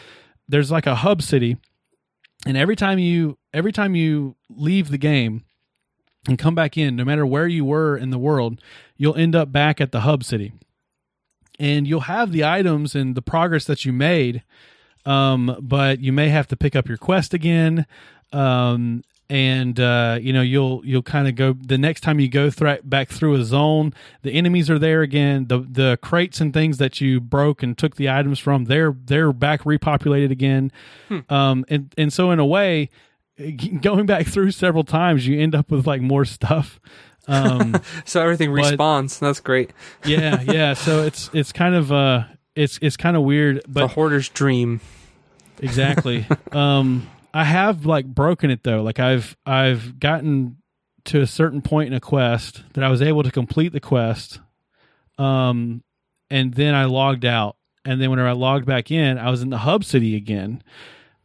there's 0.49 0.71
like 0.71 0.87
a 0.87 0.95
hub 0.95 1.21
city, 1.21 1.59
and 2.47 2.57
every 2.57 2.77
time 2.77 2.99
you 2.99 3.37
every 3.53 3.73
time 3.73 3.95
you 3.95 4.37
leave 4.49 4.91
the 4.91 4.99
game 4.99 5.45
and 6.29 6.39
come 6.39 6.55
back 6.55 6.77
in, 6.77 6.95
no 6.95 7.05
matter 7.05 7.27
where 7.27 7.47
you 7.49 7.65
were 7.65 7.97
in 7.97 8.11
the 8.11 8.19
world, 8.19 8.61
you'll 8.97 9.17
end 9.17 9.35
up 9.35 9.51
back 9.51 9.81
at 9.81 9.91
the 9.93 10.01
hub 10.01 10.23
city, 10.23 10.53
and 11.59 11.87
you'll 11.87 12.01
have 12.01 12.31
the 12.31 12.45
items 12.45 12.95
and 12.95 13.15
the 13.15 13.23
progress 13.23 13.65
that 13.65 13.85
you 13.85 13.93
made. 13.93 14.43
Um, 15.05 15.57
but 15.61 16.01
you 16.01 16.13
may 16.13 16.29
have 16.29 16.47
to 16.49 16.57
pick 16.57 16.77
up 16.77 16.87
your 16.87 16.99
quest 16.99 17.33
again. 17.33 17.87
Um, 18.33 19.03
and 19.31 19.79
uh, 19.79 20.19
you 20.21 20.33
know 20.33 20.41
you'll 20.41 20.81
you'll 20.85 21.03
kind 21.03 21.29
of 21.29 21.35
go 21.35 21.55
the 21.55 21.77
next 21.77 22.01
time 22.01 22.19
you 22.19 22.29
go 22.29 22.51
thra- 22.51 22.81
back 22.83 23.11
through 23.11 23.35
a 23.35 23.45
zone 23.45 23.93
the 24.23 24.33
enemies 24.33 24.71
are 24.71 24.79
there 24.79 25.03
again 25.03 25.47
the 25.49 25.59
the 25.59 25.99
crates 26.01 26.41
and 26.41 26.55
things 26.55 26.79
that 26.79 27.01
you 27.01 27.21
broke 27.21 27.63
and 27.63 27.77
took 27.77 27.97
the 27.97 28.09
items 28.09 28.39
from 28.39 28.65
they're 28.65 28.97
they're 29.05 29.33
back 29.33 29.63
repopulated 29.63 30.31
again 30.31 30.73
hmm. 31.09 31.19
um, 31.29 31.65
and 31.69 31.95
and 31.99 32.13
so 32.13 32.31
in 32.31 32.39
a 32.39 32.47
way 32.47 32.89
going 33.81 34.07
back 34.07 34.27
through 34.27 34.51
several 34.51 34.85
times 34.85 35.27
you 35.27 35.41
end 35.41 35.55
up 35.55 35.71
with 35.71 35.87
like 35.87 36.01
more 36.01 36.25
stuff 36.25 36.81
um, 37.27 37.81
so 38.05 38.23
everything 38.23 38.51
respawns 38.51 39.19
that's 39.19 39.41
great 39.41 39.73
yeah 40.05 40.43
yeah 40.43 40.75
so 40.75 41.03
it's 41.03 41.31
it's 41.33 41.53
kind 41.53 41.75
of 41.75 41.93
uh 41.93 42.25
it's 42.55 42.79
it's 42.83 42.97
kind 42.97 43.17
of 43.17 43.23
weird 43.23 43.63
but 43.69 43.85
a 43.85 43.87
hoarder's 43.87 44.29
dream 44.29 44.81
exactly 45.61 46.27
um 46.53 47.07
I 47.33 47.45
have 47.45 47.87
like 47.87 48.07
broken 48.07 48.51
it 48.51 48.63
though. 48.63 48.83
Like 48.83 48.99
I've 48.99 49.37
I've 49.45 50.01
gotten 50.01 50.57
to 51.05 51.21
a 51.21 51.27
certain 51.27 51.63
point 51.63 51.89
in 51.89 51.95
a 51.95 52.01
quest 52.01 52.65
that 52.75 52.85
I 52.85 52.89
was 52.89 53.03
able 53.03 53.23
to 53.23 53.31
complete 53.31 53.73
the 53.73 53.81
quest. 53.81 54.41
Um 55.19 55.83
and 56.31 56.55
then 56.55 56.75
I 56.75 56.87
logged 56.87 57.25
out. 57.25 57.57
And 57.85 58.01
then 58.01 58.11
whenever 58.11 58.29
I 58.29 58.33
logged 58.33 58.67
back 58.67 58.91
in, 58.91 59.19
I 59.19 59.31
was 59.31 59.43
in 59.43 59.51
the 59.51 59.59
hub 59.59 59.85
city 59.85 60.17
again. 60.17 60.63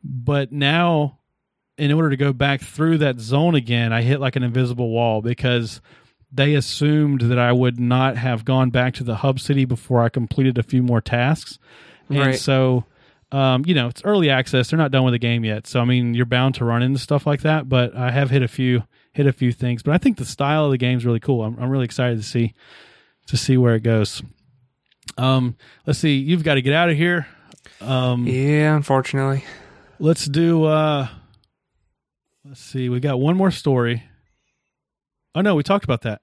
But 0.03 0.52
now 0.52 1.19
in 1.78 1.91
order 1.91 2.10
to 2.10 2.18
go 2.18 2.34
back 2.34 2.62
through 2.62 3.00
that 3.00 3.20
zone 3.20 3.56
again, 3.56 3.91
I 3.91 4.02
hit 4.02 4.20
like 4.20 4.36
an 4.36 4.44
invisible 4.44 4.90
wall 4.90 5.22
because 5.22 5.82
they 6.32 6.56
assumed 6.56 7.22
that 7.22 7.40
I 7.40 7.52
would 7.52 7.80
not 7.80 8.18
have 8.18 8.45
gone 8.45 8.70
back 8.70 8.95
to 8.95 9.04
the 9.04 9.16
hub 9.16 9.40
city 9.40 9.66
before 9.66 10.04
I 10.04 10.10
completed 10.10 10.58
a 10.58 10.64
few 10.64 10.84
more 10.84 11.02
tasks. 11.02 11.60
And 12.10 12.20
right. 12.20 12.36
so 12.40 12.86
um, 13.34 13.64
you 13.66 13.74
know, 13.74 13.88
it's 13.88 14.04
early 14.06 14.30
access. 14.30 14.70
They're 14.70 14.78
not 14.78 14.91
done 14.91 15.04
with 15.04 15.14
the 15.14 15.20
game 15.20 15.44
yet, 15.44 15.66
so 15.66 15.80
I 15.80 15.86
mean, 15.86 16.14
you're 16.14 16.28
bound 16.28 16.54
to 16.56 16.66
run 16.66 16.84
into 16.84 17.00
stuff 17.00 17.26
like 17.26 17.41
that. 17.41 17.68
But 17.68 17.95
I 17.95 18.12
have 18.12 18.30
hit 18.30 18.44
a 18.44 18.48
few 18.48 18.84
hit 19.12 19.26
a 19.26 19.34
few 19.34 19.52
things. 19.52 19.82
But 19.82 19.95
I 19.95 19.98
think 19.98 20.18
the 20.18 20.26
style 20.26 20.66
of 20.66 20.72
the 20.72 20.78
game 20.78 21.00
is 21.00 21.06
really 21.06 21.20
cool. 21.20 21.44
I'm, 21.44 21.58
I'm 21.60 21.70
really 21.72 21.86
excited 21.86 22.18
to 22.18 22.24
see 22.24 22.54
to 23.28 23.38
see 23.38 23.58
where 23.58 23.74
it 23.74 23.82
goes. 23.82 24.22
Um, 25.18 25.58
let's 25.88 25.98
see. 25.98 26.18
You've 26.18 26.44
got 26.44 26.56
to 26.56 26.62
get 26.62 26.74
out 26.74 26.90
of 26.90 26.95
here. 26.95 27.26
Um, 27.82 28.28
yeah, 28.28 28.76
unfortunately. 28.76 29.44
Let's 29.98 30.26
do. 30.26 30.66
uh 30.66 31.08
Let's 32.45 32.60
see. 32.60 32.90
We 32.90 32.99
got 32.99 33.20
one 33.20 33.38
more 33.38 33.52
story. 33.52 34.03
Oh 35.34 35.41
no, 35.41 35.56
we 35.56 35.64
talked 35.64 35.86
about 35.86 36.02
that. 36.02 36.22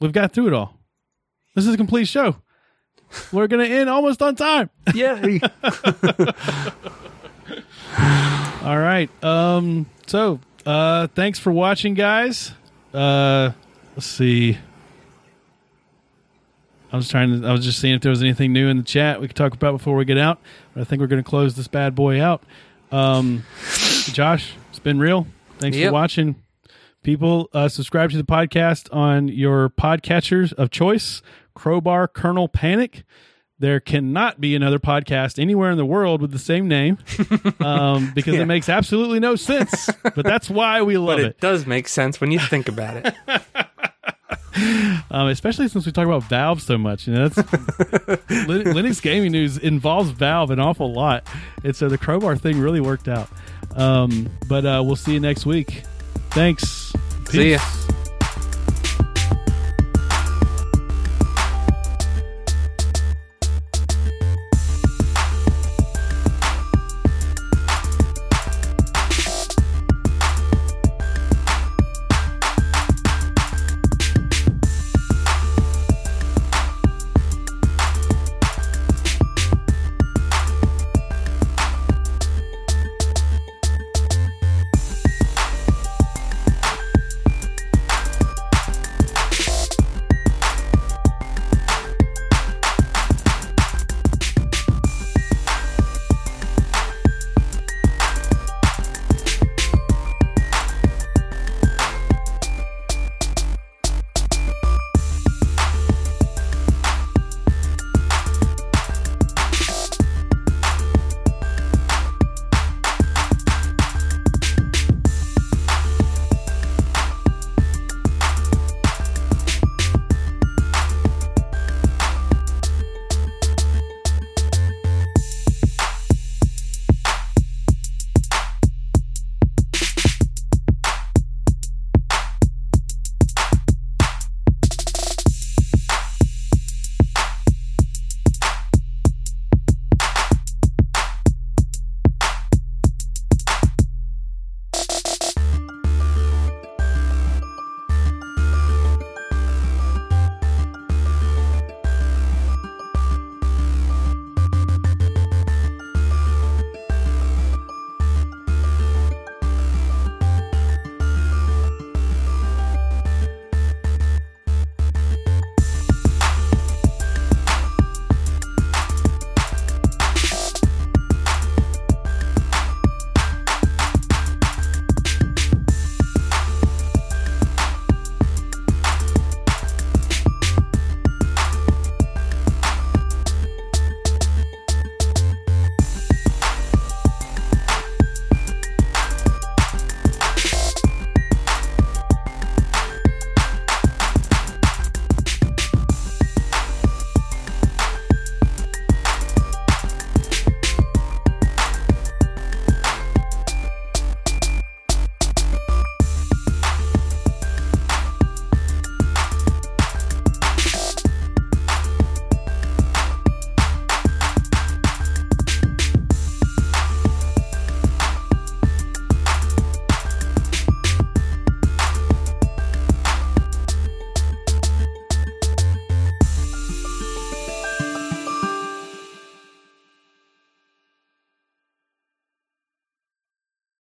We've 0.00 0.12
got 0.12 0.32
through 0.32 0.48
it 0.48 0.52
all. 0.52 0.78
This 1.54 1.66
is 1.66 1.74
a 1.74 1.76
complete 1.76 2.06
show. 2.06 2.36
We're 3.32 3.48
gonna 3.48 3.64
end 3.64 3.88
almost 3.90 4.22
on 4.22 4.36
time. 4.36 4.70
Yeah. 4.94 5.14
All 8.62 8.78
right. 8.78 9.10
Um. 9.24 9.86
So, 10.06 10.40
uh, 10.66 11.08
thanks 11.08 11.38
for 11.38 11.50
watching, 11.50 11.94
guys. 11.94 12.52
Uh, 12.92 13.52
let's 13.96 14.06
see. 14.06 14.58
I 16.92 16.96
was 16.96 17.08
trying 17.08 17.40
to. 17.40 17.48
I 17.48 17.52
was 17.52 17.64
just 17.64 17.80
seeing 17.80 17.94
if 17.94 18.02
there 18.02 18.10
was 18.10 18.22
anything 18.22 18.52
new 18.52 18.68
in 18.68 18.76
the 18.76 18.82
chat 18.82 19.20
we 19.20 19.26
could 19.26 19.36
talk 19.36 19.54
about 19.54 19.72
before 19.72 19.96
we 19.96 20.04
get 20.04 20.18
out. 20.18 20.38
But 20.74 20.82
I 20.82 20.84
think 20.84 21.00
we're 21.00 21.06
going 21.06 21.22
to 21.22 21.28
close 21.28 21.56
this 21.56 21.68
bad 21.68 21.94
boy 21.94 22.20
out. 22.22 22.42
Um, 22.92 23.44
Josh, 24.12 24.52
been 24.82 24.98
real. 24.98 25.26
Thanks 25.58 25.76
yep. 25.76 25.88
for 25.88 25.92
watching. 25.92 26.36
People, 27.02 27.48
uh, 27.54 27.68
subscribe 27.68 28.10
to 28.10 28.16
the 28.16 28.24
podcast 28.24 28.94
on 28.94 29.28
your 29.28 29.70
podcatchers 29.70 30.52
of 30.52 30.70
choice. 30.70 31.22
Crowbar 31.54 32.08
Kernel 32.08 32.48
Panic. 32.48 33.04
There 33.58 33.80
cannot 33.80 34.40
be 34.40 34.54
another 34.56 34.78
podcast 34.78 35.38
anywhere 35.38 35.70
in 35.70 35.76
the 35.76 35.84
world 35.84 36.22
with 36.22 36.30
the 36.30 36.38
same 36.38 36.66
name 36.66 36.96
um, 37.60 38.12
because 38.14 38.34
yeah. 38.34 38.40
it 38.40 38.46
makes 38.46 38.70
absolutely 38.70 39.20
no 39.20 39.36
sense. 39.36 39.90
But 40.02 40.24
that's 40.24 40.48
why 40.48 40.80
we 40.80 40.96
love 40.96 41.18
but 41.18 41.20
it. 41.20 41.26
It 41.26 41.40
does 41.40 41.66
make 41.66 41.86
sense 41.86 42.20
when 42.20 42.30
you 42.30 42.38
think 42.38 42.68
about 42.68 42.96
it. 42.96 43.14
um, 45.10 45.28
especially 45.28 45.68
since 45.68 45.86
we 45.86 45.92
talk 45.92 46.06
about 46.06 46.24
Valve 46.24 46.62
so 46.62 46.78
much. 46.78 47.06
You 47.06 47.14
know, 47.14 47.28
that's 47.28 47.50
Linux 48.30 49.00
gaming 49.00 49.32
news 49.32 49.58
involves 49.58 50.10
Valve 50.10 50.50
an 50.50 50.60
awful 50.60 50.92
lot, 50.92 51.26
and 51.62 51.74
so 51.74 51.88
the 51.88 51.98
crowbar 51.98 52.36
thing 52.36 52.60
really 52.60 52.80
worked 52.80 53.08
out. 53.08 53.28
Um, 53.76 54.28
but 54.48 54.64
uh, 54.64 54.82
we'll 54.84 54.96
see 54.96 55.14
you 55.14 55.20
next 55.20 55.46
week. 55.46 55.82
Thanks. 56.30 56.92
Peace. 57.26 57.30
See 57.32 57.50
ya. 57.52 57.89